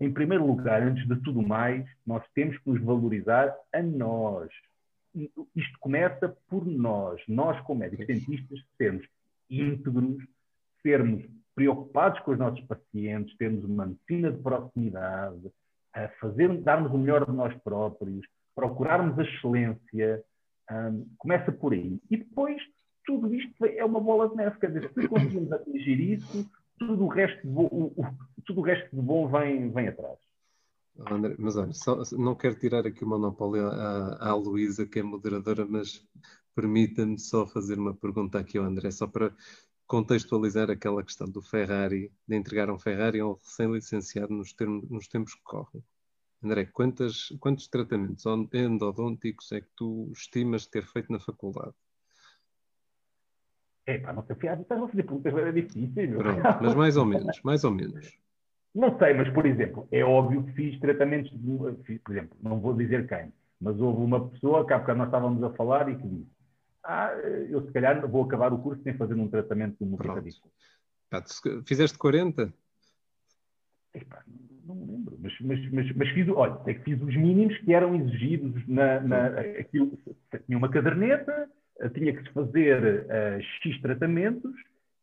Em 0.00 0.12
primeiro 0.12 0.46
lugar, 0.46 0.82
antes 0.82 1.06
de 1.06 1.16
tudo 1.22 1.42
mais, 1.42 1.84
nós 2.06 2.22
temos 2.34 2.56
que 2.58 2.70
nos 2.70 2.80
valorizar 2.82 3.54
a 3.72 3.82
nós. 3.82 4.50
Isto 5.14 5.78
começa 5.80 6.36
por 6.48 6.66
nós, 6.66 7.20
nós 7.26 7.58
como 7.62 7.80
médicos 7.80 8.06
dentistas, 8.06 8.60
sermos 8.76 9.06
íntegros, 9.50 10.22
sermos 10.82 11.24
preocupados 11.54 12.20
com 12.20 12.32
os 12.32 12.38
nossos 12.38 12.60
pacientes, 12.66 13.36
termos 13.38 13.64
uma 13.64 13.86
medicina 13.86 14.30
de 14.30 14.42
proximidade, 14.42 15.50
a 15.94 16.08
fazer, 16.20 16.54
darmos 16.60 16.92
o 16.92 16.98
melhor 16.98 17.24
de 17.24 17.32
nós 17.32 17.54
próprios, 17.62 18.26
procurarmos 18.54 19.18
a 19.18 19.22
excelência, 19.22 20.22
um, 20.70 21.06
começa 21.16 21.50
por 21.50 21.72
aí. 21.72 21.98
E 22.10 22.18
depois, 22.18 22.62
tudo 23.06 23.34
isto 23.34 23.64
é 23.64 23.84
uma 23.84 24.00
bola 24.00 24.28
de 24.28 24.36
neve, 24.36 24.58
quer 24.58 24.70
dizer, 24.70 24.92
se 24.92 25.08
conseguimos 25.08 25.50
atingir 25.50 25.98
isso, 25.98 26.50
tudo 26.78 27.04
o 27.04 27.08
resto 27.08 27.42
de 27.42 27.48
bom, 27.48 27.68
o, 27.70 28.00
o, 28.00 28.06
tudo 28.44 28.60
o 28.60 28.64
resto 28.64 28.94
de 28.94 29.02
bom 29.02 29.28
vem, 29.28 29.70
vem 29.70 29.88
atrás. 29.88 30.18
André, 31.10 31.34
mas 31.38 31.56
olha, 31.56 31.72
só, 31.74 32.02
não 32.12 32.34
quero 32.34 32.58
tirar 32.58 32.86
aqui 32.86 33.04
o 33.04 33.08
monopólio 33.08 33.66
à, 33.68 34.30
à 34.30 34.34
Luísa, 34.34 34.86
que 34.86 34.98
é 34.98 35.02
moderadora, 35.02 35.66
mas 35.66 36.02
Permita-me 36.56 37.18
só 37.18 37.46
fazer 37.46 37.78
uma 37.78 37.92
pergunta 37.92 38.38
aqui 38.38 38.56
ao 38.56 38.64
André, 38.64 38.90
só 38.90 39.06
para 39.06 39.30
contextualizar 39.86 40.70
aquela 40.70 41.04
questão 41.04 41.28
do 41.28 41.42
Ferrari, 41.42 42.10
de 42.26 42.34
entregar 42.34 42.70
um 42.70 42.78
Ferrari 42.78 43.20
a 43.20 43.26
um 43.26 43.34
recém-licenciado 43.34 44.32
nos, 44.32 44.56
nos, 44.88 45.06
tempos 45.06 45.34
que 45.34 45.42
correm. 45.42 45.84
André, 46.42 46.64
quantas, 46.64 47.28
quantos 47.40 47.68
tratamentos 47.68 48.24
endodônticos 48.54 49.52
é 49.52 49.60
que 49.60 49.68
tu 49.76 50.10
estimas 50.14 50.66
ter 50.66 50.86
feito 50.86 51.12
na 51.12 51.20
faculdade? 51.20 51.74
É 53.86 53.98
pá, 53.98 54.12
não 54.12 54.24
sei, 54.24 54.36
estás 54.36 54.82
a 54.82 54.88
fazer 54.88 55.02
perguntas, 55.04 55.34
era 55.34 55.52
difícil. 55.52 56.18
Pronto, 56.18 56.58
mas 56.60 56.74
mais 56.74 56.96
ou 56.96 57.04
menos, 57.04 57.40
mais 57.44 57.64
ou 57.64 57.70
menos. 57.70 58.18
Não 58.74 58.98
sei, 58.98 59.14
mas 59.14 59.28
por 59.32 59.46
exemplo, 59.46 59.88
é 59.90 60.04
óbvio 60.04 60.42
que 60.44 60.52
fiz 60.52 60.80
tratamentos, 60.80 61.30
de, 61.30 61.98
por 61.98 62.12
exemplo, 62.12 62.36
não 62.42 62.60
vou 62.60 62.74
dizer 62.74 63.06
quem, 63.08 63.32
mas 63.60 63.80
houve 63.80 64.02
uma 64.02 64.28
pessoa 64.28 64.66
que 64.66 64.72
há 64.72 64.78
bocado 64.78 64.98
nós 64.98 65.08
estávamos 65.08 65.42
a 65.42 65.50
falar 65.50 65.88
e 65.88 65.96
que 65.96 66.06
disse 66.06 66.36
ah, 66.86 67.12
eu 67.50 67.64
se 67.66 67.72
calhar 67.72 68.06
vou 68.08 68.24
acabar 68.24 68.52
o 68.52 68.58
curso 68.58 68.82
sem 68.82 68.94
fazer 68.94 69.14
um 69.14 69.28
tratamento 69.28 69.84
de 69.84 70.06
radículo. 70.06 70.52
Fizeste 71.64 71.98
40? 71.98 72.52
Epá, 73.94 74.22
não 74.64 74.74
me 74.74 74.86
lembro, 74.86 75.18
mas, 75.20 75.32
mas, 75.40 75.72
mas, 75.72 75.96
mas 75.96 76.08
fiz, 76.10 76.28
olha, 76.28 76.60
é 76.66 76.74
que 76.74 76.82
fiz 76.82 77.00
os 77.00 77.16
mínimos 77.16 77.56
que 77.58 77.72
eram 77.72 77.94
exigidos 77.94 78.66
na, 78.68 79.00
na 79.00 79.26
aquilo, 79.58 79.98
tinha 80.46 80.58
uma 80.58 80.68
caderneta, 80.68 81.50
tinha 81.94 82.12
que 82.14 82.22
se 82.22 82.30
fazer 82.30 83.06
uh, 83.06 83.42
X 83.62 83.80
tratamentos 83.80 84.52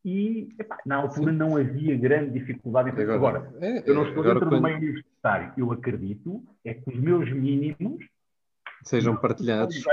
e 0.03 0.49
epá, 0.59 0.77
na 0.85 0.97
altura 0.97 1.31
Sim. 1.31 1.37
não 1.37 1.55
havia 1.55 1.97
grande 1.97 2.39
dificuldade 2.39 2.89
em 2.89 2.91
fazer. 2.91 3.11
Agora, 3.11 3.39
agora 3.39 3.65
é, 3.65 3.89
eu 3.89 3.95
não 3.95 4.07
estou 4.07 4.23
dentro 4.23 4.39
quando... 4.41 4.55
do 4.55 4.61
meio 4.61 4.77
universitário, 4.77 5.53
eu 5.57 5.71
acredito 5.71 6.43
é 6.65 6.73
que 6.73 6.89
os 6.89 6.99
meus 6.99 7.31
mínimos 7.31 8.05
sejam 8.83 9.15
partilhados 9.15 9.83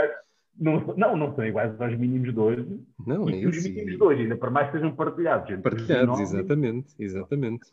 não, 0.61 0.79
não, 0.95 1.17
não 1.17 1.35
são 1.35 1.45
iguais 1.45 1.81
aos 1.81 1.99
mínimos 1.99 2.35
de 2.35 2.39
hoje. 2.39 2.81
Não, 3.07 3.31
e 3.31 3.45
é 3.45 3.49
os 3.49 3.63
mínimos 3.63 3.97
de 3.97 4.03
hoje, 4.03 4.23
ainda 4.23 4.37
para 4.37 4.51
mais 4.51 4.71
sejam 4.71 4.95
partilhados. 4.95 5.59
Partilhados, 5.63 6.21
exatamente, 6.21 6.95
exatamente. 6.99 7.67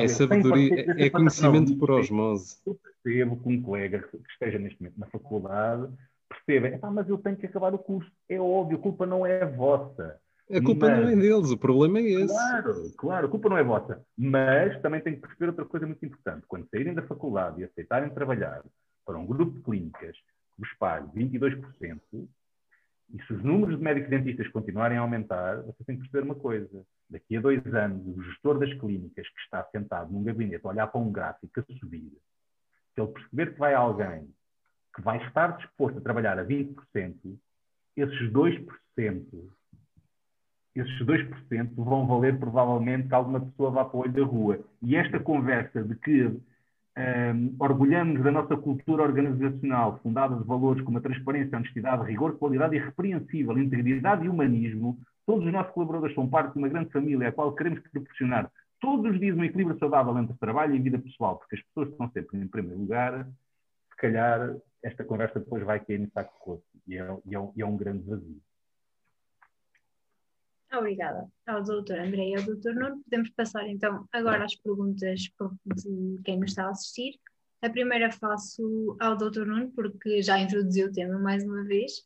é 0.00 0.08
sabedoria, 0.08 0.86
é 0.98 1.08
conhecimento 1.08 1.76
por 1.76 1.92
osmose. 1.92 2.56
Eu 2.66 2.74
percebo 2.74 3.36
que 3.36 3.48
um 3.48 3.62
colega 3.62 4.00
que 4.00 4.18
esteja 4.32 4.58
neste 4.58 4.80
momento 4.80 4.98
na 4.98 5.06
faculdade 5.06 5.88
perceba, 6.28 6.90
mas 6.90 7.08
eu 7.08 7.18
tenho 7.18 7.36
que 7.36 7.46
acabar 7.46 7.74
o 7.74 7.78
curso. 7.78 8.10
É 8.28 8.38
óbvio, 8.38 8.78
a 8.78 8.80
culpa 8.80 9.06
não 9.06 9.24
é 9.24 9.44
vossa. 9.46 10.20
A 10.50 10.62
culpa 10.62 10.88
mas, 10.88 11.00
não 11.00 11.08
é 11.08 11.16
deles, 11.16 11.50
o 11.50 11.58
problema 11.58 11.98
é 11.98 12.02
esse. 12.02 12.34
Claro, 12.34 12.92
claro, 12.96 13.26
a 13.26 13.30
culpa 13.30 13.48
não 13.50 13.58
é 13.58 13.62
vossa. 13.62 14.02
Mas 14.16 14.80
também 14.80 15.00
tem 15.00 15.14
que 15.14 15.20
perceber 15.20 15.48
outra 15.48 15.64
coisa 15.64 15.86
muito 15.86 16.04
importante. 16.04 16.46
Quando 16.46 16.68
saírem 16.70 16.94
da 16.94 17.02
faculdade 17.02 17.60
e 17.60 17.64
aceitarem 17.64 18.10
trabalhar 18.10 18.62
para 19.04 19.18
um 19.18 19.26
grupo 19.26 19.52
de 19.52 19.62
clínicas 19.62 20.16
vos 20.56 20.72
pago 20.78 21.12
22%, 21.14 22.00
e 23.10 23.22
se 23.22 23.32
os 23.32 23.42
números 23.42 23.78
de 23.78 23.82
médicos 23.82 24.10
dentistas 24.10 24.48
continuarem 24.48 24.98
a 24.98 25.00
aumentar, 25.00 25.62
você 25.62 25.84
tem 25.84 25.96
que 25.96 26.02
perceber 26.02 26.24
uma 26.24 26.34
coisa. 26.34 26.82
Daqui 27.08 27.36
a 27.36 27.40
dois 27.40 27.64
anos, 27.74 28.06
o 28.06 28.22
gestor 28.22 28.58
das 28.58 28.72
clínicas 28.74 29.26
que 29.28 29.40
está 29.40 29.64
sentado 29.72 30.12
num 30.12 30.22
gabinete 30.22 30.66
a 30.66 30.68
olhar 30.68 30.86
para 30.86 31.00
um 31.00 31.10
gráfico 31.10 31.60
a 31.60 31.62
subir, 31.78 32.12
se 32.94 33.00
ele 33.00 33.12
perceber 33.12 33.52
que 33.52 33.58
vai 33.58 33.74
alguém 33.74 34.28
que 34.98 35.04
vai 35.04 35.24
estar 35.24 35.56
disposto 35.58 35.98
a 35.98 36.00
trabalhar 36.00 36.38
a 36.38 36.44
20%, 36.44 36.74
esses 37.96 38.32
2%, 38.32 38.66
esses 40.74 40.98
2% 41.00 41.74
vão 41.76 42.06
valer 42.06 42.36
provavelmente 42.36 43.06
que 43.06 43.14
alguma 43.14 43.40
pessoa 43.40 43.70
vá 43.70 43.84
para 43.84 43.96
o 43.96 44.00
olho 44.00 44.12
da 44.12 44.24
rua. 44.24 44.60
E 44.82 44.96
esta 44.96 45.20
conversa 45.20 45.84
de 45.84 45.94
que 45.94 46.24
um, 46.24 47.56
orgulhamos 47.60 48.22
da 48.24 48.32
nossa 48.32 48.56
cultura 48.56 49.04
organizacional, 49.04 50.00
fundada 50.02 50.34
de 50.34 50.44
valores 50.44 50.82
como 50.82 50.98
a 50.98 51.00
transparência, 51.00 51.56
a 51.56 51.60
honestidade, 51.60 52.04
rigor, 52.04 52.36
qualidade 52.36 52.74
irrepreensível, 52.74 53.56
integridade 53.56 54.26
e 54.26 54.28
humanismo. 54.28 54.98
Todos 55.24 55.46
os 55.46 55.52
nossos 55.52 55.72
colaboradores 55.72 56.14
são 56.14 56.28
parte 56.28 56.54
de 56.54 56.58
uma 56.58 56.68
grande 56.68 56.90
família, 56.90 57.28
a 57.28 57.32
qual 57.32 57.54
queremos 57.54 57.80
proporcionar 57.92 58.50
todos 58.80 59.12
os 59.12 59.20
dias 59.20 59.36
um 59.36 59.44
equilíbrio 59.44 59.78
saudável 59.78 60.16
entre 60.18 60.36
trabalho 60.38 60.74
e 60.74 60.80
vida 60.80 60.98
pessoal, 60.98 61.36
porque 61.36 61.54
as 61.54 61.62
pessoas 61.62 61.88
estão 61.90 62.10
sempre 62.10 62.38
em 62.38 62.48
primeiro 62.48 62.80
lugar. 62.80 63.26
Se 63.90 63.96
calhar 63.96 64.56
esta 64.82 65.04
conversa 65.04 65.40
depois 65.40 65.62
vai 65.64 65.84
cair 65.84 66.00
em 66.00 66.08
saco 66.08 66.38
coço 66.38 66.64
e 66.86 66.96
é, 66.96 67.18
e, 67.26 67.36
é, 67.36 67.48
e 67.56 67.62
é 67.62 67.66
um 67.66 67.76
grande 67.76 68.04
vazio. 68.04 68.40
Obrigada 70.72 71.26
ao 71.46 71.62
doutor 71.62 71.98
André 71.98 72.28
e 72.28 72.36
ao 72.36 72.42
doutor 72.42 72.74
Nuno. 72.74 73.02
Podemos 73.02 73.30
passar 73.30 73.66
então 73.68 74.06
agora 74.12 74.44
às 74.44 74.54
perguntas 74.54 75.20
de 75.64 76.20
quem 76.24 76.38
nos 76.38 76.50
está 76.50 76.66
a 76.66 76.70
assistir. 76.70 77.18
A 77.62 77.70
primeira 77.70 78.12
faço 78.12 78.96
ao 79.00 79.16
doutor 79.16 79.46
Nuno, 79.46 79.72
porque 79.72 80.22
já 80.22 80.38
introduziu 80.38 80.88
o 80.88 80.92
tema 80.92 81.18
mais 81.18 81.42
uma 81.42 81.64
vez. 81.64 81.98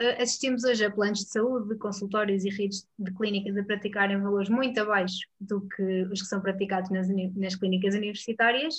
Uh, 0.00 0.22
assistimos 0.22 0.64
hoje 0.64 0.84
a 0.84 0.90
planos 0.90 1.20
de 1.20 1.30
saúde, 1.30 1.76
consultórios 1.76 2.44
e 2.44 2.50
redes 2.50 2.88
de 2.98 3.12
clínicas 3.12 3.56
a 3.56 3.64
praticarem 3.64 4.20
valores 4.20 4.48
muito 4.48 4.80
abaixo 4.80 5.28
do 5.40 5.60
que 5.68 6.02
os 6.04 6.22
que 6.22 6.28
são 6.28 6.40
praticados 6.40 6.90
nas, 6.90 7.08
nas 7.36 7.54
clínicas 7.56 7.94
universitárias 7.94 8.76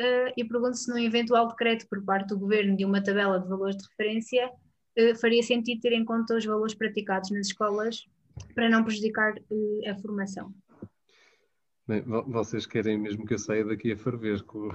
uh, 0.00 0.32
e 0.36 0.44
pergunto 0.44 0.76
se 0.76 0.90
no 0.90 0.98
eventual 0.98 1.48
decreto 1.48 1.86
por 1.88 2.02
parte 2.04 2.28
do 2.28 2.38
Governo 2.38 2.76
de 2.76 2.84
uma 2.84 3.02
tabela 3.02 3.38
de 3.38 3.48
valores 3.48 3.76
de 3.76 3.84
referência 3.88 4.48
uh, 4.48 5.16
faria 5.20 5.42
sentido 5.42 5.80
ter 5.80 5.92
em 5.92 6.04
conta 6.04 6.36
os 6.36 6.44
valores 6.44 6.74
praticados 6.74 7.30
nas 7.30 7.46
escolas 7.46 8.04
para 8.54 8.68
não 8.68 8.84
prejudicar 8.84 9.34
uh, 9.50 9.90
a 9.90 9.94
formação. 9.96 10.54
Bem, 11.86 12.02
vocês 12.02 12.64
querem 12.64 12.98
mesmo 12.98 13.26
que 13.26 13.34
eu 13.34 13.38
saia 13.38 13.64
daqui 13.64 13.92
a 13.92 13.96
ferver 13.96 14.42
com... 14.44 14.70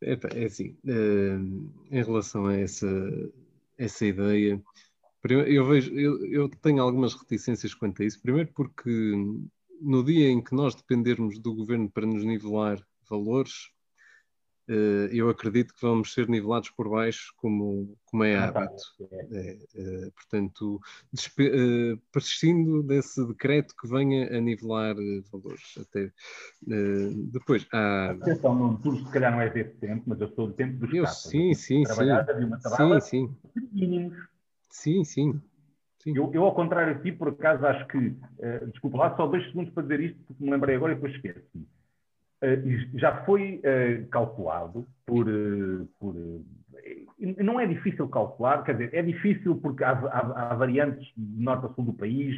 é, 0.00 0.12
é 0.40 0.44
assim, 0.44 0.76
em 1.90 2.02
relação 2.04 2.46
a 2.46 2.54
essa, 2.54 2.86
essa 3.76 4.06
ideia, 4.06 4.62
eu 5.24 5.64
vejo, 5.64 5.92
eu, 5.92 6.24
eu 6.26 6.48
tenho 6.48 6.82
algumas 6.82 7.14
reticências 7.14 7.74
quanto 7.74 8.02
a 8.02 8.04
isso. 8.04 8.20
Primeiro 8.22 8.52
porque 8.54 9.12
no 9.80 10.04
dia 10.04 10.28
em 10.28 10.42
que 10.42 10.54
nós 10.54 10.74
dependermos 10.74 11.38
do 11.38 11.54
governo 11.54 11.90
para 11.90 12.06
nos 12.06 12.24
nivelar 12.24 12.80
valores, 13.12 13.70
eh, 14.68 15.10
eu 15.12 15.28
acredito 15.28 15.74
que 15.74 15.82
vamos 15.82 16.14
ser 16.14 16.28
nivelados 16.28 16.70
por 16.70 16.88
baixo 16.88 17.34
como, 17.36 17.96
como 18.04 18.24
é 18.24 18.36
hábito. 18.36 18.84
É, 19.32 19.58
é, 19.74 20.10
portanto, 20.10 20.76
uh, 20.76 21.96
persistindo 22.12 22.82
desse 22.82 23.26
decreto 23.26 23.74
que 23.76 23.88
venha 23.88 24.34
a 24.36 24.40
nivelar 24.40 24.94
valores. 25.30 25.74
Até, 25.78 26.10
depois, 27.32 27.66
há... 27.72 28.12
Atenção, 28.12 28.54
não, 28.54 28.76
tu 28.76 28.96
se 28.96 29.10
calhar 29.10 29.32
não 29.32 29.40
é 29.40 29.50
desse 29.50 29.74
tempo, 29.76 30.04
mas 30.06 30.20
eu 30.20 30.28
sou 30.28 30.46
do 30.46 30.54
tempo 30.54 30.78
dos 30.78 30.94
eu, 30.94 31.06
Sim, 31.06 31.54
sim, 31.54 31.84
sim. 31.84 31.94
sim, 33.00 33.00
sim. 33.00 33.36
mínimos. 33.72 34.16
Sim, 34.70 35.04
sim. 35.04 35.40
Sim. 35.98 36.16
Eu, 36.16 36.32
eu, 36.34 36.44
ao 36.44 36.54
contrário 36.54 36.96
de 36.96 37.02
ti, 37.02 37.12
por 37.12 37.28
acaso, 37.28 37.64
acho 37.66 37.86
que. 37.88 37.98
Uh, 37.98 38.66
desculpa 38.70 38.98
lá, 38.98 39.16
só 39.16 39.26
dois 39.26 39.44
segundos 39.46 39.72
para 39.72 39.82
dizer 39.82 40.00
isto, 40.00 40.18
porque 40.26 40.42
me 40.42 40.50
lembrei 40.50 40.76
agora 40.76 40.92
e 40.92 40.94
depois 40.94 41.14
esqueço. 41.14 41.40
Eh, 42.42 42.88
já 42.94 43.24
foi 43.24 43.60
eh, 43.62 44.04
calculado 44.10 44.84
por, 45.06 45.28
eh, 45.28 45.86
por, 46.00 46.14
Não 47.38 47.60
é 47.60 47.66
difícil 47.66 48.08
calcular, 48.08 48.64
quer 48.64 48.72
dizer, 48.72 48.94
é 48.94 49.00
difícil 49.00 49.56
porque 49.60 49.84
há, 49.84 49.92
há, 49.92 50.50
há, 50.50 50.54
variantes 50.56 51.06
de 51.16 51.40
norte 51.40 51.66
a 51.66 51.68
sul 51.74 51.84
do 51.84 51.92
país, 51.92 52.36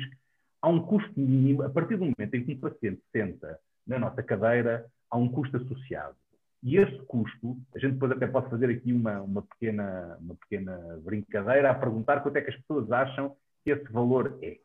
há 0.60 0.68
um 0.68 0.80
custo 0.80 1.18
mínimo, 1.18 1.62
a 1.62 1.70
partir 1.70 1.96
do 1.96 2.04
momento 2.04 2.34
em 2.34 2.44
que 2.44 2.52
um 2.52 2.60
paciente 2.60 3.00
senta 3.10 3.58
na 3.86 3.98
nossa 3.98 4.22
cadeira, 4.22 4.84
há 5.10 5.16
um 5.16 5.28
custo 5.28 5.56
associado. 5.56 6.16
E 6.62 6.76
esse 6.76 6.98
custo, 7.06 7.56
a 7.74 7.78
gente 7.78 7.94
depois 7.94 8.12
até 8.12 8.26
pode 8.26 8.50
fazer 8.50 8.68
aqui 8.68 8.92
uma, 8.92 9.22
uma, 9.22 9.42
pequena, 9.42 10.18
uma 10.20 10.34
pequena 10.34 10.98
brincadeira 11.02 11.70
a 11.70 11.74
perguntar 11.74 12.20
quanto 12.20 12.36
é 12.36 12.42
que 12.42 12.50
as 12.50 12.56
pessoas 12.56 12.92
acham 12.92 13.34
que 13.64 13.70
esse 13.70 13.90
valor 13.90 14.38
é. 14.42 14.58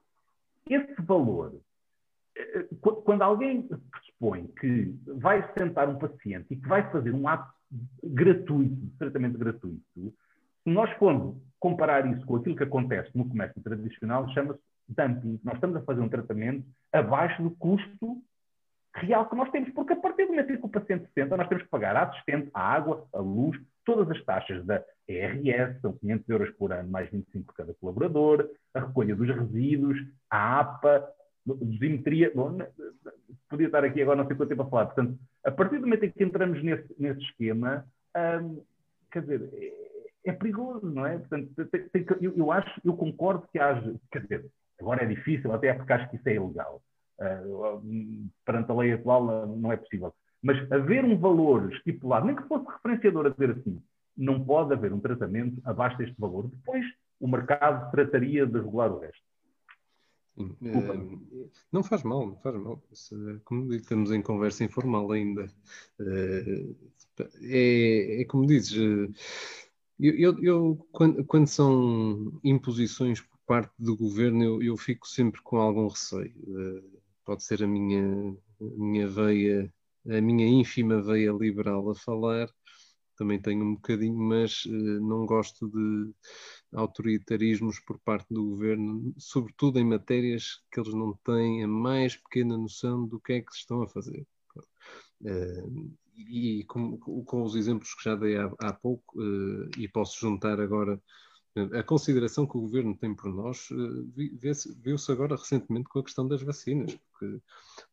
Esse 0.69 1.01
valor 1.01 1.53
quando 2.81 3.21
alguém 3.21 3.63
pressupõe 3.63 4.47
que 4.59 4.95
vai 5.17 5.47
sentar 5.57 5.89
um 5.89 5.97
paciente 5.97 6.47
e 6.51 6.55
que 6.55 6.67
vai 6.67 6.89
fazer 6.91 7.13
um 7.13 7.27
ato 7.27 7.51
gratuito, 8.03 8.89
tratamento 8.97 9.37
gratuito, 9.37 9.83
se 9.95 10.13
nós 10.65 10.91
formos 10.97 11.37
comparar 11.59 12.05
isso 12.11 12.25
com 12.25 12.37
aquilo 12.37 12.55
que 12.55 12.63
acontece 12.63 13.09
no 13.15 13.27
comércio 13.27 13.61
tradicional, 13.61 14.27
chama-se 14.29 14.59
dumping. 14.87 15.39
Nós 15.43 15.55
estamos 15.55 15.75
a 15.77 15.81
fazer 15.81 16.01
um 16.01 16.09
tratamento 16.09 16.65
abaixo 16.91 17.41
do 17.43 17.51
custo 17.51 18.21
real 18.95 19.29
que 19.29 19.35
nós 19.35 19.49
temos, 19.51 19.69
porque 19.71 19.93
a 19.93 19.95
partir 19.95 20.25
do 20.25 20.31
momento 20.31 20.51
em 20.51 20.57
que 20.57 20.65
o 20.65 20.69
paciente 20.69 21.07
senta, 21.13 21.37
nós 21.37 21.47
temos 21.47 21.63
que 21.63 21.69
pagar 21.69 21.95
a 21.95 22.03
assistente, 22.03 22.49
a 22.53 22.61
água, 22.61 23.07
a 23.13 23.19
luz, 23.19 23.59
todas 23.85 24.09
as 24.09 24.23
taxas 24.25 24.65
da 24.65 24.83
ERS, 25.07 25.79
são 25.81 25.93
500 25.93 26.29
euros 26.29 26.49
por 26.51 26.73
ano, 26.73 26.89
mais 26.89 27.09
25 27.09 27.45
por 27.45 27.55
cada 27.55 27.73
colaborador, 27.75 28.49
a 28.73 28.79
recolha 28.79 29.15
dos 29.15 29.27
resíduos, 29.27 29.97
a 30.29 30.59
APA, 30.59 31.07
Bom, 31.45 32.57
podia 33.49 33.65
estar 33.65 33.83
aqui 33.83 34.01
agora 34.01 34.17
não 34.17 34.27
sei 34.27 34.35
quanto 34.35 34.49
tempo 34.49 34.61
a 34.63 34.69
falar. 34.69 34.85
Portanto, 34.87 35.17
a 35.43 35.51
partir 35.51 35.77
do 35.77 35.81
momento 35.81 36.05
em 36.05 36.11
que 36.11 36.23
entramos 36.23 36.63
nesse, 36.63 36.95
nesse 36.99 37.21
esquema, 37.21 37.85
hum, 38.41 38.63
quer 39.11 39.21
dizer, 39.21 39.49
é, 39.53 40.29
é, 40.29 40.33
perigoso, 40.33 40.89
não 40.89 41.05
é? 41.05 41.17
Portanto, 41.17 41.65
tem, 41.67 41.89
tem, 41.89 42.05
eu, 42.21 42.35
eu, 42.35 42.51
acho, 42.51 42.81
eu 42.83 42.95
concordo 42.95 43.47
que 43.51 43.59
haja, 43.59 43.95
quer 44.11 44.21
dizer, 44.23 44.45
agora 44.79 45.03
é 45.03 45.07
difícil, 45.07 45.51
até 45.51 45.73
porque 45.73 45.93
acho 45.93 46.09
que 46.09 46.17
isso 46.17 46.29
é 46.29 46.35
ilegal. 46.35 46.81
Uh, 47.19 48.29
perante 48.45 48.71
a 48.71 48.75
lei 48.75 48.93
atual 48.93 49.47
não 49.47 49.71
é 49.71 49.77
possível. 49.77 50.13
Mas 50.41 50.71
haver 50.71 51.03
um 51.03 51.17
valor 51.17 51.71
estipulado, 51.73 52.25
nem 52.25 52.35
que 52.35 52.47
fosse 52.47 52.65
referenciador 52.65 53.25
a 53.25 53.29
dizer 53.29 53.51
assim, 53.51 53.81
não 54.15 54.43
pode 54.43 54.73
haver 54.73 54.93
um 54.93 54.99
tratamento 54.99 55.61
abaixo 55.65 55.97
deste 55.97 56.15
valor. 56.19 56.49
Depois 56.49 56.85
o 57.19 57.27
mercado 57.27 57.91
trataria 57.91 58.45
de 58.45 58.57
regular 58.57 58.91
o 58.91 58.99
resto. 58.99 59.28
Uh, 60.39 61.49
não 61.71 61.83
faz 61.83 62.03
mal, 62.03 62.25
não 62.25 62.37
faz 62.37 62.55
mal. 62.55 62.81
Como 63.43 63.73
estamos 63.73 64.11
em 64.11 64.21
conversa 64.21 64.63
informal 64.63 65.11
ainda. 65.11 65.51
Uh, 65.99 66.75
é, 67.41 68.21
é, 68.21 68.25
como 68.25 68.47
dizes, 68.47 68.71
uh, 68.77 69.13
eu, 69.99 70.15
eu, 70.17 70.43
eu 70.43 70.87
quando, 70.91 71.25
quando, 71.25 71.47
são 71.47 72.39
imposições 72.43 73.19
por 73.19 73.37
parte 73.45 73.73
do 73.77 73.97
governo, 73.97 74.43
eu, 74.43 74.63
eu 74.63 74.77
fico 74.77 75.07
sempre 75.07 75.41
com 75.41 75.57
algum 75.57 75.87
receio. 75.87 76.33
pode 77.25 77.43
ser 77.43 77.61
a 77.63 77.67
minha, 77.67 78.33
a 78.61 78.63
minha 78.77 79.07
veia, 79.07 79.73
a 80.09 80.21
minha 80.21 80.47
ínfima 80.47 81.01
veia 81.01 81.31
liberal 81.33 81.89
a 81.89 81.95
falar, 81.95 82.49
também 83.17 83.41
tenho 83.41 83.65
um 83.65 83.75
bocadinho, 83.75 84.17
mas 84.17 84.63
não 84.65 85.25
gosto 85.25 85.67
de 85.67 86.13
autoritarismos 86.73 87.79
por 87.79 87.99
parte 87.99 88.33
do 88.33 88.45
governo, 88.45 89.13
sobretudo 89.17 89.79
em 89.79 89.85
matérias 89.85 90.61
que 90.71 90.79
eles 90.79 90.93
não 90.93 91.13
têm 91.23 91.63
a 91.63 91.67
mais 91.67 92.15
pequena 92.15 92.57
noção 92.57 93.07
do 93.07 93.19
que 93.19 93.33
é 93.33 93.41
que 93.41 93.53
estão 93.53 93.81
a 93.81 93.87
fazer. 93.87 94.25
Uh, 95.21 95.97
e 96.17 96.63
com, 96.65 96.97
com, 96.97 97.43
os 97.43 97.55
exemplos 97.55 97.93
que 97.93 98.03
já 98.03 98.15
dei 98.15 98.37
há, 98.37 98.51
há 98.59 98.73
pouco, 98.73 99.19
uh, 99.21 99.69
e 99.77 99.87
posso 99.87 100.19
juntar 100.19 100.59
agora 100.59 101.01
a 101.73 101.83
consideração 101.83 102.45
que 102.45 102.57
o 102.57 102.61
governo 102.61 102.95
tem 102.95 103.13
por 103.13 103.33
nós, 103.33 103.69
viu-se 104.15 105.11
agora 105.11 105.35
recentemente 105.35 105.89
com 105.89 105.99
a 105.99 106.03
questão 106.03 106.27
das 106.27 106.41
vacinas, 106.41 106.95
porque 107.11 107.41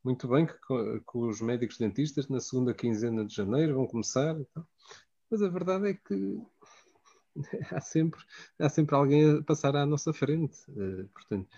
muito 0.04 0.28
bem 0.28 0.46
que, 0.46 0.54
que, 0.54 1.18
os 1.18 1.40
médicos 1.40 1.78
dentistas 1.78 2.28
na 2.28 2.38
segunda 2.38 2.74
quinzena 2.74 3.24
de 3.24 3.34
janeiro 3.34 3.74
vão 3.74 3.86
começar, 3.86 4.36
mas 5.30 5.42
a 5.42 5.48
verdade 5.48 5.88
é 5.88 5.94
que 5.94 6.40
há 7.70 7.80
sempre, 7.80 8.20
há 8.58 8.68
sempre 8.68 8.94
alguém 8.94 9.38
a 9.38 9.42
passar 9.42 9.76
à 9.76 9.86
nossa 9.86 10.12
frente. 10.12 10.58
Uh, 10.70 11.08
portanto, 11.08 11.48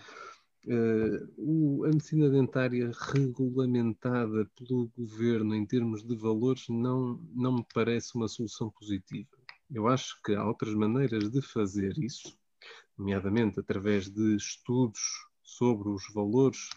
uh, 0.67 1.33
o, 1.37 1.85
a 1.85 1.87
medicina 1.87 2.29
dentária 2.29 2.91
regulamentada 3.13 4.49
pelo 4.55 4.91
governo 4.97 5.55
em 5.55 5.65
termos 5.65 6.03
de 6.03 6.15
valores 6.15 6.67
não, 6.69 7.19
não 7.33 7.57
me 7.57 7.65
parece 7.73 8.15
uma 8.15 8.27
solução 8.27 8.69
positiva. 8.69 9.29
Eu 9.71 9.87
acho 9.87 10.19
que 10.23 10.33
há 10.33 10.45
outras 10.45 10.73
maneiras 10.73 11.29
de 11.29 11.41
fazer 11.41 11.97
isso, 11.97 12.35
nomeadamente 12.97 13.59
através 13.59 14.09
de 14.09 14.35
estudos 14.35 14.99
sobre 15.43 15.89
os 15.89 16.03
valores 16.13 16.69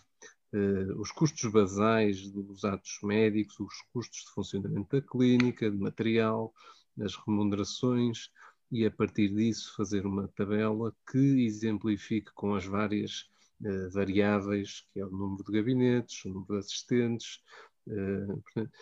Uh, 0.54 1.00
os 1.00 1.10
custos 1.10 1.50
basais 1.50 2.30
dos 2.30 2.62
atos 2.62 2.98
médicos, 3.02 3.58
os 3.58 3.74
custos 3.90 4.20
de 4.20 4.34
funcionamento 4.34 4.94
da 4.94 5.00
clínica, 5.00 5.70
de 5.70 5.78
material, 5.78 6.52
as 7.00 7.16
remunerações, 7.16 8.30
e 8.72 8.86
a 8.86 8.90
partir 8.90 9.28
disso 9.28 9.74
fazer 9.76 10.06
uma 10.06 10.26
tabela 10.28 10.96
que 11.10 11.44
exemplifique 11.44 12.32
com 12.32 12.54
as 12.54 12.64
várias 12.64 13.28
uh, 13.60 13.90
variáveis, 13.90 14.88
que 14.90 15.00
é 15.00 15.04
o 15.04 15.10
número 15.10 15.44
de 15.44 15.52
gabinetes, 15.52 16.24
o 16.24 16.30
número 16.30 16.54
de 16.54 16.58
assistentes, 16.60 17.42
uh, 17.86 18.40
portanto, 18.40 18.72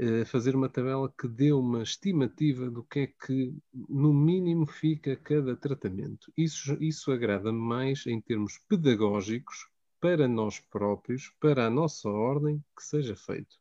uh, 0.00 0.26
fazer 0.26 0.54
uma 0.54 0.68
tabela 0.68 1.10
que 1.18 1.26
dê 1.26 1.50
uma 1.50 1.82
estimativa 1.82 2.70
do 2.70 2.84
que 2.84 3.00
é 3.00 3.06
que 3.06 3.56
no 3.88 4.12
mínimo 4.12 4.66
fica 4.66 5.16
cada 5.16 5.56
tratamento. 5.56 6.30
Isso, 6.36 6.76
isso 6.78 7.10
agrada-me 7.10 7.58
mais 7.58 8.06
em 8.06 8.20
termos 8.20 8.58
pedagógicos 8.68 9.66
para 9.98 10.28
nós 10.28 10.60
próprios, 10.60 11.32
para 11.40 11.66
a 11.66 11.70
nossa 11.70 12.10
ordem, 12.10 12.62
que 12.76 12.84
seja 12.84 13.16
feito. 13.16 13.56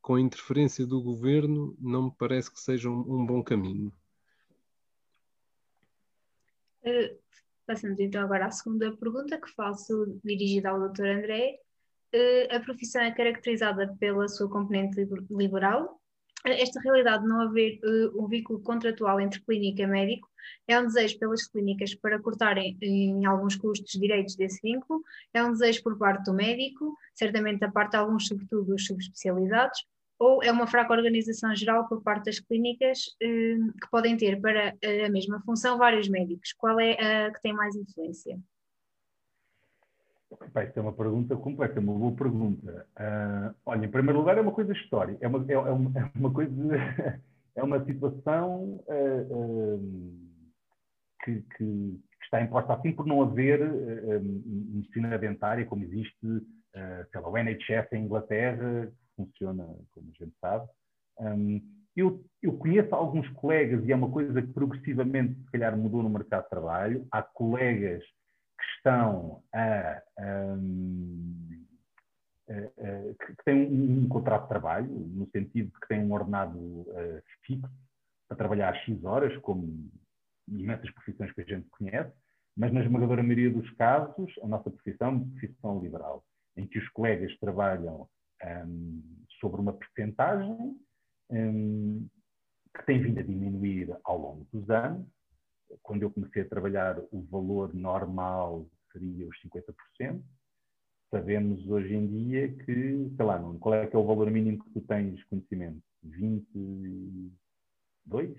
Com 0.00 0.14
a 0.14 0.20
interferência 0.20 0.86
do 0.86 1.02
governo, 1.02 1.76
não 1.78 2.06
me 2.06 2.12
parece 2.16 2.50
que 2.50 2.58
seja 2.58 2.88
um, 2.88 3.00
um 3.00 3.26
bom 3.26 3.42
caminho. 3.42 3.92
Passando 7.66 8.00
então 8.00 8.22
agora 8.22 8.46
à 8.46 8.50
segunda 8.50 8.96
pergunta 8.96 9.40
que 9.40 9.50
faço 9.50 10.20
dirigida 10.24 10.70
ao 10.70 10.88
Dr. 10.88 11.06
André. 11.06 11.58
Uh, 12.14 12.54
a 12.56 12.60
profissão 12.60 13.02
é 13.02 13.12
caracterizada 13.12 13.94
pela 13.98 14.28
sua 14.28 14.48
componente 14.48 14.96
liberal, 15.28 16.00
esta 16.44 16.80
realidade 16.80 17.24
de 17.24 17.28
não 17.28 17.40
haver 17.40 17.80
um 18.14 18.28
vínculo 18.28 18.60
contratual 18.60 19.20
entre 19.20 19.40
clínica 19.40 19.82
e 19.82 19.86
médico 19.86 20.28
é 20.68 20.78
um 20.78 20.86
desejo 20.86 21.18
pelas 21.18 21.46
clínicas 21.46 21.94
para 21.94 22.20
cortarem 22.20 22.76
em 22.80 23.24
alguns 23.24 23.56
custos 23.56 23.98
direitos 23.98 24.36
desse 24.36 24.60
vínculo, 24.62 25.02
é 25.34 25.42
um 25.42 25.50
desejo 25.50 25.82
por 25.82 25.98
parte 25.98 26.24
do 26.24 26.34
médico, 26.34 26.96
certamente 27.14 27.58
da 27.58 27.70
parte 27.70 27.92
de 27.92 27.96
alguns, 27.96 28.28
sobretudo, 28.28 28.64
dos 28.64 28.86
subespecializados, 28.86 29.84
ou 30.18 30.42
é 30.42 30.50
uma 30.50 30.66
fraca 30.66 30.92
organização 30.92 31.54
geral 31.54 31.88
por 31.88 32.02
parte 32.02 32.26
das 32.26 32.40
clínicas 32.40 33.06
uh, 33.22 33.72
que 33.72 33.90
podem 33.90 34.16
ter 34.16 34.40
para 34.40 34.74
a 35.04 35.08
mesma 35.10 35.40
função 35.42 35.78
vários 35.78 36.08
médicos? 36.08 36.52
Qual 36.52 36.78
é 36.80 36.92
a 36.92 37.32
que 37.32 37.42
tem 37.42 37.52
mais 37.52 37.76
influência? 37.76 38.38
Ser 40.52 40.72
é 40.76 40.80
uma 40.80 40.92
pergunta 40.92 41.36
completa, 41.36 41.78
uma 41.80 41.94
boa 41.94 42.12
pergunta. 42.12 42.86
Uh, 42.98 43.54
olha, 43.64 43.86
em 43.86 43.90
primeiro 43.90 44.18
lugar, 44.18 44.36
é 44.36 44.40
uma 44.40 44.52
coisa 44.52 44.72
histórica, 44.72 45.24
é 45.24 45.28
uma, 45.28 45.44
é, 45.48 45.52
é 45.52 45.58
uma, 45.58 46.00
é 46.00 46.10
uma 46.18 46.32
coisa, 46.32 46.52
é 47.54 47.62
uma 47.62 47.84
situação 47.84 48.80
uh, 48.88 49.76
uh, 49.76 50.12
que, 51.24 51.42
que, 51.42 51.56
que, 51.58 52.24
está 52.24 52.42
imposta 52.42 52.74
assim 52.74 52.92
por 52.92 53.06
não 53.06 53.22
haver 53.22 53.60
medicina 54.20 55.16
dentária 55.16 55.64
como 55.64 55.84
existe, 55.84 56.26
lá, 57.14 57.28
o 57.28 57.38
NHS 57.38 57.92
em 57.92 58.04
Inglaterra, 58.04 58.92
funciona 59.16 59.64
como 59.92 60.10
a 60.10 60.24
gente 60.24 60.34
sabe. 60.40 60.68
Um, 61.18 61.60
eu, 61.96 62.22
eu, 62.42 62.52
conheço 62.58 62.94
alguns 62.94 63.26
colegas, 63.30 63.82
e 63.84 63.92
é 63.92 63.96
uma 63.96 64.10
coisa 64.10 64.42
que 64.42 64.52
progressivamente, 64.52 65.40
se 65.40 65.50
calhar, 65.50 65.76
mudou 65.76 66.02
no 66.02 66.10
mercado 66.10 66.44
de 66.44 66.50
trabalho. 66.50 67.06
Há 67.10 67.22
colegas 67.22 68.02
que 68.04 68.64
estão 68.76 69.42
a, 69.54 70.02
a, 70.18 70.56
que 72.46 73.44
têm 73.44 73.66
um, 73.66 74.04
um, 74.04 74.08
contrato 74.08 74.42
de 74.42 74.48
trabalho, 74.48 74.88
no 74.88 75.26
sentido 75.30 75.66
de 75.72 75.80
que 75.80 75.88
têm 75.88 76.04
um 76.04 76.12
ordenado 76.12 76.58
uh, 76.58 77.22
fixo 77.42 77.70
para 78.28 78.36
trabalhar 78.36 78.74
X 78.74 79.02
horas, 79.04 79.36
como 79.38 79.90
imensas 80.48 80.90
profissões 80.92 81.32
que 81.32 81.40
a 81.40 81.44
gente 81.44 81.68
conhece, 81.70 82.12
mas 82.56 82.72
na 82.72 82.82
esmagadora 82.82 83.22
maioria 83.22 83.50
dos 83.50 83.68
casos, 83.72 84.32
a 84.42 84.46
nossa 84.46 84.70
profissão 84.70 85.08
é 85.08 85.10
uma 85.12 85.26
profissão 85.26 85.80
liberal, 85.80 86.24
em 86.56 86.66
que 86.66 86.78
os 86.78 86.88
colegas 86.90 87.36
trabalham 87.38 88.08
um, 88.44 89.02
sobre 89.40 89.60
uma 89.60 89.72
percentagem 89.72 90.78
um, 91.30 92.08
que 92.76 92.86
tem 92.86 93.02
vindo 93.02 93.20
a 93.20 93.22
diminuir 93.22 93.96
ao 94.04 94.18
longo 94.18 94.46
dos 94.52 94.68
anos, 94.70 95.06
quando 95.82 96.02
eu 96.02 96.10
comecei 96.10 96.42
a 96.42 96.48
trabalhar, 96.48 96.98
o 97.10 97.22
valor 97.22 97.74
normal 97.74 98.68
seria 98.92 99.26
os 99.26 99.36
50%. 99.42 100.22
Sabemos 101.10 101.66
hoje 101.68 101.94
em 101.94 102.06
dia 102.06 102.52
que, 102.52 103.10
sei 103.16 103.24
lá, 103.24 103.38
qual 103.60 103.74
é 103.74 103.86
que 103.86 103.94
é 103.94 103.98
o 103.98 104.06
valor 104.06 104.28
mínimo 104.30 104.64
que 104.64 104.70
tu 104.70 104.80
tens 104.82 105.22
conhecimento? 105.24 105.82
22? 106.02 108.36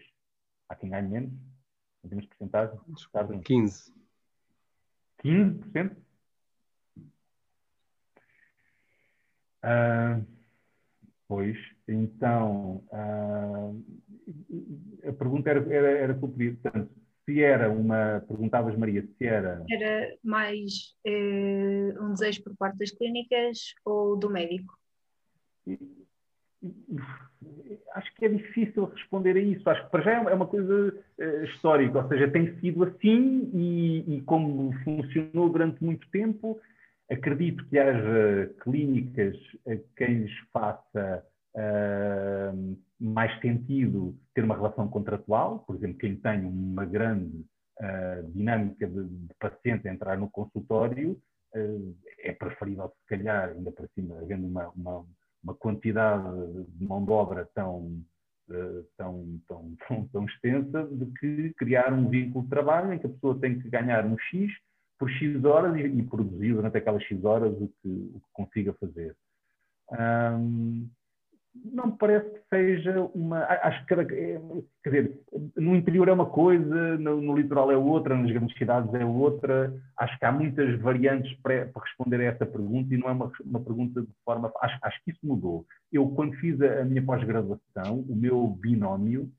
Há 0.70 0.76
quem 0.76 0.90
ganhe 0.90 1.08
menos? 1.08 1.32
Não 2.04 2.10
temos 2.10 2.26
porcentagem? 2.28 2.78
15. 3.42 3.94
15%? 5.24 5.96
Uh, 9.68 10.26
pois, 11.28 11.58
então, 11.88 12.84
uh, 12.90 13.84
a 15.06 15.12
pergunta 15.12 15.50
era, 15.50 15.74
era, 15.74 15.90
era 15.90 16.14
portanto, 16.14 16.90
se 17.28 17.44
era 17.44 17.70
uma, 17.70 18.24
perguntavas 18.26 18.78
Maria, 18.78 19.06
se 19.18 19.26
era... 19.26 19.66
Era 19.70 20.16
mais 20.24 20.96
eh, 21.06 21.94
um 22.00 22.14
desejo 22.14 22.42
por 22.44 22.56
parte 22.56 22.78
das 22.78 22.92
clínicas 22.92 23.74
ou 23.84 24.16
do 24.16 24.30
médico? 24.30 24.74
Acho 27.94 28.16
que 28.16 28.26
é 28.26 28.30
difícil 28.30 28.86
responder 28.86 29.36
a 29.36 29.42
isso. 29.42 29.70
Acho 29.70 29.84
que 29.84 29.92
para 29.92 30.04
já 30.04 30.12
é 30.24 30.34
uma 30.34 30.48
coisa 30.48 30.94
uh, 31.20 31.44
histórica, 31.44 32.02
ou 32.02 32.08
seja, 32.08 32.32
tem 32.32 32.58
sido 32.62 32.86
assim 32.86 33.52
e, 33.54 34.16
e, 34.16 34.22
como 34.22 34.72
funcionou 34.84 35.50
durante 35.50 35.84
muito 35.84 36.10
tempo, 36.10 36.58
acredito 37.10 37.66
que 37.68 37.80
haja 37.80 38.54
clínicas 38.62 39.36
a 39.68 39.76
quem 39.96 40.20
lhes 40.20 40.38
faça 40.52 41.24
uh, 41.56 42.78
mais 43.00 43.40
sentido 43.42 44.18
ter 44.34 44.44
uma 44.44 44.56
relação 44.56 44.88
contratual, 44.88 45.60
por 45.60 45.76
exemplo, 45.76 45.98
quem 45.98 46.16
tem 46.18 46.46
uma 46.46 46.86
grande 46.86 47.46
uh, 47.80 48.32
dinâmica 48.34 48.88
de, 48.88 49.08
de, 49.08 49.34
paciente 49.40 49.88
a 49.88 49.94
entrar 49.94 50.18
no 50.18 50.30
consultório, 50.30 51.20
uh, 51.56 51.96
é 52.20 52.34
preferível, 52.34 52.90
se 52.90 53.08
calhar, 53.08 53.50
ainda 53.50 53.72
para 53.72 53.88
cima, 53.96 54.20
havendo 54.20 54.46
uma, 54.46 54.70
uma, 54.70 55.06
uma 55.44 55.56
quantidade 55.56 56.64
de 56.68 56.86
mão 56.86 57.04
de 57.06 57.12
obra 57.12 57.48
tão, 57.56 58.04
tão, 58.98 59.40
tão, 59.48 59.76
tão, 59.88 60.08
tão 60.08 60.26
extensa, 60.26 60.88
de 60.92 61.06
que 61.20 61.54
criar 61.58 61.94
um 61.94 62.10
vínculo 62.10 62.44
de 62.44 62.50
trabalho 62.50 62.92
em 62.92 63.00
que 63.00 63.06
a 63.06 63.10
pessoa 63.10 63.40
tem 63.40 63.60
que 63.60 63.70
ganhar 63.70 64.06
um 64.06 64.18
X 64.18 64.52
por 64.98 65.10
X 65.10 65.44
horas 65.44 65.76
e, 65.76 65.82
e 65.82 66.04
produzir 66.04 66.54
durante 66.54 66.78
aquelas 66.78 67.04
X 67.04 67.24
horas 67.24 67.54
o 67.54 67.68
que, 67.82 67.90
o 68.16 68.20
que 68.20 68.34
consiga 68.34 68.74
fazer. 68.74 69.16
Um, 69.92 70.90
não 71.66 71.88
me 71.88 71.98
parece 71.98 72.30
que 72.30 72.42
seja 72.50 73.02
uma. 73.14 73.44
Acho 73.46 73.86
que, 73.86 73.94
é, 73.94 74.06
quer 74.84 74.90
dizer, 74.90 75.20
no 75.56 75.76
interior 75.76 76.08
é 76.08 76.14
uma 76.14 76.26
coisa, 76.26 76.98
no, 76.98 77.22
no, 77.22 77.36
litoral 77.36 77.72
é 77.72 77.78
outra, 77.78 78.16
nas 78.16 78.32
grandes 78.32 78.58
cidades 78.58 78.94
é 78.94 79.06
outra. 79.06 79.74
Acho 79.98 80.18
que 80.20 80.26
há 80.26 80.32
muitas 80.32 80.80
variantes 80.80 81.34
para, 81.42 81.68
para 81.68 81.84
responder 81.84 82.22
a 82.22 82.26
essa 82.26 82.46
pergunta 82.46 82.94
e 82.94 82.98
não 82.98 83.10
é 83.10 83.12
uma, 83.12 83.32
uma 83.44 83.60
pergunta 83.60 84.02
de 84.02 84.14
forma. 84.24 84.52
Acho, 84.62 84.78
acho 84.82 85.04
que 85.04 85.12
isso 85.12 85.20
mudou. 85.24 85.66
Eu, 85.92 86.08
quando 86.10 86.36
fiz 86.36 86.62
a, 86.62 86.82
a 86.82 86.86
minha 86.86 87.04
pós-graduação, 87.04 88.06
o 88.08 88.16
meu 88.16 88.48
binómio 88.48 89.30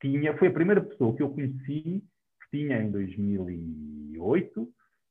tinha. 0.00 0.36
Foi 0.36 0.48
a 0.48 0.52
primeira 0.52 0.80
pessoa 0.80 1.14
que 1.14 1.22
eu 1.22 1.30
conheci, 1.30 2.02
que 2.42 2.58
tinha 2.58 2.82
em 2.82 2.90
2008, 2.90 4.68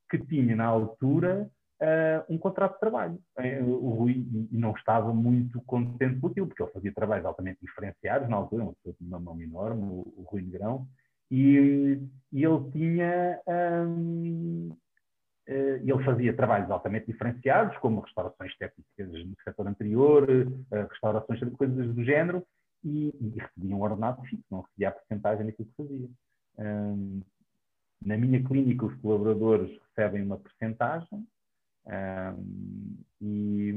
que 0.10 0.18
tinha 0.18 0.56
na 0.56 0.66
altura 0.66 1.50
uh, 1.82 2.34
um 2.34 2.38
contrato 2.38 2.74
de 2.74 2.80
trabalho. 2.80 3.20
Uh, 3.38 3.64
o 3.64 3.90
Rui 3.92 4.26
não 4.52 4.72
estava 4.72 5.14
muito 5.14 5.62
contente 5.62 6.20
com 6.20 6.28
aquilo, 6.28 6.48
porque 6.48 6.64
ele 6.64 6.72
fazia 6.72 6.94
trabalhos 6.94 7.26
altamente 7.26 7.60
diferenciados 7.62 8.30
na 8.30 8.36
altura, 8.36 8.64
uma 9.02 9.20
de 9.20 9.24
mão 9.24 9.42
enorme, 9.42 9.84
o, 9.84 10.14
o 10.18 10.28
Rui 10.30 10.42
Negrão, 10.42 10.88
e, 11.32 12.00
e 12.32 12.44
ele 12.44 12.72
tinha. 12.72 13.40
Um, 13.48 14.76
Uh, 15.48 15.82
ele 15.82 16.04
fazia 16.06 16.32
trabalhos 16.36 16.70
altamente 16.70 17.08
diferenciados, 17.08 17.76
como 17.80 18.02
restaurações 18.02 18.52
estéticas 18.52 19.26
no 19.26 19.36
setor 19.44 19.66
anterior, 19.66 20.28
restaurações, 20.92 21.40
coisas 21.58 21.92
do 21.96 22.04
género, 22.04 22.46
e, 22.84 23.08
e, 23.20 23.40
recebia 23.40 23.76
um 23.76 23.82
ordenado 23.82 24.22
fixo, 24.26 24.44
não 24.52 24.62
recebia 24.62 24.90
a 24.90 24.92
porcentagem 24.92 25.48
daquilo 25.48 25.68
que 25.68 25.76
fazia. 25.76 26.10
Um, 26.60 27.22
na 28.06 28.18
minha 28.18 28.44
clínica, 28.44 28.86
os 28.86 28.96
colaboradores 29.02 29.78
recebem 30.00 30.24
uma 30.24 30.38
porcentagem, 30.38 31.28
um, 31.86 33.04
e, 33.22 33.70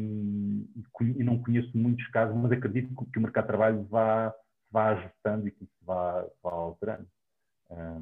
e, 1.00 1.24
não 1.24 1.42
conheço 1.42 1.76
muitos 1.76 2.06
casos, 2.08 2.36
mas 2.36 2.52
acredito 2.52 2.94
que 3.06 3.18
o 3.18 3.22
mercado 3.22 3.44
de 3.44 3.48
trabalho 3.48 3.82
vá, 3.84 4.34
vá 4.70 4.90
ajustando 4.90 5.48
e 5.48 5.50
que 5.50 5.64
isso 5.64 5.76
vá, 5.82 6.22
vá 6.42 6.52
alterando. 6.52 7.08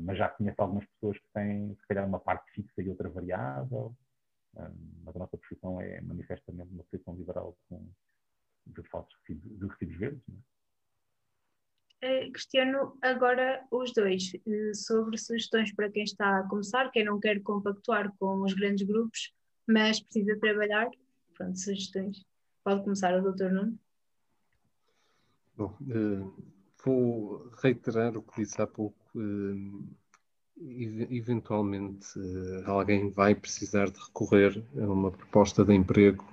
Mas 0.01 0.19
já 0.19 0.29
conheço 0.29 0.61
algumas 0.61 0.85
pessoas 0.87 1.17
que 1.17 1.33
têm, 1.33 1.77
se 1.77 1.87
calhar, 1.87 2.05
uma 2.05 2.19
parte 2.19 2.51
fixa 2.51 2.83
e 2.83 2.89
outra 2.89 3.09
variável. 3.09 3.95
Mas 5.05 5.15
a 5.15 5.19
nossa 5.21 5.39
profissão 5.39 5.81
é 5.81 6.01
manifestamente 6.01 6.73
uma 6.73 6.83
profissão 6.83 7.15
liberal 7.15 7.57
com, 7.69 7.89
de 8.67 8.83
falsos 8.89 9.17
de 9.29 9.67
recibos 9.69 9.97
verdes. 9.97 10.23
É? 10.29 10.60
Questiono 12.33 12.97
agora 13.03 13.63
os 13.71 13.93
dois 13.93 14.33
eh, 14.47 14.75
sobre 14.75 15.19
sugestões 15.19 15.73
para 15.75 15.91
quem 15.91 16.05
está 16.05 16.39
a 16.39 16.49
começar, 16.49 16.91
quem 16.91 17.05
não 17.05 17.21
quer 17.21 17.41
compactuar 17.43 18.13
com 18.19 18.43
os 18.43 18.55
grandes 18.55 18.87
grupos 18.87 19.33
mas 19.71 20.01
precisa 20.01 20.37
trabalhar. 20.39 20.91
Pronto, 21.35 21.59
sugestões. 21.59 22.25
Pode 22.65 22.83
começar 22.83 23.17
o 23.19 23.23
doutor 23.23 23.53
Nuno. 23.53 23.79
Bom, 25.57 25.77
uh, 25.83 26.33
vou 26.85 27.51
reiterar 27.63 28.17
o 28.17 28.23
que 28.23 28.43
disse 28.43 28.61
há 28.61 28.67
pouco. 28.67 28.97
Eventualmente 31.11 32.07
alguém 32.67 33.11
vai 33.11 33.35
precisar 33.35 33.91
de 33.91 33.99
recorrer 33.99 34.63
a 34.77 34.85
uma 34.85 35.11
proposta 35.11 35.65
de 35.65 35.73
emprego 35.73 36.25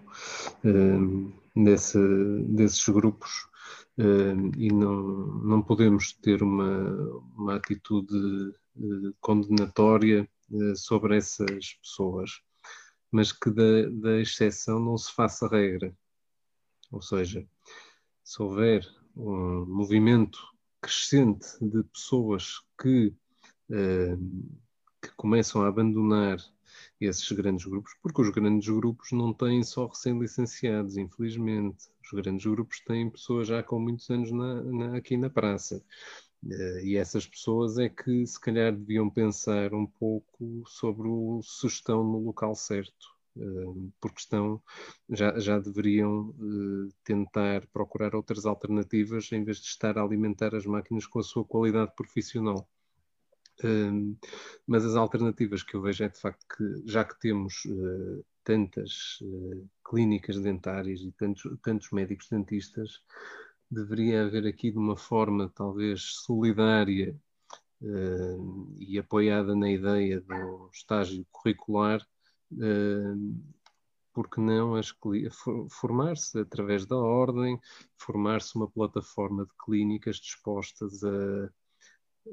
nesse, 1.56 1.98
desses 2.44 2.88
grupos 2.90 3.48
e 3.98 4.72
não, 4.72 5.02
não 5.44 5.62
podemos 5.62 6.14
ter 6.14 6.44
uma, 6.44 6.94
uma 7.36 7.56
atitude 7.56 8.54
condenatória 9.20 10.30
sobre 10.76 11.18
essas 11.18 11.74
pessoas 11.82 12.42
mas 13.12 13.32
que 13.32 13.50
da, 13.50 13.90
da 13.90 14.20
exceção 14.20 14.80
não 14.80 14.98
se 14.98 15.12
faça 15.14 15.48
regra. 15.48 15.96
Ou 16.92 17.02
seja, 17.02 17.48
se 18.24 18.42
houver 18.42 18.88
um 19.16 19.66
movimento 19.66 20.40
crescente 20.82 21.48
de 21.62 21.84
pessoas 21.84 22.62
que, 22.80 23.14
que 25.02 25.16
começam 25.16 25.64
a 25.64 25.68
abandonar 25.68 26.38
esses 27.00 27.32
grandes 27.32 27.66
grupos, 27.66 27.94
porque 28.02 28.22
os 28.22 28.30
grandes 28.30 28.68
grupos 28.68 29.12
não 29.12 29.34
têm 29.34 29.64
só 29.64 29.88
recém-licenciados, 29.88 30.98
infelizmente. 30.98 31.88
Os 32.04 32.12
grandes 32.12 32.46
grupos 32.46 32.80
têm 32.82 33.10
pessoas 33.10 33.48
já 33.48 33.62
com 33.62 33.80
muitos 33.80 34.10
anos 34.10 34.32
na, 34.32 34.64
na, 34.64 34.98
aqui 34.98 35.18
na 35.18 35.30
praça. 35.30 35.84
Uh, 36.44 36.80
e 36.84 36.96
essas 36.98 37.26
pessoas 37.28 37.78
é 37.78 37.90
que 37.90 38.26
se 38.26 38.40
calhar 38.40 38.76
deviam 38.76 39.10
pensar 39.10 39.74
um 39.74 39.86
pouco 39.86 40.64
sobre 40.68 41.08
o, 41.08 41.42
se 41.44 41.68
estão 41.68 42.04
no 42.04 42.20
local 42.20 42.56
certo, 42.56 43.08
uh, 43.36 43.92
porque 44.00 44.20
estão, 44.20 44.62
já, 45.10 45.38
já 45.40 45.60
deveriam 45.60 46.30
uh, 46.30 46.90
tentar 47.04 47.66
procurar 47.68 48.16
outras 48.16 48.46
alternativas 48.46 49.32
em 49.32 49.44
vez 49.44 49.58
de 49.58 49.68
estar 49.68 49.98
a 49.98 50.04
alimentar 50.04 50.56
as 50.56 50.66
máquinas 50.66 51.06
com 51.08 51.20
a 51.20 51.24
sua 51.24 51.44
qualidade 51.44 51.94
profissional. 51.96 52.68
Mas 54.68 54.86
as 54.86 54.96
alternativas 54.96 55.64
que 55.64 55.76
eu 55.76 55.82
vejo 55.82 56.04
é 56.04 56.10
de 56.10 56.20
facto 56.20 56.46
que, 56.56 56.84
já 56.86 57.04
que 57.04 57.20
temos 57.20 57.64
tantas 58.44 59.20
clínicas 59.84 60.40
dentárias 60.40 61.02
e 61.02 61.12
tantos, 61.12 61.44
tantos 61.62 61.92
médicos 61.92 62.30
dentistas, 62.30 63.02
deveria 63.70 64.26
haver 64.26 64.48
aqui 64.48 64.72
de 64.72 64.78
uma 64.78 64.96
forma 64.96 65.52
talvez 65.54 66.02
solidária 66.02 67.16
uh, 67.82 68.76
e 68.80 68.98
apoiada 68.98 69.56
na 69.56 69.70
ideia 69.70 70.22
do 70.22 70.70
estágio 70.74 71.26
curricular, 71.32 72.02
uh, 72.54 73.36
porque 74.14 74.42
não 74.42 74.74
formar-se 75.70 76.40
através 76.40 76.86
da 76.86 76.98
ordem, 76.98 77.60
formar-se 77.98 78.56
uma 78.56 78.68
plataforma 78.68 79.46
de 79.46 79.52
clínicas 79.64 80.16
dispostas 80.16 81.04
a, 81.04 81.52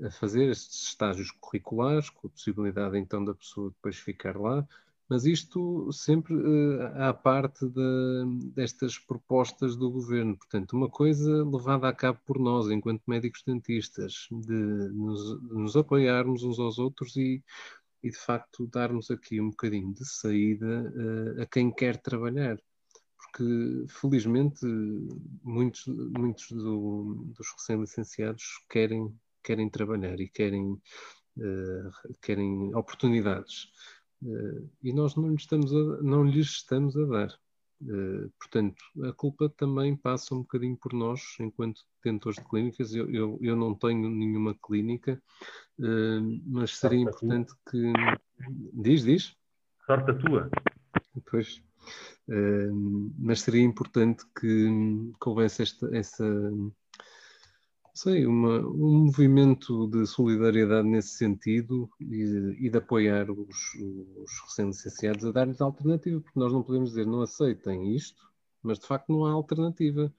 a 0.03 0.11
fazer 0.11 0.51
estes 0.51 0.89
estágios 0.89 1.31
curriculares, 1.41 2.11
com 2.11 2.27
a 2.27 2.31
possibilidade 2.31 2.99
então 2.99 3.25
da 3.25 3.35
pessoa 3.35 3.71
depois 3.71 3.97
ficar 3.97 4.37
lá, 4.37 4.67
mas 5.09 5.27
isto 5.27 5.93
sempre 5.93 6.35
uh, 6.35 7.03
à 7.03 7.13
parte 7.13 7.67
de, 7.69 8.51
destas 8.55 8.99
propostas 8.99 9.77
do 9.77 9.91
governo. 9.91 10.37
Portanto, 10.37 10.73
uma 10.73 10.89
coisa 10.89 11.45
levada 11.45 11.89
a 11.89 11.93
cabo 11.93 12.21
por 12.25 12.39
nós, 12.39 12.71
enquanto 12.71 13.03
médicos 13.07 13.43
dentistas, 13.47 14.27
de 14.31 14.55
nos, 14.55 15.41
de 15.41 15.55
nos 15.55 15.77
apoiarmos 15.77 16.43
uns 16.43 16.59
aos 16.59 16.79
outros 16.79 17.17
e, 17.17 17.43
e, 18.03 18.11
de 18.11 18.17
facto, 18.17 18.67
darmos 18.67 19.11
aqui 19.11 19.41
um 19.41 19.51
bocadinho 19.51 19.93
de 19.93 20.07
saída 20.07 20.93
uh, 20.97 21.43
a 21.43 21.47
quem 21.47 21.71
quer 21.71 21.99
trabalhar. 21.99 22.59
Porque, 23.19 23.87
felizmente, 23.89 24.65
muitos, 25.43 25.87
muitos 25.87 26.51
do, 26.51 27.27
dos 27.37 27.53
recém-licenciados 27.59 28.65
querem, 28.71 29.15
querem 29.45 29.69
trabalhar 29.69 30.19
e 30.19 30.29
querem, 30.29 30.73
uh, 30.73 32.19
querem 32.21 32.75
oportunidades. 32.75 33.69
Uh, 34.23 34.71
e 34.83 34.93
nós 34.93 35.15
não 35.15 35.29
lhes 35.29 35.43
estamos 35.43 35.73
a, 35.73 36.03
não 36.03 36.25
lhes 36.25 36.47
estamos 36.47 36.97
a 36.97 37.05
dar. 37.05 37.39
Uh, 37.83 38.31
portanto, 38.39 38.83
a 39.05 39.13
culpa 39.13 39.51
também 39.51 39.95
passa 39.95 40.35
um 40.35 40.39
bocadinho 40.39 40.77
por 40.77 40.95
nós, 40.95 41.21
enquanto 41.39 41.83
detentores 41.97 42.39
de 42.39 42.49
clínicas. 42.49 42.95
Eu, 42.95 43.11
eu, 43.11 43.39
eu 43.43 43.55
não 43.55 43.75
tenho 43.75 44.09
nenhuma 44.09 44.55
clínica, 44.55 45.23
uh, 45.79 46.41
mas 46.47 46.79
seria 46.79 47.01
importante 47.01 47.53
que. 47.71 47.93
Diz, 48.73 49.03
diz. 49.03 49.37
Sorte 49.87 50.11
a 50.11 50.15
tua. 50.15 50.51
Pois. 51.31 51.63
mas 53.19 53.43
seria 53.43 53.63
importante 53.63 54.25
que, 54.39 54.67
que 55.21 55.29
houvesse 55.29 55.63
esta, 55.63 55.97
essa 55.97 56.25
sei, 57.95 58.27
uma, 58.27 58.59
um 58.59 59.05
movimento 59.05 59.87
de 59.87 60.05
solidariedade 60.07 60.87
nesse 60.87 61.17
sentido 61.17 61.89
e, 62.01 62.67
e 62.67 62.69
de 62.69 62.77
apoiar 62.77 63.31
os, 63.31 63.75
os 64.17 64.41
recém-licenciados 64.45 65.25
a 65.25 65.31
dar-lhes 65.31 65.61
alternativa, 65.61 66.21
porque 66.21 66.39
nós 66.39 66.53
não 66.53 66.63
podemos 66.63 66.91
dizer 66.91 67.07
não 67.07 67.23
aceitem 67.23 67.95
isto, 67.95 68.29
mas 68.63 68.81
de 68.81 68.87
facto 68.87 69.11
não 69.11 69.25
há 69.25 69.31
alternativa. 69.33 70.13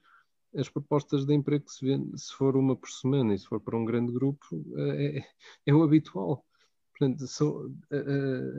As 0.56 0.70
propostas 0.70 1.26
de 1.26 1.34
emprego 1.34 1.66
que 1.66 1.72
se 1.72 1.84
vê, 1.84 1.98
se 2.16 2.32
for 2.32 2.56
uma 2.56 2.74
por 2.74 2.88
semana 2.88 3.34
e 3.34 3.38
se 3.38 3.46
for 3.46 3.60
para 3.60 3.76
um 3.76 3.84
grande 3.84 4.10
grupo, 4.10 4.46
é, 4.76 5.18
é, 5.18 5.24
é 5.66 5.74
o 5.74 5.82
habitual. 5.82 6.46
Portanto, 6.92 7.26
são, 7.26 7.76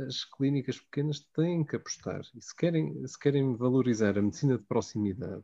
as 0.08 0.24
clínicas 0.26 0.80
pequenas 0.80 1.22
têm 1.34 1.66
que 1.66 1.76
apostar. 1.76 2.22
E 2.36 2.42
se 2.42 2.56
querem, 2.56 3.08
se 3.08 3.18
querem 3.18 3.56
valorizar 3.56 4.16
a 4.16 4.22
medicina 4.22 4.60
de 4.60 4.64
proximidade, 4.66 5.44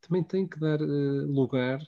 também 0.00 0.24
têm 0.24 0.48
que 0.48 0.58
dar 0.58 0.80
lugar 0.80 1.80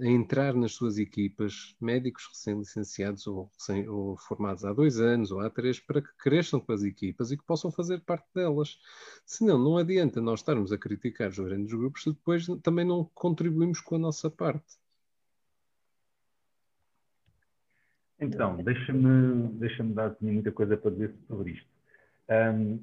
a 0.00 0.06
entrar 0.06 0.54
nas 0.54 0.72
suas 0.72 0.98
equipas 0.98 1.76
médicos 1.80 2.26
recém-licenciados 2.28 3.26
ou, 3.26 3.50
recém, 3.54 3.86
ou, 3.88 4.16
formados 4.16 4.64
há 4.64 4.72
dois 4.72 4.98
anos 4.98 5.30
ou 5.30 5.40
há 5.40 5.50
três 5.50 5.78
para 5.78 6.00
que 6.00 6.08
cresçam 6.16 6.58
com 6.58 6.72
as 6.72 6.82
equipas 6.82 7.30
e 7.30 7.36
que 7.36 7.44
possam 7.44 7.70
fazer 7.70 8.00
parte 8.00 8.26
delas. 8.34 8.78
Senão, 9.26 9.58
não 9.58 9.76
adianta 9.76 10.20
nós 10.20 10.40
estarmos 10.40 10.72
a 10.72 10.78
criticar 10.78 11.28
os 11.28 11.38
grandes 11.38 11.72
grupos 11.72 12.02
se 12.02 12.10
depois 12.10 12.46
também 12.62 12.84
não 12.84 13.04
contribuímos 13.14 13.80
com 13.80 13.96
a 13.96 13.98
nossa 13.98 14.30
parte. 14.30 14.80
Então, 18.18 18.56
deixa-me 18.62 19.48
deixa 19.54 19.82
dar 19.84 20.16
muita 20.20 20.52
coisa 20.52 20.76
para 20.76 20.92
dizer 20.92 21.14
sobre 21.26 21.52
isto. 21.52 21.66
Um, 22.30 22.74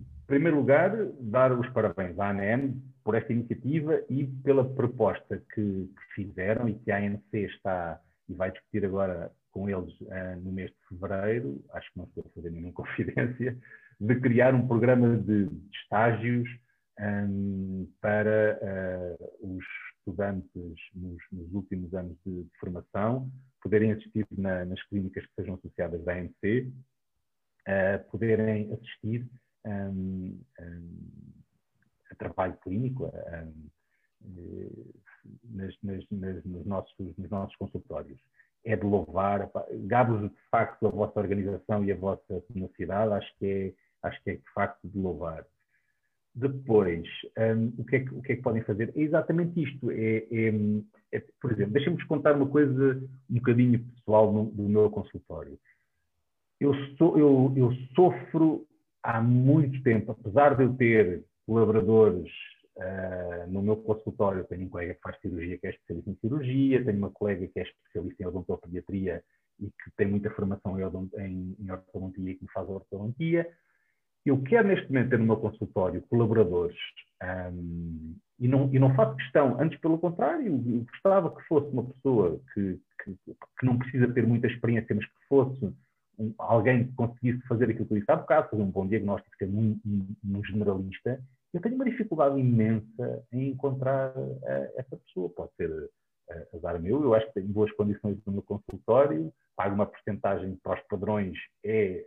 em 0.00 0.26
primeiro 0.26 0.56
lugar, 0.56 0.90
dar 1.20 1.52
os 1.52 1.68
parabéns 1.68 2.18
à 2.18 2.30
ANEM 2.30 2.82
por 3.08 3.14
esta 3.14 3.32
iniciativa 3.32 4.04
e 4.10 4.26
pela 4.44 4.62
proposta 4.62 5.42
que, 5.54 5.62
que, 5.62 6.14
fizeram 6.14 6.68
e 6.68 6.74
que 6.74 6.90
a 6.90 6.98
ANC 6.98 7.32
está 7.32 7.98
e 8.28 8.34
vai 8.34 8.52
discutir 8.52 8.84
agora 8.84 9.32
com 9.50 9.66
eles 9.66 9.98
uh, 10.02 10.38
no 10.44 10.52
mês 10.52 10.70
de 10.70 10.76
fevereiro, 10.90 11.64
acho 11.72 11.90
que 11.90 11.98
não 11.98 12.04
estou 12.04 12.26
a 12.26 12.34
fazer 12.34 12.50
nenhuma 12.50 12.70
confidência, 12.76 13.56
de 13.98 14.20
criar 14.20 14.54
um 14.54 14.68
programa 14.68 15.16
de, 15.16 15.46
de 15.46 15.70
estágios 15.74 16.46
um, 17.00 17.90
para 18.02 18.60
uh, 18.60 19.56
os 19.56 19.64
estudantes 20.00 20.78
nos, 20.94 21.18
nos, 21.32 21.50
últimos 21.54 21.94
anos 21.94 22.14
de, 22.26 22.42
de 22.42 22.58
formação 22.60 23.32
poderem 23.62 23.92
assistir 23.92 24.26
na, 24.36 24.66
nas 24.66 24.82
clínicas 24.82 25.24
que 25.24 25.34
sejam 25.34 25.54
associadas 25.54 26.06
à 26.06 26.12
ANC, 26.12 26.34
uh, 26.44 26.72
eh, 27.68 27.98
poderem 28.10 28.70
assistir 28.74 29.26
um, 29.64 30.38
um, 30.60 31.37
trabalho 32.18 32.56
clínico 32.62 33.06
um, 33.06 33.68
nas, 35.50 35.74
nas, 35.82 36.04
nas, 36.10 36.44
nos, 36.44 36.66
nossos, 36.66 36.94
nos 37.16 37.30
nossos 37.30 37.56
consultórios. 37.56 38.18
É 38.64 38.76
de 38.76 38.84
louvar, 38.84 39.50
gabe 39.86 40.28
de 40.28 40.34
facto 40.50 40.86
a 40.86 40.90
vossa 40.90 41.18
organização 41.18 41.84
e 41.84 41.92
a 41.92 41.96
vossa 41.96 42.42
tenacidade, 42.52 43.12
acho 43.12 43.38
que 43.38 43.46
é, 43.46 44.08
acho 44.08 44.22
que 44.22 44.30
é 44.30 44.34
de 44.34 44.52
facto 44.52 44.86
de 44.86 44.98
louvar. 44.98 45.44
Depois, 46.34 47.04
um, 47.36 47.72
o, 47.78 47.84
que 47.84 47.96
é 47.96 48.00
que, 48.00 48.14
o 48.14 48.22
que 48.22 48.32
é 48.32 48.36
que 48.36 48.42
podem 48.42 48.62
fazer? 48.62 48.92
É 48.94 49.00
exatamente 49.00 49.60
isto. 49.60 49.90
É, 49.90 50.18
é, 50.30 50.52
é 51.12 51.24
por 51.40 51.52
exemplo, 51.52 51.72
deixem-me 51.72 52.04
contar 52.06 52.36
uma 52.36 52.46
coisa 52.46 53.02
um 53.30 53.34
bocadinho 53.34 53.84
pessoal 53.96 54.32
no, 54.32 54.44
do 54.46 54.62
meu 54.62 54.90
consultório. 54.90 55.58
Eu, 56.60 56.74
sou, 56.96 57.18
eu, 57.18 57.52
eu 57.56 57.72
sofro 57.94 58.66
há 59.02 59.20
muito 59.20 59.82
tempo, 59.82 60.12
apesar 60.12 60.56
de 60.56 60.64
eu 60.64 60.74
ter 60.74 61.24
colaboradores 61.48 62.30
uh, 62.76 63.50
no 63.50 63.62
meu 63.62 63.76
consultório, 63.78 64.44
tenho 64.44 64.66
um 64.66 64.68
colega 64.68 64.94
que 64.94 65.00
faz 65.00 65.18
cirurgia, 65.20 65.56
que 65.56 65.66
é 65.66 65.70
especialista 65.70 66.10
em 66.10 66.16
cirurgia, 66.16 66.84
tenho 66.84 66.98
uma 66.98 67.10
colega 67.10 67.48
que 67.48 67.58
é 67.58 67.62
especialista 67.62 68.22
em 68.22 68.26
odontopediatria 68.26 69.24
e 69.58 69.64
que 69.66 69.90
tem 69.96 70.06
muita 70.06 70.30
formação 70.30 70.78
em, 70.78 71.56
em, 71.58 71.70
ortodontia 71.70 72.30
e 72.30 72.34
que 72.34 72.44
me 72.44 72.52
faz 72.52 72.68
ortodontia. 72.68 73.48
Eu 74.26 74.42
quero 74.42 74.68
neste 74.68 74.92
momento 74.92 75.08
ter 75.08 75.18
no 75.18 75.24
meu 75.24 75.38
consultório 75.38 76.02
colaboradores 76.02 76.76
um, 77.50 78.14
e, 78.38 78.46
não, 78.46 78.72
e 78.72 78.78
não 78.78 78.94
faço 78.94 79.16
questão, 79.16 79.58
antes 79.58 79.80
pelo 79.80 79.98
contrário, 79.98 80.46
eu 80.46 80.84
gostava 80.84 81.34
que 81.34 81.42
fosse 81.48 81.72
uma 81.72 81.84
pessoa 81.84 82.38
que, 82.52 82.78
que, 83.02 83.16
que 83.58 83.66
não 83.66 83.78
precisa 83.78 84.12
ter 84.12 84.26
muita 84.26 84.48
experiência, 84.48 84.94
mas 84.94 85.06
que 85.06 85.26
fosse 85.28 85.74
um, 86.18 86.34
alguém 86.38 86.86
que 86.86 86.92
conseguisse 86.92 87.40
fazer 87.48 87.70
aquilo 87.70 87.86
que 87.86 87.94
eu 87.94 87.98
disse 87.98 88.10
há 88.10 88.16
bocado, 88.16 88.50
fazer 88.50 88.62
um 88.62 88.70
bom 88.70 88.86
diagnóstico, 88.86 89.34
ser 89.36 89.48
um, 89.48 89.80
um, 89.86 90.14
um 90.24 90.44
generalista, 90.44 91.20
eu 91.52 91.60
tenho 91.60 91.74
uma 91.74 91.84
dificuldade 91.84 92.38
imensa 92.38 93.24
em 93.32 93.48
encontrar 93.48 94.16
uh, 94.16 94.72
essa 94.76 94.96
pessoa. 94.96 95.30
Pode 95.30 95.50
ser 95.56 95.70
uh, 95.70 96.56
azar 96.56 96.80
meu, 96.80 97.02
eu 97.02 97.14
acho 97.14 97.26
que 97.28 97.34
tenho 97.34 97.48
boas 97.48 97.72
condições 97.72 98.18
no 98.26 98.32
meu 98.32 98.42
consultório, 98.42 99.32
pago 99.56 99.74
uma 99.74 99.86
porcentagem 99.86 100.56
para 100.62 100.78
os 100.80 100.86
padrões, 100.86 101.36
é 101.64 102.04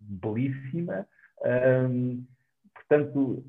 belíssima. 0.00 1.06
Um, 1.90 2.24
portanto, 2.74 3.44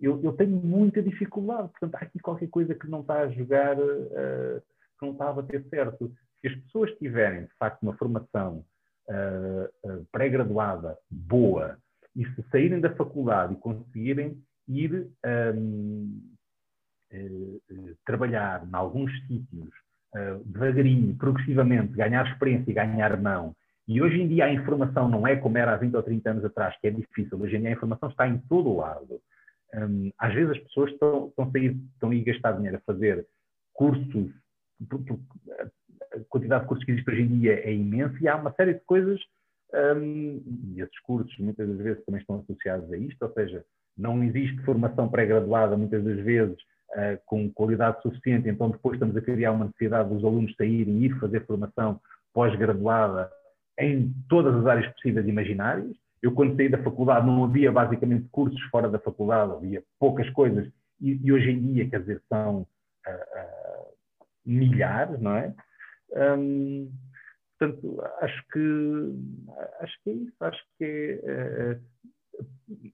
eu, 0.00 0.20
eu, 0.22 0.32
tenho 0.32 0.56
muita 0.56 1.02
dificuldade. 1.02 1.68
Portanto, 1.68 1.94
há 1.94 1.98
aqui 1.98 2.18
qualquer 2.18 2.48
coisa 2.48 2.74
que 2.74 2.88
não 2.88 3.00
está 3.00 3.20
a 3.20 3.28
jogar, 3.28 3.78
uh, 3.78 4.60
que 4.98 5.06
não 5.06 5.12
está 5.12 5.28
a 5.28 5.32
bater 5.32 5.64
certo. 5.68 6.12
Se 6.40 6.48
as 6.48 6.54
pessoas 6.62 6.90
tiverem, 6.98 7.44
de 7.44 7.54
facto, 7.54 7.82
uma 7.82 7.96
formação 7.96 8.64
uh, 9.08 10.06
pré-graduada 10.10 10.98
boa 11.08 11.78
e 12.16 12.26
se 12.26 12.42
saírem 12.50 12.80
da 12.80 12.94
faculdade 12.94 13.54
e 13.54 13.56
conseguirem 13.56 14.42
ir 14.68 15.08
um, 15.54 16.20
uh, 17.12 17.62
trabalhar 18.06 18.66
em 18.66 18.74
alguns 18.74 19.12
sítios 19.26 19.70
devagarinho, 20.44 21.16
progressivamente, 21.16 21.94
ganhar 21.94 22.26
experiência 22.26 22.70
e 22.70 22.74
ganhar 22.74 23.18
mão 23.18 23.56
E 23.88 24.02
hoje 24.02 24.20
em 24.20 24.28
dia 24.28 24.44
a 24.44 24.52
informação 24.52 25.08
não 25.08 25.26
é 25.26 25.36
como 25.36 25.56
era 25.56 25.72
há 25.72 25.76
20 25.76 25.94
ou 25.96 26.02
30 26.02 26.30
anos 26.30 26.44
atrás, 26.44 26.76
que 26.78 26.86
é 26.86 26.90
difícil. 26.90 27.40
Hoje 27.40 27.56
em 27.56 27.60
dia 27.60 27.70
a 27.70 27.72
informação 27.72 28.10
está 28.10 28.28
em 28.28 28.36
todo 28.38 28.68
o 28.68 28.76
lado. 28.76 29.20
Um, 29.74 30.12
às 30.18 30.34
vezes 30.34 30.50
as 30.50 30.58
pessoas 30.64 30.90
estão, 30.90 31.28
estão, 31.28 31.46
a 31.46 31.50
sair, 31.50 31.76
estão 31.94 32.10
a 32.10 32.14
ir 32.14 32.24
gastar 32.24 32.52
dinheiro 32.52 32.76
a 32.76 32.80
fazer 32.80 33.26
cursos, 33.72 34.30
a 36.12 36.18
quantidade 36.28 36.62
de 36.62 36.68
cursos 36.68 36.84
que 36.84 36.92
existe 36.92 37.10
hoje 37.10 37.22
em 37.22 37.40
dia 37.40 37.54
é 37.54 37.72
imensa 37.72 38.16
e 38.20 38.28
há 38.28 38.36
uma 38.36 38.52
série 38.52 38.74
de 38.74 38.80
coisas, 38.80 39.18
um, 39.96 40.42
e 40.74 40.80
esses 40.82 40.98
cursos 41.00 41.34
muitas 41.38 41.66
das 41.66 41.78
vezes 41.78 42.04
também 42.04 42.20
estão 42.20 42.40
associados 42.40 42.92
a 42.92 42.96
isto, 42.98 43.22
ou 43.22 43.32
seja, 43.32 43.64
não 43.96 44.22
existe 44.22 44.58
formação 44.62 45.08
pré-graduada 45.08 45.76
muitas 45.76 46.02
das 46.02 46.18
vezes 46.18 46.56
uh, 46.90 47.18
com 47.26 47.50
qualidade 47.50 48.00
suficiente, 48.02 48.48
então 48.48 48.70
depois 48.70 48.94
estamos 48.94 49.16
a 49.16 49.20
criar 49.20 49.52
uma 49.52 49.66
necessidade 49.66 50.08
dos 50.08 50.24
alunos 50.24 50.54
saírem 50.56 50.98
e 50.98 51.06
ir 51.06 51.18
fazer 51.18 51.44
formação 51.46 52.00
pós-graduada 52.32 53.30
em 53.78 54.12
todas 54.28 54.54
as 54.54 54.66
áreas 54.66 54.92
possíveis 54.94 55.26
e 55.26 55.30
imaginárias. 55.30 55.94
Eu, 56.22 56.32
quando 56.32 56.56
saí 56.56 56.68
da 56.68 56.82
faculdade, 56.82 57.26
não 57.26 57.44
havia 57.44 57.72
basicamente 57.72 58.28
cursos 58.30 58.60
fora 58.70 58.88
da 58.88 58.98
faculdade, 58.98 59.52
havia 59.52 59.82
poucas 59.98 60.28
coisas, 60.30 60.68
e, 61.00 61.20
e 61.22 61.32
hoje 61.32 61.50
em 61.50 61.60
dia, 61.60 61.88
quer 61.88 62.00
dizer, 62.00 62.22
são 62.28 62.60
uh, 62.60 62.64
uh, 63.10 63.94
milhares, 64.46 65.20
não 65.20 65.36
é? 65.36 65.52
Um, 66.14 66.90
portanto, 67.58 68.02
acho 68.20 68.44
que, 68.52 69.14
acho 69.80 70.02
que 70.02 70.10
é 70.10 70.12
isso, 70.12 70.36
acho 70.40 70.62
que 70.78 71.20
é, 71.24 71.78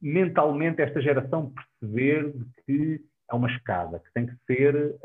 mentalmente 0.01 0.82
esta 0.82 1.01
geração 1.01 1.52
perceber 1.81 2.35
que 2.65 3.01
é 3.31 3.35
uma 3.35 3.51
escada, 3.51 3.98
que 4.01 4.12
tem 4.12 4.27
que 4.27 4.36
ser 4.47 4.98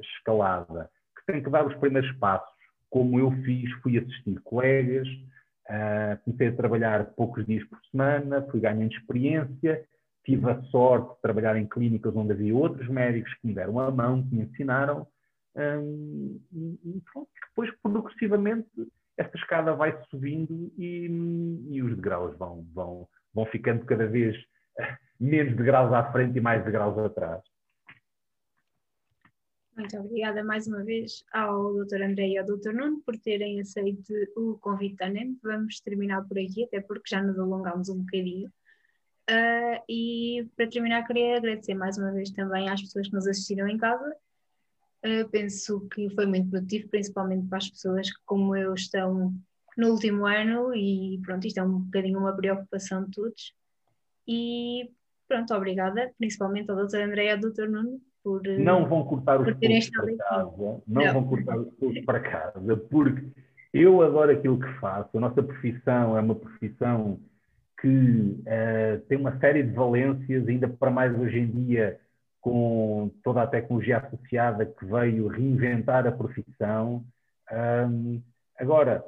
escalada, 0.00 0.88
que 1.16 1.32
tem 1.32 1.42
que 1.42 1.50
dar 1.50 1.66
os 1.66 1.74
primeiros 1.76 2.10
passos, 2.18 2.56
como 2.90 3.18
eu 3.18 3.30
fiz, 3.42 3.70
fui 3.82 3.98
assistir 3.98 4.40
colegas, 4.42 5.08
uh, 5.68 6.22
comecei 6.24 6.48
a 6.48 6.56
trabalhar 6.56 7.04
poucos 7.14 7.44
dias 7.46 7.64
por 7.68 7.78
semana, 7.90 8.46
fui 8.50 8.60
ganhando 8.60 8.92
experiência, 8.92 9.84
tive 10.24 10.50
a 10.50 10.60
sorte 10.64 11.14
de 11.14 11.20
trabalhar 11.20 11.56
em 11.56 11.66
clínicas 11.66 12.14
onde 12.16 12.32
havia 12.32 12.54
outros 12.54 12.88
médicos 12.88 13.32
que 13.34 13.46
me 13.46 13.54
deram 13.54 13.78
a 13.78 13.90
mão, 13.90 14.22
que 14.22 14.34
me 14.34 14.42
ensinaram, 14.42 15.06
um, 15.56 16.40
e 16.52 17.02
pronto, 17.12 17.28
depois 17.48 17.70
progressivamente 17.82 18.68
esta 19.16 19.36
escada 19.38 19.74
vai 19.74 19.98
subindo 20.10 20.70
e, 20.76 21.06
e 21.70 21.82
os 21.82 21.96
degraus 21.96 22.36
vão, 22.36 22.66
vão, 22.74 23.08
vão 23.36 23.44
ficando 23.44 23.84
cada 23.84 24.06
vez 24.06 24.34
menos 25.20 25.54
degraus 25.54 25.92
à 25.92 26.10
frente 26.10 26.38
e 26.38 26.40
mais 26.40 26.64
degraus 26.64 26.98
atrás. 26.98 27.42
Muito 29.76 29.94
obrigada 29.98 30.42
mais 30.42 30.66
uma 30.66 30.82
vez 30.82 31.22
ao 31.30 31.84
Dr. 31.84 32.00
André 32.02 32.28
e 32.28 32.38
ao 32.38 32.46
Dr. 32.46 32.72
Nuno 32.72 33.02
por 33.04 33.14
terem 33.18 33.60
aceito 33.60 34.10
o 34.34 34.56
convite 34.58 34.96
da 34.96 35.10
NEM. 35.10 35.38
Vamos 35.42 35.80
terminar 35.80 36.26
por 36.26 36.38
aqui, 36.38 36.64
até 36.64 36.80
porque 36.80 37.14
já 37.14 37.22
nos 37.22 37.38
alongamos 37.38 37.90
um 37.90 37.98
bocadinho. 37.98 38.48
Uh, 39.28 39.82
e 39.86 40.48
para 40.56 40.70
terminar, 40.70 41.06
queria 41.06 41.36
agradecer 41.36 41.74
mais 41.74 41.98
uma 41.98 42.10
vez 42.10 42.30
também 42.30 42.70
às 42.70 42.80
pessoas 42.80 43.08
que 43.08 43.14
nos 43.14 43.26
assistiram 43.26 43.68
em 43.68 43.76
casa. 43.76 44.16
Uh, 45.04 45.28
penso 45.28 45.86
que 45.88 46.08
foi 46.08 46.24
muito 46.24 46.48
produtivo, 46.48 46.88
principalmente 46.88 47.46
para 47.46 47.58
as 47.58 47.68
pessoas 47.68 48.10
que, 48.10 48.22
como 48.24 48.56
eu, 48.56 48.72
estão 48.72 49.34
no 49.76 49.90
último 49.90 50.26
ano 50.26 50.74
e 50.74 51.20
pronto, 51.24 51.46
isto 51.46 51.58
é 51.58 51.62
um 51.62 51.80
bocadinho 51.80 52.18
uma 52.18 52.34
preocupação 52.34 53.04
de 53.04 53.10
todos. 53.10 53.54
E 54.26 54.90
pronto, 55.28 55.54
obrigada, 55.54 56.10
principalmente 56.18 56.70
ao 56.70 56.86
Dr. 56.86 57.00
André 57.02 57.26
e 57.26 57.30
ao 57.32 57.38
Dr. 57.38 57.68
Nuno 57.68 58.00
por, 58.22 58.42
não 58.42 58.88
vão 58.88 59.04
cortar 59.04 59.40
os 59.40 59.46
para 59.46 60.16
casa, 60.16 60.52
não, 60.58 60.82
não, 60.88 61.12
vão 61.12 61.28
cortar 61.28 61.58
os 61.58 61.68
estudos 61.68 62.04
para 62.04 62.18
casa, 62.18 62.76
porque 62.90 63.24
eu 63.72 64.02
adoro 64.02 64.32
aquilo 64.32 64.58
que 64.58 64.72
faço, 64.80 65.16
a 65.16 65.20
nossa 65.20 65.40
profissão 65.40 66.18
é 66.18 66.20
uma 66.20 66.34
profissão 66.34 67.20
que 67.80 67.88
uh, 67.88 69.00
tem 69.08 69.16
uma 69.16 69.38
série 69.38 69.62
de 69.62 69.72
valências, 69.72 70.48
ainda 70.48 70.66
para 70.66 70.90
mais 70.90 71.16
hoje 71.16 71.38
em 71.38 71.46
dia, 71.46 72.00
com 72.40 73.10
toda 73.22 73.42
a 73.42 73.46
tecnologia 73.46 73.98
associada 73.98 74.66
que 74.66 74.84
veio 74.84 75.28
reinventar 75.28 76.06
a 76.06 76.12
profissão. 76.12 77.04
Um, 77.52 78.20
agora, 78.58 79.04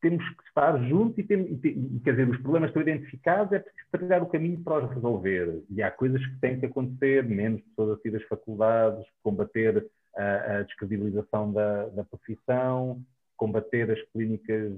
temos 0.00 0.26
que 0.28 0.42
estar 0.44 0.76
juntos 0.88 1.18
e, 1.18 1.22
e, 1.22 2.00
quer 2.02 2.12
dizer, 2.12 2.28
os 2.28 2.40
problemas 2.40 2.70
estão 2.70 2.82
identificados, 2.82 3.52
é 3.52 3.58
preciso 3.58 3.88
trilhar 3.90 4.22
o 4.22 4.26
caminho 4.26 4.60
para 4.62 4.84
os 4.84 4.94
resolver. 4.94 5.62
E 5.70 5.82
há 5.82 5.90
coisas 5.90 6.24
que 6.24 6.40
têm 6.40 6.58
que 6.58 6.66
acontecer, 6.66 7.24
menos 7.24 7.60
pessoas 7.62 7.98
a 7.98 8.02
sair 8.02 8.12
das 8.12 8.22
faculdades, 8.24 9.04
combater 9.22 9.86
a, 10.16 10.58
a 10.58 10.62
descredibilização 10.62 11.52
da, 11.52 11.86
da, 11.88 12.04
profissão, 12.04 13.00
combater 13.36 13.90
as 13.90 14.02
clínicas 14.12 14.72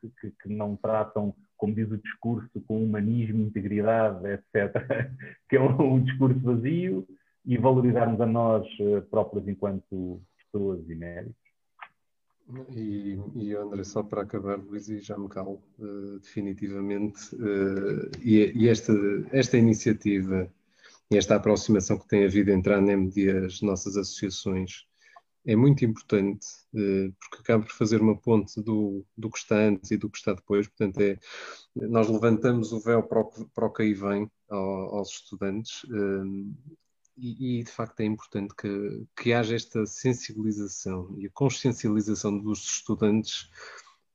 que, 0.00 0.10
que, 0.20 0.30
que, 0.42 0.48
não 0.48 0.76
tratam, 0.76 1.34
como 1.56 1.74
diz 1.74 1.90
o 1.90 1.98
discurso, 1.98 2.60
com 2.66 2.82
humanismo, 2.82 3.42
integridade, 3.42 4.26
etc., 4.26 4.72
que 5.48 5.56
é 5.56 5.60
um, 5.60 5.94
um 5.94 6.02
discurso 6.02 6.40
vazio, 6.40 7.06
e 7.44 7.56
valorizarmos 7.56 8.20
a 8.20 8.26
nós 8.26 8.66
eh, 8.80 9.00
próprios 9.02 9.46
enquanto 9.46 10.20
pessoas 10.38 10.80
e 10.90 10.94
médicos. 10.96 11.45
E, 12.76 13.18
e 13.34 13.54
André, 13.56 13.82
só 13.82 14.02
para 14.02 14.22
acabar, 14.22 14.56
Luís, 14.56 14.88
e 14.88 15.00
já 15.00 15.18
me 15.18 15.28
calo 15.28 15.60
uh, 15.78 16.20
definitivamente, 16.20 17.34
uh, 17.34 18.08
e, 18.22 18.52
e, 18.54 18.68
esta, 18.68 18.92
esta 19.32 19.58
iniciativa 19.58 20.48
e 21.10 21.16
esta 21.16 21.34
aproximação 21.34 21.98
que 21.98 22.06
tem 22.06 22.24
havido 22.24 22.52
entre 22.52 22.72
a 22.72 22.78
ANEM 22.78 23.10
e 23.16 23.28
as 23.28 23.60
nossas 23.62 23.96
associações 23.96 24.86
é 25.44 25.56
muito 25.56 25.84
importante, 25.84 26.46
uh, 26.74 27.12
porque 27.18 27.42
acaba 27.42 27.64
por 27.64 27.72
fazer 27.72 28.00
uma 28.00 28.16
ponte 28.16 28.62
do, 28.62 29.04
do 29.16 29.28
que 29.28 29.38
está 29.38 29.56
antes 29.56 29.90
e 29.90 29.96
do 29.96 30.08
que 30.08 30.18
está 30.18 30.32
depois, 30.32 30.68
portanto, 30.68 31.00
é, 31.00 31.18
nós 31.74 32.08
levantamos 32.08 32.72
o 32.72 32.80
véu 32.80 33.02
para 33.02 33.20
o, 33.22 33.48
para 33.54 33.66
o 33.66 33.72
que 33.72 33.82
aí 33.82 33.94
vem 33.94 34.30
ao, 34.48 34.98
aos 34.98 35.10
estudantes 35.10 35.84
e, 37.16 37.60
e, 37.60 37.64
de 37.64 37.70
facto 37.70 38.00
é 38.00 38.04
importante 38.04 38.54
que, 38.54 39.06
que 39.16 39.32
haja 39.32 39.56
esta 39.56 39.86
sensibilização 39.86 41.14
e 41.18 41.26
a 41.26 41.30
consciencialização 41.30 42.38
dos 42.38 42.64
estudantes 42.64 43.50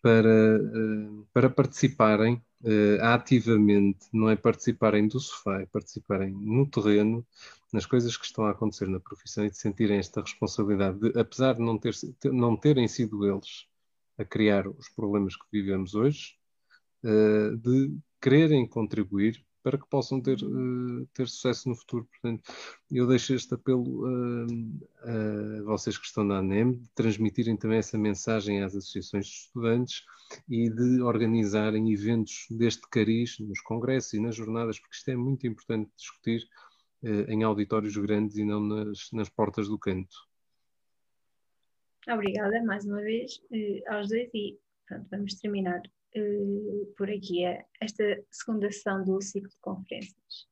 para, 0.01 0.59
uh, 0.59 1.27
para 1.33 1.49
participarem 1.49 2.41
uh, 2.63 3.03
ativamente, 3.03 4.07
não 4.11 4.29
é 4.29 4.35
participarem 4.35 5.07
do 5.07 5.19
sofá, 5.19 5.61
é 5.61 5.65
participarem 5.65 6.31
no 6.31 6.67
terreno, 6.67 7.25
nas 7.71 7.85
coisas 7.85 8.17
que 8.17 8.25
estão 8.25 8.45
a 8.45 8.51
acontecer 8.51 8.87
na 8.87 8.99
profissão 8.99 9.45
e 9.45 9.49
de 9.49 9.57
sentirem 9.57 9.97
esta 9.97 10.21
responsabilidade, 10.21 10.99
de, 10.99 11.19
apesar 11.19 11.53
de 11.53 11.61
não, 11.61 11.77
ter, 11.77 11.95
não 12.25 12.57
terem 12.57 12.87
sido 12.87 13.25
eles 13.25 13.67
a 14.17 14.25
criar 14.25 14.67
os 14.67 14.89
problemas 14.89 15.35
que 15.35 15.45
vivemos 15.51 15.95
hoje, 15.95 16.35
uh, 17.03 17.55
de 17.57 17.95
quererem 18.19 18.67
contribuir 18.67 19.43
para 19.63 19.77
que 19.77 19.87
possam 19.87 20.21
ter, 20.21 20.37
uh, 20.43 21.05
ter 21.13 21.27
sucesso 21.27 21.69
no 21.69 21.75
futuro. 21.75 22.05
Portanto, 22.05 22.43
eu 22.91 23.07
deixo 23.07 23.33
este 23.33 23.53
apelo 23.53 24.05
uh, 24.05 24.47
a 25.59 25.63
vocês 25.63 25.97
que 25.97 26.05
estão 26.05 26.23
na 26.23 26.37
ANEM, 26.37 26.73
de 26.73 26.89
transmitirem 26.89 27.55
também 27.55 27.77
essa 27.77 27.97
mensagem 27.97 28.63
às 28.63 28.75
associações 28.75 29.25
de 29.25 29.33
estudantes 29.33 30.03
e 30.49 30.69
de 30.69 31.01
organizarem 31.01 31.91
eventos 31.91 32.47
deste 32.49 32.87
cariz 32.89 33.37
nos 33.39 33.61
congressos 33.61 34.13
e 34.13 34.19
nas 34.19 34.35
jornadas, 34.35 34.79
porque 34.79 34.95
isto 34.95 35.09
é 35.09 35.15
muito 35.15 35.45
importante 35.45 35.91
discutir 35.95 36.47
uh, 37.03 37.31
em 37.31 37.43
auditórios 37.43 37.95
grandes 37.97 38.37
e 38.37 38.43
não 38.43 38.61
nas, 38.61 39.11
nas 39.11 39.29
portas 39.29 39.67
do 39.67 39.77
canto. 39.77 40.15
Obrigada 42.09 42.63
mais 42.63 42.83
uma 42.83 42.99
vez 42.99 43.39
aos 43.87 44.09
dois 44.09 44.27
e 44.33 44.57
pronto, 44.87 45.07
vamos 45.11 45.35
terminar 45.35 45.83
uh, 46.15 46.93
por 46.97 47.09
aqui 47.09 47.45
é 47.45 47.65
esta 47.79 48.03
segunda 48.29 48.71
sessão 48.71 49.03
do 49.03 49.21
ciclo 49.21 49.49
de 49.49 49.57
conferências. 49.59 50.50